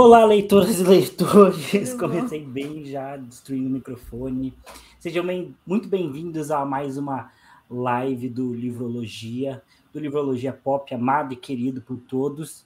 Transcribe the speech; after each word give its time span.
Olá, 0.00 0.24
leitoras 0.24 0.78
e 0.78 0.84
leitores! 0.84 1.92
Comecei 1.98 2.44
bem 2.44 2.84
já, 2.84 3.16
destruindo 3.16 3.66
o 3.68 3.72
microfone. 3.72 4.56
Sejam 5.00 5.26
bem, 5.26 5.56
muito 5.66 5.88
bem-vindos 5.88 6.52
a 6.52 6.64
mais 6.64 6.96
uma 6.96 7.32
live 7.68 8.28
do 8.28 8.54
Livrologia, 8.54 9.60
do 9.92 9.98
Livrologia 9.98 10.52
Pop, 10.52 10.94
amado 10.94 11.32
e 11.32 11.36
querido 11.36 11.82
por 11.82 11.96
todos. 11.96 12.64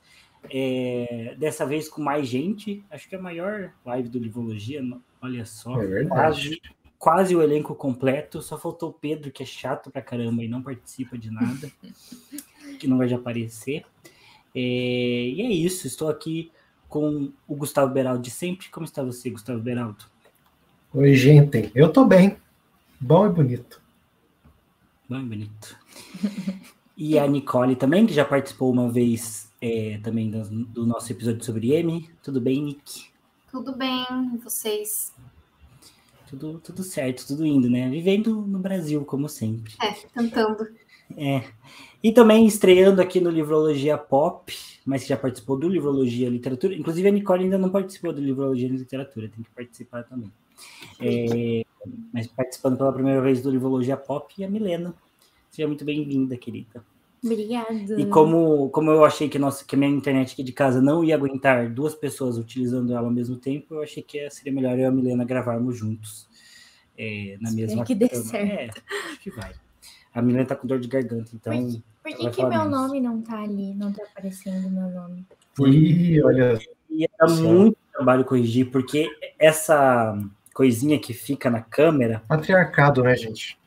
É, 0.50 1.34
dessa 1.38 1.64
vez 1.64 1.88
com 1.88 2.02
mais 2.02 2.28
gente, 2.28 2.84
acho 2.90 3.08
que 3.08 3.14
é 3.14 3.18
a 3.18 3.22
maior 3.22 3.72
live 3.82 4.10
do 4.10 4.18
Livrologia, 4.18 4.82
olha 5.22 5.46
só. 5.46 5.80
É 5.80 6.04
quase, 6.04 6.60
quase 6.98 7.34
o 7.34 7.40
elenco 7.40 7.74
completo, 7.74 8.42
só 8.42 8.58
faltou 8.58 8.90
o 8.90 8.92
Pedro, 8.92 9.32
que 9.32 9.42
é 9.42 9.46
chato 9.46 9.90
pra 9.90 10.02
caramba 10.02 10.44
e 10.44 10.48
não 10.48 10.60
participa 10.60 11.16
de 11.16 11.30
nada, 11.30 11.72
que 12.78 12.86
não 12.86 12.98
vai 12.98 13.08
de 13.08 13.14
aparecer. 13.14 13.86
É, 14.54 14.60
e 14.60 15.40
é 15.40 15.50
isso, 15.50 15.86
estou 15.86 16.10
aqui 16.10 16.52
com 16.92 17.32
o 17.48 17.56
Gustavo 17.56 17.90
Beraldo 17.90 18.20
de 18.20 18.30
sempre. 18.30 18.68
Como 18.68 18.84
está 18.84 19.02
você, 19.02 19.30
Gustavo 19.30 19.58
Beraldo? 19.58 20.04
Oi, 20.92 21.14
gente. 21.14 21.72
Eu 21.74 21.90
tô 21.90 22.04
bem. 22.04 22.36
Bom 23.00 23.26
e 23.26 23.30
bonito. 23.30 23.80
Bom 25.08 25.18
e 25.18 25.24
bonito. 25.24 25.78
E 26.94 27.18
a 27.18 27.26
Nicole 27.26 27.74
também, 27.74 28.06
que 28.06 28.12
já 28.12 28.26
participou 28.26 28.70
uma 28.70 28.90
vez 28.90 29.50
é, 29.62 29.98
também 30.02 30.30
do, 30.30 30.42
do, 30.66 30.86
nosso 30.86 31.10
episódio 31.10 31.42
sobre 31.42 31.72
M. 31.72 32.10
Tudo 32.22 32.38
bem, 32.38 32.62
Nick? 32.62 33.06
Tudo 33.50 33.74
bem, 33.74 34.04
e 34.34 34.36
vocês? 34.36 35.14
Tudo, 36.28 36.60
tudo 36.60 36.82
certo, 36.82 37.26
tudo 37.26 37.46
indo, 37.46 37.70
né? 37.70 37.88
Vivendo 37.88 38.42
no 38.42 38.58
Brasil, 38.58 39.02
como 39.06 39.30
sempre. 39.30 39.72
É, 39.82 39.92
tentando. 40.14 40.68
É. 41.16 41.44
E 42.02 42.12
também 42.12 42.46
estreando 42.46 43.00
aqui 43.00 43.20
no 43.20 43.30
Livrologia 43.30 43.96
Pop, 43.96 44.52
mas 44.84 45.02
que 45.02 45.08
já 45.08 45.16
participou 45.16 45.56
do 45.56 45.68
Livrologia 45.68 46.28
Literatura. 46.28 46.74
Inclusive, 46.74 47.08
a 47.08 47.12
Nicole 47.12 47.44
ainda 47.44 47.58
não 47.58 47.70
participou 47.70 48.12
do 48.12 48.20
Livrologia 48.20 48.68
Literatura, 48.68 49.28
tem 49.28 49.44
que 49.44 49.50
participar 49.50 50.02
também. 50.04 50.32
É, 51.00 51.64
mas 52.12 52.26
participando 52.26 52.76
pela 52.76 52.92
primeira 52.92 53.20
vez 53.20 53.40
do 53.40 53.50
Livrologia 53.50 53.96
Pop, 53.96 54.32
e 54.36 54.44
a 54.44 54.50
Milena. 54.50 54.94
Seja 55.50 55.68
muito 55.68 55.84
bem-vinda, 55.84 56.36
querida. 56.36 56.84
Obrigada. 57.24 58.00
E 58.00 58.06
como, 58.06 58.68
como 58.70 58.90
eu 58.90 59.04
achei 59.04 59.28
que, 59.28 59.38
nossa, 59.38 59.64
que 59.64 59.76
a 59.76 59.78
minha 59.78 59.90
internet 59.90 60.32
aqui 60.32 60.42
de 60.42 60.52
casa 60.52 60.82
não 60.82 61.04
ia 61.04 61.14
aguentar 61.14 61.70
duas 61.70 61.94
pessoas 61.94 62.36
utilizando 62.36 62.92
ela 62.92 63.06
ao 63.06 63.12
mesmo 63.12 63.36
tempo, 63.36 63.74
eu 63.74 63.82
achei 63.82 64.02
que 64.02 64.28
seria 64.30 64.52
melhor 64.52 64.72
eu 64.72 64.80
e 64.80 64.84
a 64.86 64.90
Milena 64.90 65.24
gravarmos 65.24 65.78
juntos. 65.78 66.28
É, 66.98 67.36
na 67.40 67.48
Espero 67.48 67.68
mesma 67.68 67.84
que 67.84 67.94
dê 67.94 68.08
certo. 68.08 68.34
É, 68.34 68.70
acho 69.10 69.20
que 69.20 69.30
vai. 69.30 69.52
A 70.14 70.20
Milena 70.20 70.44
tá 70.44 70.54
com 70.54 70.66
dor 70.66 70.78
de 70.78 70.88
garganta, 70.88 71.30
então. 71.34 71.52
Por, 71.52 72.12
por 72.12 72.16
que, 72.16 72.30
que 72.30 72.44
meu 72.44 72.64
nome 72.64 73.00
não 73.00 73.22
tá 73.22 73.42
ali? 73.42 73.74
Não 73.74 73.92
tá 73.92 74.02
aparecendo 74.02 74.70
meu 74.70 74.90
nome? 74.90 75.26
Ih, 75.60 76.22
olha. 76.22 76.58
Ia 76.90 77.08
dar 77.18 77.30
muito 77.30 77.76
trabalho 77.92 78.24
corrigir, 78.24 78.70
porque 78.70 79.08
essa 79.38 80.18
coisinha 80.52 80.98
que 80.98 81.14
fica 81.14 81.48
na 81.48 81.62
câmera. 81.62 82.22
Patriarcado, 82.28 83.02
né, 83.02 83.16
gente? 83.16 83.58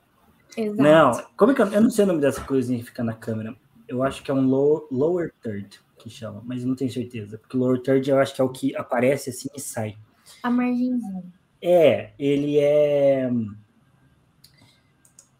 Exato. 0.55 0.81
Não, 0.81 1.23
como 1.35 1.51
é 1.51 1.55
que 1.55 1.61
eu, 1.61 1.67
eu 1.67 1.81
não 1.81 1.89
sei 1.89 2.05
o 2.05 2.07
nome 2.07 2.21
dessa 2.21 2.41
coisinha 2.41 2.79
que 2.79 2.85
fica 2.85 3.03
na 3.03 3.13
câmera. 3.13 3.55
Eu 3.87 4.03
acho 4.03 4.23
que 4.23 4.31
é 4.31 4.33
um 4.33 4.45
low, 4.45 4.87
lower 4.91 5.31
third 5.41 5.79
que 5.97 6.09
chama, 6.09 6.41
mas 6.45 6.63
não 6.63 6.75
tenho 6.75 6.91
certeza. 6.91 7.37
Porque 7.37 7.57
lower 7.57 7.81
third 7.81 8.09
eu 8.09 8.19
acho 8.19 8.35
que 8.35 8.41
é 8.41 8.43
o 8.43 8.49
que 8.49 8.75
aparece 8.75 9.31
assim 9.31 9.49
e 9.55 9.59
sai. 9.59 9.97
A 10.43 10.49
margenzinha. 10.49 11.23
É, 11.61 12.11
ele 12.19 12.59
é 12.59 13.29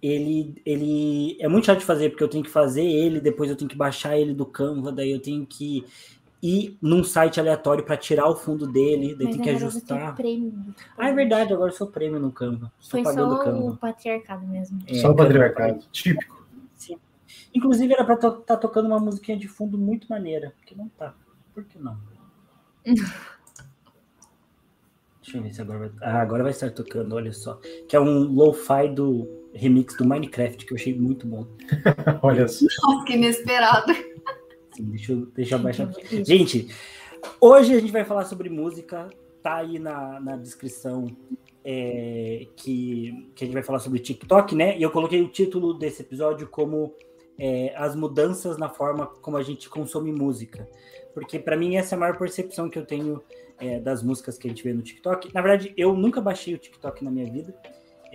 ele, 0.08 0.62
ele 0.66 1.38
é 1.40 1.48
muito 1.48 1.66
chato 1.66 1.80
de 1.80 1.86
fazer, 1.86 2.10
porque 2.10 2.24
eu 2.24 2.28
tenho 2.28 2.44
que 2.44 2.50
fazer 2.50 2.84
ele, 2.84 3.20
depois 3.20 3.50
eu 3.50 3.56
tenho 3.56 3.70
que 3.70 3.76
baixar 3.76 4.18
ele 4.18 4.34
do 4.34 4.46
Canva, 4.46 4.92
daí 4.92 5.12
eu 5.12 5.20
tenho 5.20 5.46
que 5.46 5.84
ir 6.44 6.78
num 6.80 7.04
site 7.04 7.40
aleatório 7.40 7.84
para 7.84 7.98
tirar 7.98 8.28
o 8.28 8.36
fundo 8.36 8.68
dele, 8.68 9.16
daí 9.16 9.26
Mas 9.26 9.36
tem 9.36 9.44
que 9.44 9.50
agora 9.50 9.66
ajustar. 9.66 10.16
prêmio. 10.16 10.54
Ah, 10.96 11.10
é 11.10 11.14
verdade, 11.14 11.54
agora 11.54 11.72
eu 11.72 11.76
sou 11.76 11.88
prêmio 11.88 12.20
no 12.20 12.32
Canva. 12.32 12.72
Foi 12.80 13.02
o 13.02 13.06
só 13.06 13.38
Canva. 13.40 13.72
o 13.72 13.78
patriarcado 13.78 14.46
mesmo. 14.48 14.80
É, 14.88 14.94
Só 14.96 15.10
o 15.12 15.16
patriarcado. 15.16 15.80
Típico. 15.92 16.46
Sim. 16.76 17.00
Inclusive 17.54 17.94
era 17.94 18.04
para 18.04 18.16
estar 18.16 18.32
tá 18.32 18.58
tocando 18.58 18.86
uma 18.86 19.00
musiquinha 19.00 19.38
de 19.38 19.48
fundo 19.48 19.78
muito 19.78 20.08
maneira, 20.08 20.54
porque 20.58 20.76
não 20.76 20.88
tá. 20.90 21.16
Por 21.54 21.64
que 21.64 21.80
não? 21.80 21.98
Deixa 25.24 25.40
eu 25.40 25.42
ver 25.42 25.52
se 25.52 25.62
agora 25.62 25.80
vai. 25.80 25.92
Ah, 26.02 26.22
agora 26.22 26.44
vai 26.44 26.52
estar 26.52 26.70
tocando, 26.70 27.16
olha 27.16 27.34
só. 27.34 27.56
Que 27.90 27.96
é 27.96 28.00
um 28.00 28.32
lo-fi 28.32 28.88
do 28.88 29.45
remix 29.56 29.96
do 29.96 30.06
Minecraft, 30.06 30.66
que 30.66 30.74
eu 30.74 30.78
achei 30.78 30.94
muito 30.94 31.26
bom. 31.26 31.48
Olha 32.22 32.48
só. 32.48 32.66
Nossa, 32.84 33.06
que 33.06 33.14
inesperado. 33.14 33.94
Sim, 34.76 34.84
deixa 34.84 35.12
eu, 35.14 35.26
deixa 35.28 35.56
eu 35.56 35.60
baixar 35.60 35.84
aqui. 35.86 36.24
Gente, 36.24 36.68
hoje 37.40 37.74
a 37.74 37.80
gente 37.80 37.92
vai 37.92 38.04
falar 38.04 38.26
sobre 38.26 38.50
música, 38.50 39.10
tá 39.42 39.56
aí 39.56 39.80
na, 39.80 40.20
na 40.20 40.36
descrição 40.36 41.08
é, 41.64 42.48
que, 42.56 43.32
que 43.34 43.44
a 43.44 43.48
gente 43.48 43.54
vai 43.54 43.64
falar 43.64 43.80
sobre 43.80 44.00
TikTok, 44.00 44.54
né? 44.54 44.78
E 44.78 44.84
eu 44.84 44.92
coloquei 44.92 45.22
o 45.22 45.30
título 45.30 45.74
desse 45.74 46.02
episódio 46.02 46.48
como 46.48 46.94
é, 47.40 47.74
as 47.76 47.96
mudanças 47.96 48.58
na 48.58 48.70
forma 48.70 49.08
como 49.08 49.38
a 49.38 49.44
gente 49.44 49.70
consome 49.70 50.12
música. 50.12 50.70
Porque 51.14 51.40
para 51.40 51.56
mim 51.56 51.78
essa 51.78 51.96
é 51.96 51.98
a 51.98 52.00
maior 52.00 52.18
percepção 52.18 52.70
que 52.70 52.78
eu 52.78 52.86
tenho 52.86 53.24
é, 53.58 53.80
das 53.80 54.04
músicas 54.04 54.38
que 54.38 54.48
a 54.48 54.50
gente 54.50 54.64
vê 54.64 54.74
no 54.74 54.82
TikTok. 54.82 55.34
Na 55.34 55.42
verdade, 55.42 55.74
eu 55.78 55.96
nunca 55.96 56.20
baixei 56.20 56.54
o 56.54 56.58
TikTok 56.58 57.04
na 57.04 57.10
minha 57.10 57.32
vida. 57.32 57.56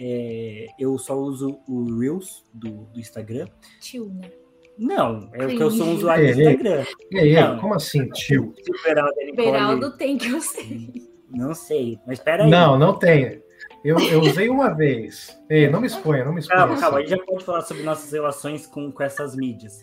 É, 0.03 0.69
eu 0.79 0.97
só 0.97 1.15
uso 1.15 1.61
o 1.69 1.99
Reels 1.99 2.43
do, 2.55 2.87
do 2.87 2.99
Instagram. 2.99 3.47
Tio, 3.83 4.07
né? 4.15 4.31
Não, 4.79 5.29
é 5.35 5.47
porque 5.47 5.63
eu 5.63 5.71
sou 5.71 5.89
um 5.89 5.95
usuário 5.97 6.35
do. 6.35 6.41
Instagram. 6.41 6.85
E 7.11 7.19
aí, 7.19 7.35
Não. 7.35 7.59
como 7.59 7.75
assim, 7.75 8.09
tio? 8.09 8.55
O 8.67 8.83
Beraldo, 8.83 9.13
ele 9.19 9.33
Beraldo 9.33 9.81
colhe- 9.89 9.99
tem 9.99 10.17
que 10.17 10.31
eu 10.31 10.41
sei. 10.41 10.91
Não 11.31 11.55
sei, 11.55 11.99
mas 12.07 12.19
espera 12.19 12.45
aí. 12.45 12.51
Não, 12.51 12.79
não 12.79 12.99
tem. 12.99 13.43
Eu, 13.85 13.99
eu 13.99 14.21
usei 14.23 14.49
uma 14.49 14.75
vez. 14.75 15.39
Ei, 15.51 15.69
não 15.69 15.83
me 15.83 15.87
exponha, 15.87 16.25
não 16.25 16.33
me 16.33 16.41
exponha. 16.41 16.61
Calma, 16.61 16.81
calma, 16.81 16.99
a 16.99 17.01
gente 17.03 17.11
já 17.11 17.19
pode 17.19 17.45
falar 17.45 17.61
sobre 17.61 17.83
nossas 17.83 18.11
relações 18.11 18.67
com, 18.67 18.91
com 18.91 19.03
essas 19.03 19.37
mídias. 19.37 19.79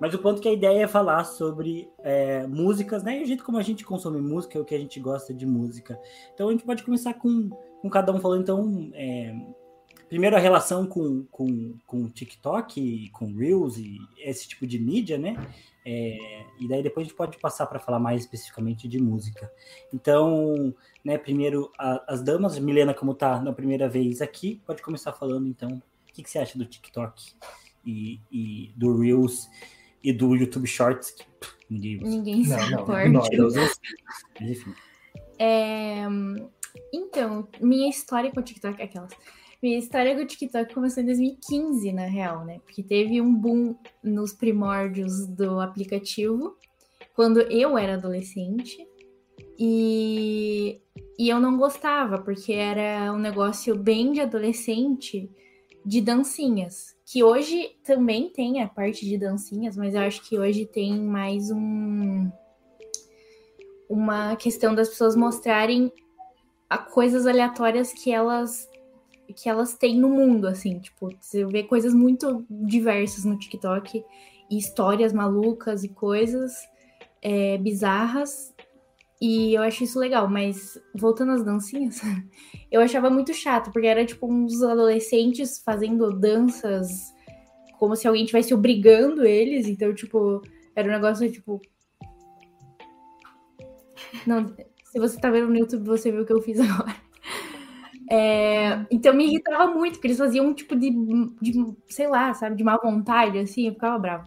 Mas 0.00 0.14
o 0.14 0.18
ponto 0.18 0.40
que 0.40 0.48
a 0.48 0.52
ideia 0.52 0.84
é 0.84 0.88
falar 0.88 1.24
sobre 1.24 1.86
é, 2.02 2.46
músicas, 2.46 3.02
né? 3.02 3.18
E 3.20 3.22
o 3.22 3.26
jeito 3.26 3.44
como 3.44 3.58
a 3.58 3.62
gente 3.62 3.84
consome 3.84 4.20
música, 4.22 4.58
o 4.58 4.64
que 4.64 4.74
a 4.74 4.78
gente 4.78 4.98
gosta 4.98 5.34
de 5.34 5.44
música. 5.44 6.00
Então 6.32 6.48
a 6.48 6.52
gente 6.52 6.64
pode 6.64 6.82
começar 6.82 7.12
com, 7.12 7.50
com 7.80 7.88
cada 7.90 8.12
um 8.12 8.20
falando, 8.20 8.42
então, 8.42 8.90
é, 8.94 9.34
primeiro 10.08 10.36
a 10.36 10.38
relação 10.38 10.86
com, 10.86 11.24
com, 11.30 11.74
com 11.86 12.08
TikTok, 12.08 12.80
e 12.80 13.08
com 13.10 13.32
Reels 13.34 13.76
e 13.78 13.98
esse 14.18 14.48
tipo 14.48 14.66
de 14.66 14.78
mídia, 14.78 15.16
né? 15.18 15.36
É, 15.84 16.44
e 16.60 16.68
daí 16.68 16.82
depois 16.82 17.06
a 17.06 17.08
gente 17.08 17.16
pode 17.16 17.38
passar 17.38 17.66
para 17.66 17.78
falar 17.80 17.98
mais 17.98 18.20
especificamente 18.22 18.86
de 18.86 19.00
música. 19.00 19.50
Então, 19.94 20.74
né, 21.04 21.16
primeiro 21.16 21.72
a- 21.78 22.04
as 22.06 22.22
damas, 22.22 22.58
Milena, 22.58 22.92
como 22.92 23.14
tá 23.14 23.40
na 23.40 23.52
primeira 23.52 23.88
vez 23.88 24.20
aqui, 24.20 24.60
pode 24.66 24.82
começar 24.82 25.12
falando 25.12 25.48
então 25.48 25.70
o 25.70 26.12
que, 26.12 26.22
que 26.22 26.28
você 26.30 26.38
acha 26.38 26.58
do 26.58 26.66
TikTok 26.66 27.32
e, 27.86 28.20
e 28.30 28.72
do 28.76 28.98
Reels 29.00 29.48
e 30.04 30.12
do 30.12 30.34
YouTube 30.36 30.66
Shorts, 30.66 31.12
que 31.12 31.24
pff, 31.24 31.54
ninguém. 31.70 31.96
Ninguém 31.98 32.46
Não, 32.46 32.58
se 32.58 32.70
não, 32.72 32.82
importa. 32.82 33.08
não. 33.08 33.22
Mentira, 33.22 33.46
usa 33.46 33.66
sim. 33.66 33.80
Mas 34.38 34.50
enfim. 34.50 34.74
É, 35.38 36.04
Então, 36.92 37.48
minha 37.60 37.88
história 37.88 38.30
com 38.30 38.40
o 38.40 38.42
TikTok 38.42 38.82
aquelas. 38.82 39.12
Minha 39.62 39.78
história 39.78 40.14
com 40.14 40.22
o 40.22 40.26
TikTok 40.26 40.72
começou 40.72 41.02
em 41.02 41.06
2015, 41.06 41.92
na 41.92 42.06
real, 42.06 42.44
né? 42.44 42.60
Porque 42.64 42.82
teve 42.82 43.20
um 43.20 43.34
boom 43.34 43.76
nos 44.02 44.32
primórdios 44.32 45.26
do 45.26 45.60
aplicativo, 45.60 46.56
quando 47.14 47.40
eu 47.42 47.76
era 47.76 47.94
adolescente. 47.94 48.86
E, 49.58 50.80
e 51.18 51.28
eu 51.28 51.38
não 51.38 51.58
gostava, 51.58 52.18
porque 52.18 52.52
era 52.52 53.12
um 53.12 53.18
negócio 53.18 53.76
bem 53.76 54.12
de 54.12 54.20
adolescente, 54.20 55.30
de 55.84 56.00
dancinhas. 56.00 56.96
Que 57.04 57.22
hoje 57.22 57.76
também 57.84 58.30
tem 58.30 58.62
a 58.62 58.68
parte 58.68 59.04
de 59.04 59.18
dancinhas, 59.18 59.76
mas 59.76 59.94
eu 59.94 60.00
acho 60.00 60.22
que 60.26 60.38
hoje 60.38 60.64
tem 60.64 60.98
mais 60.98 61.50
um 61.50 62.30
uma 63.90 64.36
questão 64.36 64.72
das 64.72 64.88
pessoas 64.88 65.16
mostrarem 65.16 65.92
a 66.70 66.78
coisas 66.78 67.26
aleatórias 67.26 67.92
que 67.92 68.12
elas 68.12 68.70
que 69.36 69.48
elas 69.48 69.74
têm 69.74 69.96
no 69.96 70.08
mundo, 70.08 70.48
assim, 70.48 70.80
tipo, 70.80 71.08
você 71.20 71.44
vê 71.44 71.62
coisas 71.62 71.94
muito 71.94 72.44
diversas 72.50 73.24
no 73.24 73.38
TikTok, 73.38 74.04
e 74.50 74.58
histórias 74.58 75.12
malucas 75.12 75.84
e 75.84 75.88
coisas 75.88 76.52
é, 77.22 77.56
bizarras, 77.56 78.52
e 79.20 79.54
eu 79.54 79.62
acho 79.62 79.84
isso 79.84 80.00
legal, 80.00 80.28
mas 80.28 80.82
voltando 80.96 81.30
às 81.30 81.44
dancinhas, 81.44 82.00
eu 82.72 82.80
achava 82.80 83.08
muito 83.08 83.32
chato, 83.32 83.70
porque 83.70 83.86
era 83.86 84.04
tipo 84.04 84.26
uns 84.26 84.60
adolescentes 84.64 85.62
fazendo 85.64 86.10
danças 86.10 87.14
como 87.78 87.96
se 87.96 88.06
alguém 88.06 88.24
estivesse 88.24 88.52
obrigando 88.52 89.24
eles, 89.24 89.66
então, 89.66 89.94
tipo, 89.94 90.42
era 90.76 90.86
um 90.88 90.92
negócio 90.92 91.30
tipo. 91.32 91.60
Não, 94.26 94.54
se 94.90 94.98
você 94.98 95.18
tá 95.18 95.30
vendo 95.30 95.48
no 95.48 95.56
YouTube, 95.56 95.86
você 95.86 96.10
viu 96.10 96.22
o 96.22 96.26
que 96.26 96.32
eu 96.32 96.42
fiz 96.42 96.58
agora. 96.60 96.94
É, 98.10 98.84
então 98.90 99.14
me 99.14 99.24
irritava 99.24 99.72
muito, 99.72 99.94
porque 99.94 100.08
eles 100.08 100.18
faziam 100.18 100.46
um 100.46 100.52
tipo 100.52 100.74
de, 100.74 100.90
de, 101.40 101.64
sei 101.88 102.08
lá, 102.08 102.34
sabe, 102.34 102.56
de 102.56 102.64
má 102.64 102.76
vontade, 102.76 103.38
assim, 103.38 103.68
eu 103.68 103.72
ficava 103.72 103.96
brava. 103.98 104.24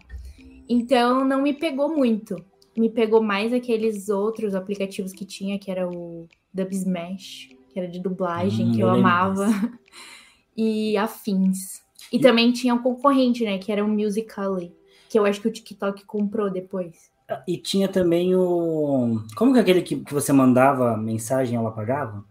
Então 0.66 1.22
não 1.22 1.42
me 1.42 1.52
pegou 1.52 1.94
muito. 1.94 2.34
me 2.74 2.88
pegou 2.88 3.22
mais 3.22 3.52
aqueles 3.52 4.08
outros 4.08 4.54
aplicativos 4.54 5.12
que 5.12 5.26
tinha, 5.26 5.58
que 5.58 5.70
era 5.70 5.86
o 5.86 6.26
Dub 6.52 6.72
Smash, 6.72 7.50
que 7.68 7.78
era 7.78 7.86
de 7.86 8.00
dublagem, 8.00 8.68
Hum, 8.68 8.72
que 8.72 8.80
eu 8.80 8.88
amava, 8.88 9.46
e 10.56 10.96
afins. 10.96 11.84
E, 12.10 12.18
também 12.18 12.52
tinha 12.52 12.74
um 12.74 12.82
concorrente, 12.82 13.44
né, 13.44 13.58
que 13.58 13.70
era 13.70 13.84
o 13.84 13.88
Musical.ly, 13.88 14.72
que 15.10 15.18
eu 15.18 15.26
acho 15.26 15.40
que 15.40 15.48
o 15.48 15.52
TikTok 15.52 16.06
comprou 16.06 16.50
depois. 16.50 17.10
E 17.48 17.56
tinha 17.56 17.88
também 17.88 18.34
o. 18.34 19.22
Como 19.36 19.52
que 19.52 19.58
é 19.58 19.62
aquele 19.62 19.82
que, 19.82 19.96
que 19.96 20.12
você 20.12 20.32
mandava 20.32 20.96
mensagem 20.96 21.54
e 21.54 21.56
ela 21.56 21.70
pagava? 21.70 22.24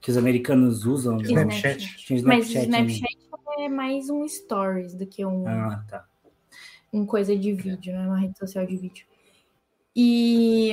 Que 0.00 0.10
os 0.10 0.16
americanos 0.16 0.84
usam. 0.84 1.16
né? 1.16 1.22
Snapchat. 1.22 1.96
Tinha 1.98 2.22
Mas 2.24 2.46
o 2.46 2.48
Snapchat. 2.50 2.68
né? 2.70 2.80
Snapchat 2.92 3.18
é 3.60 3.68
mais 3.68 4.10
um 4.10 4.26
stories 4.28 4.94
do 4.94 5.06
que 5.06 5.24
um, 5.24 5.46
Ah, 5.48 5.84
tá. 5.88 6.04
um 6.92 7.04
coisa 7.06 7.34
de 7.36 7.52
vídeo, 7.52 7.92
né? 7.92 8.06
Uma 8.06 8.18
rede 8.18 8.38
social 8.38 8.64
de 8.66 8.76
vídeo. 8.76 9.06
E, 9.96 10.70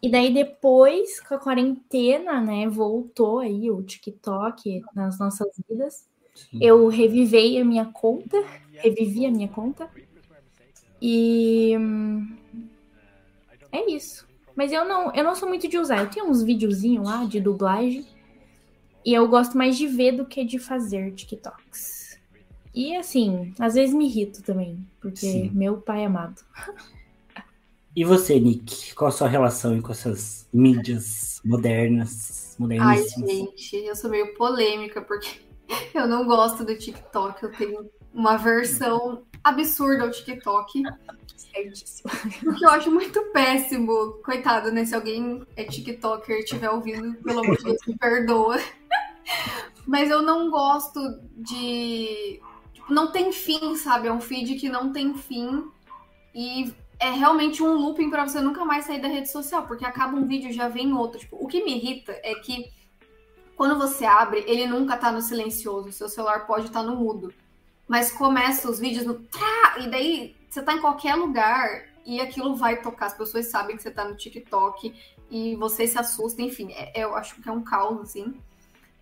e 0.00 0.10
daí 0.10 0.32
depois, 0.32 1.20
com 1.20 1.34
a 1.34 1.38
quarentena, 1.38 2.40
né, 2.40 2.66
voltou 2.66 3.40
aí 3.40 3.70
o 3.70 3.82
TikTok 3.82 4.80
nas 4.94 5.18
nossas 5.18 5.48
vidas. 5.68 6.08
Sim. 6.34 6.58
Eu 6.62 6.88
revivei 6.88 7.60
a 7.60 7.64
minha 7.64 7.84
conta, 7.84 8.42
revivi 8.72 9.26
a 9.26 9.30
minha 9.30 9.48
conta. 9.48 9.90
E 11.02 11.76
hum, 11.78 12.36
é 13.72 13.90
isso. 13.90 14.26
Mas 14.54 14.72
eu 14.72 14.84
não, 14.84 15.14
eu 15.14 15.24
não 15.24 15.34
sou 15.34 15.48
muito 15.48 15.68
de 15.68 15.78
usar. 15.78 15.98
Eu 15.98 16.10
tenho 16.10 16.26
uns 16.26 16.42
videozinhos 16.42 17.06
lá 17.06 17.24
de 17.24 17.40
dublagem. 17.40 18.06
E 19.04 19.14
eu 19.14 19.26
gosto 19.28 19.56
mais 19.56 19.78
de 19.78 19.86
ver 19.86 20.12
do 20.12 20.26
que 20.26 20.44
de 20.44 20.58
fazer 20.58 21.12
TikToks. 21.12 22.20
E 22.74 22.94
assim, 22.94 23.54
às 23.58 23.74
vezes 23.74 23.94
me 23.94 24.06
irrito 24.06 24.42
também, 24.42 24.86
porque 25.00 25.26
Sim. 25.26 25.50
meu 25.52 25.78
pai 25.78 26.04
amado. 26.04 26.40
E 27.96 28.04
você, 28.04 28.38
Nick? 28.38 28.94
Qual 28.94 29.08
a 29.08 29.12
sua 29.12 29.26
relação 29.26 29.80
com 29.80 29.90
essas 29.90 30.46
mídias 30.52 31.40
modernas, 31.44 32.40
Ai, 32.78 33.02
gente, 33.08 33.76
eu 33.76 33.96
sou 33.96 34.10
meio 34.10 34.34
polêmica, 34.34 35.00
porque 35.00 35.40
eu 35.94 36.06
não 36.06 36.26
gosto 36.26 36.64
do 36.64 36.76
TikTok. 36.76 37.42
Eu 37.42 37.52
tenho 37.52 37.90
uma 38.12 38.36
versão 38.36 39.22
absurda 39.42 40.04
ao 40.04 40.10
TikTok, 40.10 40.82
Certíssimo. 41.52 42.10
porque 42.44 42.64
eu 42.64 42.70
acho 42.70 42.90
muito 42.90 43.22
péssimo. 43.32 44.14
Coitado, 44.24 44.70
né? 44.70 44.84
Se 44.84 44.94
alguém 44.94 45.44
é 45.56 45.64
TikToker 45.64 46.36
e 46.36 46.40
estiver 46.40 46.70
ouvindo, 46.70 47.14
pelo 47.22 47.40
amor 47.40 47.56
de 47.56 47.64
Deus, 47.64 47.78
me 47.86 47.96
perdoa. 47.96 48.58
Mas 49.86 50.10
eu 50.10 50.22
não 50.22 50.50
gosto 50.50 51.00
de. 51.36 52.40
tipo, 52.72 52.92
não 52.92 53.10
tem 53.10 53.32
fim, 53.32 53.74
sabe? 53.76 54.08
É 54.08 54.12
um 54.12 54.20
feed 54.20 54.56
que 54.56 54.68
não 54.68 54.92
tem 54.92 55.14
fim. 55.14 55.64
E 56.34 56.72
é 56.98 57.10
realmente 57.10 57.62
um 57.62 57.74
looping 57.74 58.10
pra 58.10 58.26
você 58.26 58.40
nunca 58.40 58.64
mais 58.64 58.84
sair 58.84 59.00
da 59.00 59.08
rede 59.08 59.30
social, 59.30 59.66
porque 59.66 59.84
acaba 59.84 60.16
um 60.16 60.26
vídeo 60.26 60.52
já 60.52 60.68
vem 60.68 60.92
outro. 60.92 61.18
Tipo, 61.18 61.36
o 61.42 61.46
que 61.46 61.64
me 61.64 61.76
irrita 61.76 62.12
é 62.22 62.34
que 62.34 62.70
quando 63.56 63.76
você 63.76 64.04
abre, 64.04 64.44
ele 64.46 64.66
nunca 64.66 64.96
tá 64.96 65.12
no 65.12 65.20
silencioso. 65.20 65.88
O 65.88 65.92
seu 65.92 66.08
celular 66.08 66.46
pode 66.46 66.66
estar 66.66 66.82
no 66.82 66.96
mudo. 66.96 67.32
Mas 67.86 68.12
começa 68.12 68.70
os 68.70 68.78
vídeos 68.78 69.04
no. 69.04 69.26
E 69.78 69.88
daí 69.88 70.36
você 70.50 70.62
tá 70.62 70.74
em 70.74 70.80
qualquer 70.80 71.14
lugar 71.14 71.84
e 72.04 72.20
aquilo 72.20 72.56
vai 72.56 72.82
tocar. 72.82 73.06
As 73.06 73.14
pessoas 73.16 73.46
sabem 73.46 73.76
que 73.76 73.82
você 73.82 73.90
tá 73.90 74.04
no 74.04 74.16
TikTok 74.16 74.92
e 75.30 75.54
você 75.56 75.86
se 75.86 75.96
assusta. 75.98 76.42
Enfim, 76.42 76.72
é- 76.72 76.92
eu 77.04 77.14
acho 77.14 77.40
que 77.40 77.48
é 77.48 77.52
um 77.52 77.62
caos, 77.62 78.00
assim. 78.00 78.34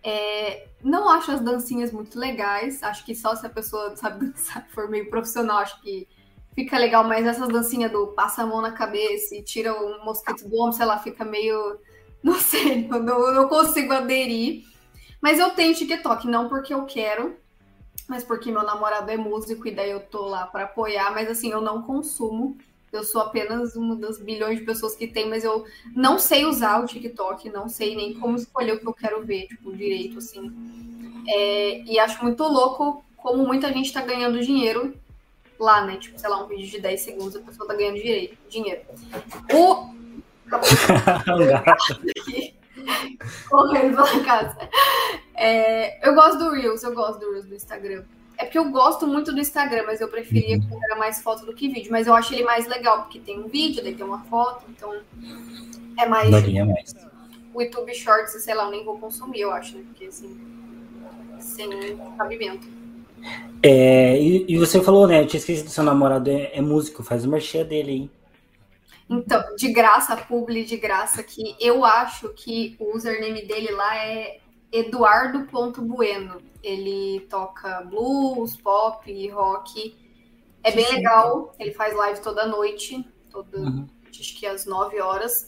É, 0.03 0.67
não 0.83 1.09
acho 1.09 1.31
as 1.31 1.41
dancinhas 1.41 1.91
muito 1.91 2.17
legais. 2.19 2.83
Acho 2.83 3.03
que 3.03 3.15
só 3.15 3.35
se 3.35 3.45
a 3.45 3.49
pessoa 3.49 3.95
sabe 3.97 4.27
dançar, 4.27 4.67
for 4.69 4.87
meio 4.89 5.09
profissional, 5.09 5.57
acho 5.57 5.81
que 5.81 6.07
fica 6.53 6.77
legal. 6.77 7.03
Mas 7.03 7.25
essas 7.25 7.49
dancinhas 7.49 7.91
do 7.91 8.07
passa 8.07 8.43
a 8.43 8.45
mão 8.45 8.61
na 8.61 8.71
cabeça 8.71 9.35
e 9.35 9.43
tira 9.43 9.73
um 9.73 10.05
mosquito 10.05 10.47
do 10.47 10.55
ombro, 10.61 10.73
sei 10.73 10.85
lá, 10.85 10.99
fica 10.99 11.25
meio. 11.25 11.79
Não 12.21 12.33
sei, 12.37 12.85
eu 12.91 13.01
não, 13.01 13.27
eu 13.27 13.33
não 13.33 13.47
consigo 13.47 13.93
aderir. 13.93 14.65
Mas 15.21 15.39
eu 15.39 15.51
tenho 15.51 15.73
TikTok, 15.73 16.27
não 16.27 16.49
porque 16.49 16.73
eu 16.73 16.85
quero, 16.85 17.37
mas 18.09 18.23
porque 18.23 18.51
meu 18.51 18.63
namorado 18.63 19.09
é 19.11 19.15
músico 19.15 19.67
e 19.67 19.71
daí 19.71 19.91
eu 19.91 19.99
tô 19.99 20.25
lá 20.25 20.47
pra 20.47 20.63
apoiar. 20.63 21.13
Mas 21.13 21.29
assim, 21.29 21.51
eu 21.51 21.61
não 21.61 21.83
consumo. 21.83 22.57
Eu 22.91 23.03
sou 23.03 23.21
apenas 23.21 23.75
uma 23.75 23.95
das 23.95 24.17
bilhões 24.17 24.57
de 24.57 24.65
pessoas 24.65 24.95
que 24.95 25.05
tem, 25.05 25.29
mas 25.29 25.43
eu 25.43 25.63
não 25.95 26.17
sei 26.17 26.43
usar 26.43 26.83
o 26.83 26.87
TikTok, 26.87 27.47
não 27.49 27.69
sei 27.69 27.95
nem 27.95 28.15
como 28.15 28.35
escolher 28.35 28.73
o 28.73 28.79
que 28.79 28.87
eu 28.87 28.93
quero 28.93 29.23
ver, 29.23 29.45
tipo, 29.45 29.71
direito, 29.71 30.17
assim. 30.17 30.51
É, 31.27 31.83
e 31.83 31.99
acho 31.99 32.23
muito 32.23 32.43
louco 32.43 33.05
como 33.15 33.45
muita 33.45 33.71
gente 33.71 33.93
tá 33.93 34.01
ganhando 34.01 34.41
dinheiro 34.41 34.95
lá, 35.59 35.85
né? 35.85 35.97
Tipo, 35.97 36.17
sei 36.17 36.29
lá, 36.29 36.43
um 36.43 36.47
vídeo 36.47 36.65
de 36.65 36.81
10 36.81 36.99
segundos, 36.99 37.35
a 37.35 37.41
pessoa 37.41 37.67
tá 37.67 37.75
ganhando 37.75 37.97
direito, 37.97 38.35
dinheiro. 38.49 38.81
O. 39.53 39.93
correndo 43.49 43.95
pela 43.95 44.23
casa. 44.23 44.57
É, 45.35 46.07
eu 46.07 46.13
gosto 46.13 46.37
do 46.37 46.51
Reels, 46.51 46.83
eu 46.83 46.93
gosto 46.93 47.19
do 47.19 47.31
Reels 47.31 47.45
do 47.45 47.55
Instagram. 47.55 48.03
É 48.37 48.45
porque 48.45 48.57
eu 48.57 48.69
gosto 48.71 49.05
muito 49.05 49.33
do 49.33 49.39
Instagram, 49.39 49.83
mas 49.85 49.99
eu 49.99 50.07
preferia 50.07 50.57
Uhum. 50.57 50.79
era 50.85 50.95
mais 50.95 51.21
foto 51.21 51.45
do 51.45 51.53
que 51.53 51.67
vídeo. 51.67 51.91
Mas 51.91 52.07
eu 52.07 52.13
acho 52.13 52.33
ele 52.33 52.43
mais 52.43 52.67
legal, 52.67 53.03
porque 53.03 53.19
tem 53.19 53.37
um 53.39 53.47
vídeo, 53.47 53.83
daí 53.83 53.93
tem 53.93 54.05
uma 54.05 54.23
foto, 54.23 54.63
então 54.69 54.93
é 55.97 56.05
mais. 56.05 56.29
Varia 56.29 56.65
mais. 56.65 56.95
O 57.53 57.61
YouTube 57.61 57.93
Shorts, 57.93 58.31
sei 58.41 58.53
lá, 58.53 58.65
eu 58.65 58.71
nem 58.71 58.85
vou 58.85 58.97
consumir, 58.97 59.41
eu 59.41 59.51
acho, 59.51 59.75
né? 59.77 59.83
Porque 59.87 60.05
assim, 60.05 60.39
sem 61.39 61.97
cabimento. 62.17 62.67
É, 63.61 64.17
e, 64.21 64.45
e 64.47 64.57
você 64.57 64.81
falou, 64.81 65.05
né? 65.05 65.21
Eu 65.21 65.27
tinha 65.27 65.39
esquecido 65.39 65.65
que 65.65 65.71
seu 65.71 65.83
namorado 65.83 66.29
é, 66.29 66.51
é 66.53 66.61
músico, 66.61 67.03
faz 67.03 67.25
o 67.25 67.29
merchan 67.29 67.65
dele, 67.65 67.91
hein? 67.91 68.11
Então, 69.09 69.55
de 69.55 69.71
graça, 69.71 70.15
publi 70.15 70.63
de 70.65 70.77
graça, 70.77 71.23
que 71.23 71.55
eu 71.59 71.83
acho 71.83 72.29
que 72.29 72.75
o 72.79 72.95
username 72.95 73.45
dele 73.45 73.71
lá 73.71 73.97
é 73.97 74.39
eduardo.bueno. 74.71 76.41
Ele 76.61 77.21
toca 77.29 77.81
blues, 77.81 78.55
pop, 78.57 79.29
rock. 79.29 79.95
É 80.63 80.71
bem 80.71 80.87
legal. 80.91 81.55
Ele 81.59 81.73
faz 81.73 81.95
live 81.95 82.21
toda 82.21 82.45
noite, 82.45 83.03
toda, 83.31 83.57
Uhum. 83.57 83.87
acho 84.09 84.35
que 84.37 84.45
às 84.45 84.65
9 84.65 84.99
horas. 85.01 85.47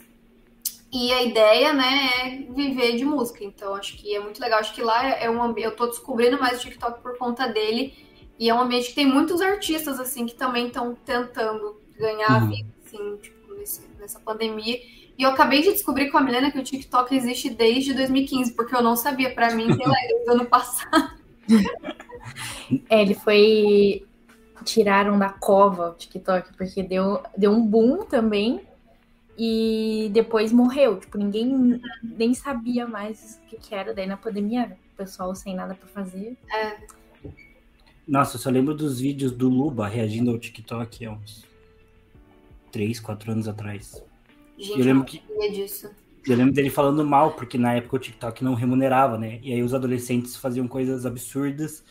E 0.91 1.13
a 1.13 1.23
ideia, 1.23 1.73
né, 1.73 2.09
é 2.23 2.29
viver 2.53 2.95
de 2.97 3.05
música. 3.05 3.43
Então, 3.43 3.75
acho 3.75 3.97
que 3.97 4.15
é 4.15 4.19
muito 4.19 4.41
legal. 4.41 4.59
Acho 4.59 4.73
que 4.73 4.81
lá 4.83 5.05
é 5.07 5.29
um 5.29 5.41
ambiente. 5.41 5.69
Eu 5.71 5.75
tô 5.75 5.87
descobrindo 5.87 6.39
mais 6.39 6.59
o 6.59 6.61
TikTok 6.61 7.01
por 7.01 7.17
conta 7.17 7.47
dele. 7.47 7.93
E 8.39 8.49
é 8.49 8.53
um 8.53 8.61
ambiente 8.61 8.89
que 8.89 8.95
tem 8.95 9.05
muitos 9.05 9.41
artistas, 9.41 9.99
assim, 9.99 10.25
que 10.25 10.35
também 10.35 10.67
estão 10.67 10.95
tentando 10.95 11.79
ganhar 11.97 12.31
a 12.35 12.39
Uhum. 12.39 12.49
vida, 12.49 12.69
assim, 12.85 13.17
tipo, 13.17 13.40
nesse- 13.61 13.81
nessa 13.99 14.19
pandemia. 14.19 14.77
E 15.17 15.23
eu 15.23 15.29
acabei 15.29 15.61
de 15.61 15.71
descobrir 15.71 16.09
com 16.11 16.17
a 16.17 16.21
Milena 16.21 16.51
que 16.51 16.59
o 16.59 16.63
TikTok 16.63 17.15
existe 17.15 17.49
desde 17.49 17.93
2015, 17.93 18.53
porque 18.53 18.75
eu 18.75 18.81
não 18.81 18.95
sabia. 18.95 19.33
Pra 19.33 19.53
mim, 19.55 19.67
sei 19.73 19.85
lá, 19.87 19.95
desde 20.07 20.29
o 20.29 20.31
ano 20.33 20.45
passado. 20.45 21.13
É, 22.89 23.01
ele 23.01 23.13
foi. 23.13 24.05
Tiraram 24.63 25.17
da 25.17 25.29
cova 25.29 25.89
o 25.89 25.93
TikTok, 25.95 26.53
porque 26.55 26.83
deu, 26.83 27.21
deu 27.35 27.51
um 27.51 27.65
boom 27.65 28.05
também. 28.05 28.61
E 29.37 30.09
depois 30.13 30.51
morreu. 30.53 30.99
Tipo, 30.99 31.17
ninguém 31.17 31.81
nem 32.03 32.33
sabia 32.33 32.85
mais 32.87 33.39
o 33.43 33.47
que, 33.49 33.57
que 33.57 33.73
era. 33.75 33.93
Daí 33.93 34.05
na 34.05 34.15
pandemia, 34.17 34.77
o 34.93 34.97
pessoal 34.97 35.33
sem 35.35 35.55
nada 35.55 35.73
pra 35.73 35.87
fazer. 35.87 36.37
Nossa, 38.07 38.35
eu 38.35 38.39
só 38.39 38.49
lembro 38.49 38.73
dos 38.75 38.99
vídeos 38.99 39.31
do 39.31 39.49
Luba 39.49 39.87
reagindo 39.87 40.31
ao 40.31 40.37
TikTok 40.39 41.05
há 41.05 41.11
uns 41.11 41.43
3, 42.71 42.99
4 42.99 43.31
anos 43.31 43.47
atrás. 43.47 44.03
Gente, 44.57 44.71
Eu 44.71 44.77
eu 44.79 44.85
lembro 44.85 44.99
não 44.99 45.05
que- 45.05 45.21
sabia 45.27 45.51
disso. 45.51 45.89
Eu 46.27 46.37
lembro 46.37 46.53
dele 46.53 46.69
falando 46.69 47.03
mal, 47.05 47.31
porque 47.33 47.57
na 47.57 47.73
época 47.73 47.95
o 47.95 47.99
TikTok 47.99 48.43
não 48.43 48.53
remunerava, 48.53 49.17
né? 49.17 49.39
E 49.41 49.51
aí 49.53 49.63
os 49.63 49.73
adolescentes 49.73 50.35
faziam 50.35 50.67
coisas 50.67 51.03
absurdas 51.05 51.83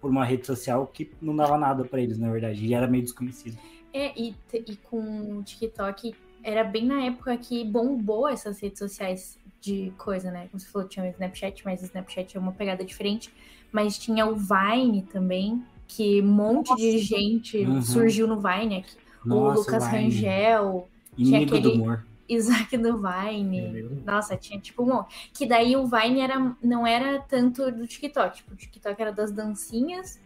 por 0.00 0.10
uma 0.10 0.24
rede 0.24 0.46
social 0.46 0.86
que 0.86 1.10
não 1.20 1.36
dava 1.36 1.58
nada 1.58 1.84
pra 1.84 2.00
eles, 2.00 2.18
na 2.18 2.30
verdade. 2.32 2.64
E 2.64 2.72
era 2.72 2.86
meio 2.86 3.02
desconhecido. 3.02 3.58
É, 3.92 4.18
e, 4.18 4.34
e 4.54 4.76
com 4.76 5.38
o 5.38 5.42
TikTok, 5.42 6.14
era 6.42 6.64
bem 6.64 6.86
na 6.86 7.02
época 7.04 7.36
que 7.36 7.64
bombou 7.64 8.26
essas 8.28 8.60
redes 8.60 8.78
sociais 8.78 9.38
de 9.60 9.92
coisa, 9.98 10.30
né? 10.30 10.48
Como 10.50 10.58
você 10.60 10.68
falou, 10.68 10.88
tinha 10.88 11.04
o 11.04 11.08
Snapchat, 11.08 11.62
mas 11.64 11.82
o 11.82 11.84
Snapchat 11.84 12.34
é 12.36 12.40
uma 12.40 12.52
pegada 12.52 12.82
diferente. 12.84 13.30
Mas 13.70 13.98
tinha 13.98 14.24
o 14.26 14.34
Vine 14.36 15.02
também, 15.02 15.62
que 15.86 16.22
um 16.22 16.26
monte 16.28 16.74
de 16.76 16.98
gente 16.98 17.58
Uhum. 17.58 17.82
surgiu 17.82 18.26
no 18.26 18.40
Vine. 18.40 18.76
aqui. 18.78 18.96
O 19.34 19.40
Nossa, 19.40 19.60
Lucas 19.60 19.88
Vine. 19.90 20.04
Rangel, 20.04 20.88
Inimigo 21.16 21.46
tinha 21.46 21.60
do 21.60 21.68
aquele- 21.68 21.82
humor. 21.82 22.06
Isaac 22.28 22.76
do 22.76 23.00
Vine. 23.00 23.82
Nossa, 24.04 24.36
tinha 24.36 24.58
tipo 24.60 24.82
um 24.82 24.86
monte. 24.86 25.30
Que 25.32 25.46
daí 25.46 25.76
o 25.76 25.86
Vine 25.86 26.20
era, 26.20 26.56
não 26.62 26.84
era 26.86 27.20
tanto 27.20 27.70
do 27.70 27.86
TikTok. 27.86 28.38
Tipo, 28.38 28.52
o 28.54 28.56
TikTok 28.56 29.00
era 29.00 29.12
das 29.12 29.30
dancinhas 29.30 30.18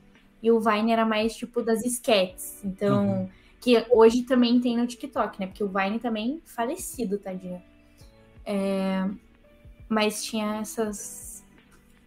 e 0.43 0.51
o 0.51 0.59
Vine 0.61 0.93
era 0.93 1.05
mais 1.05 1.37
tipo 1.37 1.63
das 1.63 1.85
sketches. 1.85 2.65
Então, 2.65 3.07
Uhum. 3.07 3.29
que 3.61 3.85
hoje 3.91 4.23
também 4.23 4.59
tem 4.61 4.79
no 4.79 4.87
TikTok, 4.87 5.39
né? 5.39 5.47
Porque 5.49 5.63
o 5.63 5.69
Vine 5.69 5.99
também 5.99 6.41
falecido, 6.47 7.19
tadinho. 7.19 7.63
É, 8.47 9.07
mas 9.87 10.25
tinha 10.25 10.57
essas 10.57 11.45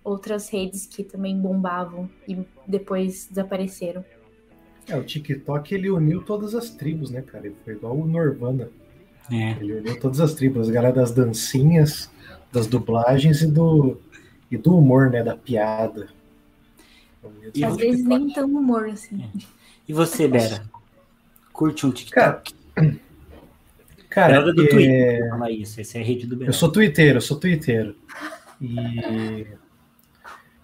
outras 0.03 0.49
redes 0.49 0.87
que 0.87 1.03
também 1.03 1.39
bombavam 1.39 2.09
e 2.27 2.43
depois 2.67 3.27
desapareceram. 3.27 4.03
É, 4.87 4.97
o 4.97 5.03
TikTok 5.03 5.73
ele 5.73 5.89
uniu 5.89 6.21
todas 6.21 6.53
as 6.53 6.69
tribos, 6.69 7.09
né, 7.09 7.21
cara? 7.21 7.47
Ele 7.47 7.55
foi 7.63 7.73
igual 7.73 7.97
o 7.97 8.05
Norvana. 8.07 8.69
É. 9.31 9.51
Ele 9.51 9.73
uniu 9.75 9.99
todas 9.99 10.19
as 10.19 10.33
tribos, 10.33 10.69
a 10.69 10.71
galera 10.71 10.93
das 10.93 11.11
dancinhas, 11.11 12.09
das 12.51 12.67
dublagens 12.67 13.41
e 13.41 13.47
do, 13.47 13.99
e 14.51 14.57
do 14.57 14.77
humor, 14.77 15.09
né? 15.09 15.23
Da 15.23 15.35
piada. 15.35 16.09
E 17.53 17.63
Às 17.63 17.77
vezes 17.77 17.97
TikTok? 18.01 18.23
nem 18.23 18.33
tão 18.33 18.45
humor, 18.45 18.89
assim. 18.89 19.23
E 19.87 19.93
você, 19.93 20.27
Bera? 20.27 20.63
Curte 21.53 21.85
um 21.85 21.91
TikTok? 21.91 22.53
Cara, 24.09 24.35
Era 24.35 24.53
do 24.53 24.63
é, 24.63 24.67
Twitter. 24.67 25.29
Fala 25.29 25.49
isso, 25.49 25.79
essa 25.81 25.97
é 25.97 26.01
a 26.01 26.03
rede 26.03 26.27
do 26.27 26.35
Bera. 26.35 26.49
eu 26.49 26.53
sou 26.53 26.71
twitteiro, 26.71 27.17
eu 27.17 27.21
sou 27.21 27.39
twitteiro. 27.39 27.95
E, 28.61 29.47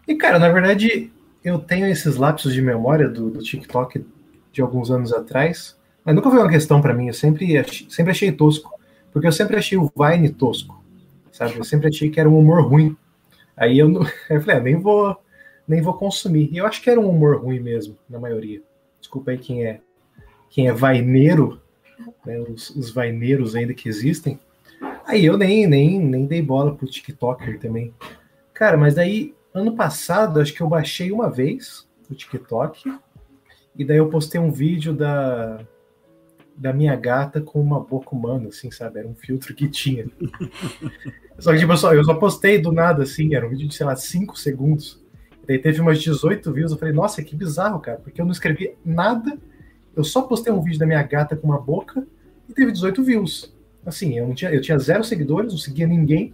e, 0.08 0.16
cara, 0.16 0.38
na 0.38 0.50
verdade, 0.50 1.12
eu 1.44 1.60
tenho 1.60 1.88
esses 1.88 2.16
lapsos 2.16 2.54
de 2.54 2.62
memória 2.62 3.08
do, 3.08 3.30
do 3.30 3.40
TikTok 3.40 4.06
de 4.52 4.62
alguns 4.62 4.92
anos 4.92 5.14
atrás, 5.14 5.78
mas 6.04 6.16
nunca 6.16 6.30
foi 6.30 6.40
uma 6.40 6.50
questão 6.50 6.82
pra 6.82 6.94
mim. 6.94 7.08
Eu 7.08 7.14
sempre 7.14 7.58
achei, 7.58 7.88
sempre 7.90 8.12
achei 8.12 8.32
tosco, 8.32 8.74
porque 9.12 9.28
eu 9.28 9.32
sempre 9.32 9.58
achei 9.58 9.78
o 9.78 9.92
Vine 9.96 10.30
tosco, 10.30 10.84
sabe? 11.32 11.58
Eu 11.58 11.64
sempre 11.64 11.88
achei 11.88 12.10
que 12.10 12.20
era 12.20 12.30
um 12.30 12.38
humor 12.38 12.64
ruim. 12.66 12.96
Aí 13.58 13.80
eu, 13.80 13.90
não- 13.90 14.04
eu 14.30 14.42
falei, 14.42 14.58
ah, 14.58 14.62
nem 14.62 14.76
vou, 14.80 15.18
nem 15.68 15.82
vou 15.82 15.94
consumir. 15.94 16.50
E 16.52 16.58
eu 16.58 16.66
acho 16.66 16.82
que 16.82 16.90
era 16.90 17.00
um 17.00 17.10
humor 17.10 17.42
ruim 17.42 17.60
mesmo, 17.60 17.98
na 18.10 18.20
maioria. 18.20 18.62
Desculpa 19.00 19.32
aí 19.32 19.38
quem 19.38 19.66
é, 19.66 19.82
quem 20.50 20.68
é 20.68 20.74
vaineiro, 20.74 21.62
né, 22.26 22.40
os, 22.40 22.70
os 22.72 22.92
vaineiros 22.92 23.56
ainda 23.56 23.74
que 23.74 23.90
existem. 23.90 24.40
Aí 25.06 25.26
eu 25.26 25.38
nem, 25.38 25.68
nem, 25.68 26.00
nem 26.00 26.26
dei 26.26 26.42
bola 26.42 26.76
pro 26.76 26.88
TikToker 26.88 27.60
também. 27.60 27.94
Cara, 28.54 28.78
mas 28.78 28.96
daí, 28.96 29.34
ano 29.54 29.76
passado, 29.76 30.40
acho 30.40 30.54
que 30.54 30.62
eu 30.62 30.68
baixei 30.68 31.12
uma 31.12 31.30
vez 31.30 31.88
o 32.10 32.16
TikTok, 32.16 32.92
e 33.76 33.86
daí 33.86 33.98
eu 33.98 34.10
postei 34.10 34.40
um 34.42 34.52
vídeo 34.52 34.94
da, 34.94 35.60
da 36.56 36.74
minha 36.74 36.96
gata 36.96 37.40
com 37.40 37.62
uma 37.62 37.80
boca 37.80 38.16
humana, 38.16 38.50
assim, 38.50 38.70
sabe? 38.72 39.00
Era 39.00 39.08
um 39.08 39.16
filtro 39.16 39.54
que 39.54 39.68
tinha. 39.70 40.06
só 41.40 41.54
que, 41.54 41.60
tipo, 41.60 41.72
eu 41.72 41.78
só, 41.78 41.94
eu 41.94 42.04
só 42.04 42.16
postei 42.16 42.60
do 42.60 42.72
nada, 42.72 43.04
assim, 43.04 43.36
era 43.36 43.46
um 43.46 43.50
vídeo 43.50 43.68
de, 43.68 43.76
sei 43.76 43.86
lá, 43.86 43.96
5 43.96 44.38
segundos. 44.38 45.02
Daí 45.48 45.58
teve 45.58 45.80
umas 45.80 46.02
18 46.02 46.52
views, 46.52 46.72
eu 46.72 46.78
falei, 46.78 46.94
nossa, 46.94 47.24
que 47.24 47.36
bizarro, 47.36 47.80
cara, 47.80 48.00
porque 48.00 48.20
eu 48.20 48.26
não 48.26 48.32
escrevi 48.32 48.76
nada, 48.84 49.38
eu 49.96 50.04
só 50.04 50.22
postei 50.24 50.52
um 50.52 50.62
vídeo 50.62 50.80
da 50.80 50.86
minha 50.86 51.02
gata 51.02 51.36
com 51.36 51.48
uma 51.48 51.60
boca 51.60 52.06
e 52.48 52.54
teve 52.54 52.72
18 52.72 53.04
views. 53.04 53.56
Assim, 53.86 54.18
eu, 54.18 54.28
não 54.28 54.36
tinha, 54.36 54.52
eu 54.52 54.62
tinha 54.62 54.78
zero 54.78 55.04
seguidores, 55.04 55.52
não 55.52 55.58
seguia 55.58 55.88
ninguém, 55.88 56.34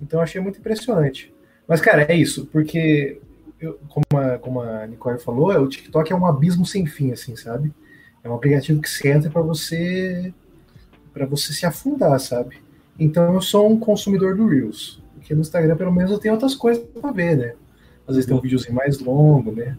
então 0.00 0.20
eu 0.20 0.22
achei 0.22 0.40
muito 0.40 0.58
impressionante. 0.58 1.34
Mas, 1.70 1.80
cara, 1.82 2.04
é 2.04 2.16
isso, 2.16 2.46
porque, 2.48 3.20
eu- 3.60 3.80
como, 3.90 4.20
a, 4.22 4.38
como 4.40 4.60
a 4.62 4.86
Nicole 4.88 5.20
falou, 5.20 5.52
é, 5.52 5.60
o 5.60 5.68
TikTok 5.68 6.12
é 6.12 6.16
um 6.16 6.26
abismo 6.26 6.66
sem 6.66 6.86
fim, 6.86 7.12
assim, 7.12 7.36
sabe? 7.36 7.72
É 8.24 8.30
um 8.30 8.34
aplicativo 8.34 8.82
que 8.82 8.90
você 8.90 9.10
entra 9.10 9.30
para 9.30 9.42
você 9.42 10.34
para 11.12 11.26
você 11.26 11.52
se 11.52 11.66
afundar, 11.66 12.20
sabe? 12.20 12.58
Então 12.98 13.34
eu 13.34 13.42
sou 13.42 13.70
um 13.70 13.78
consumidor 13.78 14.36
do 14.36 14.46
Reels, 14.48 15.02
porque 15.14 15.34
no 15.34 15.42
Instagram 15.42 15.76
pelo 15.76 15.92
menos 15.92 16.10
eu 16.12 16.18
tenho 16.18 16.34
outras 16.34 16.54
coisas 16.54 16.84
para 16.84 17.12
ver, 17.12 17.36
né? 17.36 17.54
Às 18.08 18.16
vezes 18.16 18.26
tem 18.28 18.36
um 18.36 18.42
videozinho 18.42 18.74
mais 18.74 19.00
longo, 19.00 19.52
né? 19.52 19.76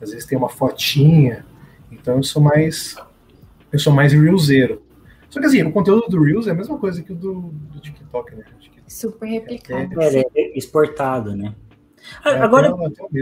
Às 0.00 0.12
vezes 0.12 0.26
tem 0.26 0.38
uma 0.38 0.48
fotinha. 0.50 1.46
Então 1.92 2.16
eu 2.18 2.24
sou 2.24 2.42
mais 2.42 2.96
eu 3.72 3.78
sou 3.80 3.92
mais 3.92 4.12
reelzeiro. 4.12 4.82
Só 5.30 5.40
que 5.40 5.46
assim, 5.46 5.62
o 5.62 5.72
conteúdo 5.72 6.08
do 6.08 6.22
Reels 6.22 6.46
é 6.48 6.52
a 6.52 6.54
mesma 6.54 6.78
coisa 6.78 7.02
que 7.02 7.12
o 7.12 7.16
do, 7.16 7.34
do 7.72 7.80
TikTok, 7.80 8.36
né? 8.36 8.44
Acho 8.58 8.70
que 8.70 8.79
Super 8.90 9.26
replicado. 9.26 10.02
É, 10.02 10.08
ele 10.08 10.26
é 10.34 10.58
exportado, 10.58 11.36
né? 11.36 11.54
Ah, 12.24 12.30
é 12.30 12.40
Agora. 12.40 12.74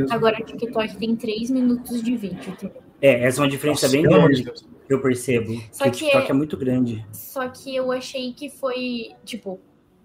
Agora 0.08 0.40
o 0.40 0.44
TikTok 0.44 0.96
tem 0.96 1.14
3 1.14 1.50
minutos 1.50 2.02
de 2.02 2.16
vídeo, 2.16 2.52
entendeu? 2.52 2.82
é, 3.02 3.24
essa 3.24 3.40
é 3.40 3.42
uma 3.42 3.50
diferença 3.50 3.86
Nossa, 3.86 3.96
bem 3.96 4.02
grande 4.02 4.44
Deus. 4.44 4.66
eu 4.88 5.02
percebo. 5.02 5.52
Só 5.70 5.84
que 5.84 5.90
o 5.90 5.92
TikTok 5.92 6.26
é- 6.26 6.30
é 6.30 6.32
muito 6.32 6.56
grande. 6.56 7.06
Só 7.12 7.46
que 7.50 7.76
eu 7.76 7.92
achei 7.92 8.32
que 8.32 8.48
foi, 8.48 9.10
tipo, 9.26 9.60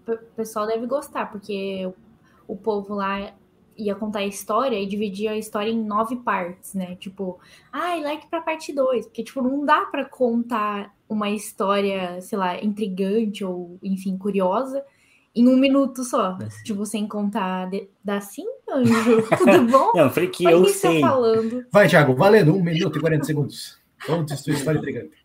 o 0.06 0.16
pessoal 0.36 0.66
deve 0.66 0.86
gostar, 0.86 1.32
porque 1.32 1.90
o, 2.46 2.54
povo 2.56 2.94
lá 2.94 3.32
ia 3.74 3.94
contar 3.94 4.18
a 4.18 4.26
história 4.26 4.78
e 4.78 4.84
dividia 4.84 5.30
a 5.30 5.38
história 5.38 5.70
em 5.70 5.82
nove 5.82 6.16
partes, 6.16 6.74
né? 6.74 6.94
Tipo, 6.96 7.40
ai, 7.72 8.02
like 8.02 8.26
pra 8.28 8.42
parte 8.42 8.70
2. 8.70 9.06
Porque, 9.06 9.24
tipo, 9.24 9.40
não 9.40 9.64
dá 9.64 9.86
pra 9.86 10.04
contar 10.04 10.94
uma 11.08 11.30
história, 11.30 12.20
sei 12.20 12.36
lá, 12.36 12.62
intrigante 12.62 13.42
ou, 13.42 13.78
enfim, 13.82 14.18
curiosa 14.18 14.84
em 15.34 15.48
um 15.48 15.56
minuto 15.56 16.04
só. 16.04 16.32
Dá 16.32 16.48
sim. 16.50 16.62
Tipo, 16.64 16.86
sem 16.86 17.06
contar. 17.06 17.68
De... 17.68 17.88
Dá 18.02 18.20
sim, 18.20 18.46
anjo? 18.70 19.22
Tudo 19.36 19.66
bom? 19.70 19.92
Não, 19.94 20.10
falei 20.10 20.28
que 20.28 20.46
Olha 20.46 20.54
eu 20.54 20.66
sei. 20.66 21.00
falando. 21.00 21.64
Vai, 21.70 21.88
Thiago, 21.88 22.14
valendo, 22.14 22.54
1 22.54 22.62
minuto 22.62 22.98
e 22.98 23.00
40 23.00 23.24
segundos. 23.24 23.78
Conte 24.06 24.36
sua 24.36 24.52
história 24.52 24.78
intrigante. 24.78 25.24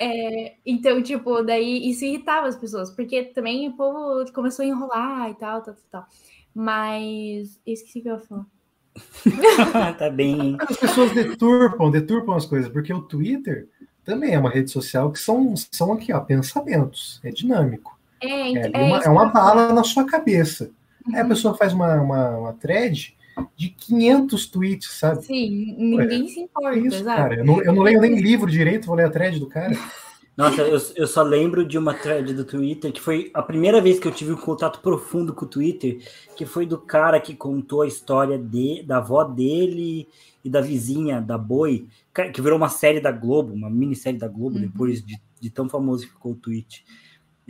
É, 0.00 0.54
então, 0.64 1.02
tipo, 1.02 1.42
daí 1.42 1.88
isso 1.88 2.04
irritava 2.04 2.46
as 2.46 2.56
pessoas, 2.56 2.90
porque 2.90 3.24
também 3.24 3.68
o 3.68 3.72
povo 3.72 4.30
começou 4.32 4.64
a 4.64 4.68
enrolar 4.68 5.30
e 5.30 5.34
tal, 5.34 5.62
tal, 5.62 5.74
tal, 5.74 5.84
tal. 5.90 6.06
Mas 6.54 7.58
esqueci 7.66 8.00
o 8.00 8.02
que 8.02 8.08
eu 8.08 8.14
ia 8.14 8.20
falar. 8.20 8.46
tá 9.98 10.10
bem. 10.10 10.56
As 10.60 10.76
pessoas 10.76 11.12
deturpam, 11.12 11.90
deturpam 11.90 12.34
as 12.34 12.44
coisas, 12.44 12.70
porque 12.70 12.92
o 12.92 13.02
Twitter 13.02 13.68
também 14.04 14.34
é 14.34 14.38
uma 14.38 14.50
rede 14.50 14.70
social 14.70 15.10
que 15.10 15.18
são, 15.18 15.54
são 15.70 15.92
aqui, 15.92 16.12
ó, 16.12 16.20
pensamentos. 16.20 17.20
É 17.22 17.30
dinâmico. 17.30 17.99
É, 18.20 18.52
É, 18.58 18.70
é 18.74 18.78
uma, 18.78 18.98
é 18.98 19.08
uma 19.08 19.26
bala 19.26 19.72
na 19.72 19.84
sua 19.84 20.04
cabeça. 20.04 20.70
Aí 21.12 21.20
a 21.20 21.22
Uhum. 21.22 21.28
pessoa 21.28 21.56
faz 21.56 21.72
uma, 21.72 21.94
uma, 22.00 22.38
uma 22.38 22.52
thread 22.54 23.16
de 23.56 23.68
500 23.70 24.46
tweets, 24.46 24.98
sabe? 24.98 25.24
Sim, 25.24 25.74
ninguém 25.78 26.28
se 26.28 26.40
É 26.40 26.42
importa, 26.44 26.78
isso, 26.78 26.96
exato. 26.98 27.16
cara. 27.16 27.34
Eu 27.36 27.44
não, 27.44 27.62
eu 27.62 27.72
não 27.72 27.82
leio 27.82 28.00
nem 28.00 28.20
livro 28.20 28.50
direito, 28.50 28.86
vou 28.86 28.96
ler 28.96 29.06
a 29.06 29.10
thread 29.10 29.38
do 29.38 29.46
cara. 29.46 29.72
Nossa, 30.36 30.62
eu, 30.62 30.78
eu 30.96 31.06
só 31.06 31.22
lembro 31.22 31.66
de 31.66 31.76
uma 31.76 31.92
thread 31.92 32.32
do 32.32 32.44
Twitter 32.44 32.90
que 32.92 33.00
foi 33.00 33.30
a 33.34 33.42
primeira 33.42 33.80
vez 33.80 33.98
que 33.98 34.06
eu 34.08 34.12
tive 34.12 34.32
um 34.32 34.36
contato 34.36 34.80
profundo 34.80 35.34
com 35.34 35.44
o 35.44 35.48
Twitter, 35.48 35.98
que 36.36 36.46
foi 36.46 36.64
do 36.64 36.78
cara 36.78 37.20
que 37.20 37.34
contou 37.34 37.82
a 37.82 37.86
história 37.86 38.38
de, 38.38 38.82
da 38.82 38.98
avó 38.98 39.22
dele 39.24 40.08
e 40.42 40.48
da 40.48 40.60
vizinha, 40.62 41.20
da 41.20 41.36
Boi, 41.36 41.86
que 42.32 42.40
virou 42.40 42.56
uma 42.56 42.70
série 42.70 43.00
da 43.00 43.12
Globo, 43.12 43.52
uma 43.52 43.68
minissérie 43.68 44.18
da 44.18 44.28
Globo, 44.28 44.56
Uhum. 44.56 44.62
depois 44.62 45.02
de, 45.04 45.20
de 45.38 45.50
tão 45.50 45.68
famoso 45.68 46.06
que 46.06 46.12
ficou 46.12 46.32
o 46.32 46.36
tweet. 46.36 46.84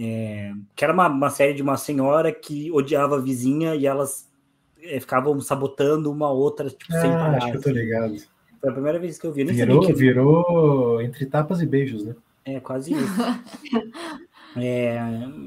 É, 0.02 0.52
que 0.74 0.82
era 0.82 0.94
uma, 0.94 1.08
uma 1.08 1.28
série 1.28 1.52
de 1.52 1.62
uma 1.62 1.76
senhora 1.76 2.32
que 2.32 2.72
odiava 2.72 3.16
a 3.16 3.20
vizinha 3.20 3.74
e 3.74 3.86
elas 3.86 4.26
é, 4.82 4.98
ficavam 4.98 5.38
sabotando 5.40 6.10
uma 6.10 6.30
outra, 6.30 6.70
tipo, 6.70 6.90
sem 6.90 7.10
Ah, 7.10 7.18
parar. 7.18 7.36
acho 7.36 7.50
que 7.50 7.56
eu 7.58 7.62
tô 7.62 7.68
assim. 7.68 7.78
ligado. 7.78 8.16
Foi 8.60 8.70
a 8.70 8.72
primeira 8.72 8.98
vez 8.98 9.18
que 9.18 9.26
eu 9.26 9.32
vi. 9.32 9.42
Eu 9.42 9.48
Virou, 9.48 9.80
que 9.80 9.92
virou 9.92 11.02
entre 11.02 11.26
tapas 11.26 11.60
e 11.60 11.66
beijos, 11.66 12.04
né? 12.04 12.14
é, 12.44 12.58
quase 12.60 12.92
isso. 12.92 13.00
É, 14.56 14.98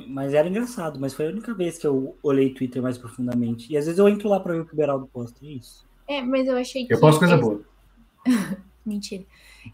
mas 0.07 0.33
era 0.33 0.47
engraçado, 0.47 0.97
mas 0.97 1.13
foi 1.13 1.27
a 1.27 1.29
única 1.29 1.53
vez 1.53 1.77
que 1.77 1.85
eu 1.85 2.15
olhei 2.23 2.53
Twitter 2.53 2.81
mais 2.81 2.97
profundamente. 2.97 3.69
E 3.69 3.75
às 3.75 3.83
vezes 3.85 3.99
eu 3.99 4.07
entro 4.07 4.29
lá 4.29 4.39
pra 4.39 4.53
ver 4.53 4.61
o 4.61 4.65
que 4.65 4.73
o 4.73 4.77
Beraldo 4.77 5.07
posta, 5.07 5.45
é 5.45 5.49
isso. 5.49 5.85
É, 6.07 6.21
mas 6.21 6.47
eu 6.47 6.55
achei 6.55 6.85
que. 6.85 6.93
Eu 6.93 6.99
posto 7.01 7.19
coisa 7.19 7.35
boa. 7.35 7.59
Mentira. 8.85 9.25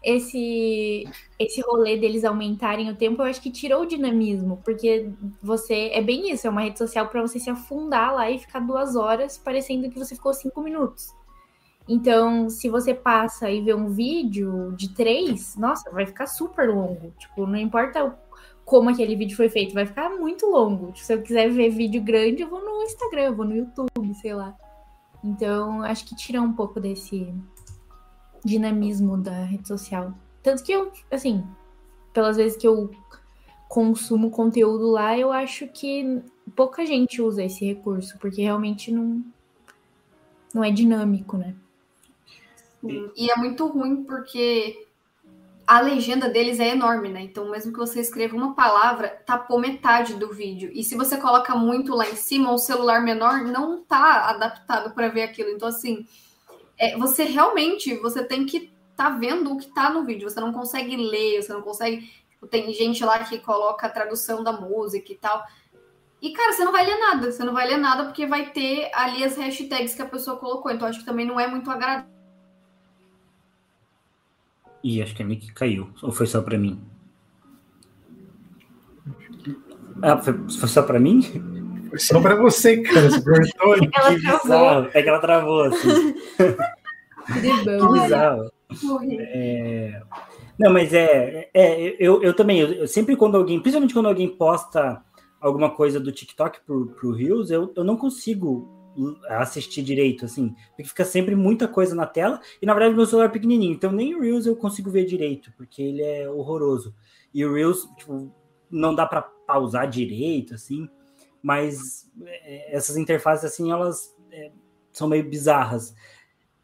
Esse, 0.04 1.04
esse 1.38 1.60
rolê 1.62 1.96
deles 1.96 2.24
aumentarem 2.24 2.90
o 2.90 2.96
tempo, 2.96 3.22
eu 3.22 3.26
acho 3.26 3.40
que 3.40 3.50
tirou 3.50 3.82
o 3.82 3.86
dinamismo, 3.86 4.60
porque 4.64 5.10
você. 5.42 5.90
É 5.92 6.00
bem 6.00 6.30
isso, 6.30 6.46
é 6.46 6.50
uma 6.50 6.62
rede 6.62 6.78
social 6.78 7.08
pra 7.08 7.20
você 7.20 7.38
se 7.38 7.50
afundar 7.50 8.14
lá 8.14 8.30
e 8.30 8.38
ficar 8.38 8.60
duas 8.60 8.94
horas, 8.96 9.36
parecendo 9.36 9.90
que 9.90 9.98
você 9.98 10.14
ficou 10.14 10.32
cinco 10.32 10.62
minutos. 10.62 11.12
Então, 11.88 12.48
se 12.48 12.68
você 12.68 12.94
passa 12.94 13.50
e 13.50 13.60
vê 13.60 13.74
um 13.74 13.88
vídeo 13.88 14.72
de 14.76 14.94
três, 14.94 15.56
nossa, 15.56 15.90
vai 15.90 16.06
ficar 16.06 16.28
super 16.28 16.68
longo. 16.68 17.12
Tipo, 17.18 17.46
não 17.46 17.56
importa 17.56 18.16
como 18.64 18.88
aquele 18.88 19.16
vídeo 19.16 19.36
foi 19.36 19.48
feito, 19.48 19.74
vai 19.74 19.84
ficar 19.84 20.10
muito 20.10 20.46
longo. 20.46 20.92
Tipo, 20.92 21.04
se 21.04 21.12
eu 21.12 21.20
quiser 21.20 21.50
ver 21.50 21.70
vídeo 21.70 22.00
grande, 22.00 22.42
eu 22.42 22.48
vou 22.48 22.64
no 22.64 22.84
Instagram, 22.84 23.22
eu 23.22 23.34
vou 23.34 23.44
no 23.44 23.56
YouTube, 23.56 24.14
sei 24.14 24.32
lá. 24.34 24.54
Então, 25.24 25.82
acho 25.82 26.06
que 26.06 26.14
tira 26.14 26.40
um 26.40 26.52
pouco 26.52 26.78
desse 26.80 27.34
dinamismo 28.44 29.16
da 29.16 29.44
rede 29.44 29.66
social. 29.68 30.14
Tanto 30.42 30.62
que 30.62 30.72
eu, 30.72 30.90
assim, 31.10 31.44
pelas 32.12 32.36
vezes 32.36 32.56
que 32.56 32.66
eu 32.66 32.90
consumo 33.68 34.30
conteúdo 34.30 34.90
lá, 34.90 35.16
eu 35.16 35.32
acho 35.32 35.66
que 35.68 36.22
pouca 36.56 36.84
gente 36.84 37.22
usa 37.22 37.44
esse 37.44 37.64
recurso, 37.64 38.18
porque 38.18 38.42
realmente 38.42 38.90
não, 38.90 39.24
não 40.52 40.64
é 40.64 40.70
dinâmico, 40.70 41.36
né? 41.36 41.54
E 42.82 43.30
é 43.30 43.36
muito 43.36 43.66
ruim 43.66 44.04
porque 44.04 44.86
a 45.66 45.80
legenda 45.80 46.28
deles 46.28 46.58
é 46.58 46.70
enorme, 46.70 47.08
né? 47.08 47.22
Então, 47.22 47.48
mesmo 47.48 47.72
que 47.72 47.78
você 47.78 48.00
escreva 48.00 48.34
uma 48.34 48.54
palavra, 48.54 49.08
tapou 49.24 49.60
metade 49.60 50.14
do 50.14 50.32
vídeo. 50.32 50.70
E 50.74 50.82
se 50.82 50.96
você 50.96 51.16
coloca 51.16 51.54
muito 51.54 51.94
lá 51.94 52.08
em 52.08 52.16
cima, 52.16 52.52
um 52.52 52.58
celular 52.58 53.02
menor 53.02 53.44
não 53.44 53.80
tá 53.84 54.30
adaptado 54.30 54.92
para 54.94 55.08
ver 55.08 55.22
aquilo. 55.22 55.50
Então, 55.50 55.68
assim, 55.68 56.04
é, 56.80 56.96
você 56.96 57.24
realmente 57.24 57.94
você 57.98 58.24
tem 58.24 58.46
que 58.46 58.72
tá 58.96 59.10
vendo 59.10 59.52
o 59.52 59.58
que 59.58 59.72
tá 59.72 59.90
no 59.90 60.04
vídeo. 60.04 60.28
Você 60.28 60.40
não 60.40 60.52
consegue 60.52 60.96
ler, 60.96 61.42
você 61.42 61.52
não 61.52 61.60
consegue. 61.60 62.10
tipo, 62.30 62.46
tem 62.46 62.72
gente 62.72 63.04
lá 63.04 63.18
que 63.22 63.38
coloca 63.38 63.86
a 63.86 63.90
tradução 63.90 64.42
da 64.42 64.52
música 64.52 65.12
e 65.12 65.16
tal. 65.16 65.44
E, 66.22 66.32
cara, 66.32 66.52
você 66.52 66.64
não 66.64 66.72
vai 66.72 66.84
ler 66.86 66.98
nada. 66.98 67.30
Você 67.30 67.44
não 67.44 67.52
vai 67.52 67.66
ler 67.66 67.78
nada 67.78 68.04
porque 68.04 68.26
vai 68.26 68.50
ter 68.50 68.90
ali 68.94 69.22
as 69.22 69.36
hashtags 69.36 69.94
que 69.94 70.02
a 70.02 70.06
pessoa 70.06 70.38
colocou. 70.38 70.70
Então, 70.70 70.88
acho 70.88 71.00
que 71.00 71.04
também 71.04 71.26
não 71.26 71.38
é 71.38 71.46
muito 71.46 71.70
agradável. 71.70 72.10
Ih, 74.82 75.02
acho 75.02 75.14
que 75.14 75.22
a 75.22 75.26
Nick 75.26 75.52
caiu. 75.52 75.90
Ou 76.02 76.12
foi 76.12 76.26
só 76.26 76.40
pra 76.42 76.58
mim? 76.58 76.82
Ah, 80.02 80.16
foi, 80.18 80.34
só 80.48 80.82
pra 80.82 80.98
mim? 80.98 81.20
Só 81.96 82.20
pra 82.20 82.36
você, 82.36 82.82
cara. 82.82 83.10
Você 83.10 83.22
cortou. 83.22 83.88
Ela 83.94 84.14
que 84.14 84.22
travou. 84.22 84.40
bizarro. 84.42 84.90
É 84.92 85.02
que 85.02 85.08
ela 85.08 85.18
travou, 85.20 85.62
assim. 85.62 86.14
De 87.40 87.64
Que 87.64 88.00
bizarro. 88.00 88.50
É, 89.18 90.00
Não, 90.58 90.72
mas 90.72 90.92
é, 90.92 91.48
é 91.52 91.96
eu, 91.98 92.22
eu 92.22 92.34
também, 92.34 92.60
eu, 92.60 92.72
eu 92.72 92.88
sempre 92.88 93.16
quando 93.16 93.36
alguém, 93.36 93.60
principalmente 93.60 93.94
quando 93.94 94.08
alguém 94.08 94.28
posta 94.28 95.02
alguma 95.40 95.70
coisa 95.70 95.98
do 95.98 96.12
TikTok 96.12 96.60
pro, 96.64 96.88
pro 96.88 97.12
Reels, 97.12 97.50
eu, 97.50 97.72
eu 97.74 97.84
não 97.84 97.96
consigo 97.96 98.68
assistir 99.28 99.82
direito, 99.82 100.24
assim, 100.24 100.54
porque 100.70 100.84
fica 100.84 101.04
sempre 101.04 101.34
muita 101.34 101.66
coisa 101.66 101.94
na 101.94 102.06
tela, 102.06 102.40
e 102.60 102.66
na 102.66 102.74
verdade 102.74 102.94
meu 102.94 103.06
celular 103.06 103.26
é 103.26 103.32
pequenininho, 103.32 103.72
então 103.72 103.92
nem 103.92 104.14
o 104.14 104.20
Reels 104.20 104.46
eu 104.46 104.56
consigo 104.56 104.90
ver 104.90 105.04
direito, 105.04 105.52
porque 105.56 105.80
ele 105.80 106.02
é 106.02 106.28
horroroso. 106.28 106.94
E 107.32 107.44
o 107.44 107.54
Reels, 107.54 107.88
tipo, 107.96 108.30
não 108.70 108.94
dá 108.94 109.06
para 109.06 109.22
pausar 109.22 109.88
direito, 109.88 110.54
assim, 110.54 110.88
mas 111.42 112.10
é, 112.22 112.76
essas 112.76 112.96
interfaces, 112.96 113.44
assim, 113.44 113.70
elas 113.70 114.14
é, 114.30 114.50
são 114.92 115.08
meio 115.08 115.28
bizarras. 115.28 115.94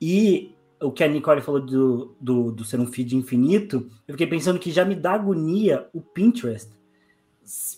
E 0.01 0.55
o 0.81 0.93
que 0.93 1.03
a 1.03 1.09
Nicole 1.09 1.41
falou 1.41 1.61
do, 1.61 2.15
do, 2.21 2.53
do 2.53 2.65
ser 2.65 2.79
um 2.79 2.87
feed 2.87 3.17
infinito, 3.17 3.89
eu 4.07 4.15
fiquei 4.15 4.27
pensando 4.27 4.59
que 4.59 4.71
já 4.71 4.85
me 4.85 4.95
dá 4.95 5.13
agonia 5.13 5.89
o 5.93 6.01
Pinterest. 6.01 6.71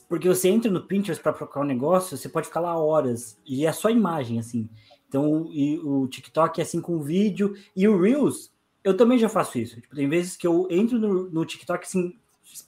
Porque 0.09 0.29
você 0.29 0.49
entra 0.49 0.71
no 0.71 0.83
Pinterest 0.83 1.23
para 1.23 1.33
procurar 1.33 1.65
um 1.65 1.69
negócio, 1.69 2.17
você 2.17 2.29
pode 2.29 2.47
ficar 2.47 2.61
lá 2.61 2.77
horas, 2.77 3.39
e 3.47 3.67
é 3.67 3.73
só 3.73 3.91
imagem, 3.91 4.39
assim. 4.39 4.69
Então, 5.09 5.49
e 5.53 5.79
o 5.79 6.07
TikTok 6.09 6.61
é 6.61 6.63
assim 6.63 6.81
com 6.81 7.01
vídeo, 7.01 7.55
e 7.77 7.87
o 7.87 8.01
Reels, 8.01 8.51
eu 8.83 8.97
também 8.97 9.19
já 9.19 9.29
faço 9.29 9.59
isso. 9.59 9.81
Tipo, 9.81 9.95
tem 9.95 10.09
vezes 10.09 10.37
que 10.37 10.47
eu 10.47 10.67
entro 10.71 10.99
no, 10.99 11.31
no 11.31 11.45
TikTok, 11.45 11.85
assim, 11.85 12.15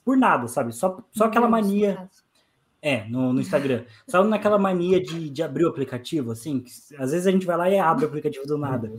por 0.05 0.17
nada, 0.17 0.47
sabe? 0.47 0.75
Só, 0.75 1.03
só 1.11 1.25
aquela 1.25 1.49
mania. 1.49 2.09
É, 2.83 3.07
no, 3.09 3.33
no 3.33 3.41
Instagram. 3.41 3.85
Só 4.09 4.25
naquela 4.25 4.59
mania 4.59 5.03
de, 5.03 5.29
de 5.29 5.43
abrir 5.43 5.65
o 5.65 5.69
aplicativo, 5.69 6.33
assim, 6.33 6.61
que 6.61 6.71
às 6.97 7.11
vezes 7.11 7.27
a 7.27 7.31
gente 7.31 7.45
vai 7.45 7.57
lá 7.57 7.69
e 7.71 7.79
abre 7.79 8.05
o 8.05 8.09
aplicativo 8.09 8.47
do 8.47 8.57
nada. 8.57 8.91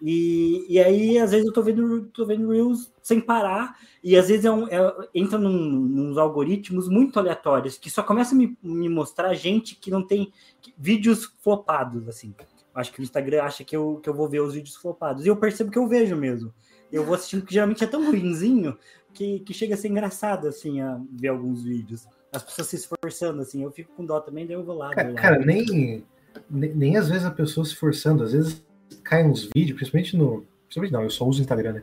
E, 0.00 0.66
e 0.68 0.78
aí, 0.78 1.18
às 1.18 1.30
vezes, 1.30 1.46
eu 1.46 1.52
tô 1.52 1.62
vendo, 1.62 2.06
tô 2.08 2.26
vendo 2.26 2.50
Reels 2.50 2.92
sem 3.02 3.18
parar, 3.20 3.76
e 4.04 4.16
às 4.16 4.28
vezes 4.28 4.44
é 4.44 4.50
um, 4.50 4.68
é- 4.68 5.08
entra 5.14 5.38
num, 5.38 5.50
nos 5.58 6.18
algoritmos 6.18 6.88
muito 6.88 7.18
aleatórios, 7.18 7.78
que 7.78 7.90
só 7.90 8.02
começa 8.02 8.34
a 8.34 8.38
me, 8.38 8.56
me 8.62 8.88
mostrar 8.88 9.32
gente 9.34 9.74
que 9.74 9.90
não 9.90 10.06
tem 10.06 10.30
que- 10.60 10.74
vídeos 10.76 11.32
flopados, 11.40 12.06
assim. 12.08 12.34
Acho 12.74 12.92
que 12.92 13.00
o 13.00 13.02
Instagram 13.02 13.42
acha 13.42 13.64
que 13.64 13.74
eu, 13.74 13.98
que 14.02 14.08
eu 14.08 14.14
vou 14.14 14.28
ver 14.28 14.40
os 14.40 14.52
vídeos 14.54 14.76
flopados. 14.76 15.24
E 15.24 15.28
eu 15.28 15.36
percebo 15.36 15.70
que 15.70 15.78
eu 15.78 15.88
vejo 15.88 16.14
mesmo. 16.14 16.52
Eu 16.92 17.02
vou 17.02 17.14
assistindo, 17.14 17.44
que 17.46 17.54
geralmente 17.54 17.82
é 17.82 17.86
tão 17.86 18.04
ruinzinho 18.04 18.76
que, 19.14 19.40
que 19.40 19.54
chega 19.54 19.74
a 19.74 19.78
ser 19.78 19.88
engraçado, 19.88 20.46
assim, 20.46 20.80
a 20.82 21.00
ver 21.10 21.28
alguns 21.28 21.62
vídeos. 21.64 22.06
As 22.36 22.42
pessoas 22.42 22.68
se 22.68 22.76
esforçando, 22.76 23.40
assim, 23.42 23.62
eu 23.62 23.70
fico 23.70 23.92
com 23.96 24.04
dó 24.04 24.20
também, 24.20 24.46
daí 24.46 24.54
eu 24.56 24.64
vou 24.64 24.76
lá. 24.76 24.90
Cara, 24.90 25.08
vou 25.08 25.16
lá. 25.16 25.20
cara, 25.22 25.38
nem, 25.38 26.04
nem, 26.50 26.74
nem 26.74 26.96
às 26.96 27.08
vezes 27.08 27.24
a 27.24 27.30
pessoa 27.30 27.64
se 27.64 27.74
forçando, 27.74 28.22
às 28.22 28.32
vezes 28.32 28.62
cai 29.02 29.24
uns 29.24 29.48
vídeos, 29.54 29.76
principalmente 29.76 30.16
no. 30.16 30.44
Principalmente 30.64 30.92
não, 30.92 31.02
eu 31.02 31.10
só 31.10 31.24
uso 31.24 31.38
o 31.38 31.42
Instagram, 31.42 31.72
né? 31.74 31.82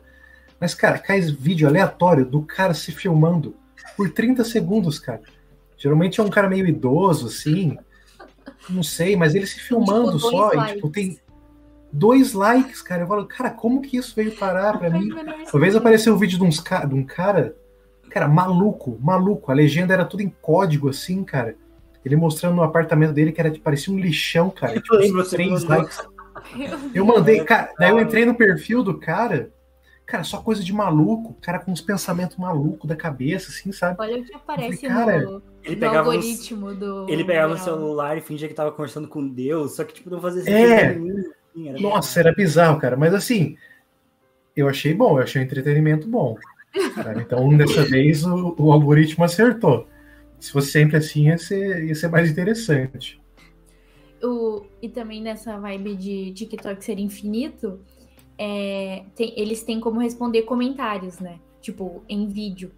Mas, 0.60 0.74
cara, 0.74 0.98
cai 0.98 1.20
vídeo 1.20 1.66
aleatório 1.66 2.24
do 2.24 2.42
cara 2.42 2.72
se 2.74 2.92
filmando 2.92 3.54
por 3.96 4.10
30 4.10 4.44
segundos, 4.44 4.98
cara. 4.98 5.20
Geralmente 5.76 6.20
é 6.20 6.22
um 6.22 6.30
cara 6.30 6.48
meio 6.48 6.66
idoso, 6.66 7.26
assim. 7.26 7.76
Não 8.70 8.82
sei, 8.82 9.16
mas 9.16 9.34
ele 9.34 9.46
se 9.46 9.58
filmando 9.60 10.12
Tipo, 10.16 10.30
só, 10.30 10.52
e 10.54 10.74
tipo, 10.74 10.90
tem 10.90 11.18
dois 11.92 12.32
likes, 12.32 12.80
cara. 12.82 13.02
Eu 13.02 13.06
falo, 13.06 13.26
cara, 13.26 13.50
como 13.50 13.82
que 13.82 13.96
isso 13.96 14.14
veio 14.14 14.32
parar 14.36 14.78
pra 14.78 14.88
mim? 14.90 15.08
Faz 15.10 15.12
o 15.12 15.14
menor 15.14 15.34
Uma 15.34 15.34
vez 15.34 15.50
sentido. 15.50 15.76
apareceu 15.78 16.14
um 16.14 16.18
vídeo 16.18 16.38
de, 16.38 16.44
uns 16.44 16.60
ca- 16.60 16.84
de 16.84 16.94
um 16.94 17.04
cara, 17.04 17.56
cara, 18.14 18.28
maluco, 18.28 18.96
maluco. 19.02 19.50
A 19.50 19.54
legenda 19.54 19.92
era 19.92 20.04
tudo 20.04 20.22
em 20.22 20.32
código, 20.40 20.88
assim, 20.88 21.24
cara. 21.24 21.56
Ele 22.04 22.16
mostrando 22.16 22.54
no 22.56 22.62
apartamento 22.62 23.12
dele 23.12 23.32
que 23.32 23.40
era, 23.40 23.50
tipo, 23.50 23.64
parecia 23.64 23.92
um 23.92 23.98
lixão, 23.98 24.50
cara. 24.50 24.74
Tipo, 24.74 24.94
Eu 24.94 25.00
lembro, 25.00 25.20
uns 25.20 25.28
você 25.28 25.36
três 25.36 25.64
likes. 25.64 25.98
Eu 26.94 27.04
mandei, 27.04 27.42
cara, 27.44 27.72
daí 27.78 27.90
eu 27.90 28.00
entrei 28.00 28.24
no 28.26 28.34
perfil 28.34 28.82
do 28.82 28.98
cara, 28.98 29.50
cara, 30.04 30.22
só 30.22 30.40
coisa 30.42 30.62
de 30.62 30.72
maluco, 30.72 31.34
cara 31.40 31.58
com 31.58 31.72
uns 31.72 31.80
pensamentos 31.80 32.36
malucos 32.36 32.86
da 32.88 32.94
cabeça, 32.94 33.50
assim, 33.50 33.72
sabe? 33.72 33.96
Olha 33.98 34.20
o 34.20 34.24
que 34.24 34.34
aparece 34.34 34.86
Cara, 34.86 35.22
no, 35.22 35.42
Ele 35.64 35.74
no 35.76 35.80
pegava, 35.80 36.08
os- 36.10 36.14
algoritmo 36.16 36.74
do. 36.74 37.06
ele 37.08 37.24
pegava 37.24 37.54
o 37.54 37.58
celular 37.58 38.18
e 38.18 38.20
fingia 38.20 38.46
que 38.48 38.54
tava 38.54 38.70
conversando 38.72 39.08
com 39.08 39.26
Deus, 39.26 39.76
só 39.76 39.84
que, 39.84 39.94
tipo, 39.94 40.10
não 40.10 40.20
fazia 40.20 40.42
É. 40.52 40.94
nenhum, 40.94 41.20
assim, 41.54 41.68
era 41.70 41.80
Nossa, 41.80 42.20
era 42.20 42.32
bizarro, 42.34 42.78
cara. 42.78 42.96
Mas 42.96 43.14
assim, 43.14 43.56
eu 44.54 44.68
achei 44.68 44.92
bom, 44.92 45.18
eu 45.18 45.22
achei 45.22 45.40
um 45.40 45.44
entretenimento 45.44 46.06
bom. 46.06 46.36
Então, 47.20 47.48
dessa 47.56 47.84
vez, 47.84 48.24
o, 48.24 48.54
o 48.58 48.72
algoritmo 48.72 49.24
acertou. 49.24 49.86
Se 50.40 50.52
fosse 50.52 50.70
sempre 50.72 50.96
assim, 50.96 51.28
ia 51.28 51.38
ser, 51.38 51.84
ia 51.84 51.94
ser 51.94 52.08
mais 52.08 52.30
interessante. 52.30 53.20
O, 54.22 54.62
e 54.80 54.88
também 54.88 55.22
nessa 55.22 55.58
vibe 55.58 55.96
de 55.96 56.32
TikTok 56.32 56.84
ser 56.84 56.98
infinito, 56.98 57.78
é, 58.38 59.04
tem- 59.14 59.32
eles 59.36 59.62
têm 59.62 59.80
como 59.80 60.00
responder 60.00 60.42
comentários, 60.42 61.18
né? 61.20 61.38
Tipo, 61.60 62.02
em 62.08 62.26
vídeo. 62.26 62.70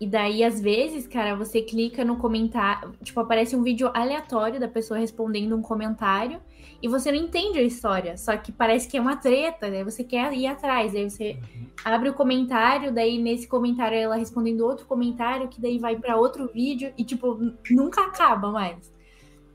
E 0.00 0.06
daí, 0.06 0.42
às 0.42 0.58
vezes, 0.58 1.06
cara, 1.06 1.36
você 1.36 1.60
clica 1.60 2.02
no 2.02 2.16
comentário, 2.16 2.92
tipo, 3.02 3.20
aparece 3.20 3.54
um 3.54 3.62
vídeo 3.62 3.90
aleatório 3.92 4.58
da 4.58 4.66
pessoa 4.66 4.98
respondendo 4.98 5.54
um 5.54 5.60
comentário 5.60 6.40
e 6.82 6.88
você 6.88 7.12
não 7.12 7.18
entende 7.18 7.58
a 7.58 7.62
história, 7.62 8.16
só 8.16 8.34
que 8.38 8.50
parece 8.50 8.88
que 8.88 8.96
é 8.96 9.00
uma 9.00 9.16
treta, 9.16 9.70
daí 9.70 9.84
você 9.84 10.02
quer 10.02 10.32
ir 10.32 10.46
atrás, 10.46 10.94
daí 10.94 11.10
você 11.10 11.38
abre 11.84 12.08
o 12.08 12.14
comentário, 12.14 12.90
daí 12.90 13.18
nesse 13.18 13.46
comentário 13.46 13.98
ela 13.98 14.16
respondendo 14.16 14.62
outro 14.62 14.86
comentário, 14.86 15.48
que 15.48 15.60
daí 15.60 15.78
vai 15.78 15.96
pra 15.96 16.16
outro 16.16 16.50
vídeo 16.50 16.94
e, 16.96 17.04
tipo, 17.04 17.38
nunca 17.70 18.00
acaba 18.06 18.50
mais. 18.50 18.90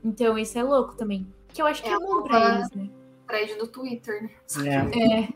Então, 0.04 0.38
isso 0.38 0.56
é 0.56 0.62
louco 0.62 0.94
também. 0.94 1.26
Que 1.48 1.60
eu 1.60 1.66
acho 1.66 1.82
que 1.82 1.88
é, 1.88 1.94
É 1.94 1.98
bom 1.98 2.22
pra 2.22 2.54
eles, 2.54 2.70
né? 2.70 2.88
Thread 3.26 3.56
do 3.56 3.66
Twitter, 3.66 4.22
né? 4.22 4.30
É. 4.64 5.22
É, 5.22 5.28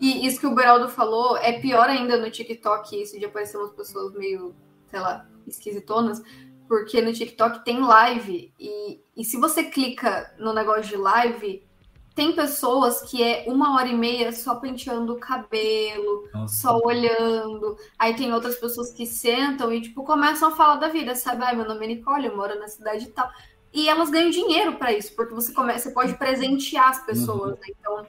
E 0.00 0.26
isso 0.26 0.40
que 0.40 0.46
o 0.46 0.54
Beraldo 0.54 0.88
falou 0.88 1.36
é 1.36 1.58
pior 1.60 1.88
ainda 1.88 2.16
no 2.16 2.30
TikTok, 2.30 3.00
isso 3.00 3.18
de 3.18 3.24
aparecer 3.24 3.56
umas 3.56 3.72
pessoas 3.72 4.12
meio, 4.14 4.54
sei 4.90 5.00
lá, 5.00 5.26
esquisitonas, 5.46 6.22
porque 6.68 7.00
no 7.00 7.12
TikTok 7.12 7.64
tem 7.64 7.80
live. 7.80 8.52
E, 8.58 9.00
e 9.16 9.24
se 9.24 9.36
você 9.36 9.64
clica 9.64 10.34
no 10.38 10.52
negócio 10.52 10.84
de 10.84 10.96
live, 10.96 11.66
tem 12.14 12.32
pessoas 12.32 13.02
que 13.02 13.22
é 13.22 13.44
uma 13.48 13.74
hora 13.74 13.88
e 13.88 13.94
meia 13.94 14.32
só 14.32 14.54
penteando 14.54 15.14
o 15.14 15.18
cabelo, 15.18 16.28
Nossa. 16.32 16.62
só 16.62 16.78
olhando. 16.78 17.76
Aí 17.98 18.14
tem 18.14 18.32
outras 18.32 18.56
pessoas 18.56 18.92
que 18.92 19.04
sentam 19.04 19.72
e, 19.72 19.80
tipo, 19.80 20.04
começam 20.04 20.48
a 20.48 20.56
falar 20.56 20.76
da 20.76 20.88
vida, 20.88 21.14
sabe? 21.16 21.42
Ai, 21.42 21.56
meu 21.56 21.66
nome 21.66 21.84
é 21.84 21.88
Nicole, 21.88 22.26
eu 22.26 22.36
moro 22.36 22.58
na 22.58 22.68
cidade 22.68 23.06
e 23.06 23.10
tal. 23.10 23.28
E 23.72 23.88
elas 23.88 24.10
ganham 24.10 24.30
dinheiro 24.30 24.76
pra 24.76 24.92
isso, 24.92 25.12
porque 25.16 25.34
você 25.34 25.52
começa, 25.52 25.88
você 25.88 25.94
pode 25.94 26.14
presentear 26.14 26.90
as 26.90 27.04
pessoas, 27.04 27.58
né? 27.58 27.66
Então, 27.70 28.06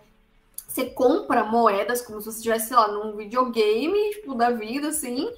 você 0.75 0.87
compra 0.87 1.45
moedas 1.45 2.01
como 2.01 2.19
se 2.19 2.25
você 2.25 2.37
estivesse, 2.37 2.67
sei 2.67 2.75
lá, 2.75 2.89
num 2.89 3.15
videogame, 3.15 4.09
tipo, 4.09 4.35
da 4.35 4.51
vida, 4.51 4.89
assim. 4.89 5.31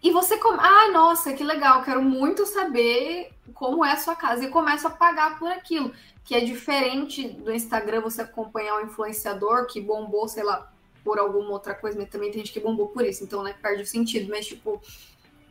E 0.00 0.12
você 0.12 0.36
come. 0.36 0.58
Ah, 0.60 0.88
nossa, 0.92 1.32
que 1.32 1.42
legal, 1.42 1.82
quero 1.82 2.00
muito 2.00 2.46
saber 2.46 3.32
como 3.54 3.84
é 3.84 3.90
a 3.90 3.96
sua 3.96 4.14
casa. 4.14 4.44
E 4.44 4.50
começa 4.50 4.86
a 4.86 4.90
pagar 4.92 5.36
por 5.36 5.50
aquilo. 5.50 5.92
Que 6.24 6.36
é 6.36 6.40
diferente 6.40 7.26
do 7.26 7.52
Instagram 7.52 8.02
você 8.02 8.22
acompanhar 8.22 8.76
um 8.76 8.84
influenciador 8.84 9.66
que 9.66 9.80
bombou, 9.80 10.28
sei 10.28 10.44
lá, 10.44 10.72
por 11.02 11.18
alguma 11.18 11.50
outra 11.50 11.74
coisa, 11.74 11.98
mas 11.98 12.08
também 12.08 12.30
tem 12.30 12.38
gente 12.38 12.52
que 12.52 12.60
bombou 12.60 12.86
por 12.86 13.04
isso, 13.04 13.24
então, 13.24 13.42
né, 13.42 13.56
perde 13.60 13.82
o 13.82 13.86
sentido. 13.86 14.30
Mas, 14.30 14.46
tipo, 14.46 14.80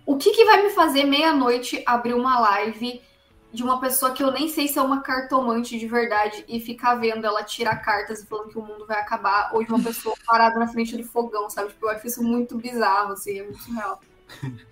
o 0.05 0.15
que, 0.15 0.31
que 0.31 0.45
vai 0.45 0.63
me 0.63 0.69
fazer 0.69 1.03
meia-noite 1.03 1.83
abrir 1.85 2.13
uma 2.13 2.39
live 2.39 3.01
de 3.53 3.63
uma 3.63 3.79
pessoa 3.79 4.13
que 4.13 4.23
eu 4.23 4.31
nem 4.31 4.47
sei 4.47 4.67
se 4.67 4.79
é 4.79 4.81
uma 4.81 5.01
cartomante 5.01 5.77
de 5.77 5.85
verdade 5.87 6.45
e 6.47 6.59
ficar 6.59 6.95
vendo 6.95 7.25
ela 7.25 7.43
tirar 7.43 7.75
cartas 7.77 8.21
e 8.21 8.25
falando 8.25 8.49
que 8.49 8.57
o 8.57 8.65
mundo 8.65 8.85
vai 8.85 8.99
acabar, 8.99 9.51
ou 9.53 9.63
de 9.63 9.69
uma 9.69 9.83
pessoa 9.83 10.15
parada 10.25 10.57
na 10.57 10.67
frente 10.67 10.95
do 10.95 11.03
fogão, 11.03 11.49
sabe? 11.49 11.69
Tipo, 11.69 11.85
eu 11.85 11.89
acho 11.89 12.07
isso 12.07 12.23
muito 12.23 12.57
bizarro, 12.57 13.13
assim, 13.13 13.39
é 13.39 13.43
muito 13.43 13.61
surreal. 13.61 13.99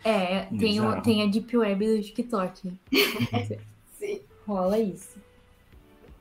é 0.04 0.46
tem, 0.58 0.80
o, 0.80 1.02
tem 1.02 1.24
a 1.24 1.28
Deep 1.28 1.58
Web 1.58 1.98
do 1.98 2.02
TikTok. 2.02 2.74
Sim. 4.00 4.22
Rola 4.48 4.80
isso. 4.80 5.20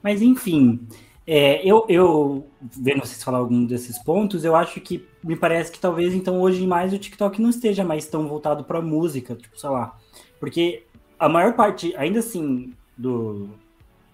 Mas 0.02 0.20
enfim, 0.20 0.86
é, 1.30 1.60
eu, 1.62 1.84
eu 1.88 2.46
vendo 2.60 3.00
vocês 3.00 3.22
falar 3.22 3.38
algum 3.38 3.64
desses 3.64 3.98
pontos, 3.98 4.44
eu 4.44 4.56
acho 4.56 4.80
que 4.80 5.06
me 5.22 5.36
parece 5.36 5.70
que 5.70 5.78
talvez 5.78 6.14
então 6.14 6.40
hoje 6.40 6.66
mais 6.66 6.92
o 6.92 6.98
TikTok 6.98 7.40
não 7.40 7.50
esteja 7.50 7.84
mais 7.84 8.06
tão 8.06 8.26
voltado 8.26 8.64
para 8.64 8.80
música, 8.80 9.34
tipo, 9.36 9.58
sei 9.58 9.70
lá, 9.70 9.96
porque 10.40 10.84
a 11.18 11.28
maior 11.28 11.54
parte, 11.54 11.94
ainda 11.96 12.20
assim, 12.20 12.72
do, 12.96 13.48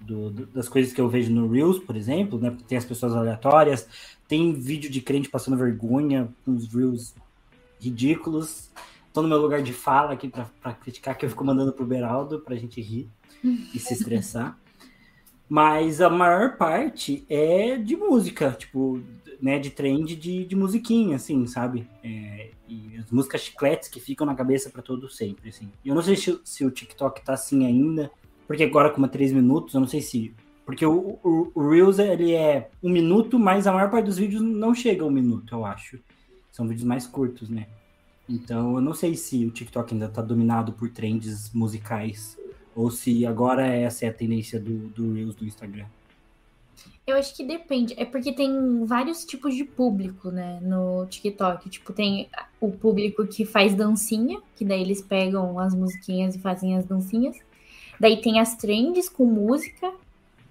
do- 0.01 0.31
do- 0.31 0.47
das 0.47 0.69
coisas 0.69 0.93
que 0.93 1.01
eu 1.01 1.09
vejo 1.09 1.33
no 1.33 1.49
Reels, 1.49 1.79
por 1.79 1.97
exemplo, 1.97 2.39
né, 2.39 2.57
tem 2.69 2.79
as 2.79 2.85
pessoas 2.85 3.13
aleatórias, 3.15 3.87
tem 4.29 4.53
vídeo 4.55 4.91
de 4.91 5.01
crente 5.01 5.29
passando 5.29 5.57
vergonha, 5.57 6.29
uns 6.47 6.67
Reels 6.73 7.15
ridículos. 7.81 8.71
Tô 9.13 9.23
no 9.23 9.29
meu 9.29 9.39
lugar 9.41 9.63
de 9.63 9.73
fala 9.73 10.13
aqui 10.13 10.29
para 10.29 10.73
criticar, 10.75 11.17
que 11.17 11.25
eu 11.25 11.31
fico 11.31 11.45
mandando 11.45 11.73
pro 11.73 11.87
Beraldo 11.87 12.41
pra 12.41 12.57
gente 12.57 12.81
rir 12.81 13.09
e 13.45 13.79
se 13.79 13.93
estressar. 13.95 14.59
Mas 15.49 16.01
a 16.01 16.09
maior 16.09 16.57
parte 16.57 17.25
é 17.29 17.77
de 17.77 17.97
música, 17.97 18.51
tipo, 18.53 19.01
né, 19.41 19.59
de 19.59 19.71
trend 19.71 20.17
de, 20.17 20.45
de 20.45 20.57
musiquinha, 20.57 21.17
assim, 21.17 21.47
sabe? 21.47 21.87
É, 22.03 22.51
e 22.69 22.97
as 22.97 23.11
músicas 23.11 23.43
chicletes 23.43 23.89
que 23.89 24.01
ficam 24.01 24.27
na 24.27 24.35
cabeça 24.35 24.71
para 24.71 24.83
todo 24.83 25.09
sempre, 25.11 25.51
assim. 25.51 25.71
Eu 25.85 25.95
não 25.95 26.03
sei 26.03 26.17
se, 26.17 26.41
se, 26.43 26.65
o 26.65 26.71
TikTok 26.71 27.23
tá 27.23 27.35
assim 27.35 27.67
ainda, 27.67 28.11
porque 28.47 28.65
agora 28.65 28.91
com 28.91 28.99
uma 28.99 29.09
3 29.09 29.33
minutos, 29.33 29.75
eu 29.75 29.81
não 29.81 29.89
sei 29.89 30.01
se... 30.01 30.35
Porque 30.65 30.87
o, 30.87 31.19
o, 31.23 31.53
o, 31.55 31.69
Reels, 31.69 31.99
ele 31.99 32.33
é 32.33 32.71
um 32.83 32.89
minuto, 32.89 33.39
mas 33.39 33.67
a 33.67 33.73
maior 33.73 33.91
parte 33.91 34.07
dos 34.07 34.17
vídeos 34.17 34.41
não 34.41 34.75
chega 34.75 35.05
a 35.05 35.07
um 35.07 35.11
minuto, 35.11 35.55
eu 35.55 35.63
acho. 35.63 35.99
São 36.51 36.67
vídeos 36.67 36.87
mais 36.87 37.07
curtos, 37.07 37.51
né? 37.51 37.67
Então, 38.27 38.77
eu 38.77 38.81
não 38.81 38.95
sei 38.95 39.15
se 39.15 39.45
o 39.45 39.51
TikTok 39.51 39.93
ainda 39.93 40.09
tá 40.09 40.23
dominado 40.23 40.73
por 40.73 40.89
trends 40.89 41.53
musicais, 41.53 42.39
ou 42.75 42.91
se 42.91 43.25
agora 43.25 43.67
essa 43.67 44.07
é 44.07 44.09
a 44.09 44.13
tendência 44.13 44.59
do, 44.59 44.89
do 44.89 45.13
Reels 45.13 45.35
do 45.35 45.45
Instagram. 45.45 45.87
Eu 47.07 47.17
acho 47.17 47.37
que 47.37 47.45
depende. 47.45 47.95
É 47.99 48.05
porque 48.05 48.33
tem 48.33 48.85
vários 48.87 49.25
tipos 49.25 49.55
de 49.55 49.65
público, 49.65 50.31
né, 50.31 50.59
no 50.63 51.07
TikTok. 51.07 51.69
Tipo, 51.69 51.93
tem 51.93 52.29
o 52.59 52.71
público 52.71 53.27
que 53.27 53.45
faz 53.45 53.75
dancinha, 53.75 54.41
que 54.57 54.65
daí 54.65 54.81
eles 54.81 55.03
pegam 55.03 55.59
as 55.59 55.75
musiquinhas 55.75 56.35
e 56.35 56.39
fazem 56.39 56.77
as 56.77 56.87
dancinhas. 56.87 57.37
Daí 58.01 58.21
tem 58.21 58.41
as 58.41 58.57
trends 58.57 59.09
com 59.09 59.27
música, 59.27 59.93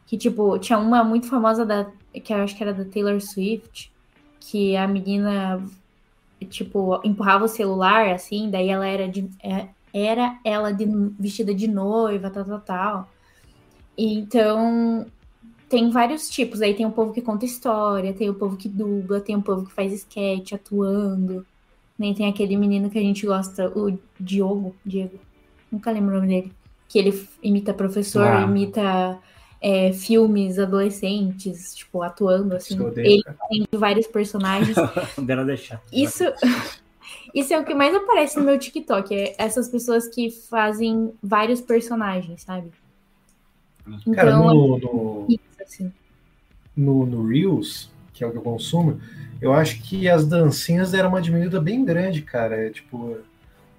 que 0.06 0.18
tipo, 0.18 0.58
tinha 0.60 0.78
uma 0.78 1.04
muito 1.04 1.28
famosa 1.28 1.66
da 1.66 1.92
que 2.14 2.32
eu 2.32 2.38
acho 2.38 2.56
que 2.56 2.64
era 2.64 2.74
da 2.74 2.86
Taylor 2.86 3.20
Swift, 3.20 3.92
que 4.40 4.78
a 4.78 4.88
menina 4.88 5.64
tipo 6.50 7.02
empurrava 7.04 7.46
o 7.46 7.48
celular 7.48 8.10
assim, 8.10 8.50
daí 8.50 8.70
ela 8.70 8.86
era 8.86 9.08
de 9.08 9.28
é, 9.42 9.68
era 9.94 10.40
ela 10.44 10.72
de, 10.72 10.86
vestida 11.20 11.54
de 11.54 11.68
noiva, 11.68 12.30
tal, 12.30 12.44
tal, 12.44 12.60
tal. 12.60 13.10
Então, 13.96 15.06
tem 15.70 15.90
vários 15.92 16.30
tipos. 16.30 16.62
Aí 16.62 16.74
tem 16.74 16.86
o 16.86 16.92
povo 16.92 17.14
que 17.14 17.22
conta 17.22 17.46
história, 17.46 18.14
tem 18.14 18.30
o 18.30 18.34
povo 18.34 18.58
que 18.58 18.68
dubla, 18.68 19.22
tem 19.22 19.36
o 19.36 19.42
povo 19.42 19.66
que 19.66 19.74
faz 19.74 19.94
sketch 19.94 20.54
atuando. 20.54 21.46
Nem 21.98 22.14
tem 22.14 22.28
aquele 22.28 22.58
menino 22.58 22.90
que 22.90 22.98
a 22.98 23.02
gente 23.02 23.26
gosta, 23.26 23.70
o 23.70 23.98
Diogo, 24.20 24.76
Diego. 24.84 25.20
Nunca 25.72 25.92
lembro 25.92 26.12
o 26.12 26.16
nome 26.16 26.28
dele. 26.28 26.54
Que 26.90 27.00
ele 27.00 27.30
imita 27.42 27.74
professor, 27.74 28.28
ah. 28.28 28.42
imita 28.42 29.20
é, 29.62 29.94
filmes 29.94 30.60
adolescentes, 30.60 31.76
tipo, 31.76 32.02
atuando 32.02 32.56
assim. 32.56 32.78
Ele 32.98 33.24
tem 33.50 33.68
vários 33.72 34.08
personagens. 34.08 34.76
deixar. 35.46 35.82
Isso. 35.92 36.24
Isso 37.34 37.54
é 37.54 37.60
o 37.60 37.66
que 37.66 37.74
mais 37.74 37.96
aparece 37.96 38.38
no 38.38 38.46
meu 38.46 38.58
TikTok, 38.58 39.14
é 39.14 39.36
essas 39.38 39.68
pessoas 39.68 40.08
que 40.08 40.30
fazem 40.30 41.14
vários 41.22 41.62
personagens, 41.62 42.44
sabe? 42.44 42.72
Então, 43.88 44.14
Cara, 44.14 44.38
no, 44.38 44.78
no, 44.78 45.28
assim. 45.62 45.92
no, 46.76 47.06
no 47.06 47.28
Reels, 47.28 47.92
que 48.14 48.24
é 48.24 48.28
o 48.28 48.32
que 48.32 48.38
eu 48.38 48.42
consumo, 48.42 49.00
eu 49.42 49.52
acho 49.52 49.82
que 49.82 50.08
as 50.08 50.26
dancinhas 50.26 50.92
deram 50.92 51.10
uma 51.10 51.22
diminuída 51.22 51.60
bem 51.60 51.84
grande, 51.84 52.22
cara. 52.22 52.56
É, 52.56 52.70
tipo, 52.70 53.18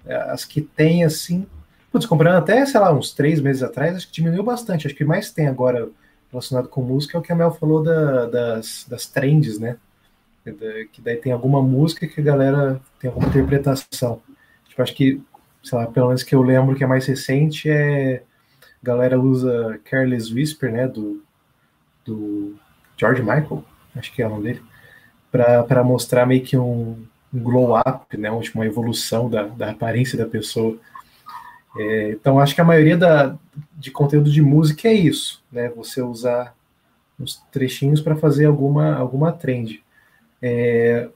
é, 0.04 0.14
as 0.14 0.44
que 0.44 0.60
tem 0.60 1.04
assim. 1.04 1.46
Putz, 1.90 2.04
comprando 2.04 2.36
até, 2.36 2.66
sei 2.66 2.80
lá, 2.80 2.92
uns 2.92 3.12
três 3.12 3.40
meses 3.40 3.62
atrás, 3.62 3.96
acho 3.96 4.08
que 4.08 4.12
diminuiu 4.12 4.42
bastante. 4.42 4.86
Acho 4.86 4.96
que 4.96 5.04
mais 5.04 5.30
tem 5.30 5.46
agora 5.46 5.88
relacionado 6.30 6.68
com 6.68 6.82
música 6.82 7.16
é 7.16 7.20
o 7.20 7.22
que 7.22 7.32
a 7.32 7.36
Mel 7.36 7.52
falou 7.52 7.82
da, 7.82 8.26
das, 8.26 8.84
das 8.88 9.06
trends, 9.06 9.58
né? 9.58 9.78
Que 10.44 11.00
daí 11.00 11.16
tem 11.16 11.32
alguma 11.32 11.62
música 11.62 12.06
que 12.06 12.20
a 12.20 12.24
galera 12.24 12.80
tem 13.00 13.08
alguma 13.08 13.28
interpretação. 13.28 14.20
Tipo, 14.68 14.82
acho 14.82 14.94
que, 14.94 15.20
sei 15.62 15.78
lá, 15.78 15.86
pelo 15.86 16.08
menos 16.08 16.22
que 16.22 16.34
eu 16.34 16.42
lembro 16.42 16.76
que 16.76 16.84
é 16.84 16.86
mais 16.86 17.06
recente 17.06 17.70
é. 17.70 18.22
A 18.82 18.84
galera 18.84 19.18
usa 19.18 19.80
Careless 19.84 20.32
Whisper, 20.32 20.70
né? 20.70 20.86
Do, 20.86 21.22
do 22.04 22.54
George 22.96 23.22
Michael, 23.22 23.64
acho 23.96 24.12
que 24.12 24.22
é 24.22 24.26
o 24.26 24.30
nome 24.30 24.44
dele, 24.44 24.62
para 25.30 25.82
mostrar 25.82 26.26
meio 26.26 26.42
que 26.42 26.56
um, 26.56 27.04
um 27.32 27.42
glow 27.42 27.76
up, 27.78 28.16
né, 28.16 28.30
tipo, 28.40 28.58
uma 28.58 28.66
evolução 28.66 29.28
da, 29.28 29.44
da 29.44 29.70
aparência 29.70 30.16
da 30.16 30.26
pessoa. 30.26 30.78
É, 31.76 32.10
então, 32.10 32.38
acho 32.38 32.54
que 32.54 32.60
a 32.60 32.64
maioria 32.64 32.96
da, 32.96 33.36
de 33.72 33.90
conteúdo 33.90 34.30
de 34.30 34.40
música 34.40 34.88
é 34.88 34.92
isso, 34.92 35.42
né? 35.50 35.68
Você 35.70 36.00
usar 36.00 36.54
uns 37.18 37.42
trechinhos 37.50 38.00
para 38.00 38.14
fazer 38.14 38.44
alguma, 38.44 38.94
alguma 38.94 39.32
trend. 39.32 39.82
É, 40.40 41.08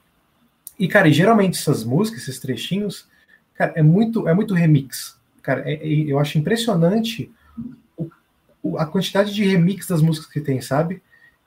e, 0.79 0.87
cara, 0.87 1.11
geralmente 1.11 1.57
essas 1.59 1.83
músicas, 1.83 2.23
esses 2.23 2.39
trechinhos, 2.39 3.07
cara, 3.53 3.73
é 3.75 3.83
muito, 3.83 4.27
é 4.27 4.33
muito 4.33 4.53
remix. 4.53 5.19
Cara, 5.41 5.61
é, 5.69 5.73
é, 5.73 5.87
eu 5.87 6.19
acho 6.19 6.37
impressionante 6.37 7.31
a 8.77 8.85
quantidade 8.85 9.33
de 9.33 9.43
remix 9.43 9.87
das 9.87 10.01
músicas 10.01 10.31
que 10.31 10.41
tem, 10.41 10.61
sabe? 10.61 11.01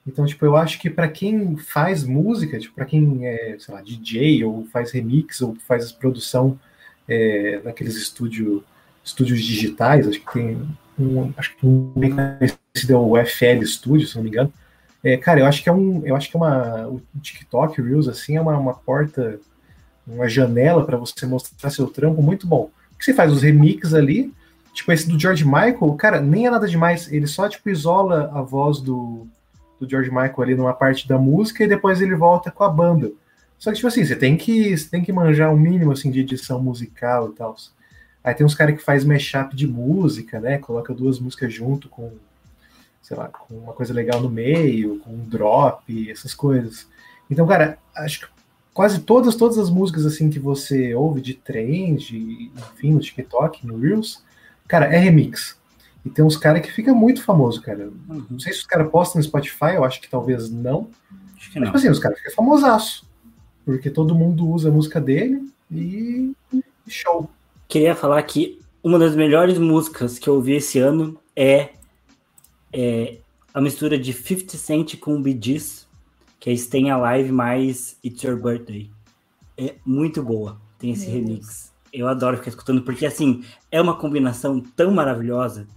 Então, 0.05 0.25
tipo, 0.25 0.45
eu 0.45 0.57
acho 0.57 0.79
que 0.79 0.89
para 0.89 1.07
quem 1.07 1.55
faz 1.55 2.03
música, 2.03 2.59
tipo, 2.59 2.75
para 2.75 2.85
quem 2.85 3.25
é, 3.25 3.55
sei 3.57 3.73
lá, 3.73 3.81
DJ 3.81 4.43
ou 4.43 4.65
faz 4.65 4.91
remix 4.91 5.41
ou 5.41 5.55
faz 5.67 5.91
produção 5.91 6.59
é, 7.07 7.61
naqueles 7.63 7.95
estúdio, 7.95 8.63
estúdios 9.03 9.41
digitais, 9.41 10.07
acho 10.07 10.19
que 10.19 10.33
tem 10.33 10.67
um, 10.99 11.33
acho 11.37 11.55
que 11.55 11.65
um 11.65 11.93
o 12.97 13.25
FL 13.25 13.65
Studio, 13.65 14.07
se 14.07 14.15
não 14.15 14.23
me 14.23 14.29
engano. 14.29 14.53
É, 15.03 15.17
cara, 15.17 15.41
eu 15.41 15.45
acho 15.45 15.61
que 15.61 15.69
é 15.69 15.73
um, 15.73 16.01
eu 16.05 16.15
acho 16.15 16.29
que 16.29 16.37
é 16.37 16.39
uma, 16.39 16.87
o 16.87 17.01
TikTok, 17.21 17.81
Reels, 17.81 18.07
assim, 18.07 18.37
é 18.37 18.41
uma, 18.41 18.57
uma 18.57 18.73
porta, 18.73 19.39
uma 20.07 20.29
janela 20.29 20.85
para 20.85 20.97
você 20.97 21.25
mostrar 21.25 21.69
seu 21.69 21.87
trampo 21.87 22.21
muito 22.21 22.47
bom. 22.47 22.69
Você 22.99 23.13
faz 23.13 23.31
os 23.33 23.41
remixes 23.41 23.93
ali, 23.93 24.33
Tipo, 24.73 24.91
esse 24.91 25.07
do 25.07 25.19
George 25.19 25.45
Michael, 25.45 25.93
cara, 25.97 26.19
nem 26.19 26.47
é 26.47 26.49
nada 26.49 26.67
demais. 26.67 27.11
Ele 27.11 27.27
só, 27.27 27.47
tipo, 27.47 27.69
isola 27.69 28.31
a 28.33 28.41
voz 28.41 28.81
do, 28.81 29.27
do 29.79 29.87
George 29.87 30.09
Michael 30.09 30.41
ali 30.41 30.55
numa 30.55 30.73
parte 30.73 31.07
da 31.07 31.17
música 31.17 31.63
e 31.63 31.67
depois 31.67 32.01
ele 32.01 32.15
volta 32.15 32.49
com 32.49 32.63
a 32.63 32.69
banda. 32.69 33.11
Só 33.59 33.69
que, 33.69 33.75
tipo 33.75 33.87
assim, 33.87 34.03
você 34.03 34.15
tem 34.15 34.35
que, 34.35 34.75
você 34.75 34.89
tem 34.89 35.03
que 35.03 35.13
manjar 35.13 35.53
um 35.53 35.57
mínimo, 35.57 35.91
assim, 35.91 36.09
de 36.09 36.21
edição 36.21 36.61
musical 36.61 37.29
e 37.29 37.35
tal. 37.35 37.55
Aí 38.23 38.33
tem 38.33 38.45
uns 38.45 38.55
caras 38.55 38.75
que 38.75 38.83
faz 38.83 39.05
mashup 39.05 39.55
de 39.55 39.67
música, 39.67 40.39
né? 40.39 40.57
Coloca 40.57 40.93
duas 40.93 41.19
músicas 41.19 41.53
junto 41.53 41.87
com, 41.87 42.11
sei 43.03 43.15
lá, 43.15 43.27
com 43.27 43.53
uma 43.53 43.73
coisa 43.73 43.93
legal 43.93 44.19
no 44.19 44.29
meio, 44.29 44.99
com 44.99 45.11
um 45.11 45.27
drop, 45.27 46.09
essas 46.09 46.33
coisas. 46.33 46.87
Então, 47.29 47.45
cara, 47.45 47.77
acho 47.95 48.21
que 48.21 48.27
quase 48.73 49.01
todas, 49.01 49.35
todas 49.35 49.59
as 49.59 49.69
músicas, 49.69 50.05
assim, 50.05 50.31
que 50.31 50.39
você 50.39 50.95
ouve 50.95 51.21
de 51.21 51.35
trend, 51.35 52.51
enfim, 52.55 52.93
no 52.93 52.99
TikTok, 52.99 53.67
no 53.67 53.77
Reels, 53.77 54.23
Cara, 54.67 54.85
é 54.85 54.97
remix. 54.97 55.57
E 56.05 56.09
tem 56.09 56.23
uns 56.23 56.35
caras 56.35 56.61
que 56.61 56.71
fica 56.71 56.93
muito 56.93 57.23
famoso, 57.23 57.61
cara. 57.61 57.91
Uhum. 58.09 58.25
Não 58.29 58.39
sei 58.39 58.53
se 58.53 58.59
os 58.59 58.65
caras 58.65 58.89
postam 58.89 59.19
no 59.19 59.23
Spotify, 59.23 59.75
eu 59.75 59.83
acho 59.83 60.01
que 60.01 60.09
talvez 60.09 60.49
não. 60.49 60.89
Acho 61.37 61.51
que 61.51 61.59
Mas, 61.59 61.61
não. 61.61 61.65
Tipo 61.65 61.77
assim, 61.77 61.89
os 61.89 61.99
caras 61.99 62.17
ficam 62.17 62.33
famosaço. 62.33 63.07
Porque 63.65 63.89
todo 63.89 64.15
mundo 64.15 64.47
usa 64.49 64.69
a 64.69 64.71
música 64.71 64.99
dele 64.99 65.47
e, 65.71 66.33
e 66.51 66.63
show. 66.87 67.29
Queria 67.67 67.95
falar 67.95 68.21
que 68.23 68.59
uma 68.83 68.99
das 68.99 69.15
melhores 69.15 69.57
músicas 69.57 70.19
que 70.19 70.27
eu 70.27 70.35
ouvi 70.35 70.55
esse 70.55 70.79
ano 70.79 71.17
é, 71.35 71.69
é 72.73 73.17
a 73.53 73.61
mistura 73.61 73.97
de 73.97 74.11
50 74.11 74.57
Cent 74.57 74.97
com 74.97 75.21
Bee 75.21 75.39
Gees, 75.39 75.87
que 76.39 76.49
é 76.49 76.55
Stay 76.55 76.89
Alive 76.89 77.31
mais 77.31 77.97
It's 78.03 78.23
Your 78.23 78.41
Birthday. 78.41 78.89
É 79.57 79.75
muito 79.85 80.23
boa. 80.23 80.59
Tem 80.79 80.91
esse 80.91 81.05
Meu 81.05 81.15
remix. 81.15 81.45
Deus. 81.45 81.73
Eu 81.93 82.07
adoro 82.07 82.37
ficar 82.37 82.49
escutando, 82.49 82.81
porque 82.81 83.05
assim, 83.05 83.43
é 83.71 83.79
uma 83.79 83.95
combinação 83.95 84.59
tão 84.59 84.91
maravilhosa, 84.91 85.67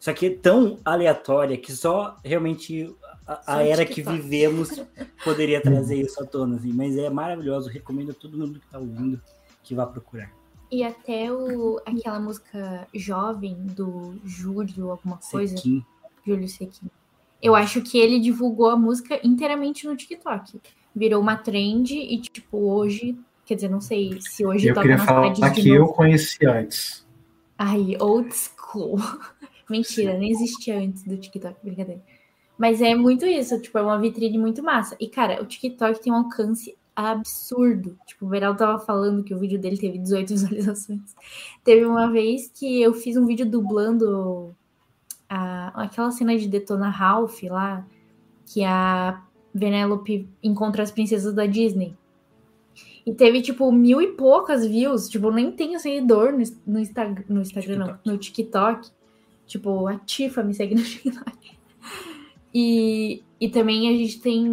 só 0.00 0.12
que 0.12 0.26
é 0.26 0.30
tão 0.30 0.80
aleatória 0.84 1.56
que 1.56 1.70
só 1.70 2.16
realmente 2.24 2.92
a, 3.24 3.58
a 3.58 3.62
era 3.62 3.86
que 3.86 4.02
vivemos 4.02 4.82
poderia 5.22 5.62
trazer 5.62 6.00
isso 6.00 6.20
à 6.20 6.26
tona, 6.26 6.56
assim, 6.56 6.72
mas 6.72 6.96
é 6.96 7.08
maravilhoso, 7.08 7.68
recomendo 7.68 8.10
a 8.10 8.14
todo 8.14 8.36
mundo 8.36 8.58
que 8.58 8.66
está 8.66 8.80
ouvindo 8.80 9.22
que 9.62 9.76
vá 9.76 9.86
procurar. 9.86 10.32
E 10.72 10.82
até 10.82 11.30
o, 11.30 11.80
aquela 11.86 12.18
música 12.18 12.88
jovem 12.92 13.54
do 13.54 14.16
Júlio, 14.24 14.90
alguma 14.90 15.18
coisa. 15.18 15.56
Sequim. 15.56 15.84
Júlio 16.26 16.48
Sequim. 16.48 16.90
Eu 17.40 17.54
acho 17.54 17.82
que 17.82 17.98
ele 17.98 18.20
divulgou 18.20 18.70
a 18.70 18.76
música 18.76 19.20
inteiramente 19.24 19.86
no 19.86 19.96
TikTok. 19.96 20.60
Virou 20.94 21.20
uma 21.20 21.36
trend 21.36 21.92
e, 21.92 22.20
tipo, 22.20 22.58
hoje 22.58 23.16
Quer 23.44 23.56
dizer, 23.56 23.68
não 23.68 23.80
sei 23.80 24.18
se 24.20 24.46
hoje 24.46 24.68
eu 24.68 24.74
queria 24.74 24.98
falar 24.98 25.32
que 25.52 25.68
eu 25.68 25.88
conheci 25.88 26.46
antes. 26.46 27.04
Ai, 27.58 27.96
old 28.00 28.32
school. 28.34 28.96
Mentira, 29.68 30.16
nem 30.16 30.30
existia 30.30 30.78
antes 30.78 31.02
do 31.04 31.16
TikTok, 31.16 31.56
brincadeira. 31.62 32.00
Mas 32.56 32.80
é 32.80 32.94
muito 32.94 33.26
isso, 33.26 33.60
tipo, 33.60 33.76
é 33.78 33.82
uma 33.82 33.98
vitrine 33.98 34.38
muito 34.38 34.62
massa. 34.62 34.96
E, 35.00 35.08
cara, 35.08 35.42
o 35.42 35.46
TikTok 35.46 36.00
tem 36.00 36.12
um 36.12 36.16
alcance 36.16 36.76
absurdo. 36.94 37.98
Tipo, 38.06 38.26
o 38.26 38.28
Verão 38.28 38.54
tava 38.54 38.78
falando 38.78 39.24
que 39.24 39.34
o 39.34 39.38
vídeo 39.38 39.58
dele 39.58 39.78
teve 39.78 39.98
18 39.98 40.28
visualizações. 40.28 41.14
Teve 41.64 41.84
uma 41.84 42.10
vez 42.10 42.50
que 42.54 42.80
eu 42.80 42.94
fiz 42.94 43.16
um 43.16 43.26
vídeo 43.26 43.44
dublando 43.44 44.54
a, 45.34 45.84
aquela 45.84 46.10
cena 46.10 46.36
de 46.36 46.46
Detona 46.46 46.90
Ralph 46.90 47.42
lá, 47.44 47.86
que 48.44 48.62
a 48.62 49.22
Vanellope 49.54 50.28
encontra 50.42 50.82
as 50.82 50.90
princesas 50.90 51.32
da 51.32 51.46
Disney. 51.46 51.96
E 53.06 53.14
teve, 53.14 53.40
tipo, 53.40 53.72
mil 53.72 54.00
e 54.02 54.08
poucas 54.08 54.66
views. 54.66 55.08
Tipo, 55.08 55.30
nem 55.30 55.50
tenho 55.50 55.80
seguidor 55.80 56.32
no, 56.32 56.44
no, 56.66 56.78
Insta, 56.78 57.24
no 57.28 57.40
Instagram, 57.40 57.74
TikTok. 57.78 58.00
não, 58.04 58.12
no 58.12 58.18
TikTok. 58.18 58.90
Tipo, 59.46 59.86
a 59.88 59.96
Tifa 59.96 60.42
me 60.42 60.52
segue 60.52 60.74
no 60.74 60.82
TikTok. 60.84 61.56
E, 62.54 63.24
e 63.40 63.48
também 63.48 63.88
a 63.88 63.92
gente 63.96 64.20
tem 64.20 64.44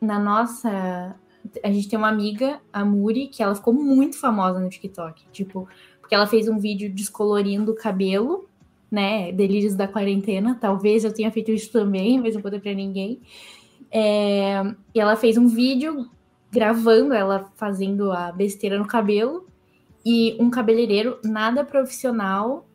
na 0.00 0.18
nossa 0.20 1.16
a 1.64 1.72
gente 1.72 1.88
tem 1.88 1.98
uma 1.98 2.08
amiga, 2.08 2.60
a 2.72 2.84
Muri, 2.84 3.26
que 3.26 3.42
ela 3.42 3.54
ficou 3.54 3.74
muito 3.74 4.16
famosa 4.16 4.60
no 4.60 4.68
TikTok. 4.68 5.24
Tipo, 5.32 5.68
porque 6.00 6.14
ela 6.14 6.26
fez 6.26 6.48
um 6.48 6.58
vídeo 6.58 6.92
descolorindo 6.92 7.72
o 7.72 7.74
cabelo, 7.74 8.48
né? 8.90 9.32
Delírios 9.32 9.74
da 9.74 9.86
quarentena. 9.86 10.58
Talvez 10.60 11.04
eu 11.04 11.12
tenha 11.12 11.30
feito 11.30 11.50
isso 11.50 11.70
também, 11.70 12.20
mas 12.20 12.34
não 12.34 12.42
vou 12.42 12.50
para 12.50 12.74
ninguém. 12.74 13.20
É, 13.90 14.62
e 14.94 15.00
ela 15.00 15.16
fez 15.16 15.36
um 15.36 15.46
vídeo 15.46 16.08
gravando 16.50 17.14
ela 17.14 17.50
fazendo 17.56 18.10
a 18.10 18.32
besteira 18.32 18.78
no 18.78 18.86
cabelo. 18.86 19.46
E 20.04 20.36
um 20.40 20.50
cabeleireiro 20.50 21.18
nada 21.22 21.64
profissional 21.64 22.66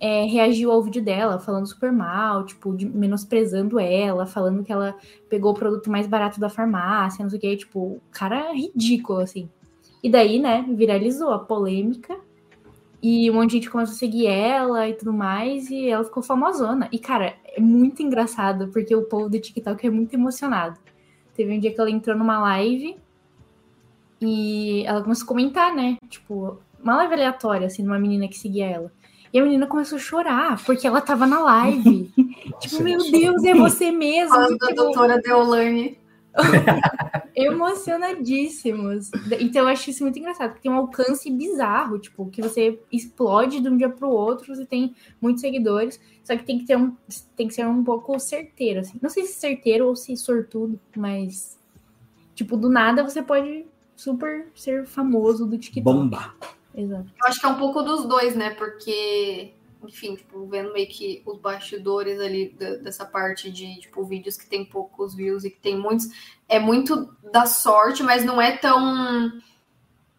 é, 0.00 0.24
reagiu 0.24 0.72
ao 0.72 0.82
vídeo 0.82 1.04
dela, 1.04 1.38
falando 1.38 1.66
super 1.66 1.92
mal, 1.92 2.46
tipo, 2.46 2.74
de, 2.74 2.86
menosprezando 2.86 3.78
ela, 3.78 4.24
falando 4.24 4.64
que 4.64 4.72
ela 4.72 4.96
pegou 5.28 5.52
o 5.52 5.54
produto 5.54 5.90
mais 5.90 6.06
barato 6.06 6.40
da 6.40 6.48
farmácia, 6.48 7.22
não 7.22 7.28
sei 7.28 7.38
o 7.38 7.40
que, 7.40 7.56
tipo, 7.58 8.00
cara 8.10 8.52
ridículo, 8.52 9.20
assim. 9.20 9.48
E 10.02 10.10
daí, 10.10 10.38
né, 10.38 10.64
viralizou 10.70 11.30
a 11.30 11.38
polêmica, 11.38 12.18
e 13.02 13.30
um 13.30 13.34
monte 13.34 13.50
de 13.50 13.56
gente 13.56 13.70
começou 13.70 13.94
a 13.94 13.98
seguir 13.98 14.26
ela 14.26 14.88
e 14.88 14.94
tudo 14.94 15.12
mais, 15.12 15.70
e 15.70 15.88
ela 15.88 16.04
ficou 16.04 16.22
famosona. 16.22 16.88
E, 16.92 16.98
cara, 16.98 17.34
é 17.44 17.60
muito 17.60 18.02
engraçado, 18.02 18.68
porque 18.68 18.94
o 18.94 19.02
povo 19.02 19.28
do 19.28 19.40
TikTok 19.40 19.86
é 19.86 19.90
muito 19.90 20.12
emocionado. 20.14 20.78
Teve 21.34 21.56
um 21.56 21.58
dia 21.58 21.72
que 21.72 21.80
ela 21.80 21.90
entrou 21.90 22.16
numa 22.16 22.38
live 22.40 22.96
e 24.20 24.84
ela 24.86 25.02
começou 25.02 25.24
a 25.24 25.28
comentar, 25.28 25.74
né? 25.74 25.96
Tipo, 26.08 26.58
uma 26.82 26.96
live 26.96 27.14
aleatória, 27.14 27.66
assim, 27.66 27.82
de 27.82 27.88
uma 27.88 27.98
menina 27.98 28.28
que 28.28 28.38
seguia 28.38 28.66
ela. 28.66 28.92
E 29.32 29.38
a 29.38 29.42
menina 29.42 29.66
começou 29.66 29.96
a 29.96 30.00
chorar, 30.00 30.62
porque 30.64 30.86
ela 30.86 31.00
tava 31.00 31.26
na 31.26 31.40
live. 31.40 32.12
tipo, 32.60 32.82
meu 32.82 32.98
Deus, 33.10 33.44
é 33.44 33.54
você 33.54 33.90
mesmo. 33.90 34.34
Falando 34.34 34.58
tipo, 34.58 34.66
da 34.66 34.72
doutora 34.74 35.20
Deolane. 35.20 35.96
emocionadíssimos. 37.34 39.10
Então 39.40 39.62
eu 39.62 39.68
acho 39.68 39.90
isso 39.90 40.02
muito 40.02 40.18
engraçado, 40.18 40.50
porque 40.50 40.62
tem 40.62 40.70
um 40.70 40.76
alcance 40.76 41.30
bizarro, 41.30 41.98
tipo, 41.98 42.26
que 42.26 42.42
você 42.42 42.80
explode 42.92 43.60
de 43.60 43.68
um 43.68 43.76
dia 43.76 43.88
pro 43.88 44.08
outro, 44.08 44.54
você 44.54 44.64
tem 44.64 44.94
muitos 45.20 45.40
seguidores, 45.40 46.00
só 46.24 46.36
que 46.36 46.44
tem 46.44 46.58
que 46.58 46.66
ter 46.66 46.76
um 46.76 46.94
tem 47.36 47.48
que 47.48 47.54
ser 47.54 47.66
um 47.66 47.82
pouco 47.82 48.18
certeiro 48.18 48.80
assim. 48.80 48.98
Não 49.00 49.10
sei 49.10 49.24
se 49.24 49.34
certeiro 49.34 49.86
ou 49.86 49.96
se 49.96 50.16
sortudo, 50.16 50.78
mas 50.96 51.58
tipo, 52.34 52.56
do 52.56 52.68
nada 52.68 53.02
você 53.02 53.22
pode 53.22 53.66
super 53.96 54.48
ser 54.54 54.86
famoso 54.86 55.46
do 55.46 55.58
TikTok. 55.58 55.82
Bomba. 55.82 56.34
Exato. 56.74 57.12
Eu 57.20 57.28
acho 57.28 57.40
que 57.40 57.46
é 57.46 57.48
um 57.48 57.58
pouco 57.58 57.82
dos 57.82 58.06
dois, 58.06 58.34
né? 58.34 58.50
Porque, 58.50 59.52
enfim, 59.84 60.16
tipo, 60.16 60.46
vendo 60.46 60.72
meio 60.72 60.88
que 60.88 61.22
os 61.26 61.38
bastidores 61.38 62.20
ali 62.20 62.50
da, 62.50 62.76
dessa 62.76 63.04
parte 63.04 63.50
de, 63.50 63.80
tipo, 63.80 64.04
vídeos 64.04 64.36
que 64.36 64.46
tem 64.46 64.64
poucos 64.64 65.14
views 65.14 65.44
e 65.44 65.50
que 65.50 65.58
tem 65.58 65.78
muitos, 65.78 66.08
é 66.48 66.58
muito 66.58 67.14
da 67.32 67.46
sorte, 67.46 68.02
mas 68.02 68.24
não 68.24 68.40
é 68.40 68.56
tão 68.56 69.32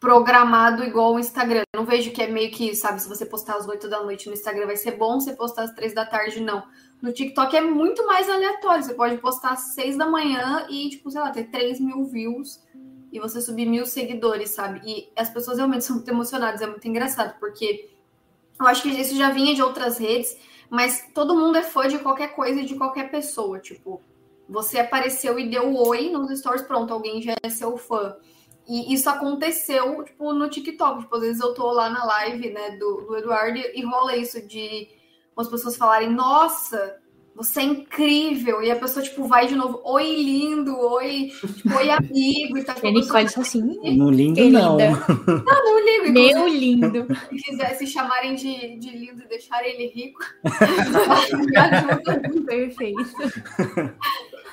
programado 0.02 0.84
igual 0.84 1.14
o 1.14 1.20
Instagram. 1.20 1.62
Eu 1.72 1.80
não 1.80 1.86
vejo 1.86 2.12
que 2.12 2.24
é 2.24 2.28
meio 2.28 2.52
que, 2.52 2.76
sabe, 2.76 3.00
se 3.00 3.08
você 3.08 3.24
postar 3.24 3.58
às 3.58 3.68
8 3.68 3.88
da 3.88 4.02
noite 4.02 4.28
no 4.28 4.34
Instagram 4.34 4.66
vai 4.66 4.76
ser 4.76 4.98
bom, 4.98 5.20
se 5.20 5.36
postar 5.36 5.64
às 5.64 5.76
3 5.76 5.94
da 5.94 6.06
tarde, 6.06 6.42
não. 6.42 6.64
No 7.00 7.14
TikTok 7.14 7.56
é 7.56 7.62
muito 7.62 8.06
mais 8.08 8.28
aleatório. 8.28 8.84
Você 8.84 8.96
pode 8.96 9.18
postar 9.18 9.52
às 9.52 9.76
6 9.76 9.98
da 9.98 10.08
manhã 10.08 10.66
e, 10.70 10.90
tipo, 10.90 11.12
sei 11.12 11.22
lá, 11.22 11.30
ter 11.30 11.46
3 11.46 11.80
mil 11.80 12.04
views 12.06 12.60
e 13.12 13.20
você 13.20 13.40
subir 13.42 13.68
mil 13.68 13.86
seguidores, 13.86 14.50
sabe? 14.50 14.82
E 14.86 15.12
as 15.16 15.30
pessoas 15.30 15.58
realmente 15.58 15.84
são 15.86 15.98
muito 15.98 16.10
emocionadas, 16.10 16.62
é 16.62 16.68
muito 16.68 16.88
engraçado, 16.88 17.38
porque 17.40 17.91
eu 18.62 18.68
acho 18.68 18.84
que 18.84 18.90
isso 18.90 19.16
já 19.16 19.30
vinha 19.30 19.56
de 19.56 19.62
outras 19.62 19.98
redes, 19.98 20.38
mas 20.70 21.10
todo 21.14 21.36
mundo 21.36 21.58
é 21.58 21.64
fã 21.64 21.88
de 21.88 22.00
qualquer 22.00 22.36
coisa 22.36 22.62
e 22.62 22.66
de 22.66 22.76
qualquer 22.76 23.10
pessoa. 23.10 23.60
Tipo, 23.60 24.02
você 24.48 24.80
apareceu 24.80 25.40
e 25.40 25.50
deu 25.50 25.76
oi 25.76 26.10
nos 26.10 26.40
stories, 26.40 26.62
pronto, 26.62 26.94
alguém 26.94 27.22
já 27.22 27.36
é 27.42 27.50
seu 27.50 27.78
fã. 27.78 28.16
E 28.68 28.94
isso 28.94 29.10
aconteceu, 29.10 30.04
tipo, 30.04 30.32
no 30.34 30.50
TikTok. 30.50 31.02
Tipo, 31.02 31.16
às 31.16 31.22
vezes 31.22 31.42
eu 31.42 31.54
tô 31.54 31.72
lá 31.72 31.90
na 31.90 32.06
live, 32.06 32.52
né, 32.52 32.78
do, 32.78 33.02
do 33.02 33.18
Eduardo 33.18 33.58
e 33.58 33.84
rola 33.84 34.16
isso 34.16 34.46
de 34.48 34.88
as 35.36 35.48
pessoas 35.48 35.76
falarem, 35.76 36.10
nossa, 36.10 37.01
você 37.36 37.62
é 37.62 37.64
incrível. 37.64 38.62
E 38.62 38.72
a 38.72 38.76
pessoa, 38.76 39.04
tipo, 39.04 39.28
vai 39.28 39.48
de 39.48 39.56
novo, 39.56 39.82
oi, 39.84 40.16
lindo, 40.16 40.78
oi, 40.78 41.32
tipo, 41.56 41.76
oi, 41.76 41.90
amigo. 41.90 42.58
E 42.58 42.64
tá, 42.64 42.76
Ele 42.84 43.00
escolhe 43.00 43.26
assim. 43.26 43.80
Não 43.98 44.10
lindo, 44.10 44.42
não. 44.50 44.78
Não. 44.78 45.72
Inclusive, 46.02 46.12
Meu 46.12 46.48
lindo. 46.48 47.08
se 47.30 47.36
quisesse 47.36 47.88
chamarem 47.88 48.36
de, 48.36 48.78
de 48.78 48.90
lindo 48.90 49.24
e 49.24 49.28
deixarem 49.28 49.74
ele 49.74 49.88
rico, 49.88 50.20
me 51.46 51.58
ajuda. 51.58 52.22
Perfeito. 52.46 53.06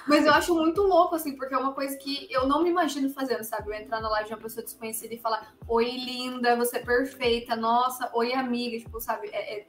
Mas 0.06 0.24
eu 0.24 0.32
acho 0.32 0.54
muito 0.54 0.82
louco, 0.82 1.14
assim, 1.14 1.36
porque 1.36 1.54
é 1.54 1.58
uma 1.58 1.72
coisa 1.72 1.96
que 1.98 2.26
eu 2.30 2.46
não 2.46 2.62
me 2.62 2.70
imagino 2.70 3.10
fazendo, 3.10 3.44
sabe? 3.44 3.68
Eu 3.68 3.74
entrar 3.74 4.00
na 4.00 4.08
live 4.08 4.28
de 4.28 4.34
uma 4.34 4.40
pessoa 4.40 4.64
desconhecida 4.64 5.14
e 5.14 5.18
falar, 5.18 5.52
oi, 5.66 5.84
linda, 5.84 6.56
você 6.56 6.78
é 6.78 6.80
perfeita, 6.80 7.54
nossa, 7.54 8.10
oi, 8.14 8.32
amiga, 8.32 8.78
tipo, 8.78 9.00
sabe? 9.00 9.28
É, 9.32 9.58
é... 9.58 9.66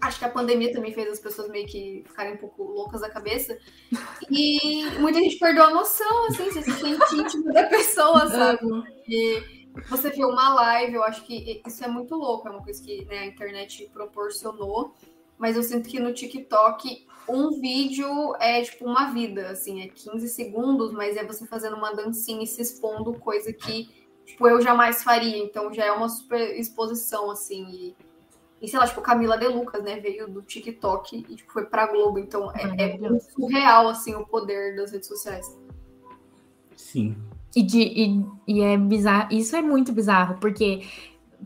Acho 0.00 0.18
que 0.18 0.24
a 0.24 0.30
pandemia 0.30 0.72
também 0.72 0.92
fez 0.92 1.08
as 1.08 1.18
pessoas 1.18 1.48
meio 1.48 1.66
que 1.66 2.02
ficarem 2.06 2.34
um 2.34 2.36
pouco 2.36 2.62
loucas 2.62 3.00
da 3.00 3.10
cabeça. 3.10 3.56
E 4.30 4.84
muita 4.98 5.20
gente 5.20 5.38
perdeu 5.38 5.64
a 5.64 5.70
noção, 5.70 6.26
assim, 6.26 6.50
você 6.50 6.62
se 6.62 6.72
sente 6.72 7.16
íntimo 7.16 7.52
da 7.52 7.64
pessoa, 7.64 8.28
sabe? 8.28 8.66
E 9.08 9.66
você 9.88 10.10
viu 10.10 10.28
uma 10.28 10.54
live, 10.54 10.94
eu 10.94 11.04
acho 11.04 11.24
que 11.24 11.62
isso 11.66 11.84
é 11.84 11.88
muito 11.88 12.14
louco, 12.14 12.48
é 12.48 12.50
uma 12.50 12.62
coisa 12.62 12.82
que 12.82 13.04
né, 13.06 13.20
a 13.20 13.26
internet 13.26 13.88
proporcionou. 13.92 14.94
Mas 15.38 15.56
eu 15.56 15.62
sinto 15.62 15.88
que 15.88 15.98
no 15.98 16.12
TikTok 16.12 17.06
um 17.28 17.60
vídeo 17.60 18.34
é 18.38 18.62
tipo 18.62 18.84
uma 18.84 19.10
vida, 19.12 19.48
assim, 19.50 19.80
é 19.82 19.88
15 19.88 20.28
segundos, 20.28 20.92
mas 20.92 21.16
é 21.16 21.24
você 21.24 21.46
fazendo 21.46 21.76
uma 21.76 21.92
dancinha 21.92 22.44
e 22.44 22.46
se 22.46 22.62
expondo, 22.62 23.18
coisa 23.18 23.52
que 23.52 23.88
tipo, 24.24 24.46
eu 24.48 24.60
jamais 24.60 25.02
faria. 25.02 25.38
Então 25.38 25.72
já 25.72 25.84
é 25.86 25.92
uma 25.92 26.08
super 26.08 26.58
exposição, 26.58 27.30
assim. 27.30 27.66
E, 27.70 27.96
e 28.62 28.68
sei 28.68 28.78
lá, 28.78 28.86
tipo, 28.86 29.02
Camila 29.02 29.36
De 29.36 29.48
Lucas, 29.48 29.82
né, 29.82 29.98
veio 29.98 30.28
do 30.28 30.40
TikTok 30.40 31.26
e 31.28 31.34
tipo, 31.34 31.52
foi 31.52 31.66
pra 31.66 31.88
Globo. 31.88 32.20
Então 32.20 32.52
é, 32.52 32.94
é 32.94 33.18
surreal, 33.18 33.88
assim, 33.88 34.14
o 34.14 34.24
poder 34.24 34.76
das 34.76 34.92
redes 34.92 35.08
sociais. 35.08 35.58
Sim. 36.76 37.16
E, 37.56 37.62
de, 37.62 37.82
e, 37.82 38.24
e 38.46 38.60
é 38.62 38.78
bizarro, 38.78 39.34
isso 39.34 39.56
é 39.56 39.60
muito 39.60 39.92
bizarro, 39.92 40.38
porque, 40.40 40.86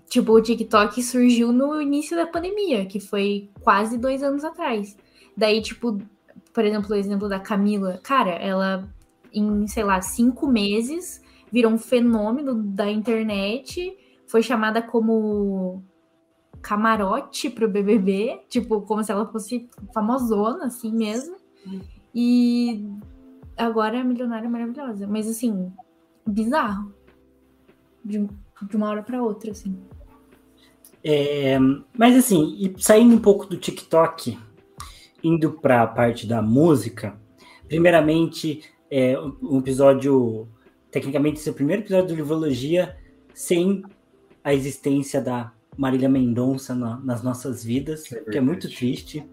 tipo, 0.08 0.30
o 0.30 0.42
TikTok 0.42 1.02
surgiu 1.02 1.52
no 1.52 1.80
início 1.80 2.14
da 2.14 2.26
pandemia, 2.26 2.84
que 2.84 3.00
foi 3.00 3.50
quase 3.62 3.96
dois 3.96 4.22
anos 4.22 4.44
atrás. 4.44 4.94
Daí, 5.34 5.62
tipo, 5.62 5.98
por 6.52 6.64
exemplo, 6.64 6.90
o 6.92 6.94
exemplo 6.94 7.28
da 7.30 7.40
Camila, 7.40 7.98
cara, 8.02 8.32
ela, 8.32 8.86
em, 9.32 9.66
sei 9.66 9.84
lá, 9.84 10.02
cinco 10.02 10.46
meses, 10.46 11.22
virou 11.50 11.72
um 11.72 11.78
fenômeno 11.78 12.54
da 12.54 12.90
internet, 12.90 13.96
foi 14.26 14.42
chamada 14.42 14.82
como 14.82 15.82
camarote 16.66 17.48
pro 17.48 17.68
BBB, 17.68 18.40
tipo, 18.48 18.82
como 18.82 19.04
se 19.04 19.12
ela 19.12 19.24
fosse 19.30 19.70
famosona, 19.94 20.66
assim 20.66 20.92
mesmo. 20.92 21.36
E 22.12 22.84
agora 23.56 23.98
é 23.98 24.02
milionária 24.02 24.50
maravilhosa. 24.50 25.06
Mas, 25.06 25.28
assim, 25.28 25.72
bizarro. 26.26 26.92
De, 28.04 28.28
de 28.62 28.76
uma 28.76 28.88
hora 28.88 29.04
para 29.04 29.22
outra, 29.22 29.52
assim. 29.52 29.78
É, 31.04 31.56
mas 31.96 32.16
assim, 32.16 32.56
e 32.58 32.82
saindo 32.82 33.14
um 33.14 33.20
pouco 33.20 33.46
do 33.46 33.56
TikTok, 33.56 34.36
indo 35.22 35.52
para 35.52 35.82
a 35.82 35.86
parte 35.86 36.26
da 36.26 36.42
música, 36.42 37.16
primeiramente, 37.68 38.64
é, 38.90 39.16
um 39.40 39.58
episódio, 39.58 40.48
tecnicamente, 40.90 41.38
esse 41.38 41.48
é 41.48 41.52
o 41.52 41.54
primeiro 41.54 41.82
episódio 41.82 42.08
do 42.08 42.14
Livrologia 42.16 42.96
sem 43.32 43.84
a 44.42 44.52
existência 44.52 45.20
da 45.20 45.52
Marília 45.76 46.08
Mendonça 46.08 46.74
na- 46.74 46.98
nas 47.00 47.22
nossas 47.22 47.62
vidas, 47.64 48.10
É 48.12 48.20
que 48.20 48.38
é 48.38 48.40
muito 48.40 48.68
triste. 48.68 49.24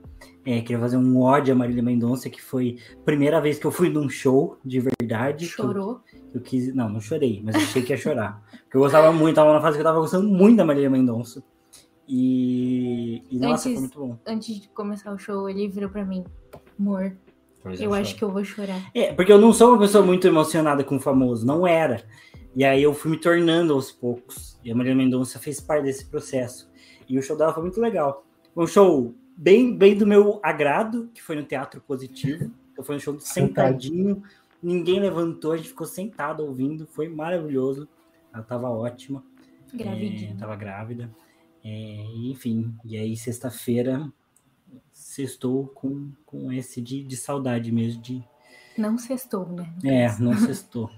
É, 0.45 0.59
queria 0.61 0.79
fazer 0.79 0.97
um 0.97 1.21
ódio 1.21 1.53
a 1.53 1.57
Marília 1.57 1.81
Mendonça, 1.81 2.29
que 2.29 2.41
foi 2.41 2.77
a 2.99 3.03
primeira 3.05 3.39
vez 3.39 3.57
que 3.57 3.65
eu 3.65 3.71
fui 3.71 3.89
num 3.89 4.09
show 4.09 4.57
de 4.63 4.79
verdade. 4.79 5.45
que 5.47 5.61
eu- 5.61 5.65
Chorou. 5.67 6.01
eu 6.33 6.41
quis. 6.41 6.73
Não, 6.75 6.89
não 6.89 6.99
chorei, 6.99 7.41
mas 7.43 7.55
achei 7.55 7.81
que 7.81 7.91
ia 7.93 7.97
chorar. 7.97 8.41
Porque 8.63 8.75
eu 8.77 8.81
gostava 8.81 9.11
muito, 9.11 9.35
tava 9.35 9.53
na 9.53 9.61
fase 9.61 9.77
que 9.77 9.81
eu 9.81 9.85
tava 9.85 9.99
gostando 9.99 10.27
muito 10.27 10.57
da 10.57 10.65
Marília 10.65 10.89
Mendonça. 10.89 11.41
E. 12.07 13.23
e 13.31 13.39
nossa, 13.39 13.69
Antes- 13.69 13.73
foi 13.73 13.79
muito 13.81 13.99
bom. 13.99 14.17
Antes 14.27 14.59
de 14.61 14.67
começar 14.69 15.13
o 15.13 15.17
show, 15.17 15.49
ele 15.49 15.67
virou 15.69 15.89
pra 15.89 16.03
mim. 16.05 16.23
Amor, 16.79 17.15
eu 17.79 17.93
acho 17.93 18.15
que 18.15 18.23
eu 18.23 18.29
vou 18.31 18.43
chorar. 18.43 18.79
É, 18.93 19.13
porque 19.13 19.31
eu 19.31 19.39
não 19.39 19.53
sou 19.53 19.69
uma 19.69 19.79
pessoa 19.79 20.05
muito 20.05 20.27
emocionada 20.27 20.83
com 20.83 20.97
o 20.97 20.99
famoso, 20.99 21.45
não 21.45 21.65
era. 21.65 22.03
E 22.55 22.63
aí 22.65 22.83
eu 22.83 22.93
fui 22.93 23.11
me 23.11 23.17
tornando 23.17 23.73
aos 23.73 23.91
poucos. 23.91 24.52
E 24.63 24.71
a 24.71 24.75
Marília 24.75 24.95
Mendonça 24.95 25.39
fez 25.39 25.59
parte 25.59 25.83
desse 25.85 26.05
processo. 26.05 26.69
E 27.07 27.17
o 27.17 27.21
show 27.21 27.37
dela 27.37 27.53
foi 27.53 27.63
muito 27.63 27.79
legal. 27.79 28.25
Foi 28.53 28.63
um 28.63 28.67
show 28.67 29.13
bem, 29.35 29.75
bem 29.75 29.97
do 29.97 30.07
meu 30.07 30.39
agrado, 30.43 31.09
que 31.13 31.21
foi 31.21 31.35
no 31.35 31.43
Teatro 31.43 31.81
Positivo. 31.81 32.51
Então 32.71 32.83
foi 32.83 32.95
um 32.95 32.99
show 32.99 33.19
sentadinho, 33.19 34.23
ninguém 34.61 34.99
levantou, 34.99 35.51
a 35.51 35.57
gente 35.57 35.69
ficou 35.69 35.85
sentado 35.85 36.43
ouvindo, 36.45 36.87
foi 36.87 37.07
maravilhoso. 37.07 37.87
Ela 38.33 38.43
tava 38.43 38.69
ótima. 38.69 39.23
É, 39.73 39.77
Gravidinha. 39.77 40.35
tava 40.39 40.55
grávida. 40.55 41.09
É, 41.63 41.69
e, 41.69 42.31
enfim, 42.31 42.75
e 42.83 42.97
aí 42.97 43.15
sexta-feira 43.15 44.11
sextou 44.91 45.67
com, 45.67 46.11
com 46.25 46.51
esse 46.51 46.81
de, 46.81 47.03
de 47.03 47.15
saudade 47.15 47.71
mesmo, 47.71 48.01
de 48.01 48.23
Não 48.77 48.97
sextou, 48.97 49.47
né? 49.47 49.71
é, 49.83 50.19
não 50.19 50.35
sextou. 50.37 50.89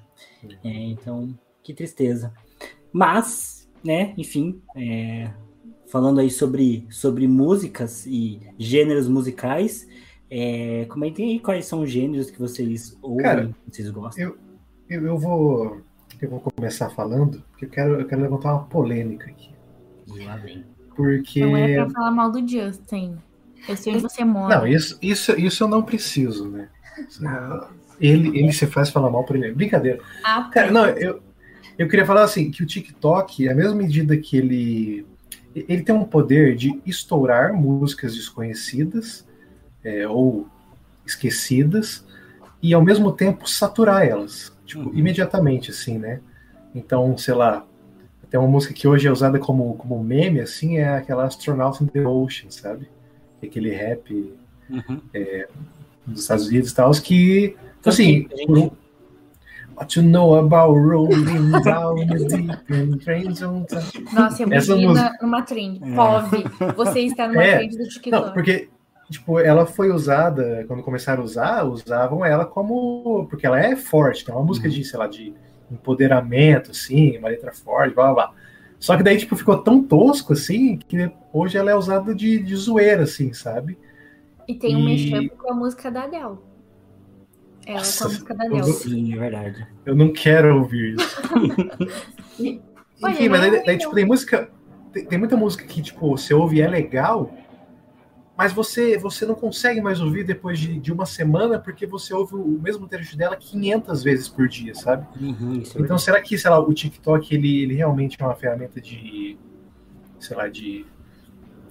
É, 0.64 0.70
então, 0.70 1.38
que 1.62 1.74
tristeza. 1.74 2.34
Mas, 2.96 3.68
né, 3.84 4.14
enfim, 4.18 4.62
é, 4.74 5.30
falando 5.86 6.22
aí 6.22 6.30
sobre, 6.30 6.88
sobre 6.90 7.28
músicas 7.28 8.06
e 8.06 8.40
gêneros 8.58 9.10
musicais, 9.10 9.86
é, 10.32 10.86
comentem 10.86 11.32
aí 11.32 11.40
quais 11.42 11.66
são 11.66 11.82
os 11.82 11.92
gêneros 11.92 12.32
que 12.32 12.40
vocês 12.40 12.98
ouvem, 13.02 13.22
Cara, 13.22 13.50
vocês 13.68 13.90
gostam. 13.90 14.24
Eu, 14.24 14.38
eu, 14.90 15.08
eu, 15.08 15.18
vou, 15.18 15.82
eu 16.22 16.30
vou 16.30 16.40
começar 16.40 16.90
falando, 16.90 17.44
porque 17.52 17.66
eu 17.66 17.70
quero, 17.70 18.00
eu 18.00 18.08
quero 18.08 18.22
levantar 18.22 18.54
uma 18.54 18.64
polêmica 18.64 19.30
aqui. 19.30 19.54
Lá 20.24 20.38
vem. 20.38 20.64
Porque... 20.96 21.42
Não 21.42 21.58
é 21.58 21.76
pra 21.76 21.90
falar 21.90 22.12
mal 22.12 22.32
do 22.32 22.48
Justin. 22.48 23.18
Eu 23.68 23.76
sei 23.76 23.92
onde 23.92 24.04
você 24.04 24.24
mora. 24.24 24.60
Não, 24.60 24.66
isso, 24.66 24.98
isso, 25.02 25.38
isso 25.38 25.66
eu 25.66 25.68
não 25.68 25.84
preciso, 25.84 26.50
né? 26.50 26.70
Ele, 28.00 28.40
ele 28.40 28.54
se 28.54 28.66
faz 28.68 28.90
falar 28.90 29.10
mal 29.10 29.26
primeiro. 29.26 29.54
Brincadeira. 29.54 30.00
Ah, 30.24 30.50
Cara, 30.50 30.72
não, 30.72 30.86
eu, 30.86 31.22
eu 31.78 31.88
queria 31.88 32.06
falar 32.06 32.24
assim, 32.24 32.52
que 32.52 32.64
o 32.64 32.66
TikTok, 32.66 33.50
à 33.50 33.56
mesma 33.56 33.76
medida 33.76 34.18
que 34.18 34.38
ele 34.38 35.06
ele 35.56 35.84
tem 35.84 35.96
um 35.96 36.04
poder 36.04 36.54
de 36.56 36.82
estourar 36.86 37.54
músicas 37.54 38.14
desconhecidas 38.14 39.26
é, 39.84 40.06
ou 40.06 40.48
esquecidas 41.06 42.06
e 42.62 42.74
ao 42.74 42.84
mesmo 42.84 43.12
tempo 43.12 43.50
saturar 43.50 44.06
elas, 44.06 44.52
tipo, 44.66 44.90
uhum. 44.90 44.94
imediatamente, 44.94 45.72
assim, 45.72 45.98
né? 45.98 46.20
Então, 46.74 47.18
sei 47.18 47.34
lá, 47.34 47.66
tem 48.30 48.40
uma 48.40 48.50
música 48.50 48.74
que 48.74 48.88
hoje 48.88 49.08
é 49.08 49.12
usada 49.12 49.40
como, 49.40 49.76
como 49.76 50.04
meme, 50.04 50.42
assim, 50.42 50.78
é 50.78 50.90
aquela 50.90 51.26
Astronaut 51.26 51.82
in 51.82 51.88
the 51.88 52.06
Ocean, 52.06 52.50
sabe? 52.50 52.90
Aquele 53.42 53.70
rap 53.70 54.34
uhum. 54.70 55.00
é, 55.14 55.48
dos 56.06 56.24
Estados 56.24 56.48
Unidos 56.48 56.72
e 56.72 56.76
tal, 56.76 56.92
que, 56.92 57.56
assim, 57.86 58.28
por 58.46 58.58
um, 58.58 58.72
What 59.76 60.00
you 60.00 60.04
know 60.04 60.36
about 60.36 60.74
rolling 60.78 61.52
down 61.64 62.08
the 62.08 62.26
deep 62.28 63.04
trains 63.04 63.42
on 63.42 63.66
Nossa, 64.14 64.44
eu 64.44 64.54
Essa 64.54 64.76
música... 64.76 65.18
numa 65.22 65.42
trend. 65.42 65.82
É. 65.84 65.96
Pove, 65.96 66.44
você 66.76 67.02
está 67.02 67.28
numa 67.28 67.44
é. 67.44 67.58
trend 67.58 67.78
do 67.78 67.88
TikTok. 67.90 68.26
Não, 68.26 68.34
porque, 68.34 68.70
tipo, 69.10 69.38
ela 69.38 69.66
foi 69.66 69.92
usada, 69.92 70.64
quando 70.68 70.82
começaram 70.82 71.22
a 71.22 71.26
usar, 71.26 71.64
usavam 71.66 72.26
ela 72.26 72.46
como... 72.46 73.28
Porque 73.30 73.46
ela 73.46 73.60
é 73.60 73.76
forte, 73.76 74.30
é 74.30 74.34
uma 74.34 74.46
música 74.46 74.70
de, 74.70 74.82
sei 74.86 74.98
lá, 74.98 75.08
de 75.08 75.34
empoderamento, 75.70 76.72
assim, 76.72 77.18
uma 77.18 77.28
letra 77.28 77.52
forte, 77.52 77.94
blá, 77.94 78.14
blá, 78.14 78.14
blá. 78.14 78.34
Só 78.80 78.96
que 78.96 79.04
daí, 79.04 79.18
tipo, 79.18 79.36
ficou 79.36 79.58
tão 79.58 79.84
tosco, 79.84 80.32
assim, 80.32 80.78
que 80.78 81.12
hoje 81.34 81.58
ela 81.58 81.72
é 81.72 81.76
usada 81.76 82.16
de, 82.16 82.40
de 82.40 82.56
zoeira, 82.56 83.04
assim, 83.04 83.34
sabe? 83.34 83.78
E 84.48 84.54
tem 84.54 84.76
um 84.76 84.88
e... 84.88 85.30
com 85.30 85.52
a 85.52 85.56
música 85.56 85.92
da 85.92 86.04
Adele. 86.04 86.38
Ela 87.66 87.80
Nossa, 87.80 88.04
com 88.04 88.06
a 88.06 88.14
música 88.14 88.34
da 88.36 88.48
Nelson. 88.48 88.74
Sim, 88.74 89.14
é 89.14 89.18
verdade. 89.18 89.68
Eu 89.86 89.96
não 89.96 90.14
quero 90.14 90.58
ouvir 90.58 90.96
isso. 90.96 91.22
Enfim, 93.04 93.30
mas 93.30 93.42
daí, 93.42 93.66
daí, 93.66 93.78
tipo, 93.78 93.94
tem 93.94 94.06
música. 94.06 94.50
Tem, 94.94 95.06
tem, 95.06 95.18
muita 95.18 95.36
música 95.36 95.66
que, 95.66 95.82
tipo, 95.82 96.10
você 96.10 96.34
ouve 96.34 96.58
e 96.58 96.62
é 96.62 96.68
legal, 96.68 97.34
mas 98.38 98.54
você, 98.54 98.98
você 98.98 99.26
não 99.26 99.36
consegue 99.36 99.82
mais 99.82 100.00
ouvir 100.00 100.24
depois 100.24 100.60
de, 100.60 100.80
de 100.80 100.92
uma 100.92 101.06
semana 101.06 101.58
porque 101.58 101.86
você 101.86 102.14
ouve 102.14 102.36
o 102.36 102.60
mesmo 102.62 102.88
trecho 102.88 103.18
dela 103.18 103.36
500 103.36 104.04
vezes 104.04 104.28
por 104.28 104.48
dia, 104.48 104.76
sabe? 104.76 105.08
Uhum, 105.20 105.62
é 105.64 105.82
então, 105.82 105.98
será 105.98 106.22
que, 106.22 106.38
sei 106.38 106.50
lá, 106.50 106.60
o 106.60 106.74
TikTok 106.74 107.34
ele, 107.34 107.64
ele 107.64 107.76
realmente 107.76 108.22
é 108.22 108.26
uma 108.26 108.36
ferramenta 108.36 108.80
de. 108.80 109.38
sei 110.20 110.38
lá, 110.38 110.48
de. 110.48 110.86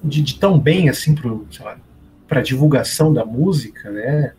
de, 0.03 0.23
de 0.23 0.39
tão 0.39 0.59
bem 0.59 0.89
assim 0.89 1.15
pro, 1.15 1.47
sei 1.51 1.65
lá, 1.65 1.79
pra 2.27 2.41
divulgação 2.41 3.13
da 3.13 3.25
música, 3.25 3.91
né? 3.91 4.35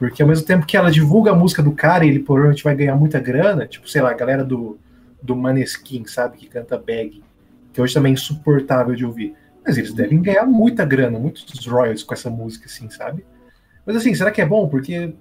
Porque 0.00 0.22
ao 0.22 0.28
mesmo 0.28 0.46
tempo 0.46 0.64
que 0.64 0.78
ela 0.78 0.90
divulga 0.90 1.30
a 1.30 1.34
música 1.34 1.62
do 1.62 1.72
cara 1.72 2.06
e 2.06 2.08
ele 2.08 2.20
provavelmente 2.20 2.64
vai 2.64 2.74
ganhar 2.74 2.96
muita 2.96 3.20
grana, 3.20 3.66
tipo, 3.66 3.86
sei 3.86 4.00
lá, 4.00 4.10
a 4.10 4.14
galera 4.14 4.42
do, 4.42 4.78
do 5.22 5.36
Maneskin, 5.36 6.06
sabe, 6.06 6.38
que 6.38 6.46
canta 6.46 6.78
Bag, 6.78 7.22
que 7.70 7.82
hoje 7.82 7.92
também 7.92 8.12
é 8.12 8.14
insuportável 8.14 8.94
de 8.94 9.04
ouvir. 9.04 9.34
Mas 9.62 9.76
eles 9.76 9.92
devem 9.92 10.22
ganhar 10.22 10.46
muita 10.46 10.86
grana, 10.86 11.18
muitos 11.18 11.66
royalties 11.66 12.02
com 12.02 12.14
essa 12.14 12.30
música, 12.30 12.64
assim, 12.64 12.88
sabe? 12.88 13.26
Mas 13.84 13.94
assim, 13.94 14.14
será 14.14 14.30
que 14.30 14.40
é 14.40 14.46
bom? 14.46 14.70
Porque, 14.70 15.12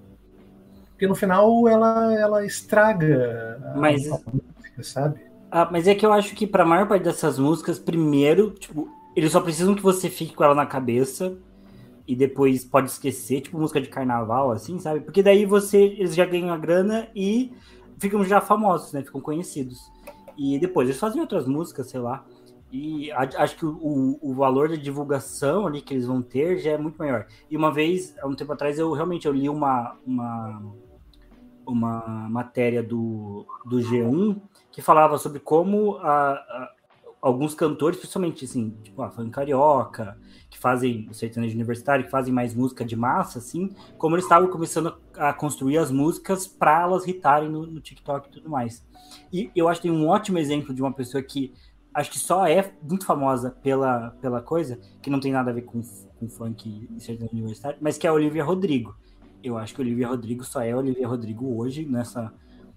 porque 0.92 1.08
no 1.08 1.15
final 1.15 1.68
ela, 1.68 2.13
ela 2.18 2.46
estraga 2.46 3.60
a, 3.76 3.78
mas, 3.78 4.10
a 4.10 4.18
música, 4.32 4.82
sabe? 4.84 5.20
Ah, 5.52 5.68
mas 5.70 5.89
é 5.89 5.94
que 5.94 6.06
eu 6.06 6.13
acho 6.13 6.34
que 6.34 6.48
para 6.48 6.63
a 6.63 6.65
maior 6.65 6.88
parte 6.88 7.04
dessas 7.04 7.38
músicas, 7.38 7.78
primeiro, 7.78 8.52
tipo, 8.52 8.88
eles 9.13 9.34
só 9.34 9.42
precisam 9.42 9.76
que 9.76 9.84
você 9.84 10.10
fique 10.10 10.34
com 10.34 10.46
ela 10.46 10.56
na 10.56 10.65
cabeça 10.65 11.38
e 12.10 12.15
depois 12.15 12.65
pode 12.65 12.89
esquecer, 12.89 13.39
tipo 13.39 13.60
música 13.60 13.80
de 13.80 13.88
carnaval, 13.88 14.50
assim, 14.52 14.80
sabe? 14.80 15.02
Porque 15.02 15.22
daí 15.22 15.45
você 15.45 15.78
eles 15.78 16.15
já 16.15 16.26
ganham 16.26 16.52
a 16.52 16.58
grana 16.58 17.08
e 17.15 17.54
ficam 18.00 18.26
já 18.26 18.41
famosos, 18.41 18.91
né? 18.91 19.04
Ficam 19.04 19.22
conhecidos. 19.22 19.78
E 20.36 20.58
depois 20.58 20.89
eles 20.89 21.00
fazem 21.00 21.22
outras 21.22 21.45
músicas, 21.45 21.88
sei 21.88 22.00
lá. 22.00 22.26
E 22.72 23.12
acho 23.12 23.58
que 23.58 23.65
o, 23.65 24.17
o 24.24 24.34
valor 24.34 24.69
da 24.69 24.76
divulgação 24.76 25.67
ali 25.67 25.82
que 25.82 25.93
eles 25.93 26.08
vão 26.08 26.19
ter 26.19 26.58
já 26.58 26.72
é 26.72 26.78
muito 26.80 26.98
maior. 26.98 27.28
E 27.48 27.56
uma 27.56 27.72
vez, 27.72 28.17
há 28.17 28.26
um 28.26 28.36
tempo 28.36 28.54
atrás, 28.54 28.80
eu 28.80 28.91
realmente 28.91 29.28
eu 29.28 29.32
li 29.32 29.48
uma, 29.48 29.95
uma, 30.04 30.63
uma 31.63 32.28
matéria 32.28 32.82
do, 32.82 33.45
do 33.67 33.78
G1 33.78 34.41
que 34.72 34.82
falava 34.82 35.19
sobre 35.19 35.39
como 35.39 35.98
a, 35.98 36.32
a, 36.32 36.72
alguns 37.21 37.53
cantores, 37.53 37.99
principalmente 37.99 38.45
assim, 38.45 38.69
tipo 38.84 39.01
a 39.01 39.10
fã 39.10 39.29
carioca, 39.29 40.17
que 40.49 40.58
fazem 40.58 41.08
o 41.10 41.13
sertanejo 41.13 41.55
universitário, 41.55 42.05
que 42.05 42.12
fazem 42.12 42.34
mais 42.34 42.53
música 42.53 42.86
de 42.86 42.95
massa, 42.95 43.39
assim, 43.39 43.69
como 43.97 44.15
eles 44.15 44.25
estavam 44.25 44.49
começando 44.49 44.95
a 45.15 45.34
construir 45.34 45.77
as 45.77 45.91
músicas 45.91 46.47
para 46.47 46.82
elas 46.82 47.05
hitarem 47.08 47.49
no, 47.49 47.65
no, 47.67 47.82
TikTok 47.82 48.27
e 48.27 48.32
tudo 48.32 48.49
mais. 48.49 48.86
E 49.32 49.51
eu 49.55 49.67
acho 49.67 49.82
que 49.82 49.88
tem 49.88 49.95
um 49.95 50.08
ótimo 50.08 50.38
exemplo 50.38 50.73
de 50.73 50.82
uma 50.82 50.93
pessoa 50.93 51.21
que 51.21 51.53
acho 51.93 52.12
que 52.12 52.19
só 52.19 52.47
é 52.47 52.73
muito 52.82 53.05
famosa 53.05 53.51
pela, 53.51 54.12
pela 54.21 54.41
coisa, 54.41 54.79
que 55.01 55.10
não 55.10 55.19
tem 55.19 55.32
nada 55.32 55.51
a 55.51 55.53
ver 55.53 55.63
com, 55.63 55.82
com 56.19 56.29
funk 56.29 56.88
e 56.95 57.01
sertanejo 57.01 57.36
universitário, 57.36 57.77
mas 57.82 57.97
que 57.97 58.08
é 58.08 58.10
a 58.10 58.13
Olivia 58.13 58.43
Rodrigo. 58.43 58.95
Eu 59.43 59.58
acho 59.58 59.73
que 59.73 59.82
a 59.82 59.84
Olivia 59.84 60.08
Rodrigo 60.08 60.43
só 60.43 60.62
é 60.62 60.71
a 60.71 60.77
Olivia 60.77 61.08
Rodrigo 61.08 61.58
hoje 61.58 61.86
nessa. 61.86 62.34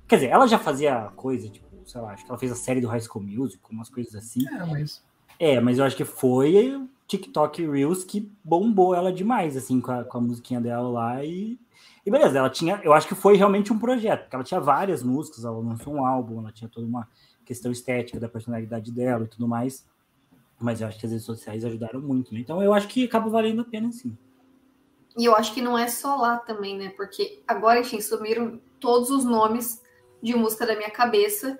Quer 0.06 0.16
dizer, 0.16 0.28
ela 0.28 0.46
já 0.46 0.58
fazia 0.58 1.10
coisa, 1.16 1.48
tipo, 1.48 1.71
sei 1.92 2.00
lá, 2.00 2.12
acho 2.12 2.24
que 2.24 2.30
ela 2.30 2.38
fez 2.38 2.50
a 2.50 2.54
série 2.54 2.80
do 2.80 2.88
High 2.88 3.02
School 3.02 3.22
Music, 3.22 3.62
umas 3.70 3.90
coisas 3.90 4.14
assim. 4.14 4.48
É, 4.48 4.64
mas. 4.64 5.04
É, 5.38 5.60
mas 5.60 5.78
eu 5.78 5.84
acho 5.84 5.96
que 5.96 6.04
foi 6.04 6.88
TikTok 7.06 7.66
Reels 7.66 8.02
que 8.02 8.32
bombou 8.42 8.94
ela 8.94 9.12
demais, 9.12 9.56
assim, 9.56 9.80
com 9.80 9.92
a, 9.92 10.04
com 10.04 10.18
a 10.18 10.20
musiquinha 10.20 10.60
dela 10.60 10.88
lá 10.88 11.24
e. 11.24 11.58
E 12.04 12.10
beleza, 12.10 12.38
ela 12.38 12.50
tinha. 12.50 12.80
Eu 12.82 12.92
acho 12.92 13.06
que 13.06 13.14
foi 13.14 13.36
realmente 13.36 13.72
um 13.72 13.78
projeto, 13.78 14.22
porque 14.22 14.34
ela 14.34 14.44
tinha 14.44 14.60
várias 14.60 15.02
músicas, 15.02 15.44
ela 15.44 15.58
lançou 15.58 15.94
um 15.94 16.04
álbum, 16.04 16.40
ela 16.40 16.50
tinha 16.50 16.68
toda 16.68 16.86
uma 16.86 17.06
questão 17.44 17.70
estética 17.70 18.18
da 18.18 18.28
personalidade 18.28 18.90
dela 18.90 19.24
e 19.24 19.28
tudo 19.28 19.46
mais. 19.46 19.86
Mas 20.58 20.80
eu 20.80 20.88
acho 20.88 20.98
que 20.98 21.06
as 21.06 21.12
redes 21.12 21.26
sociais 21.26 21.64
ajudaram 21.64 22.00
muito, 22.00 22.32
né? 22.32 22.40
Então 22.40 22.62
eu 22.62 22.72
acho 22.72 22.88
que 22.88 23.04
acaba 23.04 23.28
valendo 23.28 23.60
a 23.60 23.64
pena, 23.64 23.92
sim. 23.92 24.16
E 25.18 25.26
eu 25.26 25.36
acho 25.36 25.52
que 25.52 25.60
não 25.60 25.76
é 25.76 25.88
só 25.88 26.16
lá 26.16 26.38
também, 26.38 26.78
né? 26.78 26.88
Porque 26.96 27.42
agora, 27.46 27.80
enfim, 27.80 28.00
sumiram 28.00 28.58
todos 28.80 29.10
os 29.10 29.24
nomes 29.24 29.82
de 30.22 30.34
música 30.34 30.64
da 30.64 30.74
minha 30.74 30.90
cabeça. 30.90 31.58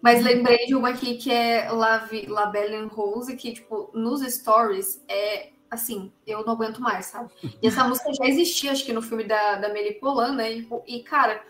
Mas 0.00 0.22
lembrei 0.22 0.66
de 0.66 0.74
uma 0.74 0.90
aqui 0.90 1.16
que 1.16 1.30
é 1.30 1.70
La, 1.70 2.08
La 2.28 2.46
Belle 2.46 2.86
Rose, 2.86 3.34
que, 3.36 3.52
tipo, 3.52 3.90
nos 3.92 4.20
stories 4.22 5.02
é 5.08 5.50
assim, 5.70 6.12
eu 6.26 6.44
não 6.44 6.54
aguento 6.54 6.80
mais, 6.80 7.06
sabe? 7.06 7.30
E 7.60 7.66
essa 7.66 7.84
música 7.88 8.12
já 8.14 8.24
existia, 8.24 8.72
acho 8.72 8.84
que 8.84 8.92
no 8.92 9.02
filme 9.02 9.24
da, 9.24 9.56
da 9.56 9.68
Polan, 10.00 10.32
né? 10.32 10.52
E, 10.52 10.68
e, 10.86 11.02
cara, 11.02 11.42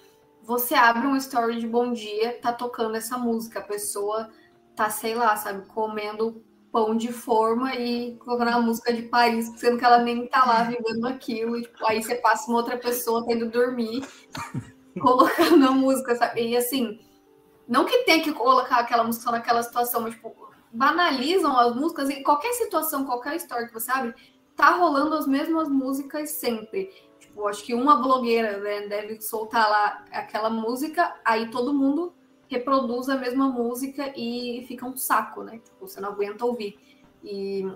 você 0.42 0.74
abre 0.74 1.06
um 1.06 1.16
story 1.16 1.60
de 1.60 1.66
bom 1.66 1.92
dia, 1.92 2.38
tá 2.40 2.52
tocando 2.52 2.96
essa 2.96 3.18
música, 3.18 3.60
a 3.60 3.62
pessoa 3.62 4.30
tá, 4.74 4.90
sei 4.90 5.14
lá, 5.14 5.36
sabe, 5.36 5.66
comendo 5.68 6.42
pão 6.72 6.96
de 6.96 7.12
forma 7.12 7.74
e 7.74 8.16
colocando 8.16 8.48
a 8.48 8.60
música 8.60 8.92
de 8.92 9.02
Paris, 9.02 9.52
sendo 9.56 9.78
que 9.78 9.84
ela 9.84 9.98
nem 9.98 10.26
tá 10.26 10.44
lá 10.44 10.64
vivendo 10.64 11.06
aquilo. 11.06 11.56
E, 11.56 11.62
tipo, 11.62 11.86
aí 11.86 12.02
você 12.02 12.16
passa 12.16 12.48
uma 12.48 12.58
outra 12.58 12.76
pessoa 12.76 13.24
tendo 13.26 13.50
dormir, 13.50 14.06
colocando 15.00 15.66
a 15.66 15.70
música, 15.70 16.16
sabe? 16.16 16.48
E 16.48 16.56
assim 16.56 16.98
não 17.68 17.84
que 17.84 17.98
tenha 18.04 18.22
que 18.22 18.32
colocar 18.32 18.78
aquela 18.78 19.04
música 19.04 19.30
naquela 19.30 19.62
situação, 19.62 20.00
mas 20.00 20.14
tipo, 20.14 20.34
banalizam 20.72 21.56
as 21.58 21.76
músicas 21.76 22.08
em 22.08 22.22
qualquer 22.22 22.52
situação, 22.54 23.04
qualquer 23.04 23.36
história 23.36 23.66
que 23.66 23.74
você 23.74 23.90
abre, 23.90 24.14
tá 24.56 24.70
rolando 24.70 25.14
as 25.14 25.26
mesmas 25.26 25.68
músicas 25.68 26.30
sempre. 26.30 26.90
Tipo, 27.20 27.46
acho 27.46 27.62
que 27.62 27.74
uma 27.74 27.96
blogueira 27.96 28.58
né, 28.58 28.88
deve 28.88 29.20
soltar 29.20 29.68
lá 29.68 30.04
aquela 30.10 30.48
música, 30.48 31.14
aí 31.24 31.50
todo 31.50 31.74
mundo 31.74 32.14
reproduz 32.48 33.10
a 33.10 33.16
mesma 33.16 33.48
música 33.48 34.12
e 34.16 34.64
fica 34.66 34.86
um 34.86 34.96
saco, 34.96 35.42
né? 35.42 35.58
Tipo, 35.58 35.86
você 35.86 36.00
não 36.00 36.10
aguenta 36.10 36.46
ouvir. 36.46 36.78
E 37.22 37.70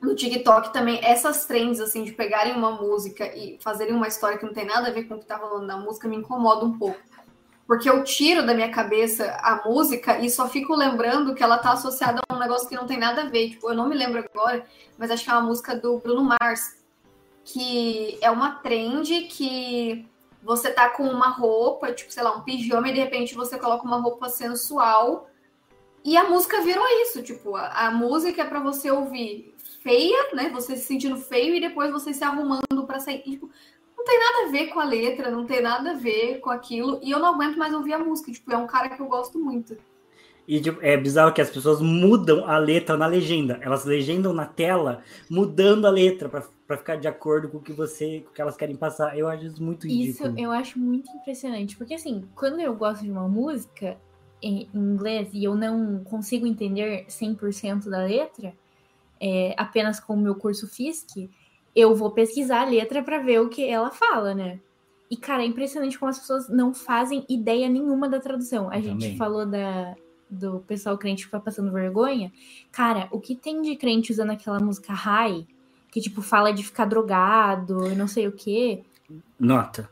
no 0.00 0.14
TikTok 0.14 0.72
também, 0.72 1.04
essas 1.04 1.46
trends, 1.46 1.80
assim, 1.80 2.04
de 2.04 2.12
pegarem 2.12 2.54
uma 2.54 2.70
música 2.70 3.26
e 3.36 3.58
fazerem 3.60 3.94
uma 3.94 4.06
história 4.06 4.38
que 4.38 4.46
não 4.46 4.52
tem 4.52 4.64
nada 4.64 4.88
a 4.88 4.92
ver 4.92 5.04
com 5.04 5.14
o 5.14 5.18
que 5.18 5.26
tá 5.26 5.36
rolando 5.36 5.66
na 5.66 5.76
música, 5.76 6.06
me 6.06 6.16
incomoda 6.16 6.64
um 6.64 6.78
pouco 6.78 7.00
porque 7.66 7.90
eu 7.90 8.04
tiro 8.04 8.46
da 8.46 8.54
minha 8.54 8.70
cabeça 8.70 9.36
a 9.42 9.68
música 9.68 10.18
e 10.18 10.30
só 10.30 10.48
fico 10.48 10.74
lembrando 10.74 11.34
que 11.34 11.42
ela 11.42 11.58
tá 11.58 11.72
associada 11.72 12.20
a 12.28 12.34
um 12.34 12.38
negócio 12.38 12.68
que 12.68 12.76
não 12.76 12.86
tem 12.86 12.96
nada 12.96 13.22
a 13.22 13.28
ver. 13.28 13.50
Tipo, 13.50 13.70
eu 13.70 13.74
não 13.74 13.88
me 13.88 13.96
lembro 13.96 14.20
agora, 14.20 14.64
mas 14.96 15.10
acho 15.10 15.24
que 15.24 15.30
é 15.30 15.32
uma 15.32 15.42
música 15.42 15.74
do 15.74 15.98
Bruno 15.98 16.22
Mars, 16.22 16.76
que 17.44 18.18
é 18.22 18.30
uma 18.30 18.52
trend 18.56 19.22
que 19.22 20.06
você 20.42 20.70
tá 20.70 20.88
com 20.90 21.02
uma 21.02 21.28
roupa, 21.28 21.92
tipo, 21.92 22.12
sei 22.12 22.22
lá, 22.22 22.36
um 22.36 22.42
pijama, 22.42 22.88
e 22.88 22.92
de 22.92 23.00
repente 23.00 23.34
você 23.34 23.58
coloca 23.58 23.84
uma 23.84 24.00
roupa 24.00 24.28
sensual. 24.28 25.28
E 26.04 26.16
a 26.16 26.30
música 26.30 26.60
virou 26.60 26.86
isso, 27.02 27.20
tipo, 27.20 27.56
a, 27.56 27.88
a 27.88 27.90
música 27.90 28.42
é 28.42 28.44
para 28.44 28.60
você 28.60 28.92
ouvir 28.92 29.56
feia, 29.82 30.30
né? 30.34 30.50
Você 30.50 30.76
se 30.76 30.84
sentindo 30.84 31.16
feio 31.16 31.52
e 31.52 31.60
depois 31.60 31.90
você 31.90 32.14
se 32.14 32.22
arrumando 32.22 32.86
para 32.86 33.00
sair. 33.00 33.22
E, 33.26 33.32
tipo, 33.32 33.50
tem 34.06 34.18
nada 34.18 34.46
a 34.46 34.50
ver 34.50 34.68
com 34.68 34.80
a 34.80 34.84
letra, 34.84 35.30
não 35.30 35.44
tem 35.44 35.60
nada 35.60 35.90
a 35.90 35.94
ver 35.94 36.38
com 36.38 36.48
aquilo. 36.48 36.98
E 37.02 37.10
eu 37.10 37.18
não 37.18 37.34
aguento 37.34 37.58
mais 37.58 37.74
ouvir 37.74 37.92
a 37.92 37.98
música. 37.98 38.32
Tipo, 38.32 38.52
é 38.52 38.56
um 38.56 38.66
cara 38.66 38.88
que 38.88 39.02
eu 39.02 39.06
gosto 39.06 39.38
muito. 39.38 39.76
E 40.48 40.60
tipo, 40.60 40.80
é 40.80 40.96
bizarro 40.96 41.34
que 41.34 41.40
as 41.40 41.50
pessoas 41.50 41.82
mudam 41.82 42.46
a 42.46 42.56
letra 42.56 42.96
na 42.96 43.06
legenda. 43.06 43.58
Elas 43.60 43.84
legendam 43.84 44.32
na 44.32 44.46
tela, 44.46 45.02
mudando 45.28 45.86
a 45.86 45.90
letra 45.90 46.28
para 46.28 46.76
ficar 46.76 46.96
de 46.96 47.08
acordo 47.08 47.48
com 47.48 47.58
o 47.58 47.62
que 47.62 47.72
você, 47.72 48.20
com 48.20 48.30
o 48.30 48.32
que 48.32 48.40
elas 48.40 48.56
querem 48.56 48.76
passar. 48.76 49.18
Eu 49.18 49.28
acho 49.28 49.44
isso 49.44 49.62
muito 49.62 49.88
ridículo. 49.88 50.30
Isso 50.30 50.40
eu 50.40 50.52
acho 50.52 50.78
muito 50.78 51.10
impressionante, 51.10 51.76
porque 51.76 51.94
assim, 51.94 52.24
quando 52.36 52.60
eu 52.60 52.74
gosto 52.76 53.02
de 53.02 53.10
uma 53.10 53.28
música 53.28 53.98
em 54.40 54.68
inglês 54.72 55.28
e 55.32 55.42
eu 55.42 55.56
não 55.56 56.04
consigo 56.04 56.46
entender 56.46 57.06
100% 57.08 57.88
da 57.90 58.04
letra, 58.04 58.54
é, 59.20 59.54
apenas 59.56 59.98
com 59.98 60.14
o 60.14 60.20
meu 60.20 60.36
curso 60.36 60.68
FISC, 60.68 61.28
eu 61.76 61.94
vou 61.94 62.10
pesquisar 62.10 62.62
a 62.62 62.68
letra 62.68 63.02
para 63.02 63.18
ver 63.18 63.42
o 63.42 63.50
que 63.50 63.68
ela 63.68 63.90
fala, 63.90 64.34
né? 64.34 64.58
E, 65.10 65.16
cara, 65.16 65.42
é 65.42 65.46
impressionante 65.46 65.98
como 65.98 66.08
as 66.08 66.18
pessoas 66.18 66.48
não 66.48 66.72
fazem 66.72 67.24
ideia 67.28 67.68
nenhuma 67.68 68.08
da 68.08 68.18
tradução. 68.18 68.70
A 68.70 68.78
eu 68.78 68.82
gente 68.82 69.02
também. 69.02 69.16
falou 69.16 69.44
da, 69.44 69.94
do 70.28 70.60
pessoal 70.60 70.96
crente 70.96 71.18
que 71.18 71.26
fica 71.26 71.38
passando 71.38 71.70
vergonha. 71.70 72.32
Cara, 72.72 73.08
o 73.12 73.20
que 73.20 73.36
tem 73.36 73.60
de 73.60 73.76
crente 73.76 74.10
usando 74.10 74.30
aquela 74.30 74.58
música 74.58 74.92
high, 74.94 75.46
que, 75.92 76.00
tipo, 76.00 76.22
fala 76.22 76.50
de 76.50 76.64
ficar 76.64 76.86
drogado 76.86 77.86
e 77.92 77.94
não 77.94 78.08
sei 78.08 78.26
o 78.26 78.32
quê. 78.32 78.82
Nota. 79.38 79.88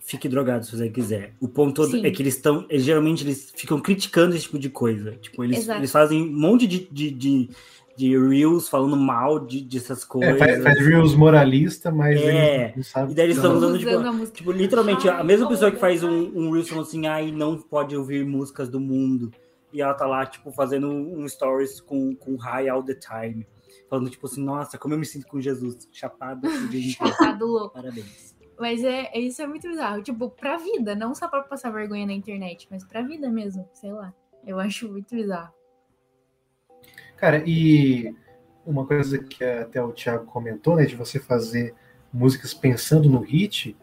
Fique 0.00 0.28
drogado 0.28 0.66
se 0.66 0.76
você 0.76 0.90
quiser. 0.90 1.34
O 1.40 1.48
ponto 1.48 1.74
todo 1.76 2.04
é 2.04 2.10
que 2.10 2.20
eles 2.20 2.34
estão. 2.34 2.66
Geralmente 2.70 3.24
eles 3.24 3.50
ficam 3.56 3.80
criticando 3.80 4.34
esse 4.34 4.44
tipo 4.44 4.58
de 4.58 4.68
coisa. 4.68 5.12
Tipo, 5.12 5.42
eles, 5.42 5.66
eles 5.66 5.90
fazem 5.90 6.22
um 6.22 6.38
monte 6.38 6.66
de, 6.66 6.86
de, 6.92 7.10
de 7.10 7.50
de 7.96 8.18
Reels 8.18 8.68
falando 8.68 8.96
mal 8.96 9.38
de, 9.40 9.62
dessas 9.62 10.04
coisas. 10.04 10.34
É, 10.34 10.38
faz, 10.38 10.62
faz, 10.62 10.86
Reels 10.86 11.14
moralista, 11.14 11.90
mas 11.90 12.20
é. 12.20 12.74
sabe. 12.82 13.12
E 13.12 13.14
daí 13.14 13.26
eles 13.26 13.36
estão 13.36 13.56
usando, 13.56 13.78
tipo, 13.78 14.26
tipo, 14.32 14.52
literalmente, 14.52 15.08
a 15.08 15.22
mesma 15.22 15.48
pessoa 15.48 15.70
que 15.70 15.78
faz 15.78 16.02
um, 16.02 16.32
um 16.34 16.50
Reels 16.50 16.68
falando 16.68 16.86
assim, 16.86 17.06
ai, 17.06 17.30
não 17.30 17.60
pode 17.60 17.96
ouvir 17.96 18.24
músicas 18.24 18.68
do 18.68 18.80
mundo. 18.80 19.30
E 19.72 19.80
ela 19.80 19.94
tá 19.94 20.06
lá, 20.06 20.24
tipo, 20.24 20.52
fazendo 20.52 20.88
um 20.88 21.28
stories 21.28 21.80
com, 21.80 22.14
com 22.14 22.36
high 22.36 22.68
all 22.68 22.82
the 22.82 22.94
time. 22.94 23.46
Falando, 23.88 24.08
tipo 24.08 24.26
assim, 24.26 24.42
nossa, 24.42 24.78
como 24.78 24.94
eu 24.94 24.98
me 24.98 25.04
sinto 25.04 25.26
com 25.26 25.40
Jesus. 25.40 25.88
Chapado 25.92 26.48
Chapado 26.96 27.46
louco. 27.46 27.74
Parabéns. 27.74 28.34
Mas 28.58 28.84
é, 28.84 29.10
é, 29.12 29.20
isso 29.20 29.42
é 29.42 29.46
muito 29.46 29.68
bizarro. 29.68 30.02
Tipo, 30.02 30.30
pra 30.30 30.56
vida, 30.56 30.94
não 30.94 31.14
só 31.14 31.28
pra 31.28 31.42
passar 31.42 31.70
vergonha 31.70 32.06
na 32.06 32.12
internet, 32.12 32.68
mas 32.70 32.84
pra 32.84 33.02
vida 33.02 33.28
mesmo, 33.28 33.68
sei 33.72 33.92
lá. 33.92 34.14
Eu 34.46 34.60
acho 34.60 34.90
muito 34.90 35.14
bizarro. 35.14 35.52
Cara, 37.16 37.42
e 37.46 38.14
uma 38.66 38.86
coisa 38.86 39.18
que 39.18 39.42
até 39.44 39.82
o 39.82 39.92
Thiago 39.92 40.26
comentou, 40.26 40.76
né, 40.76 40.84
de 40.84 40.96
você 40.96 41.18
fazer 41.18 41.74
músicas 42.12 42.54
pensando 42.54 43.08
no 43.08 43.20
hit, 43.20 43.76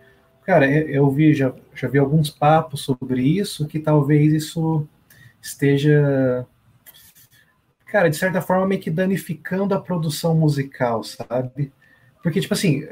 cara, 0.46 0.70
eu 0.70 1.10
vi, 1.10 1.34
já, 1.34 1.54
já 1.74 1.88
vi 1.88 2.00
alguns 2.00 2.30
papos 2.30 2.82
sobre 2.82 3.22
isso, 3.22 3.68
que 3.68 3.80
talvez 3.80 4.34
isso 4.34 4.88
esteja, 5.42 6.46
cara, 7.86 8.10
de 8.10 8.16
certa 8.16 8.42
forma 8.42 8.68
meio 8.68 8.82
que 8.82 8.90
danificando 8.90 9.74
a 9.74 9.82
produção 9.82 10.36
musical, 10.36 11.04
sabe? 11.04 11.72
Porque, 12.24 12.40
tipo 12.40 12.54
assim, 12.54 12.84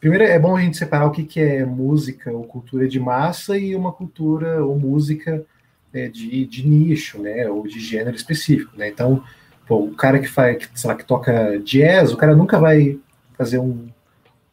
primeiro 0.00 0.24
é 0.24 0.38
bom 0.38 0.56
a 0.56 0.60
gente 0.60 0.76
separar 0.76 1.06
o 1.06 1.10
que, 1.10 1.24
que 1.24 1.40
é 1.40 1.64
música 1.64 2.32
ou 2.32 2.44
cultura 2.44 2.88
de 2.88 3.00
massa 3.00 3.58
e 3.58 3.74
uma 3.74 3.92
cultura 3.92 4.64
ou 4.64 4.78
música 4.78 5.44
é, 5.92 6.08
de, 6.08 6.46
de 6.46 6.66
nicho, 6.66 7.20
né, 7.20 7.48
ou 7.48 7.66
de 7.66 7.80
gênero 7.80 8.16
específico, 8.16 8.76
né? 8.76 8.88
Então, 8.88 9.22
Pô, 9.66 9.84
o 9.84 9.94
cara 9.94 10.18
que 10.18 10.28
faz, 10.28 10.58
que, 10.58 10.80
sei 10.80 10.88
lá, 10.88 10.96
que 10.96 11.04
toca 11.04 11.58
jazz, 11.64 12.12
o 12.12 12.16
cara 12.16 12.36
nunca 12.36 12.58
vai 12.58 12.98
fazer 13.36 13.58
um. 13.58 13.88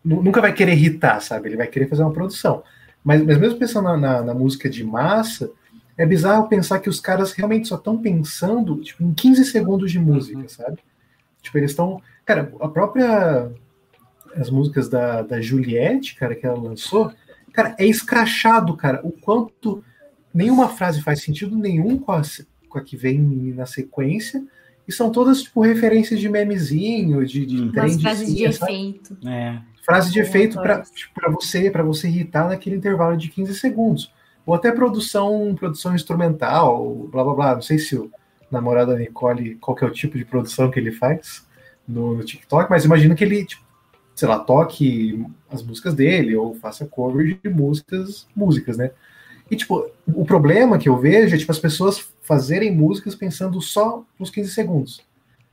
Nunca 0.03 0.41
vai 0.41 0.51
querer 0.51 0.73
irritar, 0.73 1.21
sabe? 1.21 1.47
Ele 1.47 1.55
vai 1.55 1.67
querer 1.67 1.87
fazer 1.87 2.03
uma 2.03 2.11
produção. 2.11 2.63
Mas, 3.03 3.23
mas 3.23 3.37
mesmo 3.37 3.59
pensando 3.59 3.85
na, 3.85 3.97
na, 3.97 4.21
na 4.21 4.33
música 4.33 4.69
de 4.69 4.83
massa, 4.83 5.49
é 5.97 6.05
bizarro 6.05 6.49
pensar 6.49 6.79
que 6.79 6.89
os 6.89 6.99
caras 6.99 7.31
realmente 7.31 7.67
só 7.67 7.75
estão 7.75 7.97
pensando 7.97 8.81
tipo, 8.81 9.03
em 9.03 9.13
15 9.13 9.45
segundos 9.45 9.91
de 9.91 9.99
música, 9.99 10.39
uhum. 10.39 10.49
sabe? 10.49 10.79
Tipo, 11.41 11.57
eles 11.57 11.71
estão. 11.71 12.01
Cara, 12.25 12.51
a 12.59 12.67
própria. 12.67 13.51
As 14.35 14.49
músicas 14.49 14.89
da, 14.89 15.21
da 15.21 15.39
Juliette, 15.39 16.15
cara, 16.15 16.33
que 16.33 16.43
ela 16.43 16.59
lançou, 16.59 17.13
cara, 17.51 17.75
é 17.77 17.85
escrachado, 17.85 18.75
cara, 18.75 18.99
o 19.03 19.11
quanto 19.11 19.83
nenhuma 20.33 20.69
frase 20.69 21.03
faz 21.03 21.21
sentido 21.21 21.55
nenhum 21.55 21.99
com 21.99 22.11
a, 22.11 22.21
com 22.67 22.79
a 22.79 22.81
que 22.81 22.97
vem 22.97 23.19
na 23.55 23.67
sequência, 23.67 24.43
e 24.87 24.91
são 24.91 25.11
todas, 25.11 25.43
tipo, 25.43 25.61
referências 25.61 26.19
de 26.19 26.27
memezinho, 26.29 27.25
de, 27.25 27.45
de 27.45 27.61
Umas 27.61 28.01
frases 28.01 28.35
de 28.35 28.43
efeito. 28.43 29.17
É. 29.25 29.59
Frase 29.85 30.11
de 30.11 30.19
efeito 30.19 30.61
para 30.61 30.81
tipo, 30.81 31.13
você, 31.31 31.69
para 31.69 31.83
você 31.83 32.07
irritar 32.07 32.47
naquele 32.47 32.75
intervalo 32.75 33.17
de 33.17 33.29
15 33.29 33.53
segundos. 33.55 34.11
Ou 34.45 34.53
até 34.53 34.71
produção, 34.71 35.55
produção 35.57 35.95
instrumental, 35.95 37.07
blá 37.11 37.23
blá 37.23 37.33
blá. 37.33 37.55
Não 37.55 37.61
sei 37.61 37.79
se 37.79 37.95
o 37.95 38.11
namorado 38.51 38.91
da 38.91 38.97
Nicole, 38.97 39.55
qual 39.55 39.75
que 39.75 39.83
é 39.83 39.87
o 39.87 39.91
tipo 39.91 40.17
de 40.17 40.25
produção 40.25 40.69
que 40.69 40.79
ele 40.79 40.91
faz 40.91 41.45
no, 41.87 42.15
no 42.15 42.23
TikTok, 42.23 42.69
mas 42.69 42.85
imagino 42.85 43.15
que 43.15 43.23
ele, 43.23 43.45
tipo, 43.45 43.63
sei 44.15 44.27
lá, 44.27 44.39
toque 44.39 45.25
as 45.49 45.63
músicas 45.63 45.93
dele, 45.93 46.35
ou 46.35 46.53
faça 46.55 46.85
cover 46.85 47.37
de 47.41 47.49
músicas, 47.49 48.27
músicas, 48.35 48.77
né? 48.77 48.91
E, 49.49 49.55
tipo, 49.55 49.89
o 50.07 50.25
problema 50.25 50.77
que 50.77 50.89
eu 50.89 50.97
vejo 50.97 51.35
é, 51.35 51.37
tipo, 51.37 51.51
as 51.51 51.59
pessoas 51.59 52.09
fazerem 52.21 52.75
músicas 52.75 53.15
pensando 53.15 53.61
só 53.61 54.03
nos 54.17 54.29
15 54.29 54.51
segundos. 54.51 55.05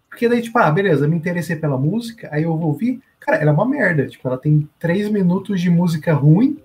Porque 0.08 0.28
daí, 0.28 0.42
tipo, 0.42 0.58
ah, 0.58 0.70
beleza, 0.70 1.06
me 1.06 1.16
interessei 1.16 1.56
pela 1.56 1.78
música, 1.78 2.28
aí 2.32 2.42
eu 2.42 2.56
vou 2.56 2.68
ouvir, 2.68 3.00
cara, 3.18 3.38
ela 3.38 3.50
é 3.50 3.54
uma 3.54 3.66
merda. 3.66 4.06
Tipo, 4.06 4.28
ela 4.28 4.38
tem 4.38 4.68
3 4.78 5.08
minutos 5.10 5.60
de 5.60 5.70
música 5.70 6.12
ruim 6.12 6.58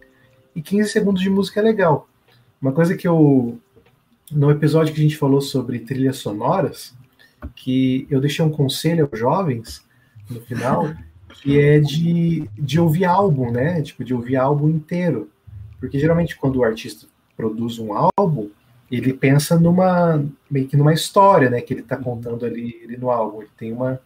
e 0.55 0.61
15 0.61 0.89
segundos 0.89 1.21
de 1.21 1.29
música 1.29 1.61
legal. 1.61 2.07
Uma 2.61 2.71
coisa 2.71 2.95
que 2.95 3.07
eu. 3.07 3.59
No 4.31 4.49
episódio 4.49 4.91
que 4.91 4.99
a 4.99 5.03
gente 5.03 5.17
falou 5.17 5.39
sobre 5.39 5.77
trilhas 5.79 6.17
sonoras, 6.17 6.95
que 7.55 8.07
eu 8.09 8.19
deixei 8.19 8.43
um 8.43 8.49
conselho 8.49 9.07
aos 9.09 9.19
jovens 9.19 9.85
no 10.27 10.41
final, 10.41 10.91
que 11.29 11.59
é 11.59 11.79
de, 11.79 12.49
de 12.57 12.79
ouvir 12.79 13.05
álbum, 13.05 13.51
né? 13.51 13.83
Tipo, 13.83 14.03
de 14.03 14.15
ouvir 14.15 14.35
álbum 14.35 14.67
inteiro. 14.69 15.29
Porque 15.79 15.99
geralmente 15.99 16.35
quando 16.35 16.55
o 16.55 16.63
artista 16.63 17.05
produz 17.35 17.79
um 17.79 17.91
álbum, 17.93 18.49
ele 18.91 19.13
pensa 19.13 19.59
numa 19.59 20.23
meio 20.49 20.67
que 20.67 20.77
numa 20.77 20.93
história, 20.93 21.49
né, 21.49 21.61
que 21.61 21.73
ele 21.73 21.81
está 21.81 21.97
contando 21.97 22.45
ali, 22.45 22.81
ali, 22.83 22.97
no 22.97 23.09
álbum. 23.09 23.41
Ele 23.41 23.51
tem 23.57 23.73
uma, 23.73 23.99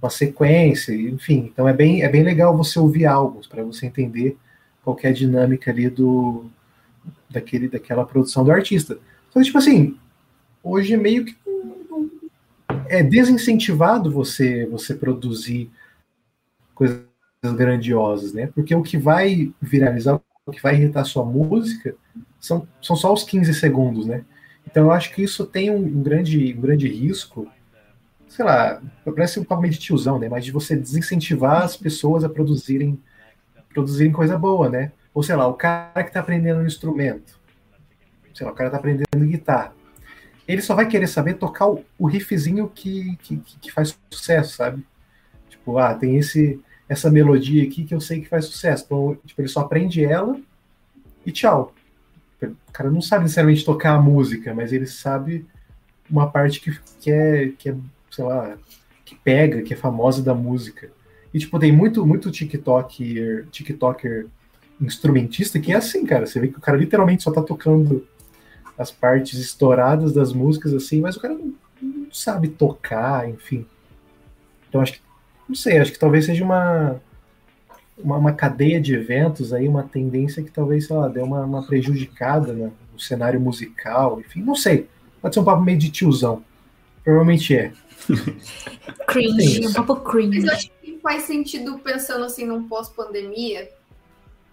uma 0.00 0.10
sequência, 0.10 0.94
enfim. 0.94 1.50
Então 1.52 1.68
é 1.68 1.72
bem 1.72 2.02
é 2.02 2.08
bem 2.08 2.22
legal 2.22 2.56
você 2.56 2.78
ouvir 2.78 3.06
álbuns 3.06 3.46
para 3.46 3.62
você 3.62 3.86
entender 3.86 4.36
qual 4.84 4.96
é 5.02 5.08
a 5.08 5.12
dinâmica 5.12 5.70
ali 5.70 5.88
do 5.88 6.46
daquele 7.30 7.68
daquela 7.68 8.04
produção 8.04 8.44
do 8.44 8.52
artista. 8.52 8.98
Então 9.30 9.42
tipo 9.42 9.58
assim, 9.58 9.96
hoje 10.62 10.96
meio 10.96 11.24
que 11.24 11.36
é 12.88 13.02
desincentivado 13.02 14.10
você 14.10 14.66
você 14.66 14.94
produzir 14.94 15.70
coisas 16.74 17.06
grandiosas, 17.42 18.32
né? 18.32 18.48
Porque 18.48 18.74
o 18.74 18.82
que 18.82 18.98
vai 18.98 19.52
viralizar, 19.60 20.20
o 20.44 20.52
que 20.52 20.62
vai 20.62 20.74
irritar 20.74 21.04
sua 21.04 21.24
música 21.24 21.94
são, 22.46 22.66
são 22.80 22.96
só 22.96 23.12
os 23.12 23.24
15 23.24 23.52
segundos, 23.54 24.06
né? 24.06 24.24
Então 24.66 24.84
eu 24.84 24.92
acho 24.92 25.14
que 25.14 25.22
isso 25.22 25.46
tem 25.46 25.70
um, 25.70 26.02
grande, 26.02 26.54
um 26.56 26.60
grande 26.60 26.88
risco, 26.88 27.50
sei 28.28 28.44
lá, 28.44 28.82
parece 29.04 29.38
um 29.38 29.44
papo 29.44 29.62
meio 29.62 29.72
de 29.72 29.80
tiozão, 29.80 30.18
né? 30.18 30.28
Mas 30.28 30.44
de 30.44 30.52
você 30.52 30.76
desincentivar 30.76 31.62
as 31.62 31.76
pessoas 31.76 32.24
a 32.24 32.28
produzirem, 32.28 33.00
produzirem 33.72 34.12
coisa 34.12 34.38
boa, 34.38 34.68
né? 34.68 34.92
Ou 35.14 35.22
sei 35.22 35.36
lá, 35.36 35.46
o 35.46 35.54
cara 35.54 36.02
que 36.02 36.10
está 36.10 36.20
aprendendo 36.20 36.60
um 36.60 36.66
instrumento, 36.66 37.38
sei 38.34 38.46
lá, 38.46 38.52
o 38.52 38.54
cara 38.54 38.68
está 38.68 38.78
aprendendo 38.78 39.26
guitarra, 39.26 39.72
ele 40.46 40.62
só 40.62 40.74
vai 40.74 40.86
querer 40.86 41.06
saber 41.06 41.34
tocar 41.34 41.66
o, 41.68 41.84
o 41.98 42.06
riffzinho 42.06 42.68
que, 42.68 43.16
que, 43.22 43.36
que 43.38 43.72
faz 43.72 43.98
sucesso, 44.10 44.56
sabe? 44.56 44.84
Tipo, 45.48 45.78
ah, 45.78 45.94
tem 45.94 46.16
esse 46.16 46.60
essa 46.88 47.10
melodia 47.10 47.64
aqui 47.64 47.84
que 47.84 47.94
eu 47.94 48.00
sei 48.00 48.20
que 48.20 48.28
faz 48.28 48.44
sucesso. 48.44 48.84
Então, 48.84 49.18
tipo, 49.24 49.40
ele 49.40 49.48
só 49.48 49.60
aprende 49.60 50.04
ela 50.04 50.38
e 51.24 51.32
tchau. 51.32 51.74
O 52.42 52.72
cara 52.72 52.90
não 52.90 53.00
sabe 53.00 53.24
necessariamente 53.24 53.64
tocar 53.64 53.94
a 53.94 54.00
música, 54.00 54.54
mas 54.54 54.72
ele 54.72 54.86
sabe 54.86 55.46
uma 56.10 56.30
parte 56.30 56.60
que, 56.60 56.78
que, 57.00 57.10
é, 57.10 57.48
que 57.58 57.70
é, 57.70 57.76
sei 58.10 58.24
lá, 58.24 58.56
que 59.04 59.14
pega, 59.14 59.62
que 59.62 59.72
é 59.72 59.76
famosa 59.76 60.22
da 60.22 60.34
música. 60.34 60.90
E, 61.32 61.38
tipo, 61.38 61.58
tem 61.58 61.72
muito, 61.72 62.04
muito 62.06 62.30
TikToker, 62.30 63.46
TikToker 63.50 64.26
instrumentista 64.80 65.58
que 65.58 65.72
é 65.72 65.76
assim, 65.76 66.04
cara. 66.04 66.26
Você 66.26 66.38
vê 66.38 66.48
que 66.48 66.58
o 66.58 66.60
cara 66.60 66.76
literalmente 66.76 67.22
só 67.22 67.30
tá 67.30 67.42
tocando 67.42 68.06
as 68.78 68.90
partes 68.90 69.38
estouradas 69.38 70.12
das 70.12 70.32
músicas, 70.32 70.74
assim, 70.74 71.00
mas 71.00 71.16
o 71.16 71.20
cara 71.20 71.34
não, 71.34 71.54
não 71.80 72.12
sabe 72.12 72.48
tocar, 72.48 73.28
enfim. 73.28 73.66
Então, 74.68 74.80
acho 74.80 74.94
que, 74.94 75.00
não 75.48 75.54
sei, 75.54 75.78
acho 75.78 75.92
que 75.92 75.98
talvez 75.98 76.26
seja 76.26 76.44
uma 76.44 77.00
uma, 77.98 78.16
uma, 78.16 78.32
cadeia 78.32 78.80
de 78.80 78.94
eventos 78.94 79.52
aí, 79.52 79.66
uma 79.66 79.82
tendência 79.82 80.42
que 80.42 80.50
talvez, 80.50 80.86
sei 80.86 80.96
lá, 80.96 81.08
dê 81.08 81.20
uma, 81.20 81.44
uma 81.44 81.66
prejudicada 81.66 82.52
né, 82.52 82.70
no 82.92 83.00
cenário 83.00 83.40
musical, 83.40 84.20
enfim, 84.20 84.42
não 84.42 84.54
sei. 84.54 84.88
Pode 85.20 85.34
ser 85.34 85.40
um 85.40 85.44
papo 85.44 85.62
meio 85.62 85.78
de 85.78 85.90
tiozão. 85.90 86.42
Provavelmente 87.02 87.56
é. 87.56 87.72
cringe, 89.06 89.66
um 89.66 89.72
papo 89.72 89.96
cringe. 89.96 90.40
Mas 90.40 90.44
eu 90.44 90.52
acho 90.52 90.70
que 90.82 90.98
faz 91.02 91.22
sentido 91.22 91.78
pensando 91.78 92.24
assim 92.24 92.44
num 92.44 92.68
pós-pandemia, 92.68 93.70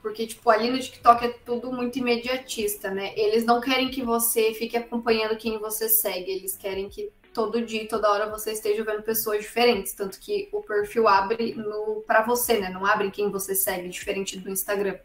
porque, 0.01 0.27
tipo, 0.27 0.49
ali 0.49 0.69
no 0.69 0.79
TikTok 0.79 1.25
é 1.25 1.35
tudo 1.45 1.71
muito 1.71 1.97
imediatista, 1.97 2.91
né? 2.91 3.13
Eles 3.15 3.45
não 3.45 3.61
querem 3.61 3.89
que 3.89 4.03
você 4.03 4.53
fique 4.53 4.75
acompanhando 4.75 5.37
quem 5.37 5.57
você 5.57 5.87
segue, 5.87 6.29
eles 6.29 6.57
querem 6.57 6.89
que 6.89 7.09
todo 7.33 7.61
dia, 7.61 7.87
toda 7.87 8.09
hora 8.11 8.29
você 8.29 8.51
esteja 8.51 8.83
vendo 8.83 9.01
pessoas 9.01 9.41
diferentes, 9.41 9.93
tanto 9.93 10.19
que 10.19 10.47
o 10.51 10.61
perfil 10.61 11.07
abre 11.07 11.55
para 12.05 12.21
você, 12.23 12.59
né? 12.59 12.69
Não 12.69 12.85
abre 12.85 13.11
quem 13.11 13.31
você 13.31 13.55
segue, 13.55 13.89
diferente 13.89 14.39
do 14.39 14.49
Instagram. 14.49 14.97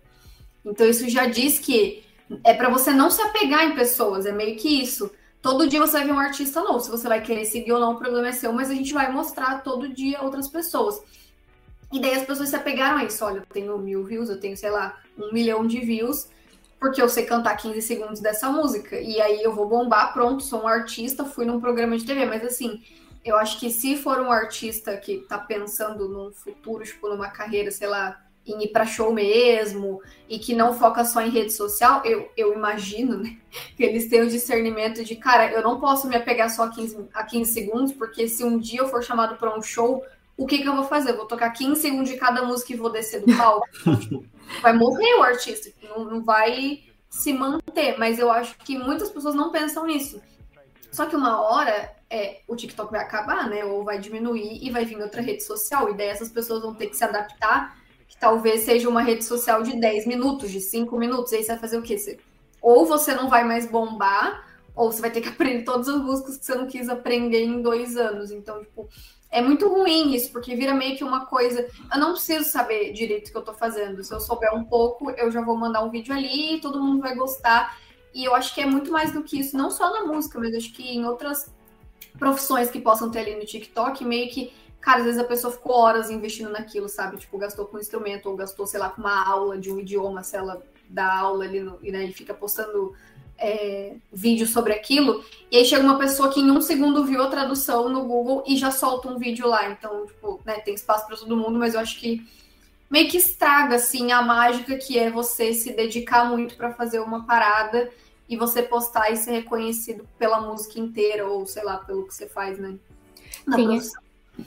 Então 0.64 0.86
isso 0.86 1.08
já 1.08 1.26
diz 1.26 1.58
que 1.58 2.04
é 2.44 2.52
para 2.52 2.68
você 2.68 2.92
não 2.92 3.10
se 3.10 3.22
apegar 3.22 3.64
em 3.64 3.74
pessoas, 3.74 4.26
é 4.26 4.32
meio 4.32 4.56
que 4.56 4.82
isso. 4.82 5.10
Todo 5.40 5.68
dia 5.68 5.80
você 5.80 5.92
vai 5.92 6.06
ver 6.06 6.12
um 6.12 6.18
artista 6.18 6.60
novo, 6.60 6.80
se 6.80 6.90
você 6.90 7.08
vai 7.08 7.22
querer 7.22 7.44
seguir 7.44 7.72
ou 7.72 7.80
não, 7.80 7.92
o 7.92 7.98
problema 7.98 8.28
é 8.28 8.32
seu, 8.32 8.52
mas 8.52 8.70
a 8.70 8.74
gente 8.74 8.92
vai 8.92 9.10
mostrar 9.10 9.62
todo 9.62 9.88
dia 9.88 10.22
outras 10.22 10.48
pessoas. 10.48 11.00
E 11.92 12.00
daí 12.00 12.14
as 12.14 12.26
pessoas 12.26 12.50
se 12.50 12.56
apegaram 12.56 12.98
a 12.98 13.04
isso. 13.04 13.24
Olha, 13.24 13.38
eu 13.38 13.46
tenho 13.46 13.78
mil 13.78 14.04
views, 14.04 14.28
eu 14.28 14.38
tenho, 14.38 14.56
sei 14.56 14.70
lá, 14.70 15.00
um 15.16 15.32
milhão 15.32 15.66
de 15.66 15.80
views, 15.80 16.28
porque 16.78 17.02
eu 17.02 17.08
sei 17.08 17.24
cantar 17.24 17.56
15 17.56 17.82
segundos 17.82 18.20
dessa 18.20 18.50
música. 18.50 19.00
E 19.00 19.20
aí 19.20 19.42
eu 19.42 19.54
vou 19.54 19.68
bombar, 19.68 20.12
pronto, 20.12 20.42
sou 20.42 20.62
um 20.62 20.68
artista, 20.68 21.24
fui 21.24 21.44
num 21.44 21.60
programa 21.60 21.96
de 21.96 22.04
TV. 22.04 22.24
Mas 22.24 22.44
assim, 22.44 22.82
eu 23.24 23.36
acho 23.36 23.58
que 23.58 23.70
se 23.70 23.96
for 23.96 24.20
um 24.20 24.30
artista 24.30 24.96
que 24.96 25.18
tá 25.28 25.38
pensando 25.38 26.08
num 26.08 26.32
futuro, 26.32 26.84
tipo, 26.84 27.08
numa 27.08 27.28
carreira, 27.28 27.70
sei 27.70 27.88
lá, 27.88 28.22
em 28.46 28.64
ir 28.64 28.68
para 28.68 28.86
show 28.86 29.12
mesmo 29.12 30.00
e 30.28 30.38
que 30.38 30.54
não 30.54 30.72
foca 30.72 31.04
só 31.04 31.20
em 31.20 31.30
rede 31.30 31.52
social, 31.52 32.02
eu, 32.04 32.30
eu 32.36 32.54
imagino 32.54 33.18
né, 33.18 33.36
que 33.76 33.82
eles 33.82 34.08
têm 34.08 34.22
o 34.22 34.28
discernimento 34.28 35.04
de, 35.04 35.16
cara, 35.16 35.52
eu 35.52 35.62
não 35.62 35.78
posso 35.78 36.08
me 36.08 36.16
apegar 36.16 36.48
só 36.50 36.64
a 36.64 36.70
15, 36.70 37.08
a 37.12 37.24
15 37.24 37.52
segundos, 37.52 37.92
porque 37.92 38.26
se 38.28 38.42
um 38.42 38.58
dia 38.58 38.80
eu 38.80 38.88
for 38.88 39.02
chamado 39.02 39.36
para 39.36 39.56
um 39.56 39.62
show, 39.62 40.02
o 40.38 40.46
que, 40.46 40.58
que 40.58 40.68
eu 40.68 40.76
vou 40.76 40.84
fazer? 40.84 41.10
Eu 41.10 41.16
vou 41.16 41.26
tocar 41.26 41.50
15 41.50 41.82
segundos 41.82 42.08
de 42.08 42.16
cada 42.16 42.44
música 42.44 42.72
e 42.72 42.76
vou 42.76 42.90
descer 42.90 43.20
do 43.20 43.36
palco. 43.36 43.66
vai 44.62 44.72
morrer 44.72 45.14
o 45.16 45.22
artista, 45.22 45.68
não, 45.82 46.04
não 46.04 46.24
vai 46.24 46.84
se 47.10 47.32
manter. 47.32 47.98
Mas 47.98 48.20
eu 48.20 48.30
acho 48.30 48.56
que 48.58 48.78
muitas 48.78 49.10
pessoas 49.10 49.34
não 49.34 49.50
pensam 49.50 49.84
nisso. 49.84 50.22
Só 50.92 51.06
que 51.06 51.16
uma 51.16 51.40
hora 51.42 51.92
é, 52.08 52.40
o 52.46 52.54
TikTok 52.54 52.88
vai 52.88 53.00
acabar, 53.00 53.50
né? 53.50 53.64
Ou 53.64 53.82
vai 53.82 53.98
diminuir 53.98 54.64
e 54.64 54.70
vai 54.70 54.84
vir 54.84 55.02
outra 55.02 55.20
rede 55.20 55.42
social. 55.42 55.90
E 55.90 55.96
daí 55.96 56.06
essas 56.06 56.30
pessoas 56.30 56.62
vão 56.62 56.72
ter 56.72 56.86
que 56.86 56.96
se 56.96 57.02
adaptar, 57.02 57.76
que 58.06 58.16
talvez 58.16 58.60
seja 58.60 58.88
uma 58.88 59.02
rede 59.02 59.24
social 59.24 59.64
de 59.64 59.78
10 59.78 60.06
minutos, 60.06 60.52
de 60.52 60.60
5 60.60 60.96
minutos. 60.96 61.32
Aí 61.32 61.42
você 61.42 61.48
vai 61.48 61.58
fazer 61.58 61.78
o 61.78 61.82
quê? 61.82 61.98
Você, 61.98 62.16
ou 62.62 62.86
você 62.86 63.12
não 63.12 63.28
vai 63.28 63.42
mais 63.42 63.66
bombar, 63.66 64.46
ou 64.72 64.92
você 64.92 65.00
vai 65.00 65.10
ter 65.10 65.20
que 65.20 65.28
aprender 65.34 65.64
todas 65.64 65.88
as 65.88 66.00
músicas 66.00 66.38
que 66.38 66.46
você 66.46 66.54
não 66.54 66.68
quis 66.68 66.88
aprender 66.88 67.42
em 67.42 67.60
dois 67.60 67.96
anos. 67.96 68.30
Então, 68.30 68.60
tipo, 68.60 68.88
é 69.30 69.42
muito 69.42 69.68
ruim 69.68 70.14
isso, 70.14 70.32
porque 70.32 70.56
vira 70.56 70.72
meio 70.74 70.96
que 70.96 71.04
uma 71.04 71.26
coisa. 71.26 71.68
Eu 71.92 72.00
não 72.00 72.12
preciso 72.12 72.48
saber 72.48 72.92
direito 72.92 73.28
o 73.28 73.30
que 73.32 73.36
eu 73.36 73.42
tô 73.42 73.52
fazendo. 73.52 74.02
Se 74.02 74.12
eu 74.12 74.20
souber 74.20 74.54
um 74.54 74.64
pouco, 74.64 75.10
eu 75.10 75.30
já 75.30 75.42
vou 75.42 75.56
mandar 75.56 75.82
um 75.82 75.90
vídeo 75.90 76.14
ali 76.14 76.56
e 76.56 76.60
todo 76.60 76.82
mundo 76.82 77.02
vai 77.02 77.14
gostar. 77.14 77.76
E 78.14 78.24
eu 78.24 78.34
acho 78.34 78.54
que 78.54 78.60
é 78.60 78.66
muito 78.66 78.90
mais 78.90 79.12
do 79.12 79.22
que 79.22 79.38
isso, 79.38 79.56
não 79.56 79.70
só 79.70 79.92
na 79.92 80.10
música, 80.10 80.38
mas 80.38 80.54
acho 80.54 80.72
que 80.72 80.82
em 80.82 81.04
outras 81.04 81.52
profissões 82.18 82.70
que 82.70 82.80
possam 82.80 83.10
ter 83.10 83.20
ali 83.20 83.36
no 83.36 83.44
TikTok, 83.44 84.04
meio 84.04 84.30
que, 84.30 84.52
cara, 84.80 85.00
às 85.00 85.04
vezes 85.04 85.20
a 85.20 85.24
pessoa 85.24 85.52
ficou 85.52 85.76
horas 85.76 86.10
investindo 86.10 86.50
naquilo, 86.50 86.88
sabe? 86.88 87.18
Tipo, 87.18 87.36
gastou 87.36 87.66
com 87.66 87.76
um 87.76 87.80
instrumento, 87.80 88.30
ou 88.30 88.36
gastou, 88.36 88.66
sei 88.66 88.80
lá, 88.80 88.88
com 88.88 89.02
uma 89.02 89.28
aula 89.28 89.58
de 89.58 89.70
um 89.70 89.78
idioma, 89.78 90.22
se 90.22 90.36
ela 90.36 90.62
dá 90.88 91.14
aula 91.18 91.44
ali 91.44 91.60
no, 91.60 91.78
e 91.82 91.92
né, 91.92 92.10
fica 92.12 92.32
postando 92.32 92.94
é, 93.38 93.94
vídeo 94.12 94.46
sobre 94.46 94.72
aquilo, 94.72 95.24
e 95.50 95.56
aí 95.56 95.64
chega 95.64 95.82
uma 95.82 95.98
pessoa 95.98 96.30
que 96.30 96.40
em 96.40 96.50
um 96.50 96.60
segundo 96.60 97.04
viu 97.04 97.22
a 97.22 97.28
tradução 97.28 97.88
no 97.88 98.04
Google 98.04 98.44
e 98.46 98.56
já 98.56 98.70
solta 98.70 99.08
um 99.08 99.18
vídeo 99.18 99.46
lá. 99.46 99.70
Então, 99.70 100.06
tipo, 100.06 100.40
né, 100.44 100.54
tem 100.60 100.74
espaço 100.74 101.06
para 101.06 101.16
todo 101.16 101.36
mundo, 101.36 101.58
mas 101.58 101.74
eu 101.74 101.80
acho 101.80 101.98
que 101.98 102.26
meio 102.90 103.08
que 103.08 103.16
estraga 103.16 103.76
assim 103.76 104.12
a 104.12 104.20
mágica 104.22 104.76
que 104.76 104.98
é 104.98 105.10
você 105.10 105.54
se 105.54 105.72
dedicar 105.72 106.24
muito 106.24 106.56
para 106.56 106.72
fazer 106.72 107.00
uma 107.00 107.24
parada 107.24 107.90
e 108.28 108.36
você 108.36 108.62
postar 108.62 109.10
e 109.10 109.16
ser 109.16 109.32
reconhecido 109.32 110.06
pela 110.18 110.40
música 110.40 110.78
inteira 110.78 111.26
ou 111.26 111.46
sei 111.46 111.64
lá 111.64 111.78
pelo 111.78 112.06
que 112.06 112.14
você 112.14 112.26
faz, 112.26 112.58
né? 112.58 112.76
tem, 113.54 113.80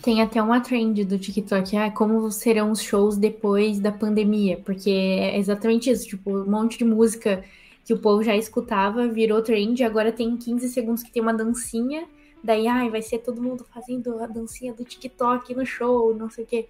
tem 0.02 0.22
até 0.22 0.42
uma 0.42 0.62
trend 0.62 1.04
do 1.04 1.18
TikTok, 1.18 1.76
ah, 1.78 1.92
como 1.92 2.32
serão 2.32 2.72
os 2.72 2.82
shows 2.82 3.18
depois 3.18 3.80
da 3.80 3.92
pandemia, 3.92 4.62
porque 4.64 4.90
é 4.90 5.38
exatamente 5.38 5.90
isso, 5.90 6.08
tipo, 6.08 6.32
um 6.32 6.50
monte 6.50 6.78
de 6.78 6.86
música 6.86 7.44
que 7.92 7.94
o 7.94 7.98
povo 7.98 8.24
já 8.24 8.38
escutava, 8.38 9.06
virou 9.10 9.42
trend, 9.42 9.84
agora 9.84 10.14
tem 10.14 10.38
15 10.38 10.70
segundos 10.70 11.04
que 11.04 11.12
tem 11.12 11.22
uma 11.22 11.34
dancinha, 11.34 12.06
daí, 12.42 12.66
ai, 12.66 12.90
vai 12.90 13.02
ser 13.02 13.18
todo 13.18 13.42
mundo 13.42 13.66
fazendo 13.74 14.18
a 14.24 14.28
dancinha 14.28 14.74
do 14.74 14.86
TikTok 14.86 15.54
no 15.54 15.66
show, 15.66 16.16
não 16.16 16.30
sei 16.30 16.46
o 16.46 16.48
quê. 16.48 16.70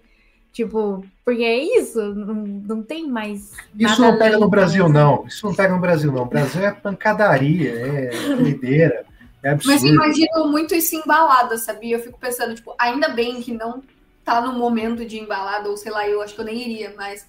Tipo, 0.52 1.04
porque 1.24 1.44
é 1.44 1.78
isso, 1.78 2.00
não, 2.12 2.34
não 2.34 2.82
tem 2.82 3.08
mais. 3.08 3.52
Isso 3.78 4.02
não 4.02 4.18
pega 4.18 4.36
no 4.36 4.48
Brasil, 4.48 4.88
não. 4.88 5.24
Isso 5.24 5.46
não 5.46 5.54
pega 5.54 5.72
no 5.72 5.80
Brasil, 5.80 6.10
não. 6.10 6.22
O 6.22 6.26
Brasil 6.26 6.60
é 6.60 6.72
pancadaria, 6.72 7.70
é 7.70 8.10
doideira. 8.34 9.06
É 9.44 9.50
absurdo. 9.50 9.74
Mas 9.74 9.84
imagino 9.84 10.48
muito 10.48 10.74
isso 10.74 10.96
embalado, 10.96 11.56
sabia? 11.56 11.96
Eu 11.96 12.02
fico 12.02 12.18
pensando, 12.18 12.52
tipo, 12.52 12.74
ainda 12.76 13.08
bem 13.10 13.40
que 13.40 13.52
não 13.52 13.80
tá 14.24 14.40
no 14.40 14.58
momento 14.58 15.06
de 15.06 15.20
embalada, 15.20 15.70
ou 15.70 15.76
sei 15.76 15.92
lá, 15.92 16.06
eu 16.06 16.20
acho 16.20 16.34
que 16.34 16.40
eu 16.40 16.44
nem 16.44 16.60
iria, 16.60 16.92
mas 16.96 17.24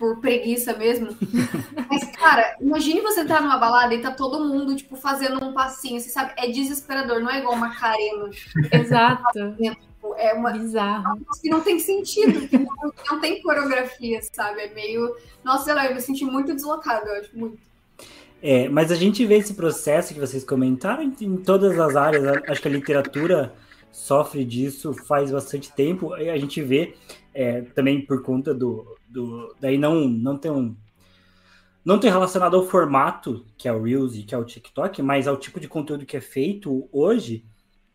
por 0.00 0.18
preguiça 0.18 0.74
mesmo. 0.74 1.14
Mas, 1.90 2.04
cara, 2.16 2.56
imagine 2.58 3.02
você 3.02 3.20
entrar 3.20 3.42
numa 3.42 3.58
balada 3.58 3.94
e 3.94 4.00
tá 4.00 4.10
todo 4.10 4.42
mundo, 4.42 4.74
tipo, 4.74 4.96
fazendo 4.96 5.44
um 5.44 5.52
passinho, 5.52 6.00
você 6.00 6.08
sabe? 6.08 6.32
É 6.38 6.48
desesperador, 6.48 7.20
não 7.20 7.30
é 7.30 7.38
igual 7.38 7.54
uma 7.54 7.78
carena. 7.78 8.30
Exato. 8.72 9.38
É 10.16 10.32
uma. 10.32 10.50
Bizarro. 10.52 11.20
Que 11.42 11.50
não 11.50 11.60
tem 11.60 11.78
sentido, 11.78 12.48
que 12.48 12.56
não, 12.56 12.92
não, 13.10 13.20
tem 13.20 13.42
coreografia, 13.42 14.20
sabe? 14.32 14.62
É 14.62 14.74
meio. 14.74 15.14
Nossa, 15.44 15.64
sei 15.64 15.74
lá, 15.74 15.86
eu 15.86 15.94
me 15.94 16.00
senti 16.00 16.24
muito 16.24 16.54
deslocada, 16.54 17.06
eu 17.06 17.20
acho 17.20 17.38
muito. 17.38 17.58
É, 18.42 18.70
mas 18.70 18.90
a 18.90 18.94
gente 18.94 19.26
vê 19.26 19.36
esse 19.36 19.52
processo 19.52 20.14
que 20.14 20.20
vocês 20.20 20.42
comentaram 20.42 21.02
em, 21.02 21.14
em 21.20 21.36
todas 21.36 21.78
as 21.78 21.94
áreas. 21.94 22.42
Acho 22.48 22.62
que 22.62 22.68
a 22.68 22.70
literatura 22.70 23.52
sofre 23.92 24.46
disso 24.46 24.94
faz 24.94 25.30
bastante 25.30 25.70
tempo. 25.70 26.16
E 26.16 26.30
a 26.30 26.38
gente 26.38 26.62
vê 26.62 26.94
é, 27.34 27.60
também 27.60 28.00
por 28.00 28.22
conta 28.22 28.54
do, 28.54 28.96
do 29.10 29.54
daí 29.60 29.76
não 29.76 30.08
não 30.08 30.38
tem 30.38 30.50
um 30.50 30.76
não 31.84 31.98
tem 31.98 32.10
relacionado 32.10 32.56
ao 32.56 32.66
formato 32.66 33.44
que 33.56 33.66
é 33.66 33.72
o 33.72 33.82
Reels 33.82 34.14
e 34.14 34.22
que 34.22 34.34
é 34.34 34.38
o 34.38 34.44
TikTok, 34.44 35.02
mas 35.02 35.26
ao 35.26 35.36
tipo 35.36 35.58
de 35.58 35.68
conteúdo 35.68 36.06
que 36.06 36.16
é 36.16 36.20
feito 36.20 36.88
hoje 36.92 37.44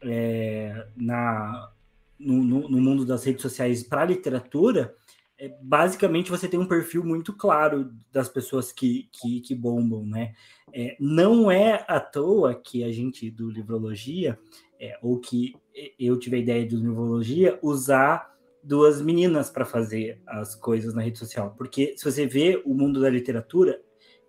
é, 0.01 0.88
na 0.95 1.72
no, 2.18 2.43
no, 2.43 2.70
no, 2.70 2.82
mundo 2.82 3.05
das 3.05 3.26
redes 3.26 3.41
sociais 3.41 3.84
para 3.84 4.05
literatura, 4.05 4.95
é, 5.38 5.53
basicamente 5.61 6.32
você 6.32 6.47
tem 6.47 6.59
um 6.59 6.68
perfil 6.68 7.03
muito 7.03 7.34
claro 7.34 7.91
das 8.11 8.30
pessoas 8.30 8.72
que, 8.72 9.09
que, 9.11 9.41
que 9.41 9.53
bombam, 9.53 10.05
né? 10.05 10.34
É, 10.74 10.95
não 10.99 11.51
é 11.51 11.84
à 11.88 11.99
toa 11.99 12.55
que 12.55 12.84
a 12.84 12.91
gente 12.91 13.30
do 13.30 13.49
Livrologia, 13.49 14.39
é, 14.80 14.97
ou 15.01 15.20
que 15.20 15.55
eu 15.99 16.18
tive 16.18 16.38
a 16.38 16.39
ideia 16.39 16.66
do 16.66 16.78
Livrologia, 16.78 17.59
usar 17.61 18.34
duas 18.66 19.01
meninas 19.01 19.49
para 19.49 19.63
fazer 19.63 20.20
as 20.26 20.55
coisas 20.55 20.93
na 20.93 21.01
rede 21.01 21.20
social. 21.20 21.53
Porque 21.57 21.93
se 21.95 22.03
você 22.03 22.26
vê 22.26 22.61
o 22.66 22.74
mundo 22.74 22.99
da 22.99 23.09
literatura, 23.09 23.80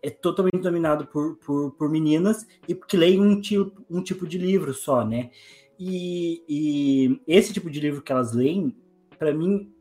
é 0.03 0.11
totalmente 0.11 0.59
dominado 0.59 1.07
por, 1.07 1.37
por, 1.37 1.73
por 1.73 1.91
meninas 1.91 2.47
e 2.69 2.75
que 2.75 2.97
leem 2.97 3.21
um 3.21 3.41
tipo, 3.41 3.85
um 3.91 4.03
tipo 4.03 4.27
de 4.27 4.39
livro 4.39 4.75
só, 4.75 5.05
né? 5.05 5.31
E, 5.79 6.43
e 6.49 7.21
esse 7.27 7.53
tipo 7.53 7.71
de 7.71 7.81
livro 7.81 8.03
que 8.03 8.13
elas 8.13 8.33
leem, 8.33 8.77
para 9.19 9.33
mim, 9.33 9.73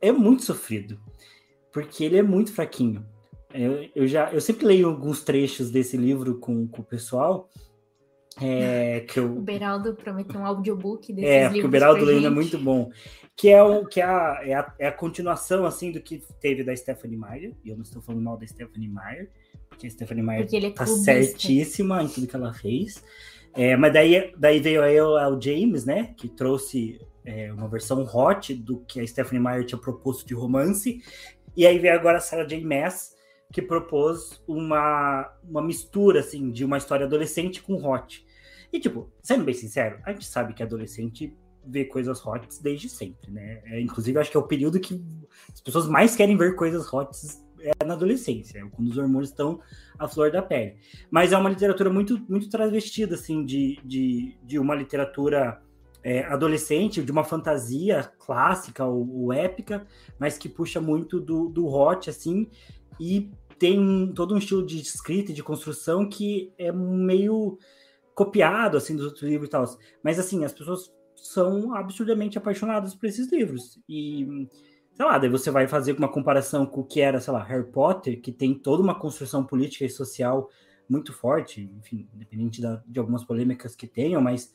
é 0.00 0.12
muito 0.12 0.44
sofrido, 0.44 1.00
porque 1.72 2.04
ele 2.04 2.18
é 2.18 2.22
muito 2.22 2.52
fraquinho. 2.52 3.04
Eu, 3.52 3.88
eu, 3.94 4.06
já 4.06 4.30
eu 4.32 4.40
sempre 4.40 4.66
leio 4.66 4.88
alguns 4.88 5.22
trechos 5.22 5.70
desse 5.70 5.96
livro 5.96 6.38
com, 6.38 6.68
com 6.68 6.82
o 6.82 6.84
pessoal. 6.84 7.48
É, 8.40 9.00
que 9.00 9.18
eu... 9.18 9.36
O 9.36 9.40
Beraldo 9.40 9.94
prometeu 9.94 10.40
um 10.40 10.46
audiobook 10.46 11.12
desses 11.12 11.28
é. 11.28 11.58
É, 11.58 11.64
o 11.64 11.68
Beraldo 11.68 12.04
lendo 12.04 12.26
é 12.26 12.30
muito 12.30 12.58
bom 12.58 12.90
que 13.38 13.50
é, 13.50 13.62
o, 13.62 13.86
que 13.86 14.00
é 14.00 14.04
a, 14.04 14.40
é, 14.42 14.54
a, 14.54 14.74
é 14.80 14.88
a 14.88 14.92
continuação 14.92 15.64
assim 15.64 15.92
do 15.92 16.00
que 16.00 16.20
teve 16.40 16.64
da 16.64 16.74
Stephanie 16.74 17.16
Meyer, 17.16 17.54
e 17.64 17.68
eu 17.68 17.76
não 17.76 17.84
estou 17.84 18.02
falando 18.02 18.20
mal 18.20 18.36
da 18.36 18.44
Stephanie 18.44 18.88
Meyer, 18.88 19.30
porque 19.68 19.86
a 19.86 19.90
Stephanie 19.90 20.24
Meyer 20.24 20.48
é 20.52 20.70
tá 20.72 20.84
certíssima 20.84 22.02
em 22.02 22.08
tudo 22.08 22.26
que 22.26 22.34
ela 22.34 22.52
fez. 22.52 23.00
É, 23.54 23.76
mas 23.76 23.92
daí, 23.92 24.34
daí 24.36 24.58
veio 24.58 24.82
aí 24.82 25.00
o, 25.00 25.14
o 25.14 25.40
James, 25.40 25.84
né, 25.84 26.14
que 26.16 26.28
trouxe 26.28 27.00
é, 27.24 27.52
uma 27.52 27.68
versão 27.68 28.02
hot 28.02 28.52
do 28.54 28.80
que 28.80 29.00
a 29.00 29.06
Stephanie 29.06 29.40
Meyer 29.40 29.64
tinha 29.64 29.80
proposto 29.80 30.26
de 30.26 30.34
romance, 30.34 31.00
e 31.56 31.64
aí 31.64 31.78
veio 31.78 31.94
agora 31.94 32.18
a 32.18 32.20
Sarah 32.20 32.44
J. 32.44 32.60
Maas, 32.64 33.14
que 33.52 33.62
propôs 33.62 34.42
uma, 34.48 35.32
uma 35.48 35.62
mistura, 35.62 36.20
assim, 36.20 36.50
de 36.50 36.64
uma 36.64 36.76
história 36.76 37.06
adolescente 37.06 37.62
com 37.62 37.74
hot. 37.88 38.26
E, 38.72 38.78
tipo, 38.78 39.10
sendo 39.22 39.44
bem 39.44 39.54
sincero, 39.54 39.98
a 40.04 40.12
gente 40.12 40.26
sabe 40.26 40.54
que 40.54 40.62
adolescente 40.62 41.34
ver 41.64 41.86
coisas 41.86 42.24
hot 42.24 42.46
desde 42.62 42.88
sempre, 42.88 43.30
né? 43.30 43.60
É, 43.64 43.80
inclusive, 43.80 44.18
acho 44.18 44.30
que 44.30 44.36
é 44.36 44.40
o 44.40 44.46
período 44.46 44.80
que 44.80 45.02
as 45.52 45.60
pessoas 45.60 45.86
mais 45.86 46.16
querem 46.16 46.36
ver 46.36 46.54
coisas 46.54 46.92
hot 46.92 47.10
é 47.60 47.84
na 47.84 47.94
adolescência, 47.94 48.58
é 48.58 48.68
quando 48.70 48.88
os 48.88 48.96
hormônios 48.96 49.30
estão 49.30 49.60
à 49.98 50.06
flor 50.06 50.30
da 50.30 50.40
pele. 50.40 50.76
Mas 51.10 51.32
é 51.32 51.36
uma 51.36 51.50
literatura 51.50 51.90
muito, 51.90 52.20
muito 52.28 52.48
travestida, 52.48 53.14
assim, 53.14 53.44
de, 53.44 53.78
de, 53.84 54.36
de 54.42 54.58
uma 54.58 54.74
literatura 54.74 55.60
é, 56.02 56.24
adolescente, 56.24 57.02
de 57.02 57.12
uma 57.12 57.24
fantasia 57.24 58.10
clássica 58.18 58.84
ou, 58.84 59.24
ou, 59.24 59.32
épica, 59.32 59.86
mas 60.18 60.38
que 60.38 60.48
puxa 60.48 60.80
muito 60.80 61.20
do, 61.20 61.48
do 61.48 61.66
hot, 61.66 62.08
assim, 62.08 62.48
e 63.00 63.30
tem 63.58 64.12
todo 64.14 64.34
um 64.34 64.38
estilo 64.38 64.64
de 64.64 64.80
escrita 64.80 65.32
e 65.32 65.34
de 65.34 65.42
construção 65.42 66.08
que 66.08 66.52
é 66.56 66.70
meio 66.70 67.58
copiado, 68.18 68.76
assim, 68.76 68.96
dos 68.96 69.04
outros 69.06 69.22
livros 69.22 69.46
e 69.46 69.50
tal. 69.52 69.64
Mas, 70.02 70.18
assim, 70.18 70.44
as 70.44 70.52
pessoas 70.52 70.92
são 71.14 71.72
absurdamente 71.72 72.36
apaixonadas 72.36 72.92
por 72.92 73.06
esses 73.06 73.30
livros. 73.30 73.80
E, 73.88 74.48
sei 74.92 75.04
lá, 75.06 75.16
daí 75.18 75.30
você 75.30 75.52
vai 75.52 75.68
fazer 75.68 75.96
uma 75.96 76.08
comparação 76.08 76.66
com 76.66 76.80
o 76.80 76.84
que 76.84 77.00
era, 77.00 77.20
sei 77.20 77.32
lá, 77.32 77.44
Harry 77.44 77.70
Potter, 77.70 78.20
que 78.20 78.32
tem 78.32 78.58
toda 78.58 78.82
uma 78.82 78.98
construção 78.98 79.44
política 79.44 79.84
e 79.84 79.90
social 79.90 80.50
muito 80.88 81.12
forte, 81.12 81.70
enfim, 81.78 82.08
independente 82.12 82.60
da, 82.60 82.82
de 82.84 82.98
algumas 82.98 83.22
polêmicas 83.22 83.76
que 83.76 83.86
tenham, 83.86 84.20
mas 84.20 84.52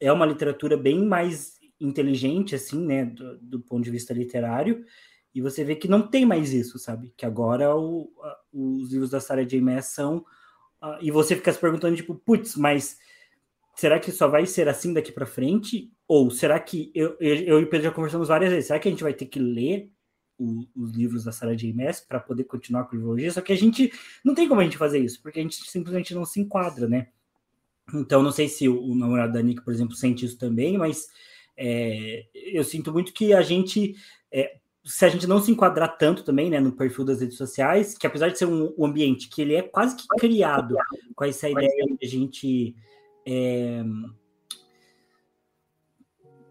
é 0.00 0.10
uma 0.10 0.26
literatura 0.26 0.76
bem 0.76 1.06
mais 1.06 1.60
inteligente, 1.80 2.56
assim, 2.56 2.84
né, 2.84 3.04
do, 3.04 3.38
do 3.38 3.60
ponto 3.60 3.84
de 3.84 3.90
vista 3.90 4.12
literário, 4.12 4.84
e 5.32 5.40
você 5.40 5.62
vê 5.62 5.76
que 5.76 5.86
não 5.86 6.08
tem 6.08 6.26
mais 6.26 6.52
isso, 6.52 6.80
sabe? 6.80 7.12
Que 7.16 7.24
agora 7.24 7.76
o, 7.76 8.10
a, 8.22 8.38
os 8.52 8.90
livros 8.90 9.10
da 9.10 9.20
Sarah 9.20 9.44
J. 9.44 9.60
Maas 9.60 9.86
são... 9.86 10.24
A, 10.80 10.98
e 11.00 11.10
você 11.10 11.36
fica 11.36 11.52
se 11.52 11.58
perguntando, 11.58 11.96
tipo, 11.96 12.14
putz, 12.14 12.56
mas 12.56 12.98
será 13.76 13.98
que 13.98 14.10
só 14.10 14.28
vai 14.28 14.46
ser 14.46 14.68
assim 14.68 14.92
daqui 14.92 15.12
para 15.12 15.26
frente? 15.26 15.90
Ou 16.06 16.30
será 16.30 16.58
que... 16.58 16.90
Eu, 16.94 17.16
eu, 17.20 17.34
eu 17.36 17.60
e 17.60 17.64
o 17.64 17.66
Pedro 17.68 17.84
já 17.84 17.92
conversamos 17.92 18.28
várias 18.28 18.50
vezes. 18.50 18.66
Será 18.66 18.78
que 18.78 18.88
a 18.88 18.90
gente 18.90 19.02
vai 19.02 19.12
ter 19.12 19.26
que 19.26 19.38
ler 19.38 19.90
o, 20.38 20.64
os 20.76 20.92
livros 20.92 21.24
da 21.24 21.32
Sarah 21.32 21.54
J. 21.54 21.72
Maas 21.72 22.00
para 22.00 22.20
poder 22.20 22.44
continuar 22.44 22.84
com 22.84 22.96
a 22.96 22.98
biologia? 22.98 23.30
Só 23.30 23.40
que 23.40 23.52
a 23.52 23.56
gente... 23.56 23.92
Não 24.24 24.34
tem 24.34 24.48
como 24.48 24.60
a 24.60 24.64
gente 24.64 24.76
fazer 24.76 24.98
isso, 24.98 25.22
porque 25.22 25.40
a 25.40 25.42
gente 25.42 25.56
simplesmente 25.70 26.14
não 26.14 26.24
se 26.24 26.40
enquadra, 26.40 26.88
né? 26.88 27.08
Então, 27.94 28.22
não 28.22 28.32
sei 28.32 28.48
se 28.48 28.68
o, 28.68 28.82
o 28.82 28.94
namorado 28.94 29.32
da 29.32 29.42
Nick, 29.42 29.62
por 29.62 29.72
exemplo, 29.72 29.94
sente 29.94 30.24
isso 30.24 30.38
também, 30.38 30.76
mas... 30.78 31.06
É, 31.60 32.24
eu 32.32 32.62
sinto 32.62 32.92
muito 32.92 33.12
que 33.12 33.34
a 33.34 33.42
gente 33.42 33.96
é, 34.30 34.58
se 34.84 35.04
a 35.04 35.08
gente 35.08 35.26
não 35.26 35.40
se 35.40 35.50
enquadrar 35.50 35.98
tanto 35.98 36.22
também, 36.24 36.48
né, 36.50 36.60
no 36.60 36.72
perfil 36.72 37.04
das 37.04 37.20
redes 37.20 37.36
sociais, 37.36 37.96
que 37.96 38.06
apesar 38.06 38.28
de 38.28 38.38
ser 38.38 38.46
um, 38.46 38.74
um 38.76 38.86
ambiente 38.86 39.28
que 39.28 39.42
ele 39.42 39.54
é 39.54 39.62
quase 39.62 39.96
que 39.96 40.06
criado 40.18 40.76
com 41.14 41.24
essa 41.24 41.48
ideia 41.48 41.68
de 41.86 42.06
a 42.06 42.08
gente 42.08 42.74
é, 43.26 43.84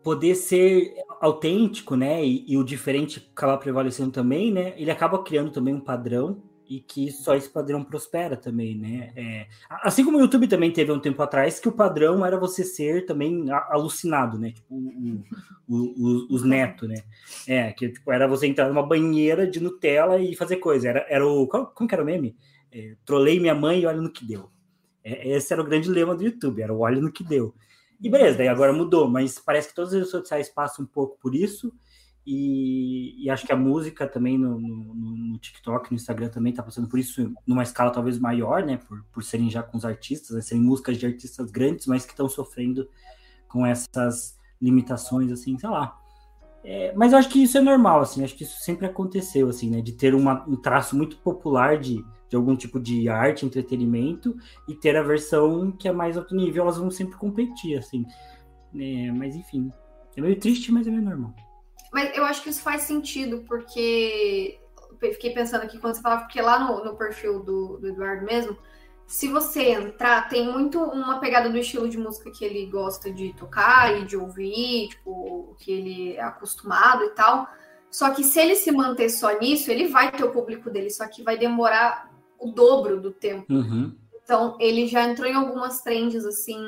poder 0.03 0.35
ser 0.35 0.93
autêntico, 1.19 1.95
né, 1.95 2.23
e, 2.23 2.45
e, 2.47 2.57
o 2.57 2.63
diferente 2.63 3.27
acabar 3.35 3.57
prevalecendo 3.57 4.11
também, 4.11 4.51
né, 4.51 4.73
ele 4.77 4.91
acaba 4.91 5.23
criando 5.23 5.51
também 5.51 5.73
um 5.73 5.81
padrão 5.81 6.43
e 6.69 6.81
que 6.81 7.11
só 7.11 7.35
esse 7.35 7.49
padrão 7.49 7.83
prospera 7.83 8.35
também, 8.35 8.77
né? 8.77 9.11
É, 9.15 9.47
assim 9.81 10.03
como 10.03 10.17
o 10.17 10.21
YouTube 10.21 10.47
também 10.47 10.71
teve 10.71 10.91
um 10.91 10.99
tempo 10.99 11.21
atrás 11.21 11.59
que 11.59 11.69
o 11.69 11.71
padrão 11.71 12.25
era 12.25 12.37
você 12.37 12.63
ser 12.63 13.05
também 13.05 13.45
alucinado, 13.69 14.37
né? 14.37 14.51
Tipo, 14.51 14.75
o, 14.75 15.75
o, 15.75 16.27
os 16.29 16.43
netos, 16.43 16.89
né? 16.89 16.95
É, 17.47 17.71
que 17.71 17.89
tipo, 17.89 18.11
era 18.11 18.27
você 18.27 18.47
entrar 18.47 18.67
numa 18.67 18.85
banheira 18.85 19.47
de 19.47 19.59
Nutella 19.59 20.19
e 20.19 20.35
fazer 20.35 20.57
coisa. 20.57 20.89
Era, 20.89 21.05
era 21.09 21.25
o. 21.25 21.47
Qual, 21.47 21.67
como 21.67 21.87
que 21.87 21.95
era 21.95 22.03
o 22.03 22.05
meme? 22.05 22.35
É, 22.71 22.95
trolei 23.05 23.39
minha 23.39 23.55
mãe 23.55 23.81
e 23.81 23.85
olha 23.85 24.01
no 24.01 24.11
que 24.11 24.25
deu. 24.25 24.49
É, 25.03 25.29
esse 25.29 25.53
era 25.53 25.61
o 25.61 25.65
grande 25.65 25.89
lema 25.89 26.15
do 26.15 26.23
YouTube, 26.23 26.61
era 26.61 26.73
o 26.73 26.79
olha 26.79 26.99
no 26.99 27.11
que 27.11 27.23
deu. 27.23 27.55
E 27.99 28.09
beleza, 28.09 28.37
daí 28.37 28.47
agora 28.47 28.71
mudou, 28.73 29.09
mas 29.09 29.39
parece 29.39 29.69
que 29.69 29.75
todas 29.75 29.91
as 29.91 29.95
redes 29.95 30.11
sociais 30.11 30.49
passam 30.49 30.85
um 30.85 30.87
pouco 30.87 31.17
por 31.19 31.33
isso. 31.33 31.73
E, 32.29 33.23
e, 33.23 33.29
acho 33.29 33.45
que 33.45 33.53
a 33.53 33.55
música 33.55 34.05
também 34.05 34.37
no, 34.37 34.59
no, 34.59 34.93
no, 34.93 35.37
TikTok, 35.37 35.89
no 35.89 35.95
Instagram 35.95 36.27
também 36.27 36.51
está 36.51 36.61
passando 36.61 36.89
por 36.89 36.99
isso 36.99 37.33
numa 37.47 37.63
escala 37.63 37.89
talvez 37.89 38.19
maior, 38.19 38.65
né? 38.65 38.75
Por, 38.75 39.01
por 39.13 39.23
serem 39.23 39.49
já 39.49 39.63
com 39.63 39.77
os 39.77 39.85
artistas, 39.85 40.35
né? 40.35 40.41
serem 40.41 40.61
músicas 40.61 40.97
de 40.97 41.05
artistas 41.05 41.49
grandes, 41.49 41.87
mas 41.87 42.05
que 42.05 42.11
estão 42.11 42.27
sofrendo 42.27 42.85
com 43.47 43.65
essas 43.65 44.37
limitações, 44.61 45.31
assim, 45.31 45.57
sei 45.57 45.69
lá. 45.69 45.97
É, 46.65 46.93
mas 46.97 47.13
eu 47.13 47.19
acho 47.19 47.29
que 47.29 47.41
isso 47.41 47.57
é 47.57 47.61
normal, 47.61 48.01
assim, 48.01 48.21
acho 48.25 48.35
que 48.35 48.43
isso 48.43 48.59
sempre 48.59 48.85
aconteceu, 48.85 49.47
assim, 49.47 49.69
né? 49.69 49.79
De 49.79 49.93
ter 49.93 50.13
uma, 50.13 50.43
um 50.49 50.57
traço 50.57 50.97
muito 50.97 51.15
popular 51.19 51.77
de, 51.77 52.03
de 52.27 52.35
algum 52.35 52.57
tipo 52.57 52.77
de 52.77 53.07
arte, 53.07 53.45
entretenimento, 53.45 54.35
e 54.67 54.75
ter 54.75 54.97
a 54.97 55.01
versão 55.01 55.71
que 55.71 55.87
é 55.87 55.93
mais 55.93 56.17
alto 56.17 56.35
nível, 56.35 56.63
elas 56.63 56.77
vão 56.77 56.91
sempre 56.91 57.15
competir, 57.15 57.77
assim. 57.77 58.05
É, 58.75 59.11
mas 59.13 59.33
enfim, 59.33 59.71
é 60.17 60.19
meio 60.19 60.37
triste, 60.37 60.73
mas 60.73 60.85
é 60.87 60.91
meio 60.91 61.03
normal. 61.03 61.33
Mas 61.91 62.15
eu 62.17 62.25
acho 62.25 62.43
que 62.43 62.49
isso 62.49 62.61
faz 62.61 62.83
sentido, 62.83 63.43
porque 63.47 64.59
fiquei 64.99 65.31
pensando 65.31 65.63
aqui 65.63 65.77
quando 65.77 65.95
você 65.95 66.01
falava, 66.01 66.23
porque 66.23 66.41
lá 66.41 66.59
no, 66.59 66.83
no 66.83 66.95
perfil 66.95 67.43
do, 67.43 67.77
do, 67.77 67.87
Eduardo 67.87 68.25
mesmo, 68.25 68.57
se 69.05 69.27
você 69.27 69.69
entrar, 69.69 70.27
tem 70.27 70.51
muito 70.51 70.81
uma 70.81 71.19
pegada 71.19 71.49
do 71.49 71.57
estilo 71.57 71.87
de 71.87 71.97
música 71.97 72.31
que 72.31 72.43
ele 72.43 72.65
gosta 72.65 73.11
de 73.11 73.33
tocar 73.33 73.97
e 73.97 74.05
de 74.05 74.17
ouvir, 74.17 74.89
tipo, 74.89 75.55
que 75.59 75.71
ele 75.71 76.15
é 76.15 76.21
acostumado 76.21 77.05
e 77.05 77.09
tal. 77.11 77.47
Só 77.89 78.09
que 78.09 78.23
se 78.23 78.39
ele 78.39 78.55
se 78.55 78.69
manter 78.71 79.09
só 79.09 79.39
nisso, 79.39 79.71
ele 79.71 79.87
vai 79.87 80.11
ter 80.11 80.23
o 80.25 80.31
público 80.31 80.69
dele, 80.69 80.89
só 80.89 81.07
que 81.07 81.23
vai 81.23 81.37
demorar 81.37 82.11
o 82.37 82.51
dobro 82.51 82.99
do 82.99 83.11
tempo. 83.11 83.51
Uhum. 83.51 83.95
Então, 84.21 84.57
ele 84.59 84.87
já 84.87 85.03
entrou 85.07 85.25
em 85.25 85.33
algumas 85.33 85.81
trends, 85.81 86.25
assim, 86.25 86.61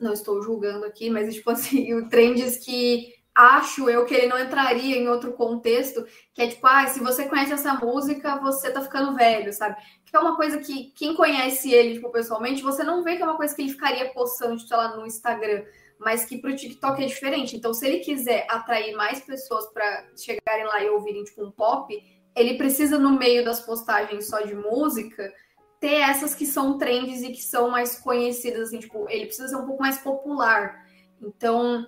não 0.00 0.12
estou 0.12 0.42
julgando 0.42 0.84
aqui, 0.84 1.08
mas, 1.08 1.32
tipo 1.32 1.50
assim, 1.50 1.86
trends 2.10 2.58
que 2.64 3.12
acho 3.34 3.90
eu 3.90 4.04
que 4.04 4.14
ele 4.14 4.28
não 4.28 4.38
entraria 4.38 4.96
em 4.96 5.08
outro 5.08 5.32
contexto, 5.32 6.06
que 6.32 6.40
é 6.40 6.46
tipo, 6.46 6.64
ah, 6.66 6.86
se 6.86 7.00
você 7.00 7.26
conhece 7.26 7.52
essa 7.52 7.74
música, 7.74 8.36
você 8.36 8.70
tá 8.70 8.80
ficando 8.80 9.16
velho, 9.16 9.52
sabe? 9.52 9.76
Que 10.04 10.16
é 10.16 10.20
uma 10.20 10.36
coisa 10.36 10.58
que 10.58 10.92
quem 10.92 11.14
conhece 11.14 11.72
ele, 11.72 11.94
tipo, 11.94 12.10
pessoalmente, 12.10 12.62
você 12.62 12.84
não 12.84 13.02
vê 13.02 13.16
que 13.16 13.22
é 13.22 13.26
uma 13.26 13.36
coisa 13.36 13.54
que 13.54 13.62
ele 13.62 13.72
ficaria 13.72 14.12
postando, 14.12 14.60
sei 14.60 14.76
lá, 14.76 14.96
no 14.96 15.04
Instagram, 15.04 15.64
mas 15.98 16.24
que 16.24 16.38
pro 16.38 16.54
TikTok 16.54 17.02
é 17.02 17.06
diferente. 17.06 17.56
Então, 17.56 17.74
se 17.74 17.86
ele 17.86 17.98
quiser 17.98 18.46
atrair 18.48 18.94
mais 18.94 19.20
pessoas 19.20 19.66
para 19.72 20.06
chegarem 20.16 20.66
lá 20.66 20.82
e 20.82 20.90
ouvirem, 20.90 21.24
tipo, 21.24 21.44
um 21.44 21.50
pop, 21.50 21.92
ele 22.36 22.54
precisa, 22.54 22.98
no 22.98 23.10
meio 23.10 23.44
das 23.44 23.60
postagens 23.60 24.28
só 24.28 24.40
de 24.40 24.54
música, 24.54 25.32
ter 25.80 25.94
essas 25.94 26.34
que 26.34 26.46
são 26.46 26.78
trends 26.78 27.22
e 27.22 27.32
que 27.32 27.42
são 27.42 27.68
mais 27.68 27.98
conhecidas, 27.98 28.68
assim, 28.68 28.78
tipo, 28.78 29.08
ele 29.10 29.26
precisa 29.26 29.48
ser 29.48 29.56
um 29.56 29.66
pouco 29.66 29.82
mais 29.82 29.98
popular. 29.98 30.84
Então, 31.20 31.86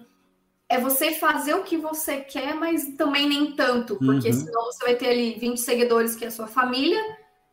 é 0.68 0.80
você 0.80 1.12
fazer 1.12 1.54
o 1.54 1.62
que 1.62 1.76
você 1.76 2.20
quer, 2.20 2.54
mas 2.54 2.88
também 2.96 3.28
nem 3.28 3.52
tanto, 3.52 3.96
porque 3.96 4.28
uhum. 4.28 4.32
senão 4.32 4.64
você 4.64 4.84
vai 4.84 4.94
ter 4.96 5.10
ali 5.10 5.38
20 5.38 5.58
seguidores 5.58 6.16
que 6.16 6.24
é 6.24 6.28
a 6.28 6.32
sua 6.32 6.48
família, 6.48 7.00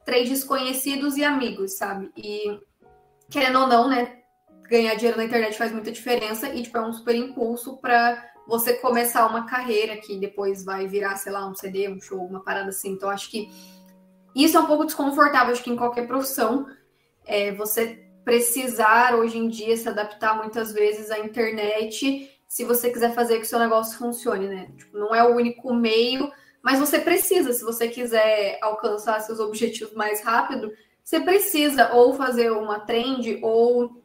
três 0.03 0.27
desconhecidos 0.27 1.15
e 1.15 1.23
amigos, 1.23 1.77
sabe? 1.77 2.11
E 2.17 2.59
querendo 3.29 3.59
ou 3.59 3.67
não, 3.67 3.87
né? 3.87 4.19
Ganhar 4.69 4.95
dinheiro 4.95 5.17
na 5.17 5.25
internet 5.25 5.57
faz 5.57 5.71
muita 5.71 5.91
diferença 5.91 6.49
e 6.49 6.63
tipo, 6.63 6.77
é 6.77 6.81
um 6.81 6.93
super 6.93 7.15
impulso 7.15 7.77
para 7.77 8.31
você 8.47 8.73
começar 8.73 9.27
uma 9.27 9.45
carreira 9.45 9.97
que 9.97 10.17
depois 10.17 10.65
vai 10.65 10.87
virar, 10.87 11.15
sei 11.15 11.31
lá, 11.31 11.47
um 11.47 11.55
CD, 11.55 11.87
um 11.89 12.01
show, 12.01 12.19
uma 12.19 12.43
parada 12.43 12.69
assim. 12.69 12.91
Então, 12.91 13.09
acho 13.09 13.29
que 13.29 13.49
isso 14.35 14.57
é 14.57 14.59
um 14.59 14.65
pouco 14.65 14.85
desconfortável, 14.85 15.53
acho 15.53 15.63
que 15.63 15.71
em 15.71 15.75
qualquer 15.75 16.07
profissão. 16.07 16.65
É, 17.25 17.53
você 17.53 18.03
precisar 18.25 19.15
hoje 19.15 19.37
em 19.37 19.47
dia 19.47 19.77
se 19.77 19.87
adaptar 19.87 20.35
muitas 20.35 20.73
vezes 20.73 21.11
à 21.11 21.19
internet 21.19 22.32
se 22.53 22.63
você 22.63 22.91
quiser 22.91 23.15
fazer 23.15 23.39
que 23.39 23.47
seu 23.47 23.57
negócio 23.57 23.97
funcione, 23.97 24.47
né? 24.47 24.69
Tipo, 24.77 24.95
não 24.95 25.15
é 25.15 25.23
o 25.23 25.35
único 25.35 25.73
meio, 25.73 26.31
mas 26.61 26.77
você 26.77 26.99
precisa, 26.99 27.51
se 27.51 27.63
você 27.63 27.87
quiser 27.87 28.59
alcançar 28.61 29.19
seus 29.21 29.39
objetivos 29.39 29.95
mais 29.95 30.21
rápido, 30.21 30.71
você 31.03 31.19
precisa 31.19 31.91
ou 31.93 32.13
fazer 32.13 32.51
uma 32.51 32.81
trend 32.81 33.39
ou 33.41 34.03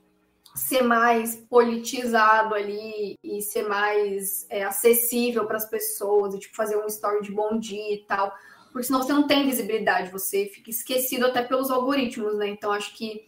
ser 0.54 0.80
mais 0.80 1.36
politizado 1.36 2.54
ali 2.54 3.18
e 3.22 3.42
ser 3.42 3.68
mais 3.68 4.46
é, 4.48 4.64
acessível 4.64 5.44
para 5.44 5.58
as 5.58 5.68
pessoas, 5.68 6.34
e 6.34 6.38
tipo, 6.38 6.56
fazer 6.56 6.78
um 6.78 6.86
story 6.86 7.20
de 7.20 7.30
bom 7.30 7.58
dia 7.58 7.96
e 7.96 8.06
tal, 8.06 8.32
porque 8.72 8.84
senão 8.84 9.02
você 9.02 9.12
não 9.12 9.26
tem 9.26 9.44
visibilidade, 9.44 10.10
você 10.10 10.46
fica 10.46 10.70
esquecido 10.70 11.26
até 11.26 11.42
pelos 11.42 11.70
algoritmos, 11.70 12.34
né? 12.38 12.48
Então 12.48 12.72
acho 12.72 12.96
que 12.96 13.26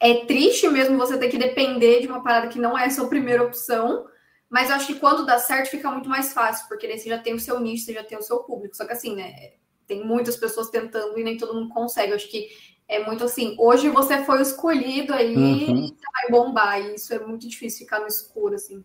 é 0.00 0.24
triste 0.24 0.68
mesmo 0.68 0.98
você 0.98 1.16
ter 1.16 1.28
que 1.28 1.38
depender 1.38 2.00
de 2.00 2.08
uma 2.08 2.24
parada 2.24 2.48
que 2.48 2.58
não 2.58 2.76
é 2.76 2.86
a 2.86 2.90
sua 2.90 3.06
primeira 3.06 3.44
opção, 3.44 4.04
mas 4.50 4.70
eu 4.70 4.76
acho 4.76 4.86
que 4.86 4.98
quando 4.98 5.26
dá 5.26 5.38
certo 5.38 5.70
fica 5.70 5.90
muito 5.90 6.08
mais 6.08 6.32
fácil, 6.32 6.66
porque 6.68 6.86
daí 6.86 6.98
você 6.98 7.08
já 7.08 7.18
tem 7.18 7.34
o 7.34 7.40
seu 7.40 7.60
nicho, 7.60 7.84
você 7.84 7.92
já 7.92 8.02
tem 8.02 8.16
o 8.16 8.22
seu 8.22 8.38
público. 8.38 8.76
Só 8.76 8.86
que 8.86 8.92
assim, 8.92 9.14
né? 9.14 9.52
Tem 9.86 10.04
muitas 10.04 10.36
pessoas 10.36 10.70
tentando 10.70 11.18
e 11.18 11.24
nem 11.24 11.36
todo 11.36 11.54
mundo 11.54 11.68
consegue. 11.68 12.12
Eu 12.12 12.16
acho 12.16 12.30
que 12.30 12.48
é 12.88 13.04
muito 13.04 13.24
assim, 13.24 13.54
hoje 13.58 13.90
você 13.90 14.24
foi 14.24 14.40
escolhido 14.40 15.12
aí 15.12 15.36
uhum. 15.36 15.76
e 15.76 15.88
você 15.88 15.94
vai 16.12 16.30
bombar. 16.30 16.80
E 16.80 16.94
isso 16.94 17.12
é 17.12 17.18
muito 17.18 17.46
difícil 17.46 17.80
ficar 17.80 18.00
no 18.00 18.06
escuro, 18.06 18.54
assim. 18.54 18.82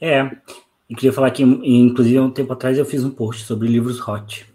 É. 0.00 0.22
Eu 0.88 0.96
queria 0.96 1.12
falar 1.12 1.30
que, 1.30 1.44
inclusive, 1.44 2.18
há 2.18 2.22
um 2.22 2.32
tempo 2.32 2.52
atrás 2.52 2.76
eu 2.76 2.84
fiz 2.84 3.04
um 3.04 3.10
post 3.10 3.44
sobre 3.44 3.68
livros 3.68 4.00
hot. 4.06 4.52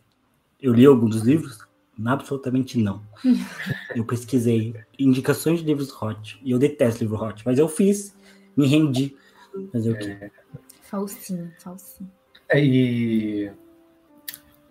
Eu 0.61 0.73
li 0.73 0.85
algum 0.85 1.07
dos 1.07 1.21
livros? 1.21 1.65
Absolutamente 2.05 2.77
não. 2.77 3.01
eu 3.95 4.03
pesquisei 4.03 4.75
indicações 4.99 5.59
de 5.59 5.65
livros 5.65 5.89
hot. 6.01 6.37
E 6.43 6.51
eu 6.51 6.59
detesto 6.59 7.01
livro 7.01 7.23
hot, 7.23 7.41
mas 7.45 7.57
eu 7.57 7.69
fiz, 7.69 8.13
me 8.57 8.67
rendi 8.67 9.15
Fazer 9.71 9.91
o 9.91 9.97
quê? 9.97 10.17
É, 10.21 10.31
Falsinho, 10.81 11.51
falsinho. 11.59 12.11
é, 12.49 12.63
e. 12.63 13.51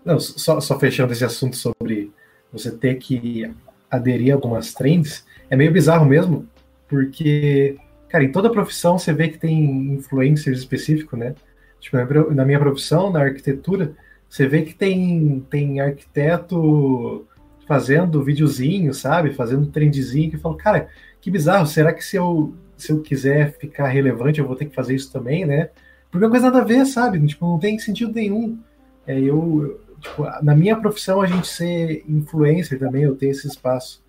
Não, 0.05 0.21
só, 0.21 0.61
só 0.61 0.79
fechando 0.79 1.13
esse 1.13 1.25
assunto 1.25 1.57
sobre 1.57 2.13
você 2.53 2.71
ter 2.71 2.97
que 2.97 3.51
aderir 3.91 4.33
a 4.33 4.37
algumas 4.37 4.75
trends, 4.75 5.25
é 5.49 5.57
meio 5.57 5.73
bizarro 5.73 6.05
mesmo, 6.05 6.49
porque, 6.89 7.77
cara, 8.09 8.23
em 8.23 8.31
toda 8.31 8.51
profissão 8.51 8.99
você 8.99 9.13
vê 9.13 9.29
que 9.29 9.39
tem 9.39 9.95
influencers 9.95 10.59
específicos, 10.59 11.19
né? 11.19 11.35
Tipo, 11.81 11.97
na 12.33 12.45
minha 12.45 12.59
profissão, 12.59 13.11
na 13.11 13.21
arquitetura, 13.21 13.95
você 14.29 14.47
vê 14.47 14.63
que 14.63 14.75
tem, 14.75 15.45
tem 15.51 15.81
arquiteto 15.81 17.27
fazendo 17.67 18.23
videozinho, 18.23 18.93
sabe? 18.93 19.33
Fazendo 19.33 19.67
trendzinho, 19.67 20.31
que 20.31 20.37
eu 20.37 20.41
falo, 20.41 20.57
cara, 20.57 20.89
que 21.25 21.31
bizarro, 21.31 21.67
será 21.67 21.91
que 21.91 22.05
se 22.05 22.17
eu, 22.17 22.53
se 22.77 22.93
eu 22.93 23.01
quiser 23.01 23.57
ficar 23.57 23.89
relevante 23.89 24.41
eu 24.41 24.47
vou 24.47 24.55
ter 24.55 24.67
que 24.67 24.75
fazer 24.75 24.95
isso 24.95 25.11
também, 25.11 25.47
né? 25.47 25.71
Porque 26.11 26.27
é 26.27 26.29
coisa 26.29 26.51
nada 26.51 26.61
a 26.61 26.65
ver, 26.65 26.85
sabe? 26.85 27.27
Tipo, 27.27 27.47
não 27.47 27.59
tem 27.59 27.79
sentido 27.79 28.13
nenhum. 28.13 28.59
É, 29.07 29.19
eu, 29.19 29.81
tipo, 29.99 30.23
na 30.43 30.55
minha 30.55 30.77
profissão, 30.77 31.23
a 31.23 31.27
gente 31.27 31.47
ser 31.47 32.05
influencer 32.07 32.79
também, 32.79 33.05
eu 33.05 33.17
ter 33.17 33.29
esse 33.29 33.47
espaço. 33.47 34.05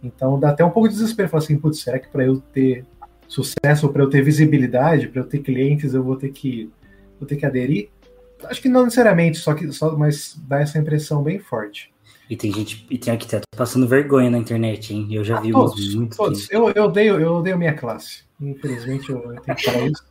Então 0.00 0.38
dá 0.38 0.50
até 0.50 0.64
um 0.64 0.70
pouco 0.70 0.88
de 0.88 0.94
desespero. 0.94 1.28
Falar 1.28 1.42
assim, 1.42 1.58
putz, 1.58 1.80
será 1.80 1.98
que 1.98 2.06
para 2.06 2.24
eu 2.24 2.40
ter 2.40 2.86
sucesso, 3.26 3.88
para 3.88 4.04
eu 4.04 4.08
ter 4.08 4.22
visibilidade, 4.22 5.08
para 5.08 5.22
eu 5.22 5.26
ter 5.26 5.40
clientes, 5.40 5.92
eu 5.92 6.04
vou 6.04 6.14
ter 6.14 6.30
que 6.30 6.70
vou 7.18 7.26
ter 7.26 7.34
que 7.34 7.44
aderir? 7.44 7.88
Acho 8.44 8.62
que 8.62 8.68
não 8.68 8.84
necessariamente, 8.84 9.38
só 9.38 9.54
que 9.54 9.70
só, 9.72 9.96
mas 9.96 10.40
dá 10.46 10.60
essa 10.60 10.78
impressão 10.78 11.20
bem 11.20 11.40
forte. 11.40 11.92
E 12.30 12.36
tem 12.36 12.52
gente, 12.52 12.86
e 12.88 12.96
tem 12.96 13.12
arquiteto 13.12 13.42
passando 13.56 13.88
vergonha 13.88 14.30
na 14.30 14.38
internet, 14.38 14.94
hein? 14.94 15.08
Eu 15.10 15.24
já 15.24 15.40
vi 15.40 15.50
todos, 15.50 15.88
uns 15.88 15.94
muito. 15.96 16.16
todos. 16.16 16.48
Eu, 16.48 16.70
eu 16.70 16.84
odeio, 16.84 17.18
eu 17.18 17.32
odeio 17.34 17.58
minha 17.58 17.74
classe. 17.74 18.22
Infelizmente, 18.40 19.10
eu 19.10 19.20
tenho 19.42 19.56
que 19.56 19.64
falar 19.64 19.86
isso. 19.88 20.04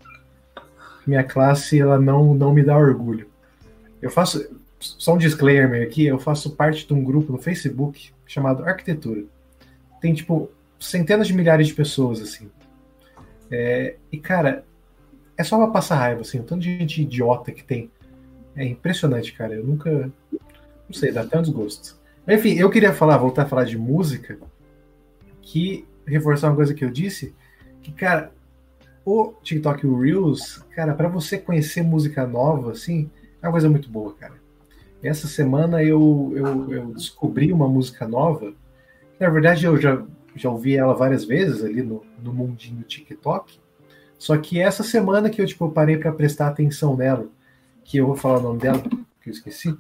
Minha 1.08 1.24
classe, 1.24 1.80
ela 1.80 1.98
não, 1.98 2.34
não 2.34 2.54
me 2.54 2.62
dá 2.62 2.78
orgulho. 2.78 3.30
Eu 4.02 4.12
faço, 4.12 4.54
só 4.78 5.14
um 5.14 5.18
disclaimer 5.18 5.82
aqui, 5.82 6.06
eu 6.06 6.20
faço 6.20 6.58
parte 6.58 6.86
de 6.86 6.94
um 6.94 7.02
grupo 7.02 7.32
no 7.32 7.38
Facebook 7.38 8.12
chamado 8.28 8.66
Arquitetura. 8.66 9.24
Tem, 10.02 10.14
tipo, 10.14 10.52
centenas 10.78 11.26
de 11.26 11.34
milhares 11.34 11.68
de 11.68 11.74
pessoas, 11.74 12.22
assim. 12.22 12.52
É, 13.50 13.96
e, 14.12 14.18
cara, 14.18 14.66
é 15.38 15.44
só 15.46 15.58
pra 15.58 15.68
passar 15.68 15.96
raiva, 15.96 16.20
assim, 16.22 16.42
o 16.42 16.44
tanto 16.44 16.64
de 16.64 16.78
gente 16.78 17.02
idiota 17.02 17.50
que 17.50 17.64
tem. 17.64 17.90
É 18.58 18.66
impressionante, 18.66 19.32
cara. 19.32 19.54
Eu 19.54 19.66
nunca. 19.66 20.12
Não 20.32 20.94
sei, 20.94 21.14
dá 21.14 21.22
até 21.22 21.40
um 21.40 21.42
desgosto. 21.42 21.99
Enfim, 22.30 22.54
eu 22.60 22.70
queria 22.70 22.94
falar, 22.94 23.18
voltar 23.18 23.44
a 23.44 23.48
falar 23.48 23.64
de 23.64 23.76
música, 23.76 24.38
que 25.42 25.88
reforçar 26.06 26.50
uma 26.50 26.56
coisa 26.56 26.76
que 26.76 26.86
eu 26.86 26.92
disse, 26.92 27.34
que, 27.82 27.92
cara, 27.92 28.32
o 29.04 29.34
TikTok 29.42 29.88
o 29.88 30.00
Reels, 30.00 30.64
cara, 30.76 30.94
para 30.94 31.08
você 31.08 31.40
conhecer 31.40 31.82
música 31.82 32.28
nova, 32.28 32.72
assim, 32.72 33.10
é 33.42 33.48
uma 33.48 33.52
coisa 33.52 33.68
muito 33.68 33.90
boa, 33.90 34.14
cara. 34.14 34.36
Essa 35.02 35.28
semana 35.28 35.82
eu, 35.84 36.32
eu, 36.36 36.72
eu 36.72 36.86
descobri 36.94 37.52
uma 37.52 37.68
música 37.68 38.08
nova, 38.08 38.54
que, 39.18 39.24
na 39.24 39.30
verdade 39.30 39.66
eu 39.66 39.82
já, 39.82 40.04
já 40.36 40.52
ouvi 40.52 40.76
ela 40.76 40.94
várias 40.94 41.26
vezes 41.26 41.64
ali 41.64 41.82
no, 41.82 42.06
no 42.22 42.32
mundinho 42.32 42.84
TikTok, 42.84 43.60
só 44.20 44.38
que 44.38 44.60
essa 44.60 44.84
semana 44.84 45.32
que 45.32 45.42
eu, 45.42 45.48
tipo, 45.48 45.72
parei 45.72 45.98
para 45.98 46.12
prestar 46.12 46.50
atenção 46.50 46.96
nela, 46.96 47.28
que 47.84 47.98
eu 47.98 48.06
vou 48.06 48.16
falar 48.16 48.38
o 48.38 48.44
nome 48.44 48.60
dela, 48.60 48.84
que 49.20 49.30
eu 49.30 49.34
esqueci, 49.34 49.76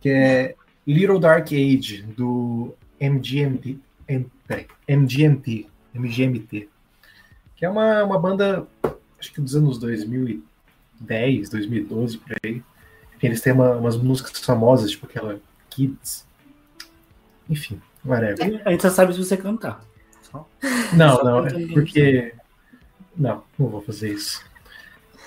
que 0.00 0.08
é 0.08 0.56
Little 0.86 1.18
Dark 1.18 1.46
Age, 1.52 2.02
do 2.16 2.74
MGMT, 3.00 3.78
MGMT, 4.88 5.66
MGMT, 5.94 6.68
que 7.56 7.64
é 7.64 7.68
uma, 7.68 8.04
uma 8.04 8.18
banda, 8.18 8.66
acho 9.18 9.32
que 9.32 9.40
dos 9.40 9.54
anos 9.56 9.78
2010, 9.78 11.48
2012, 11.50 12.18
por 12.18 12.36
aí. 12.44 12.62
Eles 13.22 13.40
têm 13.40 13.54
uma- 13.54 13.76
umas 13.76 13.96
músicas 13.96 14.38
famosas, 14.40 14.90
tipo 14.90 15.06
aquela 15.06 15.40
Kids. 15.70 16.26
Enfim, 17.48 17.80
whatever. 18.04 18.60
A 18.66 18.70
gente 18.70 18.82
só 18.82 18.90
sabe 18.90 19.14
se 19.14 19.18
você 19.18 19.34
cantar. 19.36 19.82
Só. 20.30 20.46
Não, 20.94 21.16
Só 21.16 21.24
não, 21.24 21.46
é 21.46 21.66
porque. 21.68 22.34
Não, 23.16 23.42
não 23.58 23.68
vou 23.68 23.80
fazer 23.80 24.12
isso. 24.12 24.44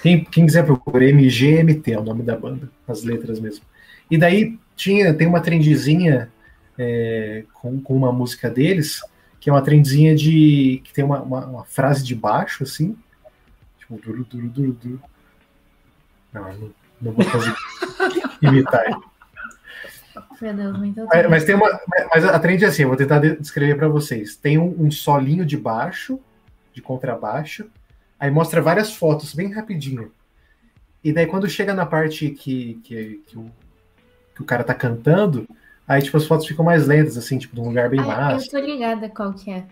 Quem, 0.03 0.23
quem 0.23 0.45
quiser 0.45 0.63
procurar, 0.63 1.05
MGMT 1.05 1.91
é 1.93 1.99
o 1.99 2.03
nome 2.03 2.21
da 2.21 2.35
banda, 2.37 2.69
as 2.87 3.01
letras 3.03 3.39
mesmo. 3.39 3.65
E 4.11 4.17
daí 4.17 4.59
tinha, 4.77 5.13
tem 5.13 5.27
uma 5.27 5.41
trendzinha 5.41 6.31
é, 6.77 7.43
com, 7.53 7.81
com 7.81 7.95
uma 7.95 8.13
música 8.13 8.49
deles, 8.49 9.01
que 9.39 9.49
é 9.49 9.53
uma 9.53 9.61
trendzinha 9.61 10.15
de. 10.15 10.81
que 10.85 10.93
tem 10.93 11.03
uma, 11.03 11.21
uma, 11.21 11.45
uma 11.45 11.65
frase 11.65 12.03
de 12.03 12.15
baixo, 12.15 12.63
assim. 12.63 12.95
Tipo, 13.79 13.97
duro, 13.97 14.23
duro, 14.23 14.47
duro, 14.47 14.73
duro. 14.73 15.01
Não, 16.31 16.53
não, 16.53 16.73
não 17.01 17.11
vou 17.11 17.25
fazer 17.25 17.53
imitar. 18.41 18.85
Meu 20.39 20.53
Deus, 20.53 20.77
muito 20.77 21.05
Mas, 21.05 21.29
mas 21.29 21.45
tem 21.45 21.55
uma. 21.55 21.79
Mas 22.13 22.23
a 22.23 22.39
trend 22.39 22.63
é 22.63 22.67
assim, 22.67 22.83
eu 22.83 22.87
vou 22.89 22.97
tentar 22.97 23.19
de- 23.19 23.37
descrever 23.37 23.75
para 23.75 23.87
vocês. 23.87 24.35
Tem 24.35 24.57
um, 24.57 24.85
um 24.85 24.91
solinho 24.91 25.45
de 25.45 25.57
baixo, 25.57 26.19
de 26.73 26.81
contrabaixo, 26.81 27.69
aí 28.19 28.29
mostra 28.29 28.61
várias 28.61 28.93
fotos 28.93 29.33
bem 29.33 29.51
rapidinho. 29.51 30.11
E 31.03 31.11
daí 31.13 31.25
quando 31.25 31.49
chega 31.49 31.73
na 31.73 31.85
parte 31.85 32.29
que, 32.31 32.75
que, 32.83 33.23
que, 33.25 33.37
o, 33.37 33.51
que 34.37 34.41
o 34.43 34.45
cara 34.45 34.63
tá 34.63 34.73
cantando, 34.73 35.47
aí 35.87 36.01
tipo 36.01 36.15
as 36.17 36.25
fotos 36.25 36.47
ficam 36.47 36.63
mais 36.63 36.87
lentas, 36.87 37.17
assim, 37.17 37.37
tipo, 37.37 37.55
num 37.55 37.67
lugar 37.67 37.89
bem 37.89 37.99
Ah, 37.99 38.03
eu 38.03 38.07
massa, 38.07 38.47
tô 38.51 38.59
ligada 38.59 39.09
qual 39.09 39.33
que 39.33 39.51
é. 39.51 39.63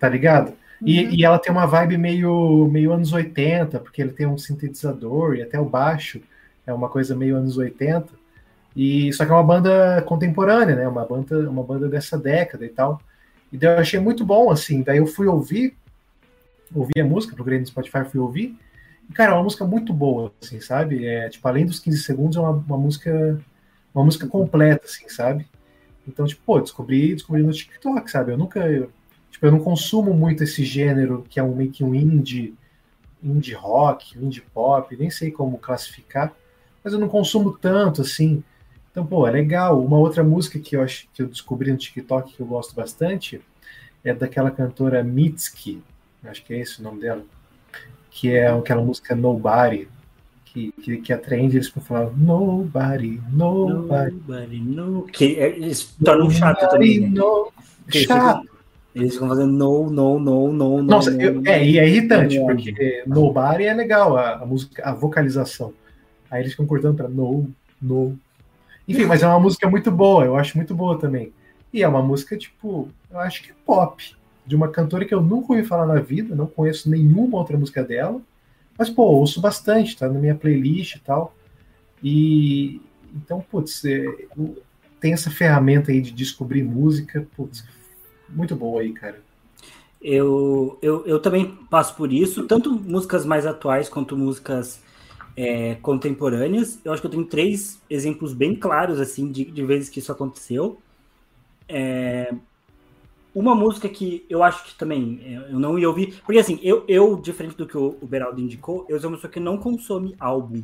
tá 0.00 0.08
ligado? 0.08 0.52
E, 0.84 1.04
Uhum. 1.04 1.10
e 1.12 1.24
ela 1.24 1.38
tem 1.38 1.50
uma 1.52 1.66
vibe 1.66 1.96
meio, 1.96 2.68
meio 2.70 2.92
anos 2.92 3.12
80, 3.12 3.78
porque 3.80 4.02
ele 4.02 4.12
tem 4.12 4.26
um 4.26 4.36
sintetizador 4.36 5.34
e 5.36 5.42
até 5.42 5.58
o 5.58 5.64
baixo 5.64 6.20
é 6.66 6.72
uma 6.72 6.88
coisa 6.88 7.14
meio 7.16 7.36
anos 7.36 7.56
80. 7.56 8.08
E 8.74 9.10
só 9.14 9.24
que 9.24 9.30
é 9.30 9.34
uma 9.34 9.42
banda 9.42 10.02
contemporânea, 10.02 10.76
né? 10.76 10.86
Uma 10.88 11.04
banda, 11.06 11.48
uma 11.48 11.62
banda 11.62 11.88
dessa 11.88 12.18
década 12.18 12.64
e 12.66 12.68
tal. 12.68 13.00
E 13.50 13.56
daí 13.56 13.74
eu 13.74 13.78
achei 13.80 13.98
muito 13.98 14.22
bom, 14.24 14.50
assim. 14.50 14.82
Daí 14.82 14.98
eu 14.98 15.06
fui 15.06 15.26
ouvir, 15.26 15.74
ouvi 16.74 16.92
a 17.00 17.04
música, 17.04 17.34
procurei 17.34 17.58
no 17.58 17.66
Spotify, 17.66 18.04
fui 18.04 18.20
ouvir. 18.20 18.54
E, 19.08 19.12
cara, 19.14 19.32
é 19.32 19.34
uma 19.34 19.44
música 19.44 19.64
muito 19.64 19.94
boa, 19.94 20.30
assim, 20.42 20.60
sabe? 20.60 21.06
É, 21.06 21.28
tipo, 21.30 21.46
além 21.48 21.64
dos 21.64 21.78
15 21.78 22.02
segundos, 22.02 22.36
é 22.36 22.40
uma, 22.40 22.50
uma 22.50 22.76
música 22.76 23.40
uma 23.96 24.04
música 24.04 24.26
completa, 24.26 24.84
assim, 24.84 25.08
sabe? 25.08 25.46
Então, 26.06 26.26
tipo, 26.26 26.42
pô, 26.44 26.60
descobri, 26.60 27.14
descobri 27.14 27.42
no 27.42 27.52
TikTok, 27.52 28.10
sabe? 28.10 28.32
Eu 28.32 28.38
nunca, 28.38 28.60
eu, 28.70 28.90
tipo, 29.30 29.46
eu 29.46 29.50
não 29.50 29.58
consumo 29.58 30.12
muito 30.12 30.44
esse 30.44 30.64
gênero 30.64 31.24
que 31.28 31.40
é 31.40 31.42
um 31.42 31.54
meio 31.54 31.70
que 31.70 31.82
um 31.82 31.94
indie, 31.94 32.54
indie 33.22 33.54
rock, 33.54 34.18
indie 34.18 34.42
pop, 34.52 34.94
nem 34.96 35.08
sei 35.08 35.30
como 35.30 35.58
classificar, 35.58 36.32
mas 36.84 36.92
eu 36.92 36.98
não 36.98 37.08
consumo 37.08 37.56
tanto, 37.58 38.02
assim. 38.02 38.44
Então, 38.90 39.04
pô, 39.04 39.26
é 39.26 39.30
legal. 39.30 39.82
Uma 39.82 39.98
outra 39.98 40.22
música 40.22 40.58
que 40.58 40.76
eu 40.76 40.82
acho 40.82 41.08
que 41.12 41.22
eu 41.22 41.26
descobri 41.26 41.72
no 41.72 41.78
TikTok 41.78 42.34
que 42.34 42.40
eu 42.40 42.46
gosto 42.46 42.74
bastante 42.74 43.40
é 44.04 44.14
daquela 44.14 44.50
cantora 44.50 45.02
Mitski, 45.02 45.82
acho 46.22 46.44
que 46.44 46.54
é 46.54 46.58
esse 46.60 46.80
o 46.80 46.82
nome 46.82 47.00
dela, 47.00 47.24
que 48.10 48.30
é 48.30 48.48
aquela 48.48 48.82
música 48.82 49.16
Nobody, 49.16 49.88
que, 50.56 50.72
que, 50.72 50.96
que 50.98 51.12
eles 51.12 51.66
ficam 51.66 51.82
falando 51.82 52.16
Nobody, 52.16 53.20
Nobody. 53.30 54.14
Nobody 54.14 54.60
know. 54.60 55.02
Que 55.02 55.38
é, 55.38 55.48
eles 55.50 55.94
tornam 56.02 56.30
chato 56.30 56.66
também, 56.70 57.00
né? 57.00 57.08
No... 57.08 57.52
Chato. 57.88 58.48
Eles 58.94 59.12
ficam 59.12 59.28
fazendo 59.28 59.52
no, 59.52 59.90
no, 59.90 60.18
no, 60.18 60.52
no, 60.52 60.76
no. 60.78 60.82
Nossa, 60.82 61.10
no, 61.10 61.20
eu- 61.20 61.34
no. 61.34 61.46
é, 61.46 61.62
e 61.62 61.78
é 61.78 61.86
irritante, 61.86 62.38
no, 62.38 62.46
porque 62.46 63.04
Nobody 63.06 63.64
é 63.64 63.74
legal, 63.74 64.16
a, 64.16 64.36
a 64.36 64.46
música, 64.46 64.82
a 64.82 64.94
vocalização. 64.94 65.74
Aí 66.30 66.40
eles 66.40 66.52
ficam 66.52 66.66
cortando 66.66 66.96
pra 66.96 67.08
no, 67.08 67.50
no. 67.80 68.18
Enfim, 68.88 69.04
mas 69.04 69.22
é 69.22 69.26
uma 69.26 69.40
música 69.40 69.68
muito 69.68 69.90
boa, 69.90 70.24
eu 70.24 70.36
acho 70.36 70.56
muito 70.56 70.74
boa 70.74 70.98
também. 70.98 71.32
E 71.70 71.82
é 71.82 71.88
uma 71.88 72.00
música, 72.00 72.36
tipo, 72.38 72.88
eu 73.10 73.18
acho 73.18 73.42
que 73.42 73.50
é 73.50 73.54
pop, 73.66 74.02
de 74.46 74.56
uma 74.56 74.68
cantora 74.68 75.04
que 75.04 75.12
eu 75.12 75.20
nunca 75.20 75.52
ouvi 75.52 75.64
falar 75.64 75.84
na 75.84 76.00
vida, 76.00 76.34
não 76.34 76.46
conheço 76.46 76.88
nenhuma 76.88 77.36
outra 77.36 77.58
música 77.58 77.82
dela, 77.82 78.22
mas, 78.78 78.90
pô, 78.90 79.02
ouço 79.04 79.40
bastante, 79.40 79.96
tá 79.96 80.08
na 80.08 80.18
minha 80.18 80.34
playlist 80.34 80.96
e 80.96 81.00
tal. 81.00 81.34
E 82.02 82.80
então, 83.14 83.44
putz, 83.50 83.84
é, 83.84 84.04
tem 85.00 85.12
essa 85.12 85.30
ferramenta 85.30 85.90
aí 85.90 86.00
de 86.00 86.10
descobrir 86.10 86.62
música, 86.62 87.26
putz, 87.36 87.64
muito 88.28 88.54
boa 88.54 88.82
aí, 88.82 88.92
cara. 88.92 89.20
Eu, 90.00 90.78
eu, 90.82 91.06
eu 91.06 91.18
também 91.18 91.56
passo 91.70 91.94
por 91.96 92.12
isso, 92.12 92.46
tanto 92.46 92.70
músicas 92.70 93.24
mais 93.24 93.46
atuais 93.46 93.88
quanto 93.88 94.16
músicas 94.16 94.80
é, 95.36 95.76
contemporâneas. 95.76 96.78
Eu 96.84 96.92
acho 96.92 97.00
que 97.00 97.06
eu 97.06 97.10
tenho 97.10 97.24
três 97.24 97.80
exemplos 97.88 98.32
bem 98.32 98.54
claros, 98.54 99.00
assim, 99.00 99.30
de, 99.30 99.44
de 99.44 99.64
vezes 99.64 99.88
que 99.88 99.98
isso 99.98 100.12
aconteceu. 100.12 100.78
É, 101.68 102.32
uma 103.36 103.54
música 103.54 103.86
que 103.86 104.24
eu 104.30 104.42
acho 104.42 104.64
que 104.64 104.74
também 104.74 105.20
é, 105.22 105.52
eu 105.52 105.60
não 105.60 105.78
ia 105.78 105.86
ouvir, 105.86 106.22
porque 106.24 106.38
assim, 106.38 106.58
eu, 106.62 106.86
eu 106.88 107.16
diferente 107.16 107.54
do 107.54 107.66
que 107.66 107.76
o, 107.76 107.90
Beraldo 108.00 108.40
indicou, 108.40 108.86
eu 108.88 108.98
sou 108.98 109.10
uma 109.10 109.16
pessoa 109.18 109.30
que 109.30 109.38
não 109.38 109.58
consome 109.58 110.16
álbum 110.18 110.62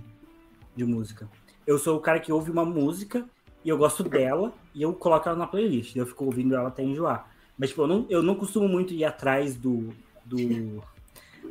de 0.74 0.82
música. 0.82 1.28
Eu 1.66 1.78
sou 1.78 1.98
o 1.98 2.00
cara 2.00 2.18
que 2.18 2.32
ouve 2.32 2.50
uma 2.50 2.64
música 2.64 3.26
e 3.62 3.68
eu 3.68 3.76
gosto 3.76 4.02
dela 4.02 4.54
e 4.74 4.80
eu 4.80 4.94
coloco 4.94 5.28
ela 5.28 5.36
na 5.36 5.46
playlist. 5.46 5.94
Eu 5.94 6.06
fico 6.06 6.24
ouvindo 6.24 6.54
ela 6.54 6.68
até 6.68 6.82
enjoar. 6.82 7.30
Mas, 7.58 7.68
tipo, 7.68 7.82
eu 7.82 7.86
não, 7.86 8.06
eu 8.08 8.22
não 8.22 8.34
costumo 8.34 8.66
muito 8.66 8.94
ir 8.94 9.04
atrás 9.04 9.54
do, 9.54 9.90
do, 10.24 10.82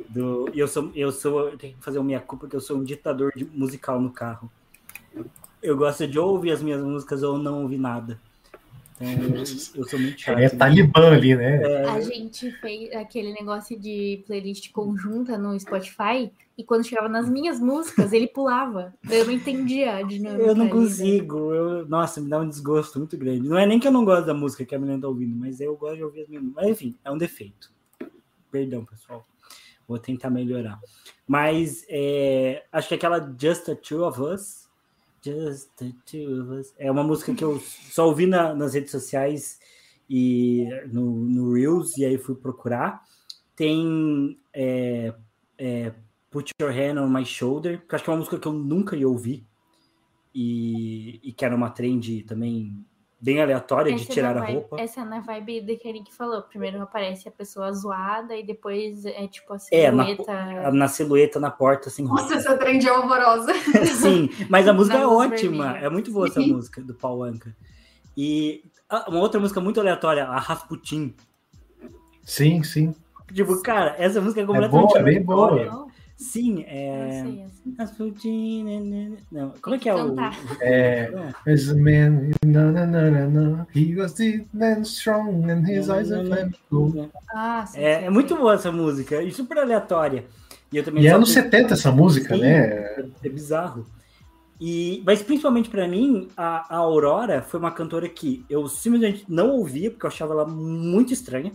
Do, 0.08 0.50
eu 0.52 0.66
sou, 0.66 0.90
eu 0.92 1.12
sou, 1.12 1.50
eu 1.50 1.56
tenho 1.56 1.76
que 1.76 1.84
fazer 1.84 1.98
uma 1.98 2.04
minha 2.04 2.20
culpa 2.20 2.46
porque 2.46 2.56
eu 2.56 2.60
sou 2.60 2.78
um 2.78 2.82
ditador 2.82 3.32
de, 3.36 3.44
musical 3.44 4.00
no 4.00 4.10
carro. 4.10 4.50
Eu 5.62 5.76
gosto 5.76 6.04
de 6.08 6.18
ouvir 6.18 6.50
as 6.50 6.60
minhas 6.60 6.82
músicas 6.82 7.22
ou 7.22 7.38
não 7.38 7.62
ouvir 7.62 7.78
nada. 7.78 8.18
Então, 9.02 9.36
eu, 9.36 9.44
eu 9.82 9.88
sou 9.88 9.98
muito 9.98 10.20
chato. 10.20 10.38
É 10.38 10.48
talibã 10.48 11.12
ali, 11.12 11.34
né? 11.34 11.60
É, 11.62 11.88
A 11.88 12.00
gente 12.00 12.50
fez 12.52 12.92
aquele 12.94 13.32
negócio 13.32 13.78
de 13.78 14.22
playlist 14.26 14.70
conjunta 14.70 15.36
no 15.36 15.58
Spotify 15.58 16.30
e 16.56 16.62
quando 16.62 16.86
chegava 16.86 17.08
nas 17.08 17.28
minhas 17.28 17.58
músicas, 17.58 18.12
ele 18.12 18.28
pulava. 18.28 18.94
Eu 19.10 19.26
não 19.26 19.32
entendia 19.32 19.96
a 19.96 20.02
dinâmica. 20.02 20.42
eu 20.42 20.54
não 20.54 20.66
ali, 20.66 20.74
né? 20.74 20.80
consigo. 20.80 21.52
Eu, 21.52 21.88
nossa, 21.88 22.20
me 22.20 22.28
dá 22.28 22.38
um 22.38 22.48
desgosto 22.48 22.98
muito 22.98 23.16
grande. 23.16 23.48
Não 23.48 23.58
é 23.58 23.66
nem 23.66 23.80
que 23.80 23.88
eu 23.88 23.92
não 23.92 24.04
gosto 24.04 24.26
da 24.26 24.34
música 24.34 24.64
que 24.64 24.74
a 24.74 24.78
menina 24.78 25.00
tá 25.00 25.08
ouvindo, 25.08 25.34
mas 25.34 25.60
eu 25.60 25.76
gosto 25.76 25.96
de 25.96 26.04
ouvir 26.04 26.22
as 26.22 26.28
minhas 26.28 26.44
Mas 26.44 26.68
enfim, 26.68 26.94
é 27.04 27.10
um 27.10 27.18
defeito. 27.18 27.72
Perdão, 28.50 28.84
pessoal. 28.84 29.24
Vou 29.88 29.98
tentar 29.98 30.30
melhorar. 30.30 30.78
Mas 31.26 31.84
é, 31.88 32.64
acho 32.70 32.88
que 32.88 32.94
aquela 32.94 33.18
Just 33.38 33.64
the 33.64 33.74
Two 33.74 34.06
of 34.06 34.20
Us. 34.20 34.61
Just 35.24 35.70
the 35.76 35.92
Two 36.04 36.42
of 36.42 36.60
Us. 36.60 36.74
É 36.78 36.90
uma 36.90 37.02
música 37.04 37.34
que 37.34 37.44
eu 37.44 37.60
só 37.60 38.06
ouvi 38.08 38.26
na- 38.26 38.54
nas 38.54 38.74
redes 38.74 38.90
sociais 38.90 39.58
e 40.08 40.66
no, 40.92 41.24
no 41.24 41.52
Reels, 41.52 41.96
e 41.96 42.04
aí 42.04 42.18
fui 42.18 42.34
procurar. 42.34 43.02
Tem 43.54 44.38
é, 44.52 45.14
é, 45.58 45.94
Put 46.30 46.52
Your 46.60 46.72
Hand 46.72 47.00
on 47.00 47.08
My 47.08 47.24
Shoulder, 47.24 47.86
que 47.86 47.94
acho 47.94 48.04
que 48.04 48.10
é 48.10 48.12
uma 48.12 48.18
música 48.18 48.38
que 48.38 48.48
eu 48.48 48.52
nunca 48.52 48.96
ia 48.96 49.08
ouvir. 49.08 49.46
E, 50.34 51.20
e 51.22 51.32
que 51.32 51.44
era 51.44 51.54
uma 51.54 51.68
trend 51.70 52.22
também 52.24 52.84
bem 53.22 53.40
aleatória 53.40 53.94
de 53.94 54.02
Essa 54.02 54.10
é 54.10 54.14
tirar 54.14 54.34
na 54.34 54.40
a 54.40 54.44
vibe- 54.44 54.52
roupa. 54.58 54.80
Essa 54.80 55.00
é 55.00 55.04
na 55.04 55.20
vibe 55.20 55.60
do 55.60 55.76
que 55.78 55.88
a 55.88 55.92
Nick 55.92 56.12
falou. 56.12 56.42
Primeiro 56.42 56.82
aparece 56.82 57.28
a 57.28 57.30
pessoa 57.30 57.72
zoada 57.72 58.36
e 58.36 58.44
depois 58.44 59.04
é 59.06 59.28
tipo 59.28 59.52
a 59.52 59.56
É, 59.70 59.90
na- 59.92 60.04
silhueta. 60.04 60.70
Na 60.72 60.88
silhueta 60.88 61.38
na 61.40 61.50
porta, 61.50 61.88
roupa. 61.88 62.02
Nossa, 62.22 62.34
essa 62.34 62.56
trend 62.58 62.84
é 62.86 62.92
horrorosa. 62.92 63.52
Sim, 64.02 64.28
mas 64.50 64.66
a 64.66 64.72
música 64.72 64.96
é 64.96 65.00
Na 65.00 65.06
luz 65.06 65.32
ótima. 65.32 65.64
vermelha. 65.66 65.86
É 65.86 65.88
muito 65.88 66.10
boa 66.10 66.26
essa 66.26 66.40
música 66.40 66.82
do 66.82 66.94
Paul 66.94 67.22
Anka. 67.22 67.54
E 68.16 68.64
uma 69.08 69.20
outra 69.20 69.40
música 69.40 69.60
muito 69.60 69.78
aleatória, 69.80 70.24
a 70.26 70.38
Rasputin. 70.38 71.14
Sim, 72.24 72.62
sim. 72.62 72.94
Tipo, 73.32 73.60
cara, 73.62 73.94
essa 73.98 74.20
música 74.20 74.40
é 74.40 74.44
É 74.44 74.46
completamente 74.46 74.88
boa, 74.88 74.98
é 74.98 75.02
bem 75.02 75.22
boa. 75.22 75.86
Sim, 76.22 76.62
é. 76.68 77.46
Rasputin. 77.78 78.64
né, 78.64 78.80
né, 78.80 79.16
Não, 79.30 79.54
como 79.60 79.76
é 79.76 79.78
que 79.78 79.88
é 79.88 79.94
o. 79.94 80.14
É. 80.60 81.10
There's 81.44 81.68
a 81.70 81.74
man, 81.74 82.30
no, 82.44 82.72
no, 82.72 82.86
no, 82.86 83.10
no, 83.10 83.30
no. 83.56 83.66
He 83.74 83.94
was 83.96 84.14
deep 84.14 84.46
and 84.60 84.82
strong, 84.82 85.50
and 85.50 85.66
his 85.68 85.88
eyes 85.90 86.12
are. 86.12 86.48
Ah, 87.34 87.66
sim, 87.66 87.80
É, 87.80 88.00
sim, 88.00 88.06
é 88.06 88.10
muito 88.10 88.36
boa 88.36 88.54
essa 88.54 88.70
música, 88.70 89.22
e 89.22 89.32
super 89.32 89.58
aleatória. 89.58 90.24
E 90.72 90.76
eu 90.76 90.84
também 90.84 91.02
E 91.02 91.06
é 91.06 91.10
anos 91.12 91.32
fui- 91.32 91.42
70 91.42 91.74
essa 91.74 91.90
música, 91.90 92.34
Sim. 92.34 92.40
né? 92.42 92.56
É, 92.68 93.04
é 93.24 93.28
bizarro. 93.28 93.84
E, 94.60 95.02
mas 95.04 95.20
principalmente 95.22 95.68
pra 95.68 95.88
mim, 95.88 96.28
a, 96.36 96.74
a 96.74 96.78
Aurora 96.78 97.42
foi 97.42 97.58
uma 97.58 97.70
cantora 97.72 98.08
que 98.08 98.44
eu 98.48 98.68
simplesmente 98.68 99.24
não 99.28 99.50
ouvia, 99.50 99.90
porque 99.90 100.06
eu 100.06 100.08
achava 100.08 100.32
ela 100.32 100.46
muito 100.46 101.12
estranha. 101.12 101.52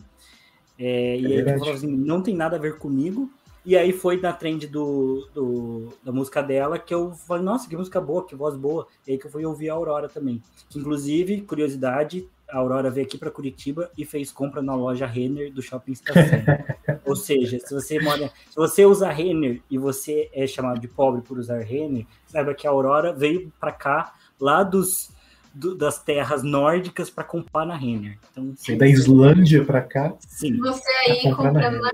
É, 0.78 1.18
e 1.18 1.26
aí 1.26 1.32
eu 1.32 1.36
verdade. 1.38 1.59
falava 1.59 1.78
assim, 1.78 1.88
não 1.88 2.22
tem 2.22 2.36
nada 2.36 2.57
a 2.57 2.59
ver 2.59 2.78
comigo. 2.78 3.32
E 3.68 3.76
aí 3.76 3.91
foi 3.91 4.15
na 4.22 4.32
trend 4.32 4.65
do, 4.68 5.28
do- 5.34 5.89
da 6.01 6.09
música 6.09 6.41
dela 6.41 6.80
que 6.80 6.93
eu 6.93 7.11
falei, 7.13 7.43
nossa, 7.43 7.68
que 7.68 7.76
música 7.76 7.99
boa, 7.99 8.26
que 8.26 8.34
voz 8.34 8.55
boa. 8.55 8.88
E 9.05 9.11
aí 9.11 9.18
que 9.18 9.28
eu 9.28 9.30
fui 9.32 9.45
ouvir 9.45 9.70
a 9.70 9.74
Aurora 9.74 10.07
também. 10.07 10.41
Que 10.70 10.80
inclusive, 10.80 11.41
curiosidade, 11.41 12.26
a 12.49 12.59
Aurora 12.59 12.89
veio 12.89 13.05
aqui 13.05 13.18
para 13.18 13.30
Curitiba 13.30 13.91
e 13.97 14.05
fez 14.05 14.32
compra 14.32 14.61
na 14.61 14.74
loja 14.74 15.05
Renner 15.05 15.51
do 15.51 15.61
Shopping 15.61 15.91
Estação. 15.91 16.24
Ou 17.05 17.13
seja, 17.13 17.59
se 17.59 17.74
você 17.74 17.99
mora, 17.99 18.32
se 18.49 18.55
você 18.55 18.86
usa 18.86 19.09
Renner 19.11 19.61
e 19.70 19.78
você 19.78 20.30
é 20.34 20.47
chamado 20.47 20.80
de 20.80 20.88
pobre 20.88 21.22
por 21.22 21.38
usar 21.38 21.59
Renner, 21.59 22.05
saiba 22.26 22.53
que 22.53 22.65
a 22.65 22.70
Aurora 22.70 23.11
veio 23.11 23.51
para 23.59 23.74
cá 23.74 24.13
lá 24.39 24.63
dos 24.63 25.09
do- 25.53 25.76
das 25.76 26.01
terras 26.01 26.41
nórdicas 26.41 27.09
para 27.09 27.26
comprar 27.26 27.65
na 27.65 27.76
Renner. 27.76 28.18
Então, 28.32 28.53
Veio 28.65 28.80
da 28.80 28.88
Islândia 28.88 29.65
pra 29.65 29.82
cá, 29.82 30.13
sim. 30.20 30.55
Você 30.57 30.89
aí 31.05 31.22
comprando, 31.36 31.82
na... 31.82 31.91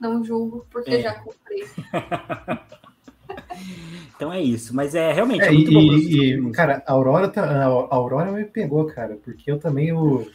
Não 0.00 0.22
julgo, 0.24 0.66
porque 0.70 0.90
É. 0.90 1.02
já 1.02 1.14
comprei. 1.14 1.64
Então 4.16 4.32
é 4.32 4.40
isso, 4.40 4.74
mas 4.74 4.94
é 4.94 5.12
realmente 5.12 5.42
É, 5.42 5.48
é 5.48 5.52
e, 5.52 5.54
muito 5.56 5.72
bom 5.72 5.80
e- 5.80 6.30
e, 6.32 6.36
música. 6.36 6.56
cara, 6.56 6.82
a 6.86 6.92
Aurora, 6.92 7.28
tá, 7.28 7.44
a 7.44 7.64
Aurora 7.94 8.32
me 8.32 8.44
pegou, 8.44 8.86
cara, 8.86 9.18
porque 9.24 9.50
eu 9.50 9.58
também 9.58 9.88
eu, 9.88 10.30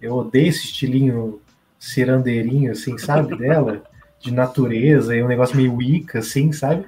eu 0.00 0.14
odeio 0.14 0.48
esse 0.48 0.66
estilinho 0.66 1.40
cirandeirinho, 1.78 2.72
assim, 2.72 2.96
sabe, 2.98 3.34
dela, 3.38 3.82
de 4.20 4.32
natureza, 4.32 5.16
e 5.16 5.22
um 5.22 5.28
negócio 5.28 5.56
meio 5.56 5.74
Wicca, 5.74 6.20
assim, 6.20 6.52
sabe? 6.52 6.86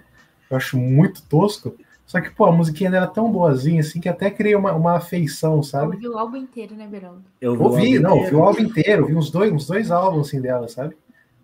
Eu 0.49 0.57
acho 0.57 0.77
muito 0.77 1.23
tosco. 1.23 1.77
Só 2.07 2.21
que, 2.21 2.31
pô, 2.31 2.45
a 2.47 2.53
musiquinha 2.53 2.91
dela 2.91 3.07
é 3.07 3.11
tão 3.15 3.31
boazinha, 3.31 3.81
assim, 3.81 4.01
que 4.01 4.09
até 4.09 4.31
criei 4.31 4.55
uma, 4.57 4.73
uma 4.73 4.97
afeição, 4.97 5.63
sabe? 5.63 5.95
Ouvi 5.95 6.09
o 6.09 6.19
álbum 6.19 6.37
inteiro, 6.37 6.75
né, 6.75 6.87
Beraldo? 6.87 7.23
Eu 7.41 7.61
Ouvi, 7.61 7.99
não, 8.01 8.19
ouvi 8.19 8.35
o 8.35 8.43
álbum 8.45 8.61
inteiro, 8.63 9.03
ouvi 9.03 9.15
uns 9.15 9.31
dois, 9.31 9.53
uns 9.53 9.67
dois 9.67 9.91
álbuns, 9.91 10.29
assim, 10.29 10.41
dela, 10.41 10.69
sabe? 10.69 10.97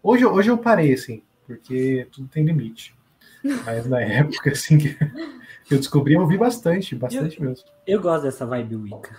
Hoje, 0.07 0.25
eu- 0.25 0.33
hoje 0.33 0.51
eu 0.51 0.59
parei, 0.59 0.93
assim, 0.95 1.23
porque 1.47 2.07
tudo 2.13 2.29
tem 2.29 2.45
limite. 2.45 2.95
Mas 3.65 3.87
na 3.87 4.01
época, 4.41 4.51
assim, 4.53 4.79
que 4.79 4.97
eu 5.71 5.79
descobri, 5.79 6.15
eu 6.15 6.21
ouvi 6.21 6.37
bastante, 6.39 6.95
bastante 6.95 7.43
mesmo. 7.43 7.65
Eu 7.87 8.01
gosto 8.01 8.23
dessa 8.23 8.47
vibe 8.47 8.77
Wicca. 8.77 9.17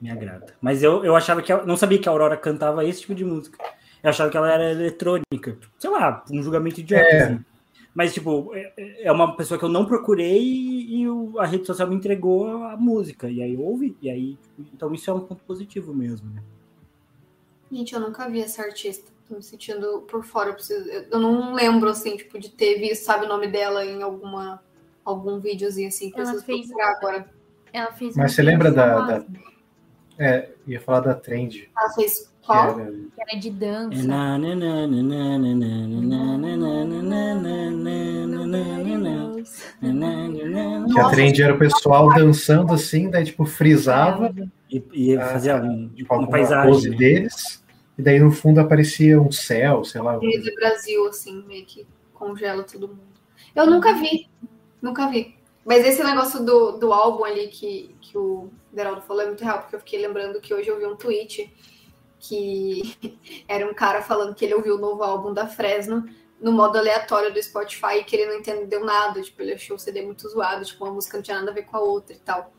Me 0.00 0.10
agrada. 0.10 0.54
Mas 0.60 0.82
eu, 0.82 1.04
eu 1.04 1.14
achava 1.16 1.42
que. 1.42 1.52
Não 1.64 1.76
sabia 1.76 1.98
que 1.98 2.08
a 2.08 2.12
Aurora 2.12 2.36
cantava 2.36 2.84
esse 2.84 3.00
tipo 3.02 3.14
de 3.14 3.24
música. 3.24 3.58
Eu 4.02 4.10
achava 4.10 4.30
que 4.30 4.36
ela 4.36 4.52
era 4.52 4.70
eletrônica. 4.70 5.58
Sei 5.78 5.90
lá, 5.90 6.24
um 6.30 6.42
julgamento 6.42 6.80
idiota, 6.80 7.04
É. 7.04 7.22
assim. 7.24 7.44
Mas, 7.94 8.14
tipo, 8.14 8.54
é- 8.54 9.02
é 9.06 9.10
uma 9.12 9.36
pessoa 9.36 9.58
que 9.58 9.64
eu 9.64 9.68
não 9.68 9.84
procurei 9.86 10.40
e, 10.40 11.04
a 11.38 11.44
rede 11.46 11.66
social 11.66 11.88
me 11.88 11.96
entregou 11.96 12.62
a 12.64 12.76
música. 12.76 13.28
E 13.28 13.42
aí 13.42 13.54
eu 13.54 13.60
ouvi. 13.60 13.96
E 14.00 14.08
aí, 14.08 14.36
tipo, 14.36 14.70
então 14.72 14.92
isso 14.94 15.10
é 15.10 15.14
um 15.14 15.20
ponto 15.20 15.42
positivo 15.44 15.92
mesmo, 15.92 16.30
né? 16.30 16.40
Gente, 17.72 17.92
eu 17.94 18.00
nunca 18.00 18.28
vi 18.28 18.40
essa 18.40 18.62
artista 18.62 19.10
tô 19.28 19.36
me 19.36 19.42
sentindo 19.42 20.00
por 20.02 20.24
fora. 20.24 20.50
Eu, 20.50 20.54
preciso, 20.54 20.88
eu 20.88 21.20
não 21.20 21.52
lembro, 21.54 21.90
assim, 21.90 22.16
tipo, 22.16 22.38
de 22.38 22.50
ter 22.50 22.78
visto, 22.78 23.04
sabe, 23.04 23.26
o 23.26 23.28
nome 23.28 23.48
dela 23.48 23.84
em 23.84 24.02
alguma, 24.02 24.62
algum 25.04 25.38
videozinho, 25.38 25.88
assim. 25.88 26.10
que 26.10 26.18
ela 26.18 26.40
fez, 26.40 26.66
procurar 26.66 26.96
agora. 26.96 27.30
Ela 27.72 27.92
fez 27.92 28.16
Mas 28.16 28.32
você 28.32 28.42
lembra 28.42 28.72
da, 28.72 29.00
da, 29.00 29.24
É, 30.18 30.48
ia 30.66 30.80
falar 30.80 31.00
da 31.00 31.14
trend. 31.14 31.70
Ela 31.76 31.90
fez 31.90 32.32
qual? 32.44 32.74
Que 32.74 32.80
era, 32.80 32.90
que 32.90 33.22
era 33.22 33.40
de 33.40 33.50
dança. 33.50 34.02
Que 40.92 41.00
a 41.00 41.10
trend 41.10 41.42
era 41.42 41.54
o 41.54 41.58
pessoal 41.58 42.08
dançando 42.08 42.72
assim, 42.72 43.10
daí 43.10 43.24
tipo 43.24 43.44
frisava 43.44 44.34
e, 44.70 44.82
e 44.92 45.16
fazia 45.18 45.56
a, 45.56 45.60
tipo, 45.94 46.14
uma 46.14 46.28
paisagem. 46.28 46.72
pose 46.72 46.90
deles 46.90 47.62
e 47.98 48.02
daí 48.02 48.20
no 48.20 48.30
fundo 48.30 48.60
aparecia 48.60 49.20
um 49.20 49.32
céu, 49.32 49.82
sei 49.82 50.00
lá. 50.00 50.18
Rede 50.18 50.50
do 50.50 50.54
Brasil, 50.54 51.04
assim, 51.08 51.42
meio 51.42 51.66
que 51.66 51.84
congela 52.14 52.62
todo 52.62 52.86
mundo. 52.86 53.02
Eu 53.54 53.66
nunca 53.66 53.92
vi. 53.94 54.30
Nunca 54.80 55.08
vi. 55.08 55.36
Mas 55.64 55.84
esse 55.84 56.02
negócio 56.04 56.44
do, 56.44 56.78
do 56.78 56.92
álbum 56.92 57.24
ali 57.24 57.48
que, 57.48 57.94
que 58.00 58.16
o 58.16 58.48
Geraldo 58.72 59.02
falou 59.02 59.22
é 59.22 59.26
muito 59.26 59.42
real, 59.42 59.58
porque 59.60 59.74
eu 59.74 59.80
fiquei 59.80 60.00
lembrando 60.00 60.40
que 60.40 60.54
hoje 60.54 60.68
eu 60.68 60.78
vi 60.78 60.86
um 60.86 60.96
tweet 60.96 61.52
que 62.20 62.96
era 63.48 63.68
um 63.68 63.74
cara 63.74 64.00
falando 64.00 64.34
que 64.34 64.44
ele 64.44 64.54
ouviu 64.54 64.76
o 64.76 64.80
novo 64.80 65.02
álbum 65.02 65.34
da 65.34 65.48
Fresno 65.48 66.08
no 66.40 66.52
modo 66.52 66.78
aleatório 66.78 67.34
do 67.34 67.42
Spotify 67.42 67.98
e 67.98 68.04
que 68.04 68.14
ele 68.14 68.26
não 68.26 68.38
entendeu 68.38 68.84
nada. 68.84 69.20
Tipo, 69.20 69.42
ele 69.42 69.54
achou 69.54 69.74
o 69.76 69.78
CD 69.78 70.02
muito 70.02 70.28
zoado, 70.28 70.64
tipo, 70.64 70.84
uma 70.84 70.94
música 70.94 71.16
não 71.18 71.22
tinha 71.22 71.38
nada 71.38 71.50
a 71.50 71.54
ver 71.54 71.64
com 71.64 71.76
a 71.76 71.80
outra 71.80 72.14
e 72.14 72.20
tal. 72.20 72.52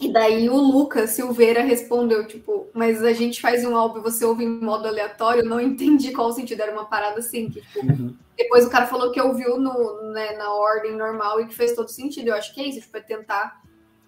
E 0.00 0.10
daí 0.10 0.48
o 0.48 0.56
Lucas 0.56 1.10
Silveira 1.10 1.62
respondeu, 1.62 2.26
tipo, 2.26 2.68
mas 2.72 3.02
a 3.04 3.12
gente 3.12 3.40
faz 3.40 3.64
um 3.64 3.76
álbum 3.76 3.98
e 3.98 4.02
você 4.02 4.24
ouve 4.24 4.44
em 4.44 4.48
modo 4.48 4.88
aleatório, 4.88 5.44
não 5.44 5.60
entendi 5.60 6.12
qual 6.12 6.28
o 6.28 6.32
sentido, 6.32 6.62
era 6.62 6.72
uma 6.72 6.86
parada 6.86 7.18
assim, 7.18 7.50
que, 7.50 7.60
tipo, 7.60 7.86
Uhum. 7.86 8.16
depois 8.36 8.66
o 8.66 8.70
cara 8.70 8.86
falou 8.86 9.12
que 9.12 9.20
ouviu 9.20 9.58
no, 9.58 10.10
né, 10.12 10.32
na 10.36 10.52
ordem 10.54 10.96
normal 10.96 11.40
e 11.40 11.46
que 11.46 11.54
fez 11.54 11.74
todo 11.74 11.88
sentido. 11.88 12.28
Eu 12.28 12.34
acho 12.34 12.54
que 12.54 12.60
é 12.60 12.68
isso, 12.68 12.80
tipo, 12.80 12.96
é 12.96 13.00
tentar 13.00 13.60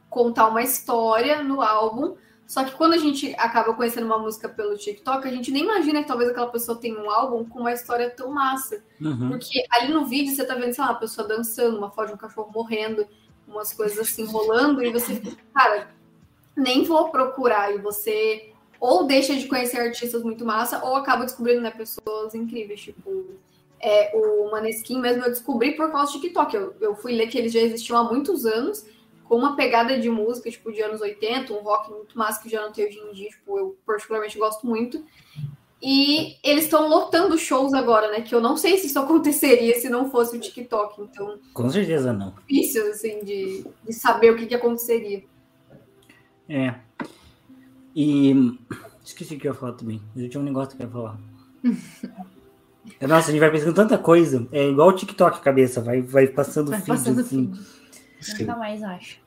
contar 0.08 0.48
uma 0.48 0.62
história 0.62 1.42
no 1.42 1.60
álbum. 1.60 2.16
Só 2.46 2.64
que 2.64 2.72
quando 2.72 2.92
a 2.92 2.98
gente 2.98 3.34
acaba 3.38 3.72
conhecendo 3.72 4.04
uma 4.04 4.18
música 4.18 4.46
pelo 4.46 4.76
TikTok, 4.76 5.26
a 5.26 5.30
gente 5.30 5.50
nem 5.50 5.62
imagina 5.64 6.02
que 6.02 6.08
talvez 6.08 6.28
aquela 6.28 6.48
pessoa 6.48 6.78
tenha 6.78 7.00
um 7.00 7.10
álbum 7.10 7.44
com 7.46 7.60
uma 7.60 7.72
história 7.72 8.10
tão 8.10 8.30
massa. 8.30 8.82
Uhum. 9.00 9.30
Porque 9.30 9.64
ali 9.70 9.90
no 9.90 10.04
vídeo 10.04 10.34
você 10.34 10.44
tá 10.44 10.54
vendo, 10.54 10.74
sei 10.74 10.84
lá, 10.84 10.90
uma 10.90 10.98
pessoa 10.98 11.26
dançando, 11.26 11.78
uma 11.78 11.90
foto 11.90 12.08
de 12.08 12.14
um 12.14 12.18
cachorro 12.18 12.50
morrendo, 12.52 13.06
umas 13.52 13.72
coisas 13.72 13.98
assim 13.98 14.24
rolando, 14.24 14.82
e 14.82 14.90
você 14.90 15.20
cara, 15.54 15.90
nem 16.56 16.84
vou 16.84 17.10
procurar. 17.10 17.74
E 17.74 17.78
você 17.78 18.52
ou 18.82 19.04
deixa 19.04 19.36
de 19.36 19.46
conhecer 19.46 19.78
artistas 19.78 20.24
muito 20.24 20.44
massa, 20.44 20.84
ou 20.84 20.96
acaba 20.96 21.24
descobrindo 21.24 21.60
né, 21.60 21.70
pessoas 21.70 22.34
incríveis. 22.34 22.80
Tipo, 22.80 23.26
é, 23.78 24.10
o 24.12 24.50
Maneskin 24.50 25.00
mesmo 25.00 25.24
eu 25.24 25.30
descobri 25.30 25.76
por 25.76 25.92
causa 25.92 26.12
do 26.12 26.20
TikTok. 26.20 26.56
Eu, 26.56 26.74
eu 26.80 26.96
fui 26.96 27.12
ler 27.12 27.28
que 27.28 27.38
eles 27.38 27.52
já 27.52 27.60
existiam 27.60 27.96
há 27.98 28.04
muitos 28.04 28.44
anos, 28.44 28.84
com 29.28 29.36
uma 29.36 29.54
pegada 29.54 29.96
de 30.00 30.10
música, 30.10 30.50
tipo, 30.50 30.72
de 30.72 30.82
anos 30.82 31.00
80, 31.00 31.52
um 31.52 31.62
rock 31.62 31.92
muito 31.92 32.18
massa 32.18 32.42
que 32.42 32.48
já 32.48 32.60
não 32.60 32.72
tem 32.72 32.86
hoje 32.86 32.98
em 32.98 33.12
dia, 33.12 33.28
tipo, 33.28 33.56
eu 33.56 33.76
particularmente 33.86 34.36
gosto 34.36 34.66
muito. 34.66 35.04
E 35.82 36.36
eles 36.44 36.64
estão 36.64 36.88
lotando 36.88 37.36
shows 37.36 37.74
agora, 37.74 38.12
né? 38.12 38.20
Que 38.20 38.32
eu 38.32 38.40
não 38.40 38.56
sei 38.56 38.78
se 38.78 38.86
isso 38.86 38.98
aconteceria 39.00 39.74
se 39.80 39.88
não 39.88 40.08
fosse 40.08 40.36
o 40.36 40.40
TikTok. 40.40 41.02
Então. 41.02 41.38
Com 41.52 41.68
certeza 41.68 42.12
não. 42.12 42.34
Difícil, 42.46 42.88
assim, 42.88 43.24
de, 43.24 43.66
de 43.84 43.92
saber 43.92 44.32
o 44.32 44.36
que, 44.36 44.46
que 44.46 44.54
aconteceria. 44.54 45.24
É. 46.48 46.74
E. 47.96 48.56
Esqueci 49.04 49.34
o 49.34 49.38
que 49.40 49.48
eu 49.48 49.52
ia 49.52 49.58
falar 49.58 49.72
também. 49.72 50.00
Mas 50.14 50.22
eu 50.22 50.30
tinha 50.30 50.40
um 50.40 50.44
negócio 50.44 50.76
que 50.76 50.82
eu 50.82 50.86
ia 50.86 50.92
falar. 50.92 51.18
Nossa, 53.00 53.28
a 53.28 53.32
gente 53.32 53.40
vai 53.40 53.50
pensando 53.50 53.74
tanta 53.74 53.98
coisa. 53.98 54.46
É 54.52 54.68
igual 54.68 54.88
o 54.88 54.92
TikTok, 54.92 55.40
cabeça. 55.40 55.80
Vai, 55.80 56.00
vai 56.00 56.28
passando 56.28 56.70
vai 56.70 56.80
feed, 56.80 56.98
passando 56.98 57.20
assim. 57.20 57.52
Feed. 58.20 58.40
Nunca 58.40 58.56
mais 58.56 58.82
acho. 58.82 59.21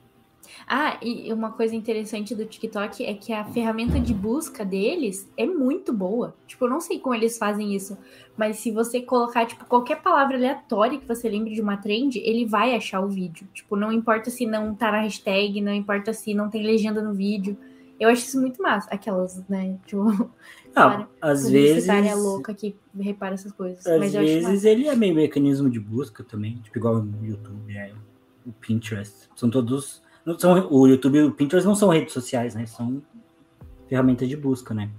Ah, 0.68 0.98
e 1.00 1.32
uma 1.32 1.52
coisa 1.52 1.76
interessante 1.76 2.34
do 2.34 2.44
TikTok 2.44 3.04
é 3.04 3.14
que 3.14 3.32
a 3.32 3.44
ferramenta 3.44 4.00
de 4.00 4.12
busca 4.12 4.64
deles 4.64 5.30
é 5.36 5.46
muito 5.46 5.92
boa. 5.92 6.34
Tipo, 6.44 6.64
eu 6.64 6.70
não 6.70 6.80
sei 6.80 6.98
como 6.98 7.14
eles 7.14 7.38
fazem 7.38 7.72
isso, 7.72 7.96
mas 8.36 8.56
se 8.56 8.72
você 8.72 9.00
colocar, 9.00 9.46
tipo, 9.46 9.64
qualquer 9.64 10.02
palavra 10.02 10.36
aleatória 10.36 10.98
que 10.98 11.06
você 11.06 11.28
lembre 11.28 11.54
de 11.54 11.60
uma 11.60 11.76
trend, 11.76 12.18
ele 12.18 12.44
vai 12.44 12.74
achar 12.74 13.00
o 13.00 13.08
vídeo. 13.08 13.46
Tipo, 13.54 13.76
não 13.76 13.92
importa 13.92 14.28
se 14.28 14.44
não 14.44 14.74
tá 14.74 14.90
na 14.90 15.02
hashtag, 15.02 15.60
não 15.60 15.72
importa 15.72 16.12
se 16.12 16.34
não 16.34 16.50
tem 16.50 16.64
legenda 16.64 17.00
no 17.00 17.14
vídeo. 17.14 17.56
Eu 17.98 18.08
acho 18.08 18.26
isso 18.26 18.40
muito 18.40 18.60
massa. 18.60 18.90
Aquelas, 18.90 19.46
né? 19.48 19.78
Tipo, 19.86 20.02
não, 20.04 20.28
cara, 20.74 21.08
às 21.20 21.48
vezes. 21.48 21.88
é 21.88 22.14
louca 22.16 22.52
que 22.52 22.74
repara 22.98 23.34
essas 23.34 23.52
coisas. 23.52 23.86
Às 23.86 24.12
vezes 24.12 24.64
ele 24.64 24.88
é 24.88 24.96
meio 24.96 25.14
mecanismo 25.14 25.70
de 25.70 25.78
busca 25.78 26.24
também, 26.24 26.56
tipo, 26.56 26.76
igual 26.76 27.00
no 27.00 27.24
YouTube, 27.24 27.72
é, 27.72 27.92
o 28.44 28.50
Pinterest. 28.50 29.28
São 29.36 29.48
todos 29.48 30.04
não 30.26 30.36
são, 30.36 30.68
o 30.72 30.88
YouTube 30.88 31.18
e 31.18 31.22
o 31.22 31.30
Pinterest 31.30 31.66
não 31.66 31.76
são 31.76 31.88
redes 31.88 32.12
sociais, 32.12 32.56
né? 32.56 32.66
São 32.66 33.00
ferramentas 33.88 34.28
de 34.28 34.36
busca, 34.36 34.74
né? 34.74 34.90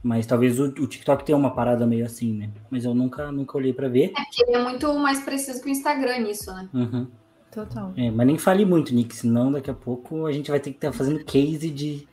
Mas 0.00 0.26
talvez 0.26 0.60
o, 0.60 0.66
o 0.66 0.86
TikTok 0.86 1.24
tenha 1.24 1.36
uma 1.36 1.52
parada 1.52 1.84
meio 1.86 2.06
assim, 2.06 2.32
né? 2.32 2.50
Mas 2.70 2.84
eu 2.84 2.94
nunca, 2.94 3.32
nunca 3.32 3.58
olhei 3.58 3.72
para 3.72 3.88
ver. 3.88 4.12
É 4.16 4.22
porque 4.24 4.44
ele 4.44 4.56
é 4.56 4.62
muito 4.62 4.94
mais 4.94 5.20
preciso 5.20 5.60
que 5.60 5.68
o 5.68 5.72
Instagram 5.72 6.20
nisso, 6.20 6.54
né? 6.54 6.68
Uhum. 6.72 7.08
Total. 7.50 7.92
É, 7.96 8.10
mas 8.10 8.26
nem 8.26 8.38
fale 8.38 8.64
muito, 8.64 8.94
Nick, 8.94 9.14
senão 9.16 9.50
daqui 9.50 9.70
a 9.70 9.74
pouco 9.74 10.26
a 10.26 10.32
gente 10.32 10.50
vai 10.50 10.60
ter 10.60 10.70
que 10.70 10.76
estar 10.76 10.92
tá 10.92 10.96
fazendo 10.96 11.24
case 11.24 11.70
de 11.70 12.06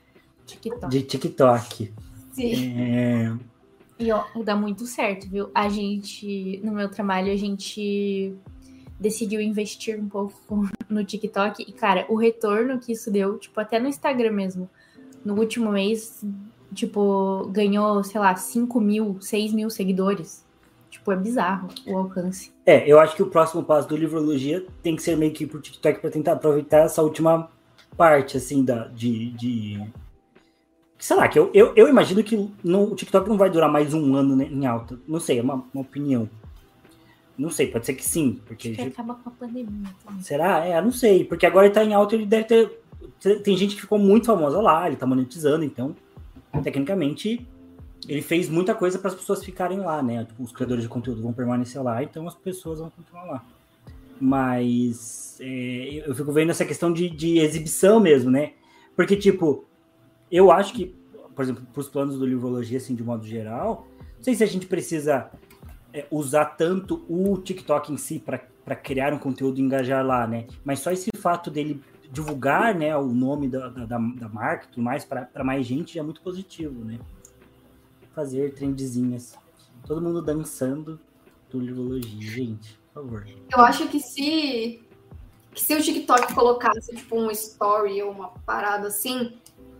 TikTok. 0.46 0.90
De 0.90 1.04
TikTok. 1.04 1.94
Sim. 2.32 2.80
É... 2.80 3.34
E 4.00 4.12
ó, 4.12 4.24
dá 4.44 4.56
muito 4.56 4.86
certo, 4.88 5.30
viu? 5.30 5.52
A 5.54 5.70
gente, 5.70 6.60
no 6.64 6.72
meu 6.72 6.90
trabalho, 6.90 7.32
a 7.32 7.36
gente 7.36 8.36
decidiu 9.02 9.42
investir 9.42 10.00
um 10.00 10.08
pouco 10.08 10.70
no 10.88 11.04
TikTok. 11.04 11.66
E, 11.68 11.72
cara, 11.74 12.06
o 12.08 12.16
retorno 12.16 12.80
que 12.80 12.94
isso 12.94 13.10
deu, 13.10 13.38
tipo, 13.40 13.60
até 13.60 13.80
no 13.80 13.88
Instagram 13.88 14.32
mesmo. 14.32 14.70
No 15.26 15.36
último 15.36 15.72
mês, 15.72 16.24
tipo, 16.74 17.48
ganhou, 17.52 18.04
sei 18.04 18.22
lá, 18.22 18.36
5 18.36 18.80
mil, 18.80 19.18
6 19.20 19.54
mil 19.54 19.70
seguidores. 19.70 20.46
Tipo, 20.90 21.12
é 21.12 21.16
bizarro 21.16 21.70
o 21.88 21.98
alcance. 21.98 22.54
É, 22.66 22.88
eu 22.88 23.00
acho 23.00 23.16
que 23.16 23.24
o 23.24 23.28
próximo 23.28 23.64
passo 23.64 23.88
do 23.88 23.96
Livrologia 23.96 24.66
tem 24.84 24.96
que 24.96 25.02
ser 25.02 25.18
meio 25.18 25.32
que 25.32 25.48
pro 25.48 25.62
TikTok 25.62 26.00
para 26.00 26.12
tentar 26.12 26.34
aproveitar 26.34 26.80
essa 26.80 27.02
última 27.02 27.50
parte, 27.98 28.38
assim, 28.38 28.64
da, 28.64 28.88
de, 28.88 29.32
de... 29.32 29.82
Sei 31.00 31.16
lá, 31.16 31.28
que 31.28 31.40
eu, 31.40 31.50
eu, 31.54 31.74
eu 31.76 31.88
imagino 31.88 32.24
que 32.24 32.50
no, 32.64 32.92
o 32.92 32.96
TikTok 32.96 33.28
não 33.28 33.38
vai 33.38 33.50
durar 33.50 33.72
mais 33.72 33.94
um 33.94 34.16
ano 34.16 34.36
né, 34.36 34.48
em 34.52 34.66
alta. 34.66 35.00
Não 35.08 35.20
sei, 35.20 35.40
é 35.40 35.42
uma, 35.42 35.66
uma 35.74 35.82
opinião. 35.82 36.30
Não 37.42 37.50
sei, 37.50 37.68
pode 37.68 37.88
ser 37.88 37.96
que 37.96 38.06
sim. 38.06 38.40
Porque 38.46 38.70
Acho 38.70 38.78
que 38.78 38.88
acaba 38.88 39.16
com 39.16 39.30
a 39.30 39.32
pandemia 39.32 39.90
também. 40.06 40.22
Será? 40.22 40.64
É, 40.64 40.80
não 40.80 40.92
sei. 40.92 41.26
Porque 41.26 41.44
agora 41.44 41.66
ele 41.66 41.74
tá 41.74 41.84
em 41.84 41.92
alta, 41.92 42.14
ele 42.14 42.28
deve 42.28 42.44
ter. 42.44 42.82
Tem 43.44 43.58
gente 43.58 43.74
que 43.76 43.82
ficou 43.82 43.98
muito 43.98 44.28
famosa 44.28 44.62
lá, 44.62 44.86
ele 44.86 44.96
tá 44.96 45.08
monetizando, 45.08 45.66
então, 45.66 45.96
tecnicamente, 46.64 47.48
ele 48.08 48.22
fez 48.22 48.48
muita 48.48 48.76
coisa 48.76 49.00
para 49.00 49.10
as 49.10 49.16
pessoas 49.16 49.44
ficarem 49.44 49.80
lá, 49.80 50.04
né? 50.04 50.28
Os 50.40 50.52
criadores 50.52 50.84
de 50.84 50.90
conteúdo 50.90 51.22
vão 51.22 51.34
permanecer 51.34 51.82
lá, 51.82 52.04
então 52.04 52.28
as 52.28 52.36
pessoas 52.36 52.80
vão 52.80 52.92
continuar 52.92 53.24
lá. 53.24 53.46
Mas 54.20 55.38
é, 55.40 56.04
eu 56.06 56.14
fico 56.14 56.32
vendo 56.32 56.52
essa 56.52 56.66
questão 56.66 56.94
de, 56.94 57.10
de 57.10 57.40
exibição 57.40 58.00
mesmo, 58.00 58.30
né? 58.30 58.54
Porque, 58.96 59.16
tipo, 59.16 59.66
eu 60.32 60.52
acho 60.52 60.74
que, 60.74 60.96
por 61.36 61.42
exemplo, 61.42 61.64
para 61.74 61.80
os 61.80 61.90
planos 61.90 62.20
do 62.20 62.26
Livrologia, 62.26 62.78
assim, 62.78 62.94
de 62.94 63.04
modo 63.04 63.26
geral, 63.26 63.88
não 64.18 64.24
sei 64.24 64.36
se 64.36 64.44
a 64.44 64.48
gente 64.48 64.68
precisa 64.68 65.32
é, 65.94 66.06
usar 66.10 66.46
tanto 66.46 67.04
o 67.08 67.38
TikTok 67.38 67.92
em 67.92 67.98
si 67.98 68.20
para 68.20 68.76
criar 68.76 69.14
um 69.14 69.20
conteúdo 69.20 69.60
e 69.60 69.62
engajar 69.62 70.06
lá, 70.06 70.26
né? 70.26 70.48
Mas 70.64 70.80
só 70.80 70.92
esse 70.92 71.10
fato 71.18 71.50
dele 71.52 71.82
divulgar 72.12 72.76
né, 72.76 72.96
o 72.96 73.08
nome 73.08 73.48
da, 73.48 73.70
da, 73.70 73.98
da 73.98 74.30
marca 74.30 74.66
e 74.66 74.68
tudo 74.68 74.84
mais 74.84 75.06
para 75.06 75.44
mais 75.44 75.66
gente 75.66 75.94
já 75.96 76.02
é 76.02 76.04
muito 76.04 76.22
positivo, 76.22 76.84
né? 76.84 77.00
Fazer 78.14 78.54
trendzinhas. 78.54 79.38
Todo 79.86 80.02
mundo 80.02 80.22
dançando 80.22 81.00
do 81.50 81.60
Livologia, 81.60 82.22
gente, 82.22 82.78
por 82.94 83.04
favor. 83.04 83.28
Eu 83.52 83.60
acho 83.62 83.88
que 83.88 84.00
se, 84.00 84.82
que 85.54 85.62
se 85.62 85.74
o 85.74 85.82
TikTok 85.82 86.34
colocasse 86.34 86.96
tipo 86.96 87.16
um 87.18 87.32
story 87.32 88.02
ou 88.02 88.12
uma 88.12 88.30
parada 88.46 88.88
assim, 88.88 89.34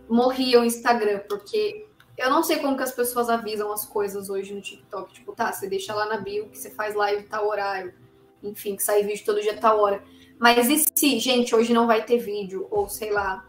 morria 0.08 0.60
o 0.60 0.64
Instagram, 0.64 1.20
porque 1.28 1.86
eu 2.22 2.30
não 2.30 2.42
sei 2.42 2.58
como 2.58 2.76
que 2.76 2.82
as 2.84 2.92
pessoas 2.92 3.28
avisam 3.28 3.72
as 3.72 3.84
coisas 3.84 4.30
hoje 4.30 4.54
no 4.54 4.60
TikTok. 4.60 5.12
Tipo, 5.12 5.32
tá, 5.32 5.52
você 5.52 5.68
deixa 5.68 5.92
lá 5.92 6.06
na 6.06 6.18
bio 6.18 6.48
que 6.48 6.56
você 6.56 6.70
faz 6.70 6.94
live 6.94 7.24
tal 7.24 7.48
horário. 7.48 7.92
Enfim, 8.42 8.76
que 8.76 8.82
sai 8.82 9.02
vídeo 9.02 9.24
todo 9.24 9.40
dia 9.40 9.56
tal 9.56 9.80
hora. 9.80 10.02
Mas 10.38 10.68
e 10.68 10.84
se, 10.94 11.18
gente, 11.18 11.54
hoje 11.54 11.72
não 11.72 11.86
vai 11.86 12.04
ter 12.04 12.18
vídeo? 12.18 12.66
Ou 12.70 12.88
sei 12.88 13.10
lá, 13.10 13.44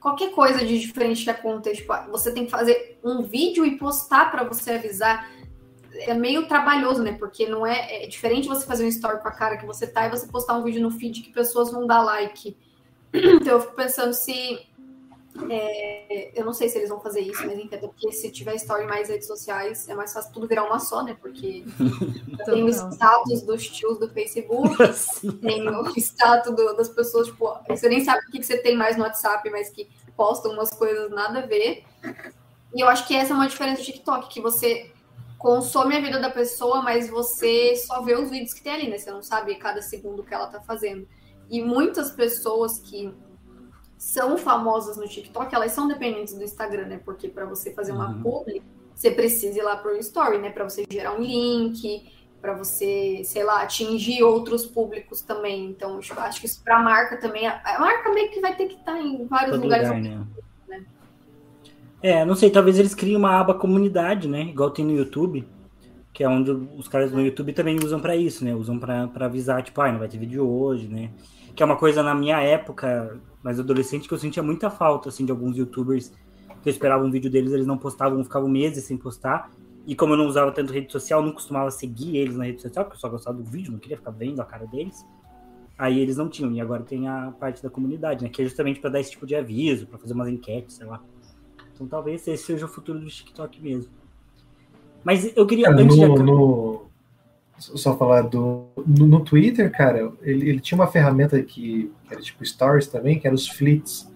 qualquer 0.00 0.32
coisa 0.32 0.64
de 0.64 0.78
diferente 0.78 1.24
que 1.24 1.30
aconteça. 1.30 1.76
Tipo, 1.76 1.94
você 2.10 2.32
tem 2.32 2.46
que 2.46 2.50
fazer 2.50 2.98
um 3.04 3.22
vídeo 3.22 3.66
e 3.66 3.76
postar 3.76 4.30
para 4.30 4.44
você 4.44 4.72
avisar. 4.72 5.30
É 5.92 6.14
meio 6.14 6.48
trabalhoso, 6.48 7.02
né? 7.02 7.12
Porque 7.12 7.46
não 7.46 7.66
é, 7.66 8.04
é 8.04 8.06
diferente 8.06 8.48
você 8.48 8.66
fazer 8.66 8.84
um 8.84 8.88
story 8.88 9.20
com 9.20 9.28
a 9.28 9.32
cara 9.32 9.58
que 9.58 9.66
você 9.66 9.86
tá 9.86 10.06
e 10.06 10.10
você 10.10 10.26
postar 10.26 10.56
um 10.56 10.62
vídeo 10.62 10.80
no 10.80 10.90
feed 10.90 11.20
que 11.20 11.32
pessoas 11.32 11.70
vão 11.70 11.86
dar 11.86 12.02
like. 12.02 12.56
Então 13.12 13.54
eu 13.54 13.60
fico 13.60 13.74
pensando 13.74 14.14
se 14.14 14.69
é, 15.48 16.38
eu 16.38 16.44
não 16.44 16.52
sei 16.52 16.68
se 16.68 16.78
eles 16.78 16.88
vão 16.88 17.00
fazer 17.00 17.20
isso, 17.20 17.46
mas 17.46 17.56
enfim, 17.58 17.68
até 17.68 17.78
porque 17.78 18.10
se 18.12 18.30
tiver 18.30 18.54
story 18.56 18.86
mais 18.86 19.08
redes 19.08 19.26
sociais, 19.26 19.88
é 19.88 19.94
mais 19.94 20.12
fácil 20.12 20.32
tudo 20.32 20.48
virar 20.48 20.64
uma 20.64 20.78
só, 20.78 21.02
né? 21.02 21.16
Porque 21.20 21.64
tem 22.44 22.64
o 22.64 22.68
status 22.68 23.42
dos 23.42 23.68
tios 23.68 23.98
do 23.98 24.08
Facebook, 24.08 24.76
tem 25.40 25.68
o 25.68 25.92
status 25.96 26.54
do, 26.54 26.74
das 26.74 26.88
pessoas, 26.88 27.28
tipo, 27.28 27.56
você 27.68 27.88
nem 27.88 28.04
sabe 28.04 28.26
o 28.26 28.30
que, 28.30 28.40
que 28.40 28.46
você 28.46 28.58
tem 28.58 28.76
mais 28.76 28.96
no 28.96 29.04
WhatsApp, 29.04 29.48
mas 29.50 29.70
que 29.70 29.88
postam 30.16 30.52
umas 30.52 30.70
coisas 30.70 31.10
nada 31.10 31.40
a 31.40 31.46
ver. 31.46 31.84
E 32.74 32.80
eu 32.80 32.88
acho 32.88 33.06
que 33.06 33.14
essa 33.14 33.32
é 33.32 33.36
uma 33.36 33.48
diferença 33.48 33.80
do 33.80 33.86
TikTok, 33.86 34.28
que 34.28 34.40
você 34.40 34.90
consome 35.38 35.96
a 35.96 36.00
vida 36.00 36.18
da 36.20 36.28
pessoa, 36.28 36.82
mas 36.82 37.08
você 37.08 37.74
só 37.76 38.02
vê 38.02 38.14
os 38.14 38.30
vídeos 38.30 38.52
que 38.52 38.62
tem 38.62 38.72
ali, 38.72 38.88
né? 38.88 38.98
Você 38.98 39.10
não 39.10 39.22
sabe 39.22 39.54
cada 39.54 39.80
segundo 39.80 40.22
que 40.22 40.34
ela 40.34 40.48
tá 40.48 40.60
fazendo. 40.60 41.08
E 41.48 41.62
muitas 41.62 42.10
pessoas 42.10 42.78
que 42.78 43.12
são 44.00 44.38
famosas 44.38 44.96
no 44.96 45.06
TikTok, 45.06 45.54
elas 45.54 45.72
são 45.72 45.86
dependentes 45.86 46.32
do 46.32 46.42
Instagram, 46.42 46.86
né? 46.86 47.00
Porque 47.04 47.28
para 47.28 47.44
você 47.44 47.70
fazer 47.74 47.92
uma 47.92 48.08
uhum. 48.08 48.22
publi, 48.22 48.62
você 48.94 49.10
precisa 49.10 49.58
ir 49.58 49.62
lá 49.62 49.76
pro 49.76 49.94
story, 49.98 50.38
né? 50.38 50.48
Para 50.48 50.64
você 50.64 50.86
gerar 50.90 51.12
um 51.12 51.20
link, 51.20 52.10
para 52.40 52.54
você, 52.54 53.20
sei 53.22 53.44
lá, 53.44 53.60
atingir 53.60 54.22
outros 54.22 54.64
públicos 54.64 55.20
também. 55.20 55.66
Então, 55.66 56.00
eu 56.00 56.20
acho 56.20 56.40
que 56.40 56.46
isso 56.46 56.64
para 56.64 56.78
a 56.78 56.82
marca 56.82 57.18
também, 57.18 57.46
a 57.46 57.76
marca 57.78 58.10
meio 58.14 58.30
que 58.30 58.40
vai 58.40 58.56
ter 58.56 58.68
que 58.68 58.76
estar 58.76 58.92
tá 58.92 58.98
em 58.98 59.26
vários 59.26 59.50
Todo 59.50 59.64
lugares. 59.64 59.88
Lugar, 59.88 60.02
né? 60.02 60.26
né? 60.66 60.84
É, 62.02 62.24
não 62.24 62.34
sei, 62.34 62.48
talvez 62.48 62.78
eles 62.78 62.94
criem 62.94 63.16
uma 63.16 63.38
aba 63.38 63.52
comunidade, 63.52 64.26
né? 64.26 64.44
Igual 64.44 64.70
tem 64.70 64.82
no 64.82 64.96
YouTube, 64.96 65.46
que 66.12 66.24
é 66.24 66.28
onde 66.28 66.50
os 66.50 66.88
caras 66.88 67.12
no 67.12 67.20
YouTube 67.20 67.52
também 67.52 67.76
usam 67.76 68.00
para 68.00 68.16
isso, 68.16 68.44
né? 68.44 68.54
Usam 68.54 68.78
para 68.78 69.08
avisar, 69.20 69.62
tipo, 69.62 69.80
ah, 69.80 69.92
não 69.92 69.98
vai 69.98 70.08
ter 70.08 70.18
vídeo 70.18 70.48
hoje, 70.48 70.88
né? 70.88 71.10
Que 71.54 71.62
é 71.62 71.66
uma 71.66 71.76
coisa 71.76 72.02
na 72.02 72.14
minha 72.14 72.40
época, 72.40 73.20
mais 73.42 73.60
adolescente 73.60 74.08
que 74.08 74.14
eu 74.14 74.18
sentia 74.18 74.42
muita 74.42 74.70
falta, 74.70 75.08
assim, 75.08 75.24
de 75.24 75.30
alguns 75.30 75.56
youtubers 75.56 76.12
que 76.62 76.68
eu 76.68 76.70
esperava 76.70 77.04
um 77.04 77.10
vídeo 77.10 77.30
deles, 77.30 77.52
eles 77.52 77.66
não 77.66 77.78
postavam, 77.78 78.22
ficavam 78.22 78.48
meses 78.48 78.84
sem 78.84 78.96
postar. 78.96 79.50
E 79.86 79.94
como 79.94 80.12
eu 80.12 80.18
não 80.18 80.26
usava 80.26 80.52
tanto 80.52 80.72
rede 80.72 80.92
social, 80.92 81.22
não 81.22 81.32
costumava 81.32 81.70
seguir 81.70 82.16
eles 82.16 82.36
na 82.36 82.44
rede 82.44 82.60
social, 82.60 82.84
porque 82.84 82.96
eu 82.96 83.00
só 83.00 83.08
gostava 83.08 83.38
do 83.38 83.44
vídeo, 83.44 83.72
não 83.72 83.78
queria 83.78 83.96
ficar 83.96 84.10
vendo 84.10 84.40
a 84.40 84.44
cara 84.44 84.66
deles. 84.66 85.06
Aí 85.78 85.98
eles 85.98 86.18
não 86.18 86.28
tinham, 86.28 86.52
e 86.52 86.60
agora 86.60 86.82
tem 86.82 87.08
a 87.08 87.32
parte 87.40 87.62
da 87.62 87.70
comunidade, 87.70 88.22
né? 88.22 88.28
Que 88.28 88.42
é 88.42 88.44
justamente 88.44 88.78
para 88.78 88.90
dar 88.90 89.00
esse 89.00 89.12
tipo 89.12 89.26
de 89.26 89.34
aviso, 89.34 89.86
para 89.86 89.98
fazer 89.98 90.12
umas 90.12 90.28
enquetes, 90.28 90.76
sei 90.76 90.86
lá. 90.86 91.02
Então 91.74 91.86
talvez 91.86 92.28
esse 92.28 92.44
seja 92.44 92.66
o 92.66 92.68
futuro 92.68 92.98
do 92.98 93.06
TikTok 93.06 93.62
mesmo. 93.62 93.99
Mas 95.04 95.32
eu 95.36 95.46
queria. 95.46 95.68
É, 95.68 95.70
no, 95.70 95.88
de... 95.88 96.22
no, 96.22 96.90
só 97.58 97.96
falar 97.96 98.22
do. 98.22 98.66
No, 98.86 99.06
no 99.06 99.20
Twitter, 99.20 99.70
cara, 99.70 100.12
ele, 100.22 100.48
ele, 100.48 100.60
tinha 100.60 100.76
uma 100.76 100.86
ferramenta 100.86 101.40
que, 101.42 101.90
que, 102.04 102.12
era 102.12 102.20
tipo 102.20 102.44
Stories 102.44 102.86
também, 102.86 103.18
que 103.18 103.26
era 103.26 103.34
os 103.34 103.48
Fleets, 103.48 104.10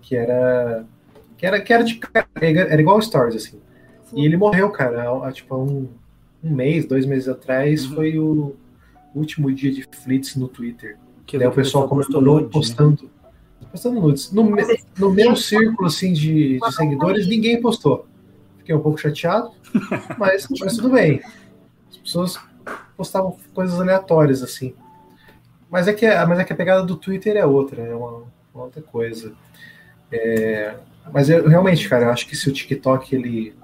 que 0.00 0.16
era. 0.16 0.84
Que 1.36 1.46
era, 1.46 1.60
que 1.60 1.72
era, 1.72 1.84
de, 1.84 2.00
era 2.40 2.80
igual 2.80 3.00
Stories, 3.00 3.36
assim. 3.36 3.60
E 4.14 4.24
ele 4.24 4.36
morreu, 4.36 4.70
cara, 4.70 5.08
há, 5.24 5.30
tipo, 5.30 5.54
há 5.54 5.58
um, 5.58 5.88
um 6.42 6.50
mês, 6.50 6.86
dois 6.86 7.04
meses 7.06 7.28
atrás, 7.28 7.84
uhum. 7.84 7.94
foi 7.94 8.18
o 8.18 8.56
último 9.14 9.52
dia 9.52 9.70
de 9.70 9.86
Fleets 10.02 10.34
no 10.34 10.48
Twitter. 10.48 10.96
Que 11.26 11.38
Daí 11.38 11.46
o 11.46 11.52
pessoal 11.52 11.86
comemorou 11.88 12.40
né? 12.40 12.48
postando. 12.50 13.02
Né? 13.60 13.68
Postando 13.70 14.00
nudes. 14.00 14.32
No, 14.32 14.50
no 14.98 15.12
meu 15.12 15.36
círculo 15.36 15.86
assim, 15.86 16.12
de, 16.12 16.58
de 16.58 16.74
seguidores, 16.74 17.26
ninguém 17.26 17.60
postou 17.60 18.06
fiquei 18.68 18.74
um 18.74 18.80
pouco 18.80 18.98
chateado, 18.98 19.50
mas, 20.18 20.46
mas 20.60 20.76
tudo 20.76 20.90
bem. 20.90 21.22
As 21.88 21.96
pessoas 21.96 22.38
postavam 22.96 23.36
coisas 23.54 23.80
aleatórias, 23.80 24.42
assim. 24.42 24.74
Mas 25.70 25.88
é 25.88 25.94
que, 25.94 26.06
mas 26.26 26.38
é 26.38 26.44
que 26.44 26.52
a 26.52 26.56
pegada 26.56 26.82
do 26.82 26.96
Twitter 26.96 27.36
é 27.36 27.46
outra, 27.46 27.82
é 27.82 27.94
uma, 27.94 28.24
uma 28.54 28.64
outra 28.64 28.82
coisa. 28.82 29.32
É, 30.12 30.74
mas 31.12 31.30
eu 31.30 31.48
realmente, 31.48 31.88
cara, 31.88 32.06
eu 32.06 32.10
acho 32.10 32.26
que 32.26 32.36
se 32.36 32.48
o 32.48 32.52
TikTok 32.52 33.14
ele, 33.14 33.54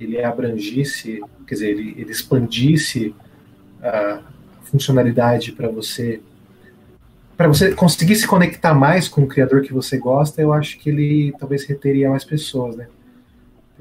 ele 0.00 0.22
abrangisse, 0.22 1.20
quer 1.46 1.54
dizer, 1.54 1.70
ele, 1.70 1.94
ele 1.98 2.10
expandisse 2.10 3.14
a 3.82 4.22
funcionalidade 4.64 5.52
para 5.52 5.68
você 5.68 6.22
para 7.36 7.48
você 7.48 7.74
conseguir 7.74 8.14
se 8.14 8.26
conectar 8.26 8.72
mais 8.72 9.08
com 9.08 9.22
o 9.22 9.26
criador 9.26 9.62
que 9.62 9.72
você 9.72 9.98
gosta, 9.98 10.40
eu 10.40 10.52
acho 10.52 10.78
que 10.78 10.90
ele 10.90 11.34
talvez 11.38 11.64
reteria 11.64 12.08
mais 12.08 12.24
pessoas, 12.24 12.76
né? 12.76 12.86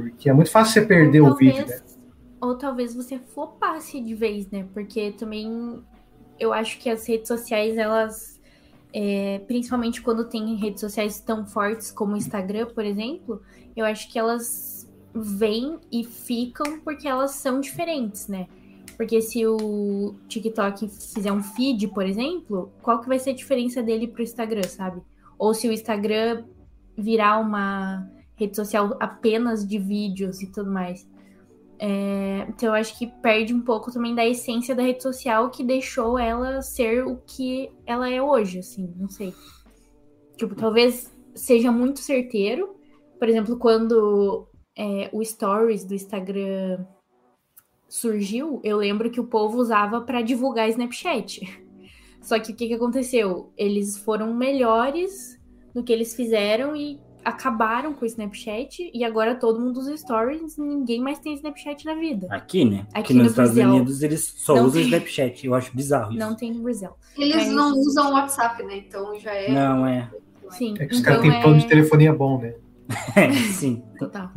Porque 0.09 0.29
é 0.29 0.33
muito 0.33 0.51
fácil 0.51 0.73
você 0.73 0.87
perder 0.87 1.21
o 1.21 1.35
vídeo, 1.35 1.65
né? 1.65 1.81
Ou 2.39 2.57
talvez 2.57 2.95
você 2.95 3.19
flopasse 3.19 4.01
de 4.01 4.15
vez, 4.15 4.49
né? 4.49 4.67
Porque 4.73 5.11
também 5.11 5.83
eu 6.39 6.51
acho 6.51 6.79
que 6.79 6.89
as 6.89 7.07
redes 7.07 7.27
sociais, 7.27 7.77
elas. 7.77 8.39
É, 8.93 9.39
principalmente 9.47 10.01
quando 10.01 10.25
tem 10.25 10.55
redes 10.55 10.81
sociais 10.81 11.21
tão 11.21 11.45
fortes 11.45 11.91
como 11.91 12.13
o 12.13 12.17
Instagram, 12.17 12.65
por 12.67 12.83
exemplo, 12.83 13.41
eu 13.73 13.85
acho 13.85 14.11
que 14.11 14.19
elas 14.19 14.85
vêm 15.15 15.79
e 15.89 16.03
ficam 16.03 16.79
porque 16.81 17.07
elas 17.07 17.31
são 17.31 17.61
diferentes, 17.61 18.27
né? 18.27 18.47
Porque 18.97 19.21
se 19.21 19.45
o 19.47 20.15
TikTok 20.27 20.89
fizer 20.89 21.31
um 21.31 21.41
feed, 21.41 21.87
por 21.87 22.05
exemplo, 22.05 22.71
qual 22.81 22.99
que 22.99 23.07
vai 23.07 23.17
ser 23.17 23.31
a 23.31 23.33
diferença 23.33 23.81
dele 23.81 24.07
pro 24.07 24.21
Instagram, 24.21 24.63
sabe? 24.63 25.01
Ou 25.39 25.53
se 25.53 25.67
o 25.67 25.71
Instagram 25.71 26.43
virar 26.97 27.39
uma 27.39 28.07
rede 28.41 28.55
social 28.55 28.97
apenas 28.99 29.65
de 29.65 29.77
vídeos 29.77 30.41
e 30.41 30.51
tudo 30.51 30.71
mais. 30.71 31.07
É, 31.83 32.45
então 32.47 32.69
eu 32.69 32.75
acho 32.75 32.97
que 32.97 33.07
perde 33.07 33.53
um 33.53 33.61
pouco 33.61 33.91
também 33.91 34.13
da 34.13 34.23
essência 34.25 34.75
da 34.75 34.83
rede 34.83 35.01
social 35.01 35.49
que 35.49 35.63
deixou 35.63 36.17
ela 36.19 36.61
ser 36.61 37.05
o 37.05 37.17
que 37.25 37.71
ela 37.87 38.07
é 38.09 38.21
hoje, 38.21 38.59
assim, 38.59 38.93
não 38.97 39.09
sei. 39.09 39.33
Tipo, 40.37 40.53
talvez 40.53 41.11
seja 41.33 41.71
muito 41.71 41.99
certeiro. 41.99 42.75
Por 43.17 43.27
exemplo, 43.27 43.57
quando 43.57 44.47
é, 44.77 45.09
o 45.11 45.23
Stories 45.23 45.83
do 45.83 45.95
Instagram 45.95 46.85
surgiu, 47.87 48.61
eu 48.63 48.77
lembro 48.77 49.09
que 49.09 49.19
o 49.19 49.27
povo 49.27 49.57
usava 49.57 50.01
para 50.01 50.21
divulgar 50.21 50.69
Snapchat. 50.69 51.41
Só 52.21 52.39
que 52.39 52.51
o 52.51 52.55
que, 52.55 52.67
que 52.67 52.73
aconteceu? 52.75 53.51
Eles 53.57 53.97
foram 53.97 54.33
melhores 54.33 55.39
no 55.73 55.83
que 55.83 55.91
eles 55.91 56.15
fizeram 56.15 56.75
e 56.75 56.99
acabaram 57.23 57.93
com 57.93 58.03
o 58.03 58.07
Snapchat 58.07 58.91
e 58.93 59.03
agora 59.03 59.35
todo 59.35 59.59
mundo 59.59 59.79
usa 59.79 59.95
stories 59.95 60.57
ninguém 60.57 60.99
mais 60.99 61.19
tem 61.19 61.33
Snapchat 61.35 61.85
na 61.85 61.95
vida. 61.95 62.27
Aqui, 62.29 62.65
né? 62.65 62.85
Aqui, 62.89 62.99
Aqui 62.99 63.13
nos 63.13 63.23
no 63.23 63.29
Estados 63.29 63.53
Brazil, 63.53 63.73
Unidos 63.75 64.01
eles 64.01 64.33
só 64.37 64.53
usam 64.53 64.71
tem... 64.71 64.83
Snapchat. 64.83 65.45
Eu 65.45 65.53
acho 65.53 65.75
bizarro. 65.75 66.11
Isso. 66.11 66.19
Não 66.19 66.35
tem 66.35 66.53
no 66.53 66.63
Brasil. 66.63 66.89
Eles 67.17 67.35
Mas... 67.35 67.51
não 67.51 67.77
usam 67.77 68.09
o 68.09 68.13
WhatsApp, 68.13 68.63
né? 68.63 68.77
Então 68.77 69.19
já 69.19 69.33
é. 69.33 69.51
Não, 69.51 69.85
é. 69.85 70.09
Sim. 70.51 70.75
É 70.79 70.85
que 70.85 70.93
os 70.93 70.99
então 70.99 71.13
caras 71.13 71.21
têm 71.21 71.31
é... 71.31 71.41
plano 71.41 71.59
de 71.59 71.67
telefonia 71.67 72.13
bom, 72.13 72.39
né? 72.39 72.55
é, 73.15 73.31
sim. 73.31 73.83
Total. 73.97 74.29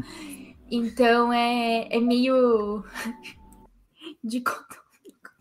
Então 0.70 1.32
é, 1.32 1.88
é 1.90 2.00
meio 2.00 2.84
dicotômico. 4.22 4.74
é 4.80 4.83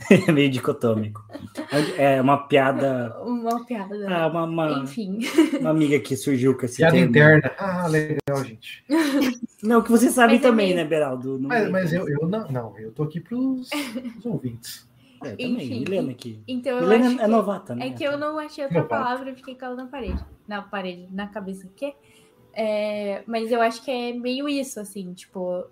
meio 0.34 0.50
dicotômico. 0.50 1.24
É 1.98 2.22
uma 2.22 2.48
piada. 2.48 3.16
Uma 3.22 3.66
piada. 3.66 3.96
Ah, 4.08 4.28
uma, 4.28 4.44
uma, 4.44 4.84
Enfim. 4.84 5.20
Uma 5.60 5.70
amiga 5.70 6.00
que 6.00 6.16
surgiu 6.16 6.58
com 6.58 6.66
esse 6.66 6.78
Piada 6.78 6.94
termo. 6.94 7.10
interna. 7.10 7.52
Ah, 7.58 7.88
legal, 7.88 8.44
gente. 8.44 8.84
Não, 9.64 9.82
que 9.82 9.90
você 9.90 10.10
sabe 10.10 10.40
também, 10.40 10.72
também, 10.72 10.76
né, 10.76 10.84
Beraldo? 10.84 11.40
Mas, 11.42 11.70
mas 11.70 11.94
eu, 11.94 12.08
eu 12.10 12.28
não, 12.28 12.46
não, 12.50 12.78
eu 12.78 12.92
tô 12.92 13.04
aqui 13.04 13.22
pros, 13.22 13.70
pros 13.70 14.26
ouvintes. 14.26 14.86
É, 15.24 15.32
também, 15.32 15.56
Enfim, 15.56 15.80
Milena 15.80 16.12
aqui. 16.12 16.44
Então 16.46 16.82
Milena 16.82 17.24
é 17.24 17.28
novata, 17.28 17.74
né? 17.74 17.88
É 17.88 17.90
que 17.92 18.04
eu 18.04 18.18
não 18.18 18.38
achei 18.38 18.66
outra 18.66 18.82
novata. 18.82 19.02
palavra 19.02 19.30
e 19.30 19.36
fiquei 19.36 19.56
com 19.56 19.64
ela 19.64 19.76
na 19.76 19.88
parede. 19.88 20.26
Na 20.46 20.62
parede, 20.62 21.08
na 21.12 21.28
cabeça. 21.28 21.66
O 21.66 21.70
quê? 21.70 21.94
É, 22.54 23.24
mas 23.26 23.52
eu 23.54 23.62
acho 23.62 23.82
que 23.84 23.90
é 23.90 24.12
meio 24.12 24.50
isso, 24.50 24.82
assim, 24.82 25.14
tipo, 25.14 25.66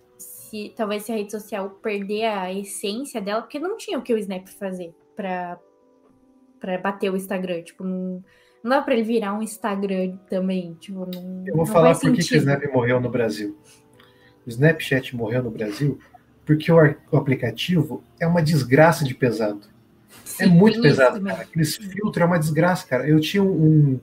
se 0.52 0.74
talvez 0.76 1.04
se 1.04 1.14
a 1.14 1.16
rede 1.16 1.32
social 1.32 1.70
perder 1.70 2.26
a 2.26 2.54
essência 2.54 3.22
dela, 3.22 3.42
porque 3.42 3.58
não 3.58 3.78
tinha 3.78 3.98
o 3.98 4.02
que 4.02 4.14
o 4.14 4.18
Snap 4.18 4.48
fazer 4.50 4.94
para 5.16 5.58
para 6.60 6.78
bater 6.78 7.10
o 7.12 7.16
Instagram, 7.16 7.64
tipo, 7.64 7.84
não, 7.84 8.24
não 8.64 8.70
dá 8.70 8.82
para 8.84 8.94
ele 8.94 9.02
virar 9.02 9.34
um 9.34 9.42
Instagram 9.42 10.16
também, 10.30 10.76
tipo, 10.76 11.10
não, 11.12 11.44
Eu 11.48 11.56
vou 11.56 11.66
não 11.66 11.74
falar 11.74 11.98
por 11.98 12.12
que, 12.14 12.20
o 12.20 12.38
Snap 12.38 12.64
morreu 12.72 13.02
no 13.02 13.10
Brasil. 13.10 13.58
O 14.46 14.50
Snapchat 14.50 15.16
morreu 15.16 15.42
no 15.42 15.50
Brasil 15.50 15.98
porque 16.46 16.72
o, 16.72 16.78
o 17.12 17.18
aplicativo 17.18 18.04
é 18.20 18.28
uma 18.28 18.44
desgraça 18.44 19.04
de 19.04 19.16
pesado. 19.16 19.62
É 20.10 20.14
Sim, 20.24 20.44
é 20.44 20.48
muito 20.48 20.82
pesado, 20.82 21.20
cara. 21.24 21.42
Aqueles 21.42 21.78
filtros 21.78 22.24
é 22.24 22.26
uma 22.26 22.38
desgraça, 22.38 22.86
cara. 22.86 23.08
Eu 23.08 23.20
tinha 23.20 23.42
um, 23.42 24.00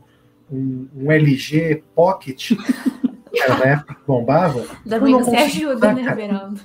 um, 0.50 0.88
um 0.96 1.12
LG 1.12 1.84
Pocket 1.94 2.52
era 3.40 3.58
na 3.58 3.64
época 3.64 3.94
que 3.94 4.06
bombava. 4.06 4.64
Não, 4.84 5.24
você 5.24 5.36
ajuda, 5.36 5.92
né, 5.92 6.14
Beraldo? 6.14 6.60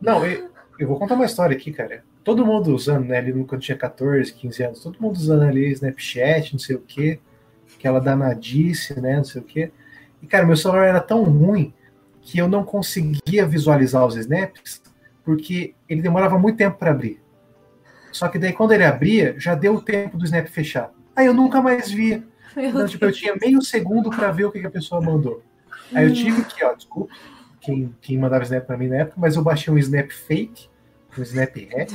Não, 0.00 0.24
eu, 0.26 0.50
eu, 0.78 0.88
vou 0.88 0.98
contar 0.98 1.14
uma 1.14 1.24
história 1.24 1.56
aqui, 1.56 1.72
cara. 1.72 2.04
Todo 2.24 2.46
mundo 2.46 2.74
usando, 2.74 3.06
né, 3.06 3.18
ali 3.18 3.32
quando 3.44 3.60
tinha 3.60 3.76
14, 3.76 4.32
15 4.32 4.62
anos, 4.62 4.82
todo 4.82 5.00
mundo 5.00 5.16
usando 5.16 5.42
ali 5.42 5.72
Snapchat, 5.72 6.52
não 6.52 6.58
sei 6.58 6.76
o 6.76 6.80
quê, 6.80 7.18
aquela 7.76 8.00
danadice, 8.00 9.00
né, 9.00 9.16
não 9.16 9.24
sei 9.24 9.40
o 9.40 9.44
quê. 9.44 9.70
E, 10.22 10.26
cara, 10.26 10.46
meu 10.46 10.56
celular 10.56 10.86
era 10.86 11.00
tão 11.00 11.24
ruim 11.24 11.74
que 12.20 12.38
eu 12.38 12.48
não 12.48 12.64
conseguia 12.64 13.44
visualizar 13.44 14.06
os 14.06 14.16
snaps, 14.16 14.80
porque 15.24 15.74
ele 15.88 16.00
demorava 16.00 16.38
muito 16.38 16.56
tempo 16.56 16.78
para 16.78 16.92
abrir. 16.92 17.20
Só 18.12 18.28
que 18.28 18.38
daí, 18.38 18.52
quando 18.52 18.72
ele 18.72 18.84
abria, 18.84 19.34
já 19.38 19.54
deu 19.54 19.74
o 19.74 19.82
tempo 19.82 20.16
do 20.16 20.24
snap 20.24 20.46
fechar. 20.46 20.92
Aí 21.16 21.26
eu 21.26 21.34
nunca 21.34 21.60
mais 21.60 21.90
via. 21.90 22.22
Então, 22.56 22.86
tipo, 22.86 23.04
eu 23.04 23.12
tinha 23.12 23.34
meio 23.34 23.62
segundo 23.62 24.10
para 24.10 24.30
ver 24.30 24.44
o 24.44 24.52
que, 24.52 24.60
que 24.60 24.66
a 24.66 24.70
pessoa 24.70 25.00
mandou. 25.00 25.42
Aí 25.94 26.06
eu 26.06 26.12
tive 26.12 26.44
que, 26.44 26.64
ó, 26.64 26.74
desculpa, 26.74 27.12
quem, 27.60 27.94
quem 28.00 28.18
mandava 28.18 28.44
Snap 28.44 28.66
pra 28.66 28.76
mim 28.76 28.88
na 28.88 28.96
época, 28.96 29.16
mas 29.18 29.36
eu 29.36 29.42
baixei 29.42 29.72
um 29.72 29.78
Snap 29.78 30.10
fake, 30.10 30.68
um 31.18 31.22
Snap 31.22 31.56
hack, 31.56 31.90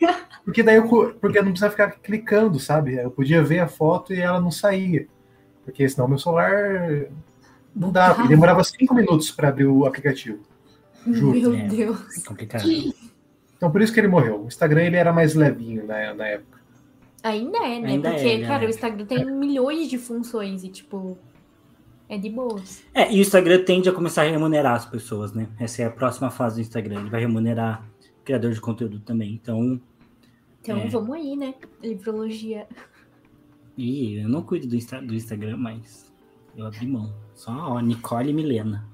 porque 0.44 0.62
daí 0.62 0.76
eu, 0.76 0.88
porque 1.20 1.38
eu 1.38 1.44
não 1.44 1.50
precisava 1.52 1.72
ficar 1.72 1.90
clicando, 1.92 2.58
sabe? 2.58 2.94
Eu 2.94 3.10
podia 3.10 3.42
ver 3.42 3.60
a 3.60 3.68
foto 3.68 4.12
e 4.12 4.20
ela 4.20 4.40
não 4.40 4.50
saía, 4.50 5.06
porque 5.64 5.88
senão 5.88 6.08
meu 6.08 6.18
celular 6.18 7.08
não 7.74 7.90
dava, 7.90 8.24
e 8.24 8.28
demorava 8.28 8.62
cinco 8.64 8.94
minutos 8.94 9.30
para 9.30 9.48
abrir 9.48 9.66
o 9.66 9.86
aplicativo. 9.86 10.40
Juro. 11.06 11.32
Meu 11.32 11.54
é, 11.54 11.68
Deus. 11.68 12.18
É 12.18 12.26
complicado. 12.26 12.64
Então 13.56 13.70
por 13.70 13.82
isso 13.82 13.92
que 13.92 14.00
ele 14.00 14.08
morreu. 14.08 14.42
O 14.42 14.46
Instagram 14.46 14.82
ele 14.82 14.96
era 14.96 15.12
mais 15.12 15.34
levinho 15.34 15.86
na, 15.86 16.14
na 16.14 16.26
época. 16.26 16.54
Ainda 17.24 17.56
é, 17.58 17.80
né? 17.80 17.88
Ainda 17.88 18.10
Porque, 18.10 18.28
é, 18.28 18.46
cara, 18.46 18.64
é. 18.64 18.66
o 18.66 18.70
Instagram 18.70 19.06
tem 19.06 19.24
milhões 19.24 19.88
de 19.88 19.96
funções 19.96 20.62
e, 20.62 20.68
tipo, 20.68 21.16
é 22.08 22.18
de 22.18 22.28
boas. 22.28 22.84
É, 22.92 23.12
e 23.12 23.18
o 23.18 23.20
Instagram 23.20 23.64
tende 23.64 23.88
a 23.88 23.92
começar 23.92 24.22
a 24.22 24.30
remunerar 24.30 24.74
as 24.74 24.84
pessoas, 24.84 25.32
né? 25.32 25.48
Essa 25.58 25.82
é 25.82 25.84
a 25.86 25.90
próxima 25.90 26.30
fase 26.30 26.56
do 26.56 26.60
Instagram. 26.60 27.00
Ele 27.00 27.10
vai 27.10 27.20
remunerar 27.20 27.84
criador 28.24 28.52
de 28.52 28.60
conteúdo 28.60 29.00
também. 29.00 29.32
Então. 29.32 29.80
Então 30.60 30.78
é... 30.78 30.88
vamos 30.88 31.16
aí, 31.16 31.36
né? 31.36 31.54
Livrologia. 31.82 32.66
Ih, 33.76 34.20
eu 34.22 34.28
não 34.28 34.42
cuido 34.42 34.66
do, 34.66 34.76
Insta 34.76 35.00
do 35.00 35.14
Instagram, 35.14 35.56
mas 35.56 36.12
eu 36.56 36.66
abri 36.66 36.86
mão. 36.86 37.12
Só, 37.34 37.52
ó, 37.52 37.80
Nicole 37.80 38.30
e 38.30 38.34
Milena. 38.34 38.88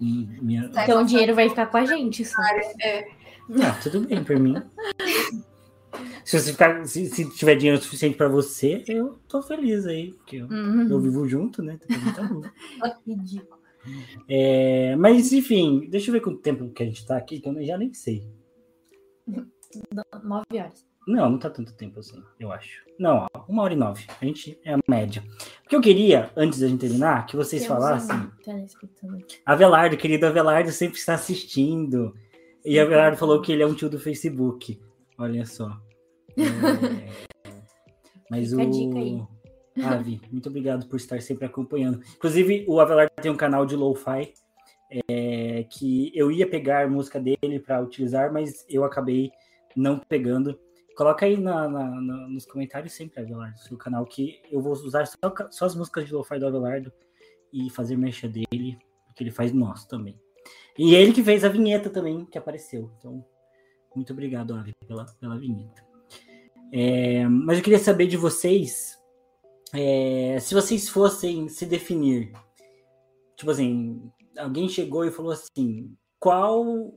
E 0.00 0.26
minha... 0.42 0.64
Então 0.64 1.02
o 1.02 1.06
dinheiro 1.06 1.34
vai 1.34 1.48
ficar 1.48 1.66
com 1.66 1.76
a 1.76 1.84
gente, 1.84 2.24
só. 2.24 2.42
É. 2.82 3.08
Ah, 3.62 3.78
tudo 3.82 4.00
bem 4.00 4.22
por 4.24 4.38
mim. 4.38 4.60
Se 6.24 6.38
você 6.38 6.52
ficar, 6.52 6.84
se, 6.86 7.06
se 7.06 7.30
tiver 7.30 7.56
dinheiro 7.56 7.80
suficiente 7.80 8.16
para 8.16 8.28
você, 8.28 8.82
eu 8.88 9.18
tô 9.28 9.42
feliz 9.42 9.86
aí, 9.86 10.12
porque 10.12 10.36
eu, 10.36 10.46
uhum. 10.46 10.88
eu 10.88 11.00
vivo 11.00 11.28
junto, 11.28 11.62
né? 11.62 11.78
Tá 12.14 12.98
Ridículo. 13.06 13.56
É, 14.28 14.96
mas 14.96 15.32
enfim, 15.32 15.86
deixa 15.88 16.10
eu 16.10 16.12
ver 16.12 16.20
quanto 16.20 16.40
tempo 16.40 16.68
que 16.70 16.82
a 16.82 16.86
gente 16.86 17.06
tá 17.06 17.16
aqui, 17.16 17.38
que 17.38 17.48
eu 17.48 17.64
já 17.64 17.78
nem 17.78 17.94
sei. 17.94 18.26
Nove 20.24 20.58
horas. 20.58 20.84
Não, 21.06 21.30
não 21.30 21.38
tá 21.38 21.48
tanto 21.48 21.72
tempo 21.72 22.00
assim, 22.00 22.20
eu 22.40 22.50
acho. 22.50 22.84
Não, 22.98 23.28
ó, 23.32 23.44
uma 23.48 23.62
hora 23.62 23.74
e 23.74 23.76
nove. 23.76 24.04
A 24.20 24.24
gente 24.24 24.58
é 24.64 24.74
a 24.74 24.78
média. 24.88 25.22
Porque 25.62 25.76
eu 25.76 25.80
queria, 25.80 26.30
antes 26.36 26.58
da 26.58 26.66
gente 26.66 26.80
terminar, 26.80 27.26
que 27.26 27.36
vocês 27.36 27.64
falassem. 27.64 28.28
Avelardo, 29.44 29.96
querido 29.96 30.26
Avelardo, 30.26 30.72
sempre 30.72 30.98
está 30.98 31.14
assistindo. 31.14 32.12
E 32.64 32.80
Avelardo 32.80 33.16
falou 33.16 33.40
que 33.40 33.52
ele 33.52 33.62
é 33.62 33.66
um 33.66 33.74
tio 33.74 33.88
do 33.88 34.00
Facebook. 34.00 34.80
Olha 35.16 35.46
só. 35.46 35.80
É... 36.36 37.26
Mas 38.30 38.50
Fica 38.50 38.62
o. 38.62 38.70
dica 38.70 38.98
aí. 38.98 39.22
Avi, 39.84 40.20
muito 40.30 40.48
obrigado 40.48 40.86
por 40.88 40.96
estar 40.96 41.20
sempre 41.20 41.44
acompanhando. 41.44 42.00
Inclusive, 42.16 42.64
o 42.66 42.80
Avelar 42.80 43.10
tem 43.10 43.30
um 43.30 43.36
canal 43.36 43.66
de 43.66 43.76
lo-fi 43.76 44.32
é, 44.90 45.64
que 45.64 46.10
eu 46.14 46.30
ia 46.30 46.48
pegar 46.48 46.88
música 46.88 47.20
dele 47.20 47.60
para 47.60 47.82
utilizar, 47.82 48.32
mas 48.32 48.64
eu 48.68 48.84
acabei 48.84 49.30
não 49.76 49.98
pegando. 49.98 50.58
Coloca 50.96 51.26
aí 51.26 51.36
na, 51.36 51.68
na, 51.68 52.00
na, 52.00 52.28
nos 52.28 52.46
comentários 52.46 52.94
sempre, 52.94 53.20
Avelardo, 53.20 53.58
seu 53.58 53.76
canal, 53.76 54.06
que 54.06 54.40
eu 54.50 54.62
vou 54.62 54.72
usar 54.72 55.06
só, 55.06 55.34
só 55.50 55.66
as 55.66 55.74
músicas 55.74 56.06
de 56.06 56.14
lo-fi 56.14 56.38
do 56.38 56.46
Avelardo 56.46 56.90
e 57.52 57.68
fazer 57.68 57.96
mexa 57.96 58.26
dele, 58.26 58.78
porque 59.06 59.22
ele 59.22 59.30
faz 59.30 59.52
nosso 59.52 59.86
também. 59.88 60.18
E 60.78 60.94
ele 60.94 61.12
que 61.12 61.22
fez 61.22 61.44
a 61.44 61.48
vinheta 61.48 61.90
também, 61.90 62.24
que 62.24 62.38
apareceu. 62.38 62.90
Então, 62.98 63.24
muito 63.94 64.12
obrigado, 64.12 64.54
Avi, 64.54 64.72
pela, 64.86 65.04
pela 65.20 65.38
vinheta. 65.38 65.85
É, 66.72 67.26
mas 67.28 67.58
eu 67.58 67.64
queria 67.64 67.78
saber 67.78 68.06
de 68.06 68.16
vocês, 68.16 68.98
é, 69.72 70.38
se 70.40 70.54
vocês 70.54 70.88
fossem 70.88 71.48
se 71.48 71.64
definir, 71.64 72.32
tipo 73.36 73.50
assim, 73.50 74.10
alguém 74.36 74.68
chegou 74.68 75.04
e 75.04 75.10
falou 75.10 75.32
assim, 75.32 75.96
qual 76.18 76.92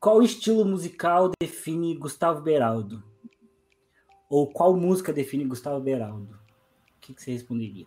qual 0.00 0.22
estilo 0.22 0.64
musical 0.64 1.32
define 1.40 1.96
Gustavo 1.96 2.40
Beraldo? 2.40 3.02
Ou 4.30 4.46
qual 4.46 4.76
música 4.76 5.12
define 5.12 5.44
Gustavo 5.44 5.80
Beraldo? 5.80 6.34
O 6.34 7.00
que, 7.00 7.14
que 7.14 7.22
você 7.22 7.32
responderia? 7.32 7.86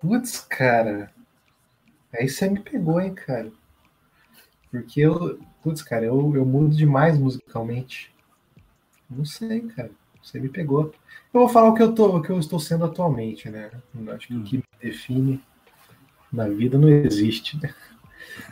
Putz, 0.00 0.40
cara. 0.40 1.12
Aí 2.12 2.28
você 2.28 2.48
me 2.48 2.60
pegou, 2.60 3.00
hein, 3.00 3.14
cara. 3.14 3.52
Porque 4.70 5.00
eu. 5.00 5.38
Putz, 5.62 5.82
cara, 5.82 6.06
eu, 6.06 6.34
eu 6.34 6.44
mudo 6.46 6.74
demais 6.74 7.18
musicalmente. 7.18 8.13
Não 9.16 9.24
sei, 9.24 9.60
cara. 9.62 9.90
Você 10.22 10.40
me 10.40 10.48
pegou. 10.48 10.92
Eu 11.32 11.40
vou 11.40 11.48
falar 11.48 11.68
o 11.68 11.74
que 11.74 11.82
eu, 11.82 11.92
tô, 11.92 12.16
o 12.16 12.22
que 12.22 12.30
eu 12.30 12.38
estou 12.38 12.58
sendo 12.58 12.84
atualmente, 12.84 13.50
né? 13.50 13.70
Acho 14.08 14.28
que 14.28 14.34
hum. 14.34 14.40
o 14.40 14.44
que 14.44 14.56
me 14.56 14.64
define 14.80 15.42
na 16.32 16.48
vida 16.48 16.78
não 16.78 16.88
existe, 16.88 17.60
né? 17.62 17.72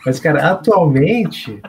Mas, 0.05 0.21
cara, 0.21 0.51
atualmente. 0.51 1.61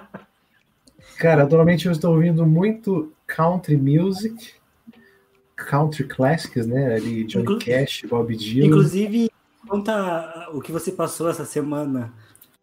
Cara, 1.18 1.44
atualmente 1.44 1.86
eu 1.86 1.92
estou 1.92 2.16
ouvindo 2.16 2.46
muito 2.46 3.14
country 3.26 3.78
music, 3.78 4.54
country 5.56 6.04
classics, 6.04 6.66
né? 6.66 6.96
Ali, 6.96 7.24
Johnny 7.24 7.44
Inclu 7.44 7.60
Cash, 7.60 8.04
Bob 8.10 8.36
Dylan. 8.36 8.68
Inclusive, 8.68 9.32
conta 9.68 10.50
o 10.52 10.62
que 10.62 10.72
você 10.72 10.92
passou 10.92 11.30
essa 11.30 11.46
semana. 11.46 12.12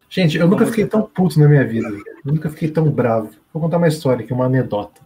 Gente, 0.09 0.37
eu 0.37 0.49
nunca 0.49 0.67
fiquei 0.67 0.87
tão 0.87 1.03
puto 1.03 1.39
na 1.39 1.49
minha 1.49 1.67
vida. 1.67 1.89
Eu 1.89 2.35
nunca 2.35 2.51
fiquei 2.51 2.69
tão 2.69 2.91
bravo. 2.91 3.31
Vou 3.53 3.63
contar 3.63 3.79
uma 3.79 3.89
história, 3.89 4.27
que 4.27 4.33
é 4.33 4.37
uma 4.37 4.47
anedota. 4.47 5.01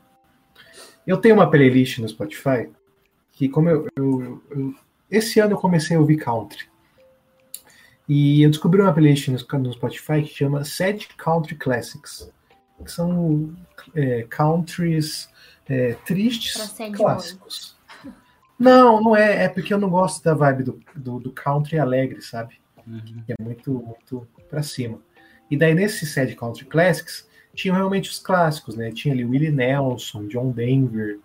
Eu 1.07 1.19
tenho 1.19 1.35
uma 1.35 1.51
playlist 1.51 1.99
no 1.99 2.09
Spotify 2.09 2.69
que, 3.33 3.49
como 3.49 3.69
eu, 3.69 3.87
eu, 3.97 4.43
eu 4.51 4.75
esse 5.11 5.39
ano 5.41 5.53
eu 5.53 5.59
comecei 5.59 5.97
a 5.97 6.01
ouvir 6.01 6.17
country. 6.17 6.67
E 8.09 8.43
eu 8.43 8.51
descobri 8.51 8.81
uma 8.81 8.93
playlist 8.93 9.29
no, 9.29 9.59
no 9.59 9.73
Spotify 9.73 10.23
que 10.23 10.35
chama 10.35 10.65
Sad 10.65 11.09
Country 11.17 11.55
Classics, 11.55 12.31
que 12.83 12.91
são 12.91 13.55
é, 13.95 14.27
countries 14.35 15.29
é, 15.69 15.95
tristes 16.05 16.75
clássicos. 16.97 17.77
Não, 18.59 19.01
não 19.01 19.17
é. 19.17 19.45
É 19.45 19.49
porque 19.49 19.73
eu 19.73 19.79
não 19.79 19.89
gosto 19.91 20.23
da 20.23 20.35
vibe 20.35 20.65
do, 20.65 20.81
do, 20.95 21.19
do 21.19 21.33
country 21.33 21.79
alegre, 21.79 22.21
sabe? 22.23 22.61
Uhum. 22.87 23.23
É 23.29 23.43
muito, 23.43 23.73
muito 23.73 24.29
pra 24.49 24.63
cima. 24.63 25.01
E 25.51 25.57
daí, 25.57 25.75
nesse 25.75 26.07
Sad 26.07 26.35
Country 26.35 26.65
Classics, 26.65 27.29
tinham 27.55 27.77
realmente 27.77 28.11
os 28.11 28.19
clássicos, 28.19 28.77
né? 28.77 28.91
Tinha 28.91 29.15
ali 29.15 29.25
Willie 29.25 29.51
Nelson, 29.51 30.27
John 30.27 30.51
Denver, 30.51 31.19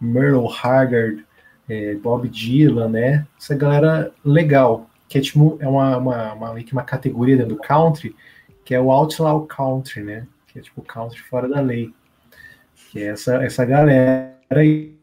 Merle 0.00 0.48
Haggard, 0.62 1.24
é, 1.68 1.94
Bob 1.94 2.28
Dylan, 2.28 2.88
né? 2.88 3.26
Essa 3.38 3.54
galera 3.54 4.12
legal 4.24 4.90
que 5.08 5.18
é 5.18 5.20
tipo 5.20 5.56
é 5.60 5.68
uma, 5.68 5.96
uma, 5.96 6.32
uma, 6.32 6.52
uma 6.52 6.82
categoria 6.82 7.36
dentro 7.36 7.54
do 7.54 7.60
country, 7.60 8.14
que 8.64 8.74
é 8.74 8.80
o 8.80 8.90
outlaw 8.90 9.46
country, 9.46 10.02
né? 10.02 10.26
Que 10.46 10.58
é 10.58 10.62
tipo 10.62 10.82
country 10.82 11.20
fora 11.20 11.48
da 11.48 11.60
lei. 11.60 11.92
Que 12.90 13.00
é 13.00 13.06
essa, 13.08 13.42
essa 13.42 13.64
galera 13.64 14.34
aí. 14.50 14.94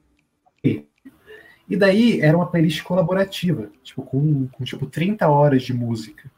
E 1.70 1.78
daí 1.78 2.20
era 2.20 2.36
uma 2.36 2.46
playlist 2.46 2.84
colaborativa, 2.84 3.70
tipo, 3.82 4.04
com, 4.04 4.48
com 4.48 4.64
tipo 4.64 4.86
30 4.86 5.28
horas 5.30 5.64
de 5.64 5.74
música. 5.74 6.30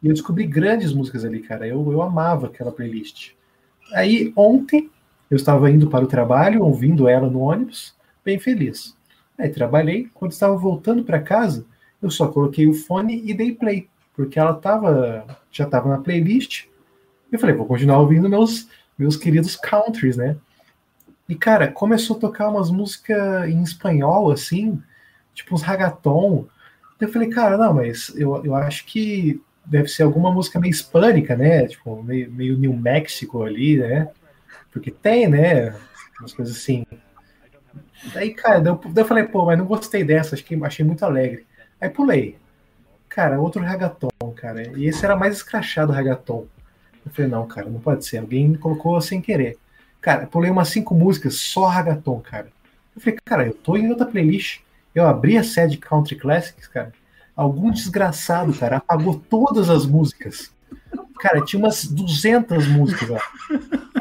E 0.00 0.06
eu 0.06 0.12
descobri 0.12 0.46
grandes 0.46 0.92
músicas 0.92 1.24
ali, 1.24 1.40
cara. 1.40 1.66
Eu, 1.66 1.90
eu 1.90 2.00
amava 2.00 2.46
aquela 2.46 2.70
playlist. 2.70 3.32
Aí 3.92 4.32
ontem 4.36 4.90
eu 5.30 5.36
estava 5.36 5.70
indo 5.70 5.88
para 5.88 6.04
o 6.04 6.08
trabalho, 6.08 6.62
ouvindo 6.62 7.08
ela 7.08 7.28
no 7.28 7.40
ônibus, 7.40 7.94
bem 8.24 8.38
feliz. 8.38 8.96
Aí 9.38 9.50
trabalhei, 9.50 10.08
quando 10.14 10.32
estava 10.32 10.56
voltando 10.56 11.04
para 11.04 11.20
casa, 11.20 11.64
eu 12.02 12.10
só 12.10 12.28
coloquei 12.28 12.66
o 12.66 12.74
fone 12.74 13.22
e 13.24 13.34
dei 13.34 13.52
play, 13.52 13.88
porque 14.14 14.38
ela 14.38 14.54
tava, 14.54 15.26
já 15.50 15.64
estava 15.64 15.88
na 15.88 15.98
playlist. 15.98 16.66
Eu 17.30 17.38
falei, 17.38 17.54
vou 17.54 17.66
continuar 17.66 17.98
ouvindo 17.98 18.28
meus, 18.28 18.68
meus 18.98 19.16
queridos 19.16 19.54
countries, 19.56 20.16
né? 20.16 20.36
E, 21.28 21.34
cara, 21.34 21.70
começou 21.70 22.16
a 22.16 22.20
tocar 22.20 22.48
umas 22.48 22.70
músicas 22.70 23.48
em 23.48 23.62
espanhol, 23.62 24.30
assim, 24.30 24.82
tipo 25.34 25.54
uns 25.54 25.62
ragaton. 25.62 26.46
Eu 26.98 27.08
falei, 27.12 27.28
cara, 27.28 27.58
não, 27.58 27.74
mas 27.74 28.12
eu, 28.16 28.44
eu 28.44 28.54
acho 28.54 28.86
que 28.86 29.40
deve 29.68 29.88
ser 29.88 30.02
alguma 30.02 30.32
música 30.32 30.58
meio 30.58 30.70
hispânica, 30.70 31.36
né? 31.36 31.66
Tipo, 31.66 32.02
meio, 32.02 32.30
meio 32.30 32.58
New 32.58 32.72
Mexico 32.72 33.42
ali, 33.42 33.76
né? 33.76 34.08
Porque 34.72 34.90
tem, 34.90 35.28
né? 35.28 35.74
Umas 36.18 36.32
coisas 36.32 36.56
assim. 36.56 36.84
Daí, 38.14 38.32
cara, 38.32 38.62
eu, 38.66 38.80
eu 38.96 39.04
falei, 39.04 39.24
pô, 39.24 39.44
mas 39.44 39.58
não 39.58 39.66
gostei 39.66 40.02
dessa, 40.02 40.34
acho 40.34 40.44
que 40.44 40.54
achei 40.64 40.84
muito 40.84 41.04
alegre. 41.04 41.46
Aí 41.80 41.90
pulei. 41.90 42.36
Cara, 43.08 43.40
outro 43.40 43.62
ragaton, 43.62 44.08
cara. 44.34 44.76
E 44.76 44.86
esse 44.86 45.04
era 45.04 45.16
mais 45.16 45.36
escrachado 45.36 45.92
ragaton. 45.92 46.46
Eu 47.04 47.12
falei, 47.12 47.30
não, 47.30 47.46
cara, 47.46 47.68
não 47.68 47.80
pode 47.80 48.04
ser. 48.06 48.18
Alguém 48.18 48.54
colocou 48.54 49.00
sem 49.00 49.20
querer. 49.20 49.58
Cara, 50.00 50.26
pulei 50.26 50.50
umas 50.50 50.68
cinco 50.68 50.94
músicas, 50.94 51.34
só 51.34 51.66
ragaton, 51.66 52.20
cara. 52.20 52.48
Eu 52.94 53.00
falei, 53.00 53.18
cara, 53.24 53.46
eu 53.46 53.54
tô 53.54 53.76
em 53.76 53.88
outra 53.90 54.06
playlist. 54.06 54.60
Eu 54.94 55.06
abri 55.06 55.36
a 55.36 55.44
sede 55.44 55.76
Country 55.76 56.16
Classics, 56.16 56.66
cara. 56.68 56.92
Algum 57.38 57.70
desgraçado, 57.70 58.52
cara, 58.52 58.78
apagou 58.78 59.22
todas 59.30 59.70
as 59.70 59.86
músicas. 59.86 60.50
Cara, 61.20 61.44
tinha 61.44 61.62
umas 61.62 61.84
200 61.84 62.66
músicas 62.68 63.08
lá. 63.08 63.22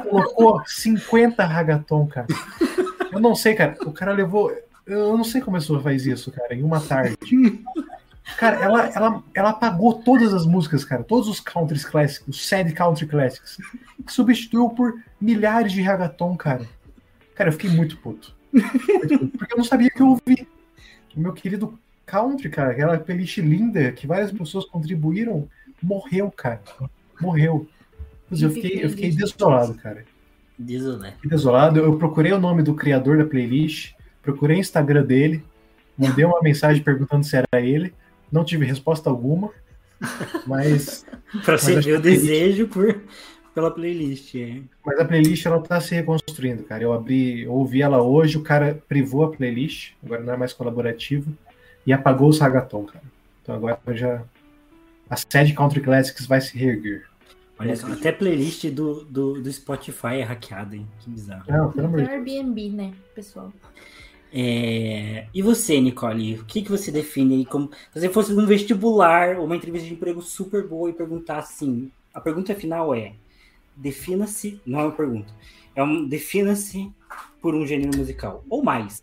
Colocou 0.10 0.62
50 0.66 1.44
ragaton, 1.46 2.08
cara. 2.08 2.28
Eu 3.12 3.20
não 3.20 3.36
sei, 3.36 3.54
cara. 3.54 3.78
O 3.86 3.92
cara 3.92 4.12
levou 4.12 4.52
eu 4.88 5.18
não 5.18 5.24
sei 5.24 5.42
como 5.42 5.58
a 5.58 5.60
pessoa 5.60 5.82
faz 5.82 6.06
isso, 6.06 6.32
cara, 6.32 6.56
em 6.56 6.64
uma 6.64 6.80
tarde. 6.80 7.18
Cara, 8.38 8.58
ela, 8.62 8.86
ela, 8.88 9.24
ela 9.34 9.50
apagou 9.50 9.94
todas 9.96 10.34
as 10.34 10.46
músicas, 10.46 10.84
cara, 10.84 11.04
todos 11.04 11.28
os 11.28 11.40
country 11.40 11.80
clássicos, 11.80 12.48
sad 12.48 12.72
country 12.74 13.06
classics, 13.06 13.58
substituiu 14.08 14.70
por 14.70 15.02
milhares 15.20 15.72
de 15.72 15.82
ragaton, 15.82 16.36
cara. 16.36 16.66
Cara, 17.36 17.50
eu 17.50 17.54
fiquei 17.54 17.70
muito 17.70 17.98
puto. 17.98 18.34
Porque 19.38 19.54
eu 19.54 19.58
não 19.58 19.64
sabia 19.64 19.90
que 19.90 20.02
eu 20.02 20.10
ouvi. 20.10 20.48
O 21.16 21.20
meu 21.20 21.34
querido 21.34 21.78
country, 22.08 22.50
cara, 22.50 22.72
aquela 22.72 22.98
playlist 22.98 23.38
linda 23.38 23.92
que 23.92 24.08
várias 24.08 24.32
pessoas 24.32 24.66
contribuíram, 24.66 25.48
morreu, 25.80 26.32
cara. 26.32 26.62
Morreu. 27.22 27.68
Eu 28.32 28.50
fiquei, 28.50 28.84
eu 28.84 28.90
fiquei 28.90 29.12
desolado, 29.12 29.76
cara. 29.76 30.04
Desolado. 30.58 31.14
Desolado. 31.24 31.80
Eu 31.80 31.98
procurei 32.00 32.32
o 32.32 32.40
nome 32.40 32.64
do 32.64 32.74
criador 32.74 33.20
da 33.20 33.26
playlist 33.26 33.96
procurei 34.28 34.58
o 34.58 34.60
Instagram 34.60 35.06
dele, 35.06 35.42
mandei 35.98 36.26
uma 36.26 36.42
mensagem 36.42 36.84
perguntando 36.84 37.26
se 37.26 37.38
era 37.38 37.48
ele, 37.62 37.94
não 38.30 38.44
tive 38.44 38.66
resposta 38.66 39.10
alguma, 39.10 39.52
mas. 40.46 41.06
Proceder 41.46 41.98
o 41.98 42.02
desejo 42.02 42.68
por, 42.68 43.02
pela 43.56 43.72
playlist. 43.72 44.36
É. 44.36 44.60
Mas 44.86 45.00
a 45.00 45.06
playlist 45.06 45.46
ela 45.46 45.62
tá 45.62 45.80
se 45.80 45.96
reconstruindo, 45.96 46.64
cara. 46.64 46.84
Eu 46.84 46.92
abri, 46.92 47.44
eu 47.44 47.54
ouvi 47.54 47.82
ela 47.82 48.02
hoje, 48.02 48.38
o 48.38 48.44
cara 48.44 48.78
privou 48.88 49.24
a 49.24 49.32
playlist, 49.32 49.94
agora 50.04 50.22
não 50.22 50.34
é 50.34 50.38
mais 50.38 50.52
colaborativo, 50.52 51.32
e 51.88 51.94
apagou 51.94 52.28
o 52.28 52.34
Sagaton, 52.34 52.84
cara. 52.84 53.06
Então 53.42 53.56
agora 53.56 53.80
já. 53.96 54.22
A 55.10 55.16
sede 55.16 55.54
Country 55.54 55.80
Classics 55.80 56.26
vai 56.26 56.42
se 56.42 56.58
reerguer. 56.58 57.08
Olha 57.58 57.76
só, 57.76 57.88
até 57.88 58.10
a 58.10 58.14
playlist 58.14 58.66
do, 58.68 59.06
do, 59.06 59.42
do 59.42 59.52
Spotify 59.52 60.18
é 60.20 60.24
hackeada, 60.24 60.76
hein? 60.76 60.86
Que 61.00 61.10
bizarro. 61.10 61.46
Não, 61.48 61.72
pelo 61.72 61.88
amor 61.88 62.04
de 62.04 62.10
Airbnb, 62.10 62.70
né, 62.70 62.94
pessoal? 63.16 63.52
É... 64.32 65.28
E 65.34 65.42
você, 65.42 65.80
Nicole, 65.80 66.36
o 66.36 66.46
que, 66.46 66.62
que 66.62 66.70
você 66.70 66.92
define 66.92 67.36
aí 67.36 67.46
como. 67.46 67.72
Se 67.94 68.02
você 68.02 68.10
fosse 68.10 68.34
num 68.34 68.46
vestibular, 68.46 69.40
uma 69.40 69.56
entrevista 69.56 69.88
de 69.88 69.94
emprego 69.94 70.22
super 70.22 70.68
boa 70.68 70.90
e 70.90 70.94
perguntar 70.94 71.38
assim: 71.38 71.90
a 72.14 72.20
pergunta 72.20 72.54
final 72.54 72.94
é: 72.94 73.14
defina-se. 73.76 74.62
Não 74.66 74.82
é 74.82 74.84
uma 74.84 74.92
pergunta, 74.92 75.34
é 75.74 75.82
um. 75.82 76.06
Defina-se 76.06 76.92
por 77.42 77.56
um 77.56 77.66
gênero 77.66 77.98
musical, 77.98 78.44
ou 78.50 78.62
mais. 78.62 79.02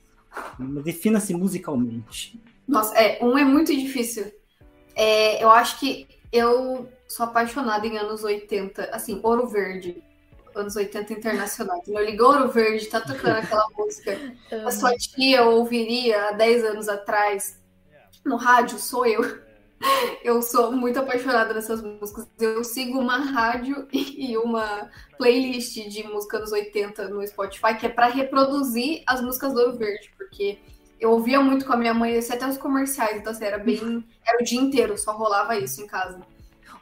Defina-se 0.85 1.33
musicalmente. 1.33 2.39
Nossa, 2.67 2.97
é, 2.99 3.23
um 3.23 3.37
é 3.37 3.45
muito 3.45 3.75
difícil. 3.75 4.33
É, 4.95 5.43
eu 5.43 5.51
acho 5.51 5.79
que 5.81 6.07
eu 6.33 6.89
sou 7.09 7.27
apaixonada 7.27 7.87
em 7.87 7.99
anos 7.99 8.25
80, 8.25 8.91
assim, 8.93 9.21
Ouro 9.23 9.47
Verde 9.47 10.03
anos 10.55 10.77
80 10.77 11.13
internacional. 11.13 11.81
Então, 11.83 11.99
eu 11.99 12.05
ligou 12.05 12.29
Ouro 12.29 12.49
Verde, 12.49 12.87
tá 12.87 13.01
tocando 13.01 13.39
aquela 13.39 13.67
música. 13.77 14.19
A 14.65 14.71
sua 14.71 14.97
tia 14.97 15.43
ouviria 15.43 16.29
há 16.29 16.33
10 16.33 16.65
anos 16.65 16.89
atrás 16.89 17.61
no 18.25 18.37
rádio, 18.37 18.79
sou 18.79 19.05
eu. 19.05 19.23
Eu 20.23 20.41
sou 20.41 20.73
muito 20.73 20.99
apaixonada 20.99 21.53
nessas 21.53 21.83
músicas. 21.83 22.27
Eu 22.41 22.65
sigo 22.65 22.99
uma 22.99 23.19
rádio 23.19 23.87
e 23.93 24.35
uma 24.39 24.89
playlist 25.19 25.75
de 25.89 26.03
música 26.05 26.39
dos 26.39 26.53
80 26.53 27.09
no 27.09 27.27
Spotify, 27.27 27.75
que 27.79 27.85
é 27.85 27.91
para 27.91 28.07
reproduzir 28.07 29.03
as 29.07 29.21
músicas 29.21 29.53
do 29.53 29.61
Ouro 29.61 29.77
Verde, 29.77 30.11
porque 30.17 30.59
eu 31.01 31.11
ouvia 31.11 31.41
muito 31.41 31.67
com 31.67 31.73
a 31.73 31.77
minha 31.77 31.95
mãe, 31.95 32.19
até 32.19 32.49
os 32.49 32.57
comerciais, 32.57 33.17
então 33.17 33.33
assim, 33.33 33.45
era 33.45 33.59
bem. 33.59 34.05
Era 34.27 34.39
o 34.41 34.45
dia 34.45 34.61
inteiro, 34.61 34.97
só 34.97 35.13
rolava 35.13 35.57
isso 35.59 35.83
em 35.83 35.87
casa. 35.87 36.21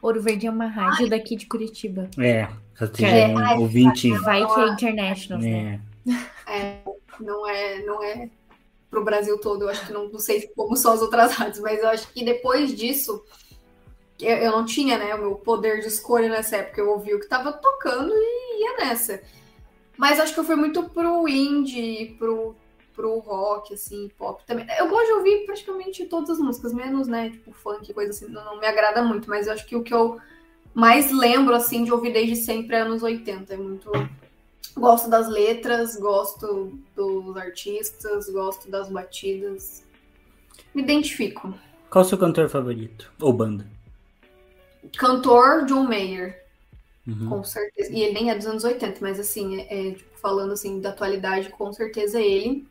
Ouro 0.01 0.21
Verde 0.21 0.47
é 0.47 0.51
uma 0.51 0.67
rádio 0.67 1.09
daqui 1.09 1.35
de 1.35 1.45
Curitiba. 1.45 2.09
É, 2.19 2.47
você 2.77 2.87
Que 2.91 3.05
é 3.05 3.31
é- 3.31 3.35
um 3.35 3.61
ouvinte. 3.61 4.11
Vai 4.19 4.45
que 4.45 4.59
é 4.59 4.67
international, 4.67 5.41
né? 5.41 5.79
É. 6.05 6.13
É, 6.45 6.83
não 7.19 7.47
é, 7.47 7.79
não 7.83 8.03
é 8.03 8.29
pro 8.89 9.03
Brasil 9.03 9.39
todo, 9.39 9.63
eu 9.63 9.69
acho 9.69 9.87
que 9.87 9.93
não, 9.93 10.09
não 10.09 10.19
sei 10.19 10.47
como 10.55 10.75
são 10.75 10.93
as 10.93 11.01
outras 11.01 11.33
rádios, 11.33 11.59
mas 11.59 11.79
eu 11.79 11.87
acho 11.89 12.07
que 12.09 12.23
depois 12.23 12.75
disso, 12.75 13.23
eu, 14.19 14.37
eu 14.37 14.51
não 14.51 14.65
tinha, 14.65 14.97
né, 14.97 15.15
o 15.15 15.19
meu 15.19 15.35
poder 15.35 15.79
de 15.79 15.87
escolha 15.87 16.29
nessa 16.29 16.57
época, 16.57 16.81
eu 16.81 16.89
ouvi 16.91 17.13
o 17.13 17.19
que 17.19 17.27
tava 17.27 17.51
tocando 17.53 18.13
e 18.13 18.63
ia 18.63 18.85
nessa. 18.85 19.21
Mas 19.97 20.19
acho 20.19 20.33
que 20.33 20.39
eu 20.39 20.43
fui 20.43 20.55
muito 20.55 20.83
pro 20.89 21.27
indie, 21.27 22.15
pro, 22.19 22.55
pro 22.95 23.19
rock, 23.19 23.73
assim, 23.73 24.09
pop 24.17 24.43
também. 24.45 24.65
Eu 24.77 24.89
gosto 24.89 25.07
de 25.07 25.13
ouvir 25.13 25.45
praticamente 25.45 26.05
todas 26.05 26.29
as 26.31 26.39
músicas, 26.39 26.73
menos, 26.73 27.07
né, 27.07 27.29
tipo 27.29 27.51
funk, 27.51 27.93
coisa 27.93 28.11
assim, 28.11 28.27
não, 28.27 28.43
não 28.45 28.59
me 28.59 28.65
agrada 28.65 29.03
muito, 29.03 29.29
mas 29.29 29.47
eu 29.47 29.53
acho 29.53 29.65
que 29.65 29.75
o 29.75 29.83
que 29.83 29.93
eu 29.93 30.19
mais 30.73 31.11
lembro, 31.11 31.53
assim, 31.53 31.83
de 31.83 31.91
ouvir 31.91 32.13
desde 32.13 32.35
sempre 32.35 32.75
é 32.75 32.81
anos 32.81 33.03
80, 33.03 33.53
é 33.53 33.57
muito... 33.57 33.91
Gosto 34.75 35.07
das 35.07 35.29
letras, 35.29 35.95
gosto 35.97 36.79
dos 36.95 37.37
artistas, 37.37 38.27
gosto 38.29 38.71
das 38.71 38.89
batidas. 38.89 39.83
Me 40.73 40.81
identifico. 40.81 41.53
Qual 41.91 42.03
o 42.03 42.07
seu 42.07 42.17
cantor 42.17 42.49
favorito? 42.49 43.13
Ou 43.21 43.31
banda? 43.31 43.67
Cantor 44.97 45.65
John 45.65 45.83
Mayer, 45.83 46.43
Uhum. 47.07 47.29
com 47.29 47.43
certeza. 47.43 47.91
E 47.91 48.01
ele 48.01 48.13
nem 48.13 48.29
é 48.29 48.35
dos 48.35 48.45
anos 48.45 48.63
80, 48.63 48.99
mas 49.01 49.19
assim, 49.19 49.59
é, 49.59 49.89
é, 49.89 49.91
tipo, 49.91 50.17
falando 50.19 50.53
assim 50.53 50.79
da 50.79 50.89
atualidade, 50.89 51.49
com 51.49 51.71
certeza 51.73 52.19
é 52.19 52.25
ele. 52.25 52.67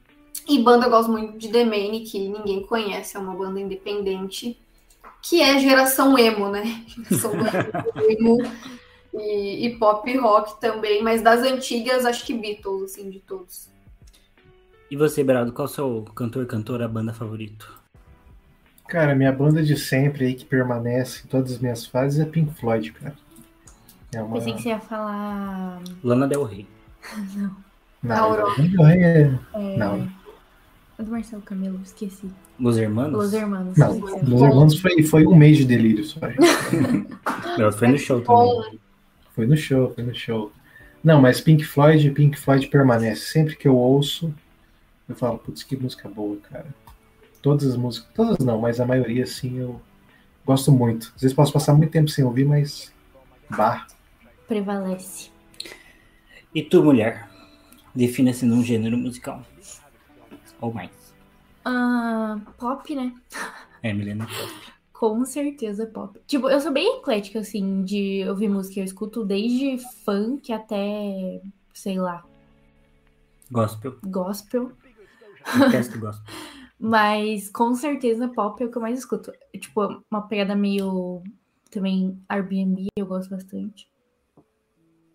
E 0.49 0.59
banda 0.63 0.87
eu 0.87 0.91
gosto 0.91 1.11
muito 1.11 1.39
de 1.39 1.49
The 1.49 1.65
Maine, 1.65 2.01
que 2.01 2.29
ninguém 2.29 2.63
conhece, 2.67 3.17
é 3.17 3.21
uma 3.21 3.35
banda 3.35 3.61
independente, 3.61 4.59
que 5.23 5.41
é 5.41 5.59
geração 5.59 6.19
emo, 6.19 6.49
né? 6.51 6.85
Geração 6.89 7.33
emo 8.09 8.39
e, 9.15 9.67
e 9.67 9.79
pop 9.79 10.17
rock 10.19 10.61
também, 10.61 11.03
mas 11.03 11.23
das 11.23 11.43
antigas, 11.43 12.05
acho 12.05 12.25
que 12.27 12.35
Beatles, 12.35 12.83
assim, 12.93 13.09
de 13.11 13.21
todos. 13.21 13.69
E 14.91 14.97
você, 14.97 15.23
Beraldo, 15.23 15.53
qual 15.53 15.67
o 15.67 15.69
seu 15.69 16.05
cantor, 16.15 16.45
cantora, 16.47 16.89
banda 16.89 17.13
favorito? 17.15 17.81
Cara, 18.89 19.15
minha 19.15 19.33
banda 19.33 19.63
de 19.63 19.77
sempre 19.77 20.27
aí 20.27 20.35
que 20.35 20.45
permanece 20.45 21.23
em 21.25 21.29
todas 21.29 21.53
as 21.53 21.59
minhas 21.59 21.87
fases 21.87 22.21
é 22.21 22.27
Pink 22.27 22.53
Floyd, 22.61 22.93
cara. 22.93 23.17
É 24.15 24.23
uma. 24.23 24.35
Pensei 24.35 24.53
que 24.53 24.63
você 24.63 24.69
ia 24.69 24.81
falar. 24.81 25.81
Lana 26.05 26.29
Del 26.29 26.43
Rey. 26.45 26.67
Não, 28.03 28.17
Aurora. 28.17 28.55
Não, 28.59 28.87
é- 28.89 29.39
É... 29.55 29.77
Não. 29.79 30.22
Do 31.03 31.11
Marcelo 31.11 31.43
Camelo, 31.43 31.81
esqueci. 31.83 32.31
Los 32.59 32.77
Hermanos? 32.77 33.13
Los 33.13 33.33
Hermanos. 33.33 33.77
Não, 33.77 33.99
Los 33.99 34.43
Hermanos 34.43 34.81
foi, 34.81 35.03
foi 35.03 35.27
um 35.27 35.35
mês 35.35 35.59
de 35.59 35.65
delírio 35.65 36.05
só. 36.05 36.21
Foi 37.79 37.89
no 37.89 37.99
show 37.99 38.21
também. 38.21 38.81
Foi 39.35 39.47
no 39.47 39.57
show, 39.57 39.93
foi 39.95 40.05
no 40.05 40.15
show. 40.15 40.53
Não, 41.03 41.21
mas 41.21 41.41
Pink 41.41 41.65
Floyd, 41.65 42.11
Pink 42.11 42.39
Floyd 42.39 42.67
permanece. 42.69 43.27
Sempre 43.33 43.57
que 43.57 43.67
eu 43.67 43.77
ouço, 43.77 44.33
eu 45.09 45.15
falo, 45.15 45.39
putz, 45.39 45.63
que 45.63 45.77
música 45.77 46.09
boa, 46.09 46.37
cara. 46.51 46.67
Todas 47.41 47.67
as 47.67 47.77
músicas, 47.77 48.09
todas 48.15 48.39
não, 48.39 48.61
mas 48.61 48.79
a 48.79 48.87
maioria, 48.87 49.25
assim, 49.25 49.59
eu 49.59 49.81
gosto 50.47 50.71
muito. 50.71 51.13
Às 51.17 51.23
vezes 51.23 51.35
posso 51.35 51.53
passar 51.53 51.75
muito 51.75 51.91
tempo 51.91 52.09
sem 52.09 52.25
ouvir, 52.25 52.45
mas. 52.45 52.93
Bah. 53.51 53.87
Prevalece. 54.47 55.31
E 56.55 56.63
tu, 56.63 56.85
mulher? 56.85 57.29
Defina-se 57.95 58.47
num 58.47 58.63
gênero 58.63 58.97
musical. 58.97 59.45
Ou 60.63 60.73
mais. 60.73 61.15
Ah, 61.65 62.41
pop, 62.57 62.95
né? 62.95 63.15
É, 63.83 63.93
Milena 63.93 64.27
Pop. 64.27 64.73
Com 64.93 65.25
certeza 65.25 65.87
pop. 65.87 66.19
Tipo, 66.27 66.49
eu 66.49 66.61
sou 66.61 66.73
bem 66.73 66.99
eclética, 66.99 67.41
assim, 67.41 67.83
de 67.83 68.25
ouvir 68.29 68.49
música. 68.49 68.81
Eu 68.81 68.85
escuto 68.85 69.25
desde 69.25 69.79
funk 70.05 70.53
até, 70.53 71.43
sei 71.75 71.99
lá, 71.99 72.25
Gospel. 73.53 73.99
gospel. 74.05 74.73
Detesto 75.59 75.99
gospel. 76.01 76.35
Mas 76.79 77.51
com 77.51 77.75
certeza 77.75 78.29
pop 78.29 78.63
é 78.63 78.67
o 78.67 78.71
que 78.71 78.79
eu 78.79 78.83
mais 78.83 78.99
escuto. 78.99 79.31
Tipo, 79.53 80.03
uma 80.11 80.23
pegada 80.23 80.55
meio 80.55 81.23
também 81.71 82.19
Airbnb, 82.29 82.87
eu 82.97 83.07
gosto 83.07 83.31
bastante. 83.31 83.89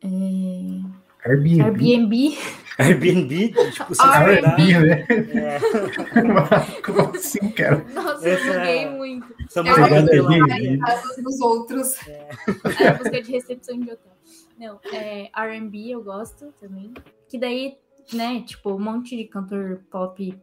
É... 0.04 1.07
Airbnb. 1.26 1.62
Airbnb, 1.62 2.38
Airbnb, 2.78 3.48
tipo, 3.72 3.94
R&B. 3.94 4.78
hospedar. 4.78 4.82
né? 4.82 5.06
É, 5.10 5.60
Como 6.86 7.00
assim, 7.16 7.50
cara? 7.52 7.84
nossa, 7.94 8.30
Essa 8.30 8.46
eu 8.48 8.54
buguei 8.60 8.78
é- 8.84 8.90
muito. 8.98 9.36
essa 9.46 9.60
Eu 9.60 9.64
música 9.64 9.88
gosto 9.90 9.96
do 9.96 10.06
de 10.06 10.10
Telão. 10.12 10.32
Airbnb. 10.32 10.80
casos 10.80 11.24
dos 11.24 11.42
outros. 11.42 12.08
É 12.08 12.94
busca 12.94 13.22
de 13.22 13.32
recepção 13.32 13.80
de 13.80 13.92
hotel. 13.92 14.12
Não, 14.60 14.80
é 14.94 15.30
R&B 15.36 15.90
eu 15.90 16.04
gosto 16.04 16.54
também. 16.60 16.94
Que 17.28 17.38
daí, 17.40 17.78
né, 18.14 18.42
tipo, 18.46 18.74
um 18.74 18.80
monte 18.80 19.18
de 19.18 19.26
cantor 19.26 19.82
pop 19.92 20.40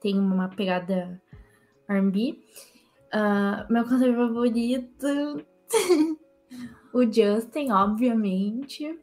tem 0.00 0.18
uma 0.18 0.48
pegada 0.48 1.20
R&B. 1.88 2.38
Ah, 3.12 3.66
meu 3.70 3.84
cantor 3.84 4.14
favorito... 4.14 5.06
o 6.92 7.02
Justin, 7.02 7.70
obviamente. 7.72 8.98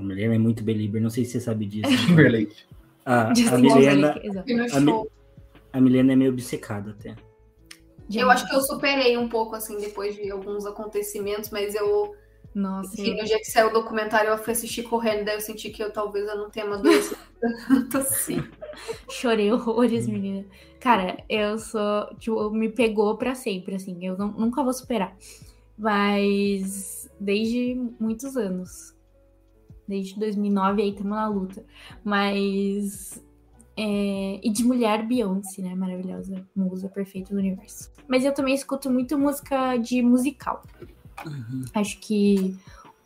A 0.00 0.02
Milena 0.02 0.34
é 0.34 0.38
muito 0.38 0.64
belieber, 0.64 1.02
não 1.02 1.10
sei 1.10 1.26
se 1.26 1.32
você 1.32 1.40
sabe 1.40 1.66
disso. 1.66 1.90
Timberlake. 2.06 2.64
A, 3.04 3.28
a, 3.30 3.34
Justin 3.34 3.56
Milena, 3.60 4.14
A 5.72 5.76
a 5.76 5.80
Milena 5.80 6.12
é 6.14 6.16
meio 6.16 6.32
obcecada 6.32 6.92
até. 6.98 7.14
Eu 8.12 8.30
acho 8.30 8.48
que 8.48 8.54
eu 8.54 8.60
superei 8.62 9.16
um 9.16 9.28
pouco, 9.28 9.54
assim, 9.54 9.76
depois 9.78 10.16
de 10.16 10.30
alguns 10.30 10.64
acontecimentos, 10.64 11.50
mas 11.50 11.74
eu. 11.74 12.14
Nossa, 12.52 13.00
Enfim, 13.00 13.16
no 13.16 13.24
dia 13.24 13.38
que 13.38 13.44
saiu 13.44 13.68
o 13.68 13.72
documentário, 13.72 14.30
eu 14.30 14.38
fui 14.38 14.52
assistir 14.52 14.82
correndo, 14.82 15.24
daí 15.26 15.36
eu 15.36 15.40
senti 15.40 15.70
que 15.70 15.80
eu 15.84 15.92
talvez 15.92 16.26
eu 16.26 16.36
não 16.36 16.50
tenha 16.50 16.66
amadurecido 16.66 17.16
tanto 17.68 17.98
assim. 17.98 18.42
chorei 19.08 19.52
horrores, 19.52 20.08
menina. 20.08 20.44
Cara, 20.80 21.22
eu 21.28 21.58
sou. 21.58 22.06
Tipo, 22.18 22.50
me 22.50 22.70
pegou 22.70 23.16
pra 23.16 23.34
sempre, 23.34 23.74
assim. 23.76 24.04
Eu 24.04 24.16
não- 24.16 24.32
nunca 24.32 24.64
vou 24.64 24.72
superar. 24.72 25.14
Mas 25.78 27.08
desde 27.20 27.74
muitos 28.00 28.36
anos. 28.36 28.94
Desde 29.90 30.16
2009 30.20 30.82
aí 30.82 30.90
estamos 30.90 31.10
na 31.16 31.26
luta. 31.26 31.64
Mas. 32.04 33.20
é, 33.76 34.38
E 34.40 34.48
de 34.48 34.62
mulher, 34.62 35.04
Beyoncé, 35.04 35.62
né? 35.62 35.74
Maravilhosa. 35.74 36.46
Musa 36.54 36.88
perfeita 36.88 37.34
do 37.34 37.40
universo. 37.40 37.90
Mas 38.06 38.24
eu 38.24 38.32
também 38.32 38.54
escuto 38.54 38.88
muito 38.88 39.18
música 39.18 39.76
de 39.76 40.00
musical. 40.00 40.62
Acho 41.74 41.98
que 41.98 42.56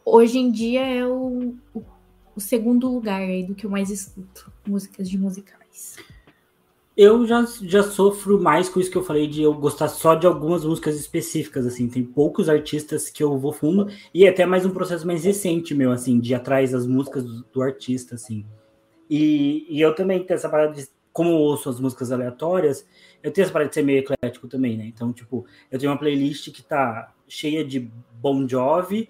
hoje 0.04 0.38
em 0.38 0.50
dia 0.50 0.86
é 0.86 1.06
o, 1.06 1.56
o, 1.74 1.82
o 2.36 2.40
segundo 2.40 2.92
lugar 2.92 3.22
aí 3.22 3.44
do 3.46 3.54
que 3.54 3.64
eu 3.64 3.70
mais 3.70 3.88
escuto. 3.88 4.52
Músicas 4.66 5.08
de 5.08 5.16
musicais. 5.16 5.96
Eu 6.96 7.26
já, 7.26 7.44
já 7.62 7.82
sofro 7.82 8.40
mais 8.40 8.68
com 8.68 8.78
isso 8.78 8.90
que 8.90 8.96
eu 8.96 9.02
falei 9.02 9.26
de 9.26 9.42
eu 9.42 9.52
gostar 9.52 9.88
só 9.88 10.14
de 10.14 10.28
algumas 10.28 10.64
músicas 10.64 10.94
específicas, 10.94 11.66
assim. 11.66 11.88
Tem 11.88 12.04
poucos 12.04 12.48
artistas 12.48 13.10
que 13.10 13.22
eu 13.22 13.36
vou 13.36 13.52
fundo 13.52 13.88
e 14.12 14.24
é 14.24 14.28
até 14.28 14.46
mais 14.46 14.64
um 14.64 14.70
processo 14.70 15.04
mais 15.04 15.24
recente 15.24 15.74
meu, 15.74 15.90
assim, 15.90 16.20
de 16.20 16.32
atrás 16.34 16.70
das 16.70 16.86
músicas 16.86 17.24
do, 17.24 17.44
do 17.52 17.62
artista, 17.62 18.14
assim. 18.14 18.46
E, 19.10 19.66
e 19.68 19.80
eu 19.80 19.92
também 19.92 20.22
tenho 20.22 20.36
essa 20.36 20.48
parada 20.48 20.72
de, 20.72 20.86
como 21.12 21.30
eu 21.30 21.36
ouço 21.36 21.68
as 21.68 21.80
músicas 21.80 22.12
aleatórias, 22.12 22.86
eu 23.20 23.32
tenho 23.32 23.44
essa 23.44 23.52
parada 23.52 23.70
de 23.70 23.74
ser 23.74 23.82
meio 23.82 23.98
eclético 23.98 24.46
também, 24.46 24.76
né? 24.76 24.86
Então, 24.86 25.12
tipo, 25.12 25.44
eu 25.72 25.78
tenho 25.78 25.90
uma 25.90 25.98
playlist 25.98 26.52
que 26.52 26.62
tá 26.62 27.12
cheia 27.26 27.64
de 27.64 27.90
Bon 28.20 28.46
Jovi 28.48 29.08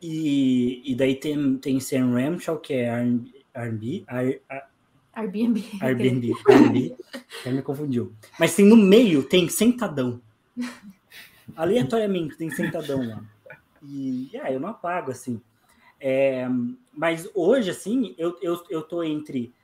e, 0.00 0.80
e 0.90 0.94
daí 0.94 1.14
tem, 1.14 1.58
tem 1.58 1.80
Sam 1.80 2.12
Ramshaw, 2.12 2.58
que 2.58 2.72
é 2.72 2.86
R&B, 3.54 4.04
Airbnb. 5.16 5.64
Airbnb, 5.80 6.32
Airbnb, 6.46 6.96
até 7.40 7.50
me 7.50 7.62
confundiu. 7.62 8.12
Mas 8.38 8.54
tem 8.54 8.66
no 8.66 8.76
meio, 8.76 9.22
tem 9.22 9.48
sentadão. 9.48 10.20
Aleatoriamente 11.56 12.36
tem 12.36 12.50
sentadão 12.50 13.06
lá. 13.08 13.24
E 13.82 14.30
ah, 14.42 14.52
eu 14.52 14.60
não 14.60 14.68
apago, 14.68 15.10
assim. 15.10 15.40
É, 15.98 16.46
mas 16.92 17.28
hoje, 17.34 17.70
assim, 17.70 18.14
eu, 18.18 18.36
eu, 18.42 18.62
eu 18.68 18.82
tô 18.82 19.02
entre 19.02 19.54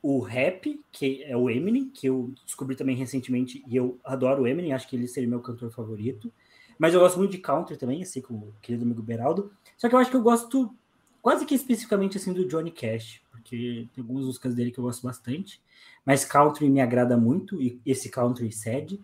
o 0.00 0.18
rap, 0.18 0.80
que 0.90 1.22
é 1.24 1.36
o 1.36 1.50
Eminem, 1.50 1.90
que 1.90 2.06
eu 2.06 2.32
descobri 2.46 2.74
também 2.74 2.96
recentemente, 2.96 3.62
e 3.68 3.76
eu 3.76 4.00
adoro 4.02 4.42
o 4.42 4.46
Eminem, 4.46 4.72
acho 4.72 4.88
que 4.88 4.96
ele 4.96 5.06
seria 5.06 5.28
meu 5.28 5.40
cantor 5.40 5.70
favorito. 5.70 6.32
Mas 6.78 6.94
eu 6.94 7.00
gosto 7.00 7.18
muito 7.18 7.32
de 7.32 7.38
country 7.38 7.76
também, 7.76 8.02
assim 8.02 8.22
como 8.22 8.46
o 8.46 8.54
querido 8.62 8.84
amigo 8.84 9.02
Beraldo. 9.02 9.52
Só 9.76 9.90
que 9.90 9.94
eu 9.94 9.98
acho 9.98 10.10
que 10.10 10.16
eu 10.16 10.22
gosto 10.22 10.74
quase 11.20 11.44
que 11.44 11.54
especificamente 11.54 12.16
assim 12.16 12.32
do 12.32 12.48
Johnny 12.48 12.70
Cash, 12.70 13.20
porque 13.42 13.88
tem 13.94 14.02
algumas 14.02 14.24
músicas 14.24 14.54
dele 14.54 14.70
que 14.70 14.78
eu 14.78 14.84
gosto 14.84 15.02
bastante. 15.02 15.60
Mas 16.06 16.24
country 16.24 16.68
me 16.70 16.80
agrada 16.80 17.16
muito, 17.16 17.60
e 17.60 17.80
esse 17.84 18.08
country 18.08 18.50
cede. 18.50 19.00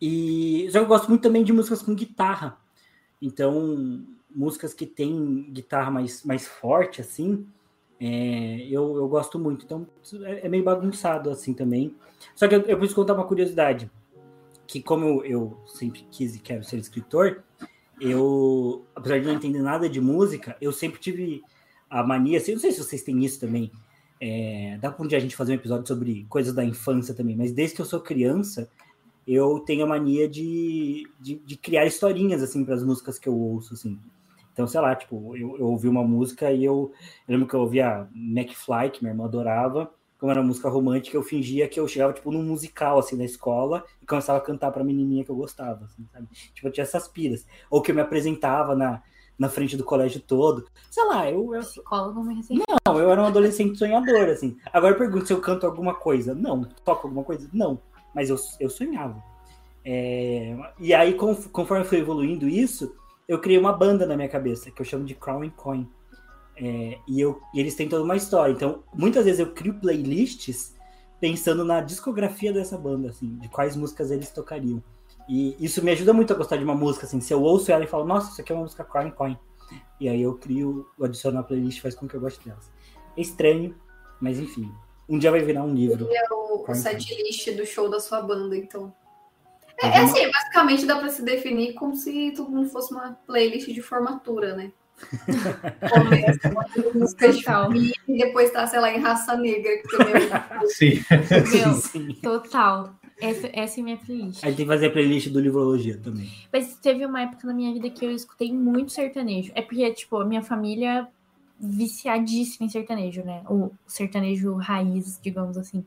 E 0.00 0.68
só 0.70 0.78
que 0.78 0.84
eu 0.84 0.88
gosto 0.88 1.08
muito 1.08 1.22
também 1.22 1.44
de 1.44 1.52
músicas 1.52 1.82
com 1.82 1.94
guitarra. 1.94 2.58
Então, 3.20 4.04
músicas 4.34 4.72
que 4.72 4.86
tem 4.86 5.50
guitarra 5.52 5.90
mais, 5.90 6.24
mais 6.24 6.46
forte, 6.46 7.00
assim, 7.00 7.46
é, 8.00 8.66
eu, 8.70 8.96
eu 8.96 9.08
gosto 9.08 9.38
muito. 9.38 9.64
Então, 9.64 9.86
é, 10.22 10.46
é 10.46 10.48
meio 10.48 10.64
bagunçado, 10.64 11.30
assim, 11.30 11.52
também. 11.52 11.94
Só 12.34 12.46
que 12.46 12.54
eu, 12.54 12.60
eu 12.62 12.78
preciso 12.78 12.96
contar 12.96 13.14
uma 13.14 13.26
curiosidade. 13.26 13.90
Que 14.66 14.82
como 14.82 15.04
eu, 15.04 15.24
eu 15.24 15.58
sempre 15.66 16.06
quis 16.10 16.36
e 16.36 16.38
quero 16.38 16.62
ser 16.62 16.76
escritor, 16.76 17.42
eu, 18.00 18.84
apesar 18.94 19.18
de 19.18 19.26
não 19.26 19.34
entender 19.34 19.62
nada 19.62 19.88
de 19.88 20.00
música, 20.00 20.56
eu 20.60 20.72
sempre 20.72 21.00
tive 21.00 21.42
a 21.90 22.02
mania, 22.02 22.38
assim, 22.38 22.52
não 22.52 22.60
sei 22.60 22.72
se 22.72 22.82
vocês 22.82 23.02
têm 23.02 23.24
isso 23.24 23.40
também, 23.40 23.70
é, 24.20 24.78
dá 24.80 24.90
para 24.90 25.04
um 25.04 25.08
dia 25.08 25.18
a 25.18 25.20
gente 25.20 25.36
fazer 25.36 25.52
um 25.52 25.56
episódio 25.56 25.86
sobre 25.86 26.26
coisas 26.28 26.52
da 26.52 26.64
infância 26.64 27.14
também, 27.14 27.36
mas 27.36 27.52
desde 27.52 27.76
que 27.76 27.82
eu 27.82 27.86
sou 27.86 28.00
criança, 28.00 28.68
eu 29.26 29.60
tenho 29.60 29.84
a 29.84 29.88
mania 29.88 30.28
de, 30.28 31.08
de, 31.20 31.36
de 31.36 31.56
criar 31.56 31.86
historinhas, 31.86 32.42
assim, 32.42 32.64
para 32.64 32.74
as 32.74 32.82
músicas 32.82 33.18
que 33.18 33.28
eu 33.28 33.36
ouço, 33.36 33.74
assim. 33.74 33.98
Então, 34.52 34.66
sei 34.66 34.80
lá, 34.80 34.96
tipo, 34.96 35.36
eu, 35.36 35.56
eu 35.58 35.66
ouvi 35.66 35.86
uma 35.86 36.02
música 36.02 36.50
e 36.50 36.64
eu, 36.64 36.92
eu 37.28 37.32
lembro 37.32 37.46
que 37.46 37.54
eu 37.54 37.60
ouvia 37.60 38.08
McFly, 38.14 38.90
que 38.90 39.02
minha 39.02 39.12
irmã 39.12 39.24
adorava, 39.26 39.90
como 40.18 40.32
era 40.32 40.42
música 40.42 40.68
romântica, 40.68 41.16
eu 41.16 41.22
fingia 41.22 41.68
que 41.68 41.78
eu 41.78 41.86
chegava, 41.86 42.12
tipo, 42.12 42.32
num 42.32 42.42
musical, 42.42 42.98
assim, 42.98 43.16
na 43.16 43.24
escola 43.24 43.84
e 44.02 44.06
começava 44.06 44.38
a 44.38 44.40
cantar 44.40 44.72
pra 44.72 44.82
menininha 44.82 45.24
que 45.24 45.30
eu 45.30 45.36
gostava, 45.36 45.84
assim, 45.84 46.04
sabe? 46.12 46.26
Tipo, 46.52 46.66
eu 46.66 46.72
tinha 46.72 46.82
essas 46.82 47.06
piras. 47.06 47.46
Ou 47.70 47.80
que 47.80 47.92
eu 47.92 47.94
me 47.94 48.00
apresentava 48.00 48.74
na, 48.74 49.00
na 49.38 49.48
frente 49.48 49.76
do 49.76 49.84
colégio 49.84 50.20
todo. 50.20 50.66
Sei 50.90 51.04
lá, 51.04 51.30
eu... 51.30 51.54
eu... 51.54 51.60
Psicólogo 51.60 52.22
me 52.24 52.42
Não, 52.86 52.98
eu 52.98 53.10
era 53.10 53.22
um 53.22 53.26
adolescente 53.26 53.78
sonhador, 53.78 54.28
assim. 54.28 54.56
Agora 54.72 54.94
eu 54.94 54.98
pergunto 54.98 55.26
se 55.26 55.32
eu 55.32 55.40
canto 55.40 55.66
alguma 55.66 55.94
coisa. 55.94 56.34
Não. 56.34 56.64
Toco 56.84 57.06
alguma 57.06 57.24
coisa? 57.24 57.48
Não. 57.52 57.80
Mas 58.14 58.30
eu, 58.30 58.36
eu 58.58 58.68
sonhava. 58.68 59.22
É... 59.84 60.56
E 60.80 60.92
aí, 60.92 61.14
conforme 61.14 61.84
foi 61.84 61.98
evoluindo 61.98 62.48
isso, 62.48 62.94
eu 63.28 63.38
criei 63.38 63.58
uma 63.58 63.72
banda 63.72 64.06
na 64.06 64.16
minha 64.16 64.28
cabeça, 64.28 64.70
que 64.70 64.80
eu 64.80 64.86
chamo 64.86 65.04
de 65.04 65.14
Crown 65.14 65.42
and 65.42 65.50
Coin. 65.50 65.88
É, 66.56 66.98
e, 67.06 67.20
eu, 67.20 67.40
e 67.54 67.60
eles 67.60 67.76
têm 67.76 67.88
toda 67.88 68.02
uma 68.02 68.16
história. 68.16 68.52
Então, 68.52 68.82
muitas 68.92 69.24
vezes 69.24 69.38
eu 69.38 69.52
crio 69.52 69.74
playlists 69.74 70.74
pensando 71.20 71.64
na 71.64 71.80
discografia 71.80 72.52
dessa 72.52 72.76
banda, 72.76 73.10
assim, 73.10 73.36
de 73.36 73.48
quais 73.48 73.76
músicas 73.76 74.10
eles 74.10 74.30
tocariam. 74.30 74.82
E 75.28 75.56
isso 75.62 75.84
me 75.84 75.90
ajuda 75.90 76.12
muito 76.12 76.32
a 76.32 76.36
gostar 76.36 76.56
de 76.56 76.64
uma 76.64 76.74
música, 76.74 77.04
assim. 77.04 77.20
Se 77.20 77.32
eu 77.32 77.42
ouço 77.42 77.70
ela 77.70 77.84
e 77.84 77.86
falo, 77.86 78.06
nossa, 78.06 78.32
isso 78.32 78.40
aqui 78.40 78.50
é 78.50 78.54
uma 78.54 78.62
música 78.62 78.82
Coin 78.82 79.10
Coin. 79.10 79.38
E 80.00 80.08
aí 80.08 80.22
eu 80.22 80.34
crio, 80.34 80.86
adiciono 81.02 81.38
a 81.38 81.42
playlist 81.42 81.80
faz 81.80 81.94
com 81.94 82.08
que 82.08 82.14
eu 82.14 82.20
goste 82.20 82.42
delas. 82.44 82.70
É 83.16 83.20
estranho, 83.20 83.74
mas 84.20 84.38
enfim. 84.38 84.72
Um 85.08 85.18
dia 85.18 85.30
vai 85.30 85.40
virar 85.40 85.62
um 85.62 85.74
livro. 85.74 86.08
É 86.10 86.32
o, 86.32 86.64
o 86.66 86.74
setlist 86.74 87.50
do 87.56 87.66
show 87.66 87.90
da 87.90 88.00
sua 88.00 88.22
banda, 88.22 88.56
então. 88.56 88.94
É, 89.82 89.88
é 89.88 89.98
assim, 89.98 90.30
basicamente 90.30 90.86
dá 90.86 90.98
para 90.98 91.08
se 91.08 91.22
definir 91.22 91.74
como 91.74 91.94
se 91.94 92.32
todo 92.34 92.50
mundo 92.50 92.68
fosse 92.68 92.92
uma 92.92 93.12
playlist 93.26 93.68
de 93.68 93.82
formatura, 93.82 94.56
né? 94.56 94.72
Começa 95.92 96.50
com 96.82 96.98
música 96.98 97.32
de 97.32 97.92
e 98.08 98.18
depois 98.18 98.50
tá, 98.50 98.66
sei 98.66 98.80
lá, 98.80 98.92
em 98.92 98.98
raça 98.98 99.36
negra. 99.36 99.78
Que 99.78 99.96
também 99.96 100.14
é... 100.14 100.66
Sim. 100.66 101.04
Meu, 101.52 101.74
Sim. 101.74 102.14
Total. 102.22 102.94
Essa, 103.20 103.50
essa 103.52 103.80
é 103.80 103.82
minha 103.82 103.96
playlist. 103.96 104.44
A 104.44 104.48
gente 104.48 104.56
tem 104.56 104.66
que 104.66 104.72
fazer 104.72 104.86
a 104.86 104.90
playlist 104.90 105.28
do 105.30 105.40
Livrologia 105.40 105.98
também. 105.98 106.30
Mas 106.52 106.76
teve 106.78 107.04
uma 107.04 107.22
época 107.22 107.46
na 107.46 107.54
minha 107.54 107.72
vida 107.72 107.90
que 107.90 108.04
eu 108.04 108.12
escutei 108.12 108.52
muito 108.52 108.92
sertanejo. 108.92 109.52
É 109.54 109.62
porque, 109.62 109.90
tipo, 109.92 110.16
a 110.16 110.24
minha 110.24 110.42
família 110.42 111.08
viciadíssima 111.60 112.66
em 112.66 112.68
sertanejo, 112.68 113.24
né? 113.24 113.42
O 113.48 113.70
sertanejo 113.86 114.54
raiz, 114.54 115.18
digamos 115.22 115.58
assim. 115.58 115.84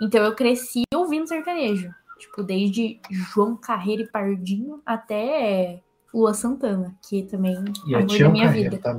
Então 0.00 0.24
eu 0.24 0.34
cresci 0.34 0.82
ouvindo 0.94 1.28
sertanejo. 1.28 1.94
Tipo, 2.18 2.42
desde 2.42 2.98
João 3.10 3.56
Carreiro 3.56 4.02
e 4.02 4.08
Pardinho 4.08 4.80
até 4.84 5.80
Lua 6.12 6.34
Santana, 6.34 6.94
que 7.06 7.22
também 7.22 7.64
e 7.86 7.94
amor 7.94 8.18
da 8.18 8.28
minha 8.28 8.46
Carreiro, 8.46 8.70
vida. 8.70 8.82
Tá 8.82 8.96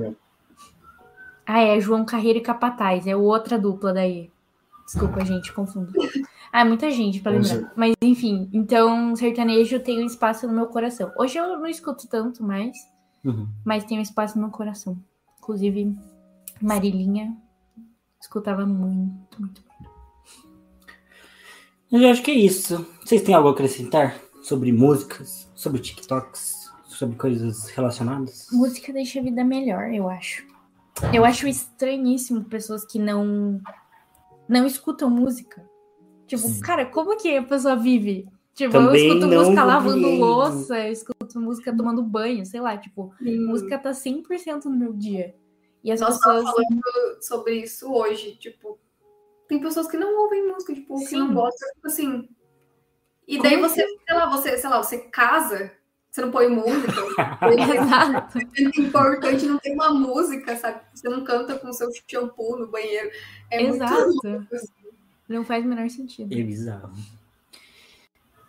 ah, 1.44 1.60
é 1.60 1.80
João 1.80 2.04
Carreiro 2.04 2.38
e 2.38 2.42
Capataz, 2.42 3.06
é 3.06 3.16
outra 3.16 3.58
dupla 3.58 3.92
daí. 3.92 4.30
Desculpa, 4.86 5.24
gente, 5.24 5.52
confundo. 5.52 5.92
Ah, 6.52 6.60
é 6.60 6.64
muita 6.64 6.90
gente 6.90 7.20
para 7.20 7.32
lembrar. 7.32 7.72
Mas 7.74 7.94
enfim, 8.02 8.48
então 8.52 9.16
sertanejo 9.16 9.80
tem 9.80 10.02
um 10.02 10.06
espaço 10.06 10.46
no 10.46 10.52
meu 10.52 10.66
coração. 10.66 11.10
Hoje 11.18 11.38
eu 11.38 11.58
não 11.58 11.66
escuto 11.66 12.06
tanto 12.06 12.44
mais, 12.44 12.76
uhum. 13.24 13.48
mas 13.64 13.84
tem 13.84 13.98
um 13.98 14.02
espaço 14.02 14.36
no 14.36 14.42
meu 14.42 14.50
coração. 14.50 14.96
Inclusive, 15.38 15.96
Marilinha 16.60 17.34
escutava 18.20 18.66
muito, 18.66 19.40
muito, 19.40 19.62
muito. 19.62 19.72
Eu 21.90 22.10
acho 22.10 22.22
que 22.22 22.30
é 22.30 22.34
isso. 22.34 22.86
Vocês 23.04 23.22
têm 23.22 23.34
algo 23.34 23.48
a 23.48 23.52
acrescentar 23.52 24.20
sobre 24.42 24.72
músicas, 24.72 25.50
sobre 25.54 25.80
TikToks? 25.80 26.62
sobre 27.02 27.16
coisas 27.16 27.68
relacionadas? 27.70 28.46
Música 28.52 28.92
deixa 28.92 29.18
a 29.18 29.22
vida 29.22 29.42
melhor, 29.42 29.92
eu 29.92 30.08
acho. 30.08 30.46
Eu 31.12 31.24
acho 31.24 31.48
estranhíssimo 31.48 32.44
pessoas 32.44 32.84
que 32.84 32.98
não 32.98 33.60
não 34.48 34.66
escutam 34.66 35.10
música. 35.10 35.68
Tipo, 36.26 36.42
Sim. 36.42 36.60
cara, 36.60 36.86
como 36.86 37.16
que 37.16 37.36
a 37.36 37.42
pessoa 37.42 37.76
vive? 37.76 38.28
Tipo, 38.54 38.72
Também 38.72 39.08
eu 39.08 39.14
escuto 39.14 39.34
música 39.34 39.64
lavando 39.64 40.08
louça, 40.08 40.78
eu 40.78 40.92
escuto 40.92 41.40
música 41.40 41.74
tomando 41.74 42.02
banho, 42.02 42.44
sei 42.44 42.60
lá, 42.60 42.76
tipo, 42.76 43.14
Sim. 43.18 43.46
música 43.46 43.78
tá 43.78 43.92
100% 43.92 44.64
no 44.64 44.76
meu 44.76 44.92
dia. 44.92 45.34
E 45.82 45.90
as 45.90 46.00
Nós 46.00 46.16
pessoas 46.16 46.44
falando 46.44 46.82
sobre 47.20 47.54
isso 47.56 47.92
hoje, 47.92 48.36
tipo, 48.36 48.78
tem 49.48 49.60
pessoas 49.60 49.88
que 49.88 49.96
não 49.96 50.22
ouvem 50.22 50.46
música, 50.46 50.74
tipo, 50.74 50.96
Sim. 50.98 51.06
que 51.06 51.16
não 51.16 51.34
gostam, 51.34 51.68
tipo 51.74 51.86
assim. 51.86 52.28
E 53.26 53.36
como 53.38 53.48
daí 53.48 53.60
você, 53.60 53.82
que... 53.82 54.04
sei 54.06 54.16
lá, 54.16 54.30
você, 54.30 54.58
sei 54.58 54.70
lá, 54.70 54.82
você 54.82 54.98
casa 54.98 55.72
você 56.12 56.20
não 56.20 56.30
põe 56.30 56.46
música. 56.46 56.92
Exato. 57.48 58.38
É 58.38 58.80
importante 58.80 59.46
não 59.46 59.58
ter 59.58 59.72
uma 59.72 59.90
música, 59.94 60.54
sabe? 60.56 60.82
Você 60.94 61.08
não 61.08 61.24
canta 61.24 61.58
com 61.58 61.70
o 61.70 61.72
seu 61.72 61.88
shampoo 62.06 62.58
no 62.58 62.68
banheiro. 62.70 63.10
É 63.50 63.62
Exato. 63.62 64.12
Muito 64.22 64.54
assim. 64.54 64.81
Não 65.28 65.44
faz 65.44 65.64
o 65.64 65.68
menor 65.68 65.88
sentido. 65.88 66.32
É 66.32 66.42
bizarro. 66.42 66.92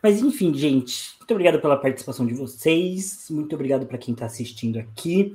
Mas 0.01 0.21
enfim, 0.21 0.53
gente, 0.53 1.15
muito 1.17 1.31
obrigado 1.31 1.61
pela 1.61 1.77
participação 1.77 2.25
de 2.25 2.33
vocês. 2.33 3.27
Muito 3.29 3.55
obrigado 3.55 3.85
para 3.85 3.97
quem 3.97 4.13
está 4.13 4.25
assistindo 4.25 4.77
aqui. 4.77 5.33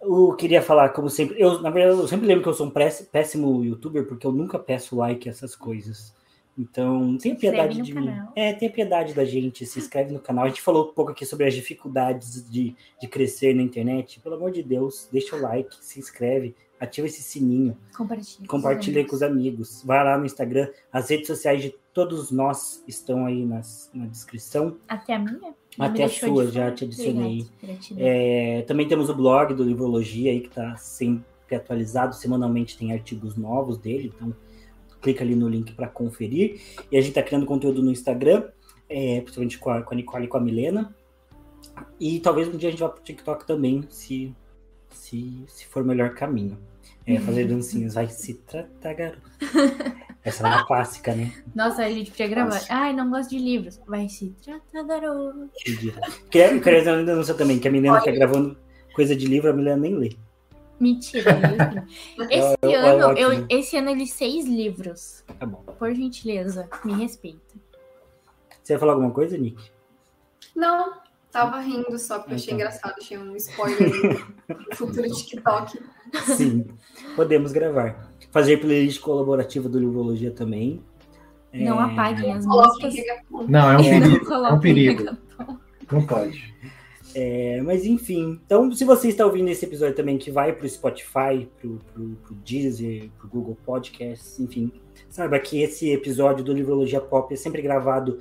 Eu 0.00 0.34
queria 0.34 0.60
falar, 0.60 0.88
como 0.90 1.08
sempre, 1.08 1.40
eu, 1.40 1.60
na 1.60 1.70
verdade, 1.70 2.00
eu 2.00 2.08
sempre 2.08 2.26
lembro 2.26 2.42
que 2.42 2.48
eu 2.48 2.54
sou 2.54 2.66
um 2.66 2.70
péssimo 2.70 3.64
youtuber, 3.64 4.04
porque 4.06 4.26
eu 4.26 4.32
nunca 4.32 4.58
peço 4.58 4.96
like 4.96 5.28
essas 5.28 5.54
coisas. 5.54 6.12
Então, 6.58 7.16
tenha 7.18 7.36
piedade 7.36 7.80
de 7.80 7.94
mim. 7.94 8.10
É, 8.34 8.52
tenha 8.52 8.70
piedade 8.70 9.14
da 9.14 9.24
gente, 9.24 9.64
se 9.64 9.78
inscreve 9.78 10.12
no 10.12 10.18
canal. 10.18 10.44
A 10.44 10.48
gente 10.48 10.60
falou 10.60 10.90
um 10.90 10.92
pouco 10.92 11.12
aqui 11.12 11.24
sobre 11.24 11.46
as 11.46 11.54
dificuldades 11.54 12.50
de, 12.50 12.74
de 13.00 13.06
crescer 13.06 13.54
na 13.54 13.62
internet. 13.62 14.18
Pelo 14.18 14.34
amor 14.34 14.50
de 14.50 14.62
Deus, 14.64 15.08
deixa 15.12 15.36
o 15.36 15.40
like, 15.40 15.76
se 15.80 16.00
inscreve, 16.00 16.56
ativa 16.80 17.06
esse 17.06 17.22
sininho. 17.22 17.76
Compartilha. 17.96 18.48
Compartilha 18.48 19.06
com 19.06 19.14
os 19.14 19.22
amigos. 19.22 19.82
Vai 19.84 20.02
lá 20.04 20.18
no 20.18 20.26
Instagram. 20.26 20.68
As 20.92 21.10
redes 21.10 21.26
sociais 21.26 21.62
de 21.62 21.74
todos 21.92 22.30
nós 22.30 22.82
estão 22.86 23.26
aí 23.26 23.44
nas, 23.44 23.90
na 23.92 24.06
descrição. 24.06 24.76
Até 24.88 25.14
a 25.14 25.18
minha? 25.18 25.54
Até 25.78 26.04
a 26.04 26.08
sua, 26.08 26.50
já 26.50 26.70
te 26.72 26.84
adicionei. 26.84 27.46
É, 27.96 28.62
também 28.62 28.88
temos 28.88 29.08
o 29.08 29.14
blog 29.14 29.54
do 29.54 29.62
Livrologia 29.62 30.32
aí, 30.32 30.40
que 30.40 30.48
está 30.48 30.76
sempre 30.76 31.24
atualizado. 31.54 32.14
Semanalmente 32.14 32.76
tem 32.76 32.92
artigos 32.92 33.36
novos 33.36 33.78
dele, 33.78 34.12
então 34.14 34.34
clica 35.00 35.22
ali 35.22 35.34
no 35.34 35.48
link 35.48 35.72
para 35.72 35.88
conferir. 35.88 36.60
E 36.90 36.96
a 36.96 37.00
gente 37.00 37.10
está 37.10 37.22
criando 37.22 37.46
conteúdo 37.46 37.82
no 37.82 37.90
Instagram, 37.90 38.44
é, 38.88 39.20
principalmente 39.20 39.58
com 39.58 39.70
a, 39.70 39.82
com 39.82 39.94
a 39.94 39.96
Nicole 39.96 40.24
e 40.24 40.28
com 40.28 40.36
a 40.36 40.40
Milena. 40.40 40.94
E 42.00 42.18
talvez 42.20 42.48
um 42.48 42.56
dia 42.56 42.68
a 42.68 42.72
gente 42.72 42.80
vá 42.80 42.88
para 42.88 43.00
o 43.00 43.04
TikTok 43.04 43.46
também, 43.46 43.84
se, 43.88 44.34
se, 44.90 45.44
se 45.46 45.66
for 45.66 45.82
o 45.82 45.86
melhor 45.86 46.14
caminho. 46.14 46.58
É, 47.06 47.18
fazer 47.20 47.46
dancinhas, 47.48 47.94
vai 47.94 48.08
se 48.08 48.34
tratar, 48.34 48.94
garoto. 48.94 49.22
Essa 50.24 50.46
é 50.46 50.50
uma 50.50 50.66
clássica, 50.66 51.14
né? 51.14 51.32
Nossa, 51.54 51.82
a 51.82 51.90
gente 51.90 52.10
podia 52.10 52.28
gravar. 52.28 52.50
Clássica. 52.50 52.74
Ai, 52.74 52.92
não 52.92 53.10
gosto 53.10 53.30
de 53.30 53.38
livros. 53.38 53.80
Vai 53.86 54.08
se 54.08 54.34
tratar, 54.44 54.82
garoto. 54.82 55.48
Queria, 55.54 55.94
queria 56.60 56.60
fazer 56.60 56.90
uma 56.90 57.04
denúncia 57.04 57.34
também, 57.34 57.58
que 57.58 57.68
a 57.68 57.70
Milena 57.70 57.98
está 57.98 58.10
gravando 58.10 58.56
coisa 58.94 59.16
de 59.16 59.26
livro, 59.26 59.50
a 59.50 59.52
Milena 59.52 59.76
nem 59.76 59.94
lê. 59.94 60.16
Mentira. 60.78 61.34
esse, 62.30 62.56
eu, 62.62 62.80
ano, 62.80 63.18
eu, 63.18 63.46
esse 63.48 63.76
ano 63.76 63.90
eu 63.90 63.94
li 63.94 64.06
seis 64.06 64.44
livros. 64.44 65.24
Tá 65.38 65.46
bom. 65.46 65.62
Por 65.78 65.94
gentileza, 65.94 66.68
me 66.84 66.92
respeita. 66.92 67.56
Você 68.62 68.74
ia 68.74 68.78
falar 68.78 68.92
alguma 68.92 69.10
coisa, 69.10 69.36
Nick? 69.38 69.70
Não, 70.54 70.92
tava 71.30 71.60
rindo 71.60 71.98
só 71.98 72.18
porque 72.18 72.32
eu 72.32 72.36
achei 72.36 72.54
engraçado. 72.54 72.94
Achei 72.98 73.18
um 73.18 73.36
spoiler 73.36 74.26
do 74.48 74.76
futuro 74.76 75.08
TikTok. 75.10 75.78
Sim, 76.36 76.66
podemos 77.16 77.52
gravar. 77.52 78.12
Fazer 78.30 78.58
playlist 78.58 79.00
colaborativa 79.00 79.68
do 79.68 79.78
Livrologia 79.78 80.30
também. 80.30 80.82
Não 81.52 81.80
é... 81.80 81.92
apaguem 81.92 82.32
as 82.32 82.44
músicas. 82.44 82.94
Não, 83.48 83.72
é 83.72 83.78
um 83.78 83.82
perigo. 83.82 84.34
É 84.34 84.52
um 84.52 84.60
perigo. 84.60 85.16
Não 85.90 86.06
pode. 86.06 86.54
É, 87.14 87.62
mas 87.62 87.86
enfim, 87.86 88.38
então 88.44 88.70
se 88.70 88.84
você 88.84 89.08
está 89.08 89.24
ouvindo 89.24 89.48
esse 89.48 89.64
episódio 89.64 89.94
também 89.94 90.18
que 90.18 90.30
vai 90.30 90.52
para 90.52 90.66
o 90.66 90.68
Spotify, 90.68 91.48
para 91.58 91.68
o 91.68 92.16
Deezer, 92.44 93.10
para 93.16 93.26
o 93.26 93.30
Google 93.30 93.56
Podcasts, 93.64 94.38
enfim, 94.38 94.70
saiba 95.08 95.38
que 95.38 95.62
esse 95.62 95.90
episódio 95.90 96.44
do 96.44 96.52
Livrologia 96.52 97.00
Pop 97.00 97.32
é 97.32 97.36
sempre 97.36 97.62
gravado 97.62 98.18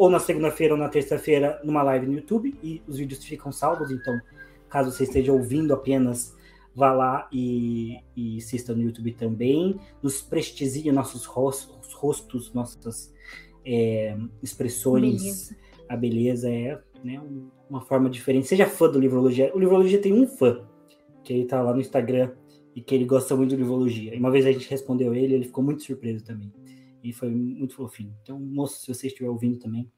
ou 0.00 0.08
na 0.08 0.18
segunda-feira 0.18 0.72
ou 0.72 0.80
na 0.80 0.88
terça-feira 0.88 1.60
numa 1.62 1.82
live 1.82 2.06
no 2.06 2.14
YouTube 2.14 2.58
e 2.62 2.80
os 2.88 2.96
vídeos 2.96 3.22
ficam 3.22 3.52
salvos, 3.52 3.90
então 3.90 4.18
caso 4.66 4.90
você 4.90 5.04
esteja 5.04 5.30
ouvindo 5.30 5.74
apenas, 5.74 6.34
vá 6.74 6.90
lá 6.90 7.28
e, 7.30 7.98
e 8.16 8.38
assista 8.38 8.74
no 8.74 8.80
YouTube 8.80 9.12
também, 9.12 9.78
nos 10.02 10.22
prestigie 10.22 10.90
nossos 10.90 11.26
rostos, 11.26 11.92
rostos 11.92 12.50
nossas 12.54 13.12
é, 13.62 14.16
expressões, 14.42 15.20
beleza. 15.20 15.56
a 15.86 15.96
beleza 15.98 16.50
é 16.50 16.80
né, 17.04 17.20
uma 17.68 17.82
forma 17.82 18.08
diferente. 18.08 18.46
Seja 18.46 18.64
fã 18.64 18.88
do 18.88 18.98
Livrologia. 18.98 19.52
O 19.54 19.58
Livrologia 19.58 20.00
tem 20.00 20.14
um 20.14 20.26
fã, 20.26 20.66
que 21.22 21.30
ele 21.30 21.44
tá 21.44 21.60
lá 21.60 21.74
no 21.74 21.80
Instagram 21.80 22.30
e 22.74 22.80
que 22.80 22.94
ele 22.94 23.04
gosta 23.04 23.36
muito 23.36 23.50
do 23.50 23.56
Livrologia. 23.56 24.14
E 24.14 24.18
uma 24.18 24.30
vez 24.30 24.46
a 24.46 24.52
gente 24.52 24.66
respondeu 24.70 25.14
ele, 25.14 25.34
ele 25.34 25.44
ficou 25.44 25.62
muito 25.62 25.82
surpreso 25.82 26.24
também. 26.24 26.50
E 27.02 27.12
foi 27.12 27.30
muito 27.30 27.74
fofinho. 27.74 28.14
Então, 28.22 28.38
moço, 28.38 28.80
se 28.80 28.92
você 28.92 29.06
estiver 29.06 29.28
ouvindo 29.28 29.58
também, 29.58 29.90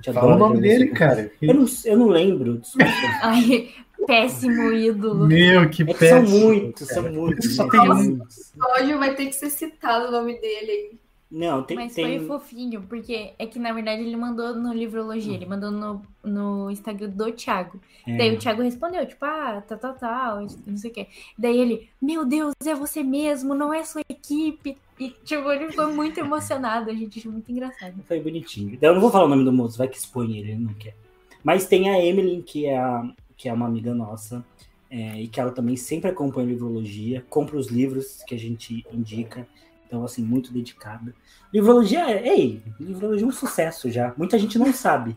te 0.00 0.12
Fala 0.12 0.36
o 0.36 0.38
nome 0.38 0.60
dele, 0.60 0.88
cara. 0.88 1.30
Eu 1.42 1.54
não, 1.54 1.66
eu 1.84 1.98
não 1.98 2.08
lembro, 2.08 2.58
desculpa. 2.58 2.90
Ai, 3.22 3.70
péssimo 4.06 4.72
ídolo. 4.72 5.26
Meu, 5.26 5.68
que 5.68 5.82
É 5.82 5.86
que 5.86 5.92
são 5.94 6.22
péssimo, 6.22 6.38
muitos, 6.40 6.88
cara. 6.88 7.02
são 7.02 7.12
muitos. 7.12 7.56
Só 7.56 7.64
né? 7.64 7.70
tem 7.70 7.80
São 7.80 7.90
um. 7.90 8.04
muitos. 8.04 8.52
Hoje 8.78 8.94
vai 8.94 9.14
ter 9.14 9.26
que 9.26 9.32
ser 9.34 9.50
citado 9.50 10.08
o 10.08 10.10
nome 10.10 10.40
dele 10.40 10.70
aí. 10.70 10.98
Não, 11.34 11.64
tem. 11.64 11.76
Mas 11.76 11.92
tem... 11.92 12.18
foi 12.18 12.26
fofinho, 12.28 12.82
porque 12.82 13.32
é 13.36 13.44
que 13.44 13.58
na 13.58 13.72
verdade 13.72 14.02
ele 14.02 14.16
mandou 14.16 14.54
no 14.54 14.72
Livrologia, 14.72 15.34
ele 15.34 15.44
mandou 15.44 15.68
no, 15.68 16.00
no 16.22 16.70
Instagram 16.70 17.08
do 17.08 17.32
Thiago. 17.32 17.80
é, 18.06 18.16
Daí 18.16 18.36
o 18.36 18.38
Thiago 18.38 18.62
respondeu, 18.62 19.04
tipo, 19.04 19.24
ah, 19.24 19.60
tal, 19.66 19.76
tal, 19.76 19.94
tal, 19.94 20.46
não 20.64 20.76
sei 20.76 20.92
o 20.92 20.94
quê. 20.94 21.08
Daí 21.36 21.58
ele, 21.58 21.88
meu 22.00 22.24
Deus, 22.24 22.54
é 22.64 22.72
você 22.72 23.02
mesmo, 23.02 23.52
não 23.52 23.74
é 23.74 23.82
sua 23.82 24.02
equipe. 24.08 24.78
E, 25.00 25.10
tipo, 25.10 25.50
ele 25.50 25.70
ficou 25.70 25.92
muito 25.92 26.20
emocionado, 26.20 26.88
a 26.88 26.94
gente 26.94 27.18
achou 27.18 27.32
muito 27.32 27.50
engraçado. 27.50 28.00
Foi 28.04 28.20
bonitinho. 28.20 28.78
Eu 28.80 28.94
não 28.94 29.00
vou 29.00 29.10
falar 29.10 29.24
o 29.24 29.28
nome 29.28 29.44
do 29.44 29.52
moço, 29.52 29.76
vai 29.76 29.88
que 29.88 29.96
expõe 29.96 30.38
ele, 30.38 30.52
ele 30.52 30.60
não 30.60 30.74
quer. 30.74 30.94
Mas 31.42 31.66
tem 31.66 31.90
a 31.90 32.00
Emily, 32.00 32.44
que 32.44 32.66
é, 32.66 32.78
a, 32.78 33.12
que 33.36 33.48
é 33.48 33.52
uma 33.52 33.66
amiga 33.66 33.92
nossa, 33.92 34.44
é, 34.88 35.20
e 35.20 35.26
que 35.26 35.40
ela 35.40 35.50
também 35.50 35.74
sempre 35.74 36.08
acompanha 36.08 36.46
a 36.46 36.50
livrologia, 36.50 37.24
compra 37.28 37.56
os 37.56 37.66
livros 37.66 38.22
que 38.22 38.36
a 38.36 38.38
gente 38.38 38.86
indica. 38.92 39.48
Então, 39.94 40.04
assim, 40.04 40.24
muito 40.24 40.52
dedicada. 40.52 41.14
Livrologia, 41.52 42.10
é- 42.10 42.26
ei, 42.36 42.60
livrologia 42.80 43.24
é 43.24 43.28
um 43.28 43.32
sucesso 43.32 43.88
já. 43.88 44.12
Muita 44.16 44.36
gente 44.36 44.58
não 44.58 44.72
sabe. 44.72 45.16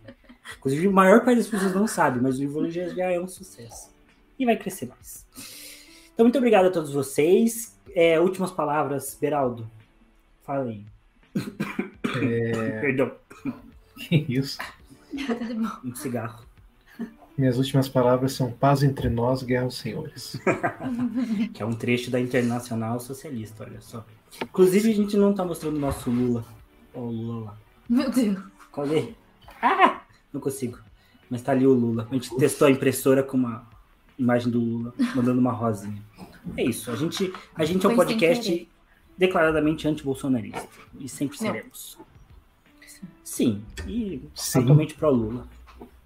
Inclusive, 0.55 0.85
a 0.87 0.91
maior 0.91 1.25
parte 1.25 1.37
das 1.37 1.47
pessoas 1.47 1.73
não 1.73 1.87
sabe, 1.87 2.21
mas 2.21 2.37
o 2.37 2.41
livrologia 2.41 2.87
já 2.93 3.11
é 3.11 3.19
um 3.19 3.27
sucesso. 3.27 3.89
E 4.37 4.45
vai 4.45 4.55
crescer 4.55 4.85
mais. 4.87 5.25
Então, 6.13 6.23
muito 6.25 6.37
obrigado 6.37 6.67
a 6.67 6.69
todos 6.69 6.93
vocês. 6.93 7.75
É, 7.95 8.19
últimas 8.19 8.51
palavras, 8.51 9.17
Beraldo. 9.19 9.67
Fala 10.43 10.69
aí. 10.69 10.85
Perdão, 12.81 13.11
Que 13.97 14.25
isso. 14.29 14.59
Bom. 15.11 15.89
um 15.89 15.95
cigarro. 15.95 16.46
Minhas 17.37 17.57
últimas 17.57 17.87
palavras 17.87 18.33
são 18.33 18.51
paz 18.51 18.81
entre 18.81 19.09
nós, 19.09 19.43
guerra 19.43 19.65
aos 19.65 19.77
senhores. 19.77 20.39
Que 21.53 21.61
é 21.61 21.65
um 21.65 21.73
trecho 21.73 22.09
da 22.09 22.19
Internacional 22.19 22.99
Socialista, 22.99 23.63
olha 23.63 23.79
só. 23.79 24.03
Inclusive, 24.41 24.91
a 24.91 24.95
gente 24.95 25.15
não 25.15 25.33
tá 25.33 25.45
mostrando 25.45 25.77
o 25.77 25.79
nosso 25.79 26.09
Lula. 26.09 26.43
Ó, 26.93 27.01
o 27.01 27.11
Lula 27.11 27.45
lá. 27.45 27.57
Meu 27.87 28.09
Deus. 28.09 28.39
Cadê? 28.73 29.13
Ah! 29.61 30.01
Não 30.33 30.41
consigo. 30.41 30.79
Mas 31.29 31.41
tá 31.41 31.51
ali 31.51 31.67
o 31.67 31.73
Lula. 31.73 32.07
A 32.09 32.13
gente 32.13 32.35
testou 32.37 32.67
a 32.67 32.71
impressora 32.71 33.21
com 33.21 33.37
uma 33.37 33.67
imagem 34.17 34.51
do 34.51 34.59
Lula, 34.59 34.93
mandando 35.15 35.39
uma 35.39 35.51
rosinha. 35.51 36.01
É 36.55 36.63
isso. 36.63 36.89
A 36.91 36.95
gente, 36.95 37.31
a 37.55 37.65
gente 37.65 37.85
é 37.85 37.89
um 37.89 37.95
podcast 37.95 38.67
declaradamente 39.17 39.87
anti-bolsonarista. 39.87 40.67
E 40.99 41.07
sempre 41.07 41.37
Não. 41.41 41.47
seremos. 41.51 41.97
Sim. 43.23 43.61
E 43.87 44.21
Sim. 44.33 44.63
atualmente 44.63 44.95
pro 44.95 45.11
Lula. 45.11 45.47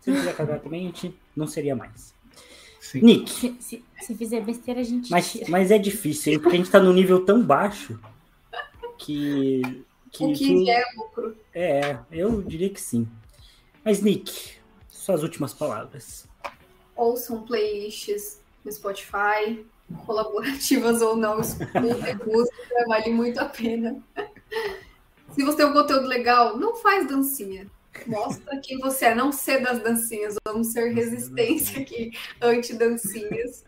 Se 0.02 0.12
quiser 0.12 0.36
cagar 0.36 0.60
também, 0.60 0.82
a 0.82 0.86
gente 0.88 1.16
não 1.36 1.48
seria 1.48 1.76
mais. 1.76 2.14
Sim. 2.80 3.02
Nick, 3.02 3.30
Se, 3.30 3.56
se, 3.60 3.86
se 4.02 4.16
fizer 4.16 4.42
besteira, 4.42 4.82
a 4.82 4.84
gente 4.84 5.10
Mas, 5.10 5.42
mas 5.48 5.72
é 5.72 5.78
difícil, 5.78 6.34
hein? 6.34 6.40
Porque 6.40 6.56
a 6.56 6.60
gente 6.60 6.70
tá 6.72 6.80
num 6.80 6.92
nível 6.94 7.24
tão 7.24 7.42
baixo 7.42 7.98
que. 8.98 9.62
que, 10.12 10.26
O 10.26 10.34
que 10.34 10.70
é 10.70 10.84
lucro. 10.98 11.38
é, 11.54 11.98
eu 12.12 12.42
diria 12.42 12.70
que 12.70 12.82
sim. 12.82 13.08
Mas, 13.84 14.02
Nick, 14.02 14.54
suas 14.90 15.24
últimas 15.24 15.54
palavras. 15.54 16.28
Ouçam 16.96 17.44
playlists 17.44 18.42
no 18.66 18.72
Spotify, 18.72 19.66
colaborativas 20.06 21.02
ou 21.02 21.16
não, 21.16 21.40
escutem 21.40 22.16
música, 22.28 22.86
vale 22.88 23.12
muito 23.12 23.40
a 23.40 23.46
pena. 23.46 24.02
Se 25.32 25.44
você 25.44 25.58
tem 25.58 25.66
um 25.66 25.74
conteúdo 25.74 26.08
legal, 26.08 26.58
não 26.58 26.76
faz 26.76 27.08
dancinha. 27.08 27.68
Mostra 28.08 28.58
quem 28.62 28.80
você 28.80 29.06
é, 29.06 29.16
não 29.16 29.32
ser 29.32 29.62
das 29.62 29.82
dancinhas. 29.84 30.36
Vamos 30.48 30.68
ser 30.68 30.94
resistência 30.94 31.82
aqui, 31.82 32.12
anti-dancinhas. 32.42 33.64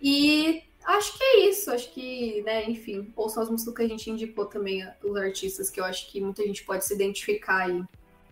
E 0.00 0.62
acho 0.84 1.16
que 1.16 1.22
é 1.22 1.48
isso. 1.48 1.70
Acho 1.70 1.92
que, 1.92 2.42
né, 2.42 2.68
enfim, 2.68 3.12
ouçam 3.16 3.42
as 3.42 3.50
músicas 3.50 3.74
que 3.74 3.82
a 3.82 3.88
gente 3.88 4.10
indicou 4.10 4.46
também, 4.46 4.86
os 5.02 5.16
artistas, 5.16 5.70
que 5.70 5.80
eu 5.80 5.84
acho 5.84 6.10
que 6.10 6.20
muita 6.20 6.42
gente 6.44 6.64
pode 6.64 6.84
se 6.84 6.94
identificar 6.94 7.66
aí. 7.66 7.82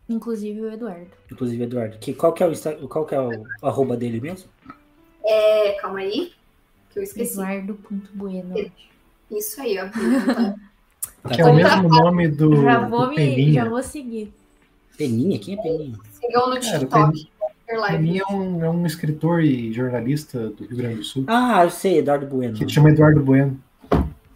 Inclusive 0.09 0.61
o 0.61 0.73
Eduardo. 0.73 1.11
Inclusive, 1.31 1.63
Eduardo, 1.63 1.99
que, 1.99 2.13
qual, 2.13 2.33
que 2.33 2.43
é 2.43 2.47
o, 2.49 2.51
Insta- 2.51 2.75
qual 2.89 3.07
que 3.07 3.15
é 3.15 3.21
o 3.21 3.45
arroba 3.63 3.97
dele 3.97 4.21
mesmo? 4.21 4.51
É, 5.25 5.73
calma 5.75 6.01
aí, 6.01 6.33
que 6.91 6.99
eu 6.99 7.03
esqueci. 7.05 7.35
Eduardo.bueno. 7.35 8.73
Isso 9.31 9.61
aí, 9.61 9.79
ó. 9.79 9.89
Tá 11.23 11.29
Que 11.29 11.43
é 11.43 11.45
o 11.45 11.55
mesmo 11.55 11.87
nome 11.89 12.29
do, 12.29 12.63
Já 12.63 12.81
do 12.81 12.89
vou, 12.91 13.09
me, 13.11 13.17
Peninha. 13.17 13.53
já 13.53 13.69
vou 13.69 13.83
seguir. 13.83 14.33
Peninha? 15.05 15.39
Quem 15.39 15.59
é 15.59 15.63
Peninha? 15.63 15.99
Sigam 16.13 16.51
no 16.51 16.61
Cara, 16.61 16.77
o 16.77 16.79
TikTok. 16.81 17.31
Live. 17.73 17.97
Peninha 17.97 18.23
é 18.29 18.33
um, 18.33 18.65
é 18.65 18.69
um 18.71 18.85
escritor 18.85 19.43
e 19.43 19.73
jornalista 19.73 20.51
do 20.51 20.65
Rio 20.67 20.77
Grande 20.77 20.97
do 20.97 21.05
Sul 21.05 21.25
Ah, 21.29 21.63
eu 21.65 21.71
sei, 21.71 21.99
Eduardo 21.99 22.27
Bueno. 22.27 22.55
que 22.59 22.69
chama 22.69 22.91
Eduardo 22.91 23.23
Bueno. 23.23 23.59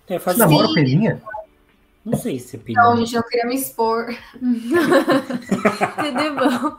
É, 0.09 0.19
faz- 0.19 0.37
Você 0.37 0.43
namora 0.45 0.69
o 0.69 0.73
Peninha? 0.75 1.21
Não 2.05 2.17
sei 2.17 2.39
se 2.39 2.57
é 2.57 2.59
Peninha. 2.61 2.83
Não, 2.83 2.97
gente, 2.97 3.15
não 3.15 3.23
queria 3.25 3.47
me 3.47 3.55
expor. 3.57 4.07
Bom. 6.39 6.77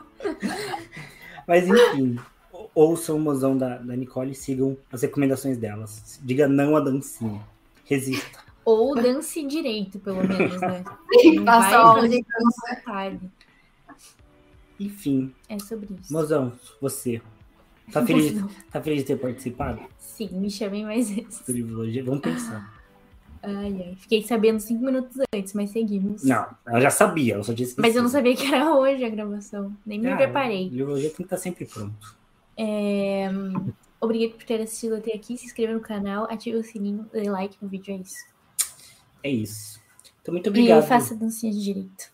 Mas 1.46 1.68
enfim, 1.68 2.18
ou- 2.52 2.70
ouçam 2.74 3.16
o 3.16 3.20
mozão 3.20 3.56
da, 3.56 3.76
da 3.78 3.94
Nicole 3.94 4.32
e 4.32 4.34
sigam 4.34 4.76
as 4.92 5.02
recomendações 5.02 5.56
delas. 5.58 6.18
Diga 6.24 6.48
não 6.48 6.74
à 6.76 6.80
dancinha. 6.80 7.40
Resista. 7.84 8.40
Ou 8.64 8.94
dance 8.96 9.46
direito, 9.46 9.98
pelo 10.00 10.26
menos, 10.26 10.60
né? 10.60 10.82
Não 11.36 11.44
vai 11.44 11.70
fazer 11.70 12.08
de 12.08 12.24
dança. 12.24 12.74
vontade. 12.84 13.20
Enfim, 14.78 15.32
É 15.48 15.58
sobre 15.58 15.88
isso. 16.00 16.12
mozão, 16.12 16.52
você. 16.80 17.20
Tá 17.92 18.04
feliz, 18.04 18.34
tá 18.72 18.82
feliz 18.82 19.02
de 19.02 19.06
ter 19.06 19.16
participado 19.16 19.80
Sim, 19.96 20.28
me 20.40 20.50
chamem 20.50 20.84
mais 20.84 21.08
vezes. 21.08 21.40
Vamos 22.04 22.20
pensar. 22.20 22.74
Ai, 23.42 23.80
ai. 23.86 23.94
Fiquei 23.96 24.22
sabendo 24.24 24.58
cinco 24.58 24.84
minutos 24.84 25.16
antes, 25.32 25.52
mas 25.54 25.70
seguimos. 25.70 26.24
Não, 26.24 26.46
ela 26.66 26.80
já 26.80 26.90
sabia, 26.90 27.34
ela 27.34 27.44
só 27.44 27.52
disse 27.52 27.76
que 27.76 27.80
Mas 27.80 27.94
eu 27.94 28.02
não 28.02 28.10
sabia 28.10 28.34
que 28.34 28.44
era 28.52 28.74
hoje 28.74 29.04
a 29.04 29.08
gravação. 29.08 29.72
Nem 29.86 30.00
me 30.00 30.08
Ah, 30.10 30.16
preparei. 30.16 30.66
O 30.66 30.70
Livrologia 30.70 31.08
tem 31.10 31.16
que 31.18 31.22
estar 31.22 31.36
sempre 31.36 31.64
pronto. 31.64 32.16
É, 32.56 33.28
Obrigado 34.00 34.36
por 34.36 34.44
ter 34.44 34.60
assistido 34.60 34.96
até 34.96 35.14
aqui. 35.14 35.36
Se 35.38 35.46
inscreva 35.46 35.72
no 35.72 35.80
canal, 35.80 36.24
ative 36.28 36.56
o 36.58 36.64
sininho, 36.64 37.06
dê 37.12 37.30
like 37.30 37.56
no 37.62 37.68
vídeo. 37.68 37.94
É 37.94 37.98
isso. 37.98 38.16
É 39.22 39.30
isso. 39.30 39.80
Então, 40.20 40.32
muito 40.34 40.46
E 40.46 40.50
obrigado. 40.50 40.82
faça 40.86 41.14
dancinha 41.14 41.52
de 41.52 41.62
direito. 41.62 42.10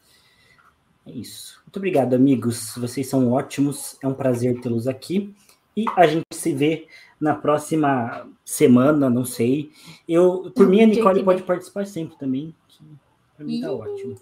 É 1.07 1.11
isso. 1.11 1.61
Muito 1.67 1.77
obrigado, 1.77 2.15
amigos. 2.15 2.75
Vocês 2.77 3.09
são 3.09 3.33
ótimos. 3.33 3.97
É 4.03 4.07
um 4.07 4.15
prazer 4.15 4.61
tê-los 4.61 4.87
aqui. 4.87 5.35
E 5.77 5.85
a 5.97 6.07
gente 6.07 6.27
se 6.33 6.53
vê 6.53 6.87
na 7.21 7.35
próxima 7.35 8.29
semana, 8.45 9.09
não 9.09 9.25
sei. 9.25 9.71
Eu, 10.09 10.53
por 10.55 10.69
mim, 10.69 10.83
a 10.83 10.87
Nicole 10.87 11.25
pode 11.25 11.43
participar 11.43 11.87
sempre 11.87 12.17
também. 12.19 12.55
Pra 13.37 13.45
mim 13.45 13.61
tá 13.61 13.73
ótimo. 13.73 14.17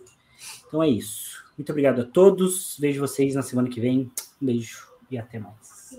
Então 0.67 0.83
é 0.83 0.89
isso. 0.89 1.45
Muito 1.59 1.71
obrigado 1.71 2.01
a 2.01 2.05
todos. 2.05 2.77
Vejo 2.79 3.01
vocês 3.01 3.35
na 3.35 3.43
semana 3.43 3.69
que 3.69 3.81
vem. 3.81 4.11
Um 4.41 4.47
beijo 4.47 4.89
e 5.11 5.19
até 5.19 5.39
mais. 5.39 5.99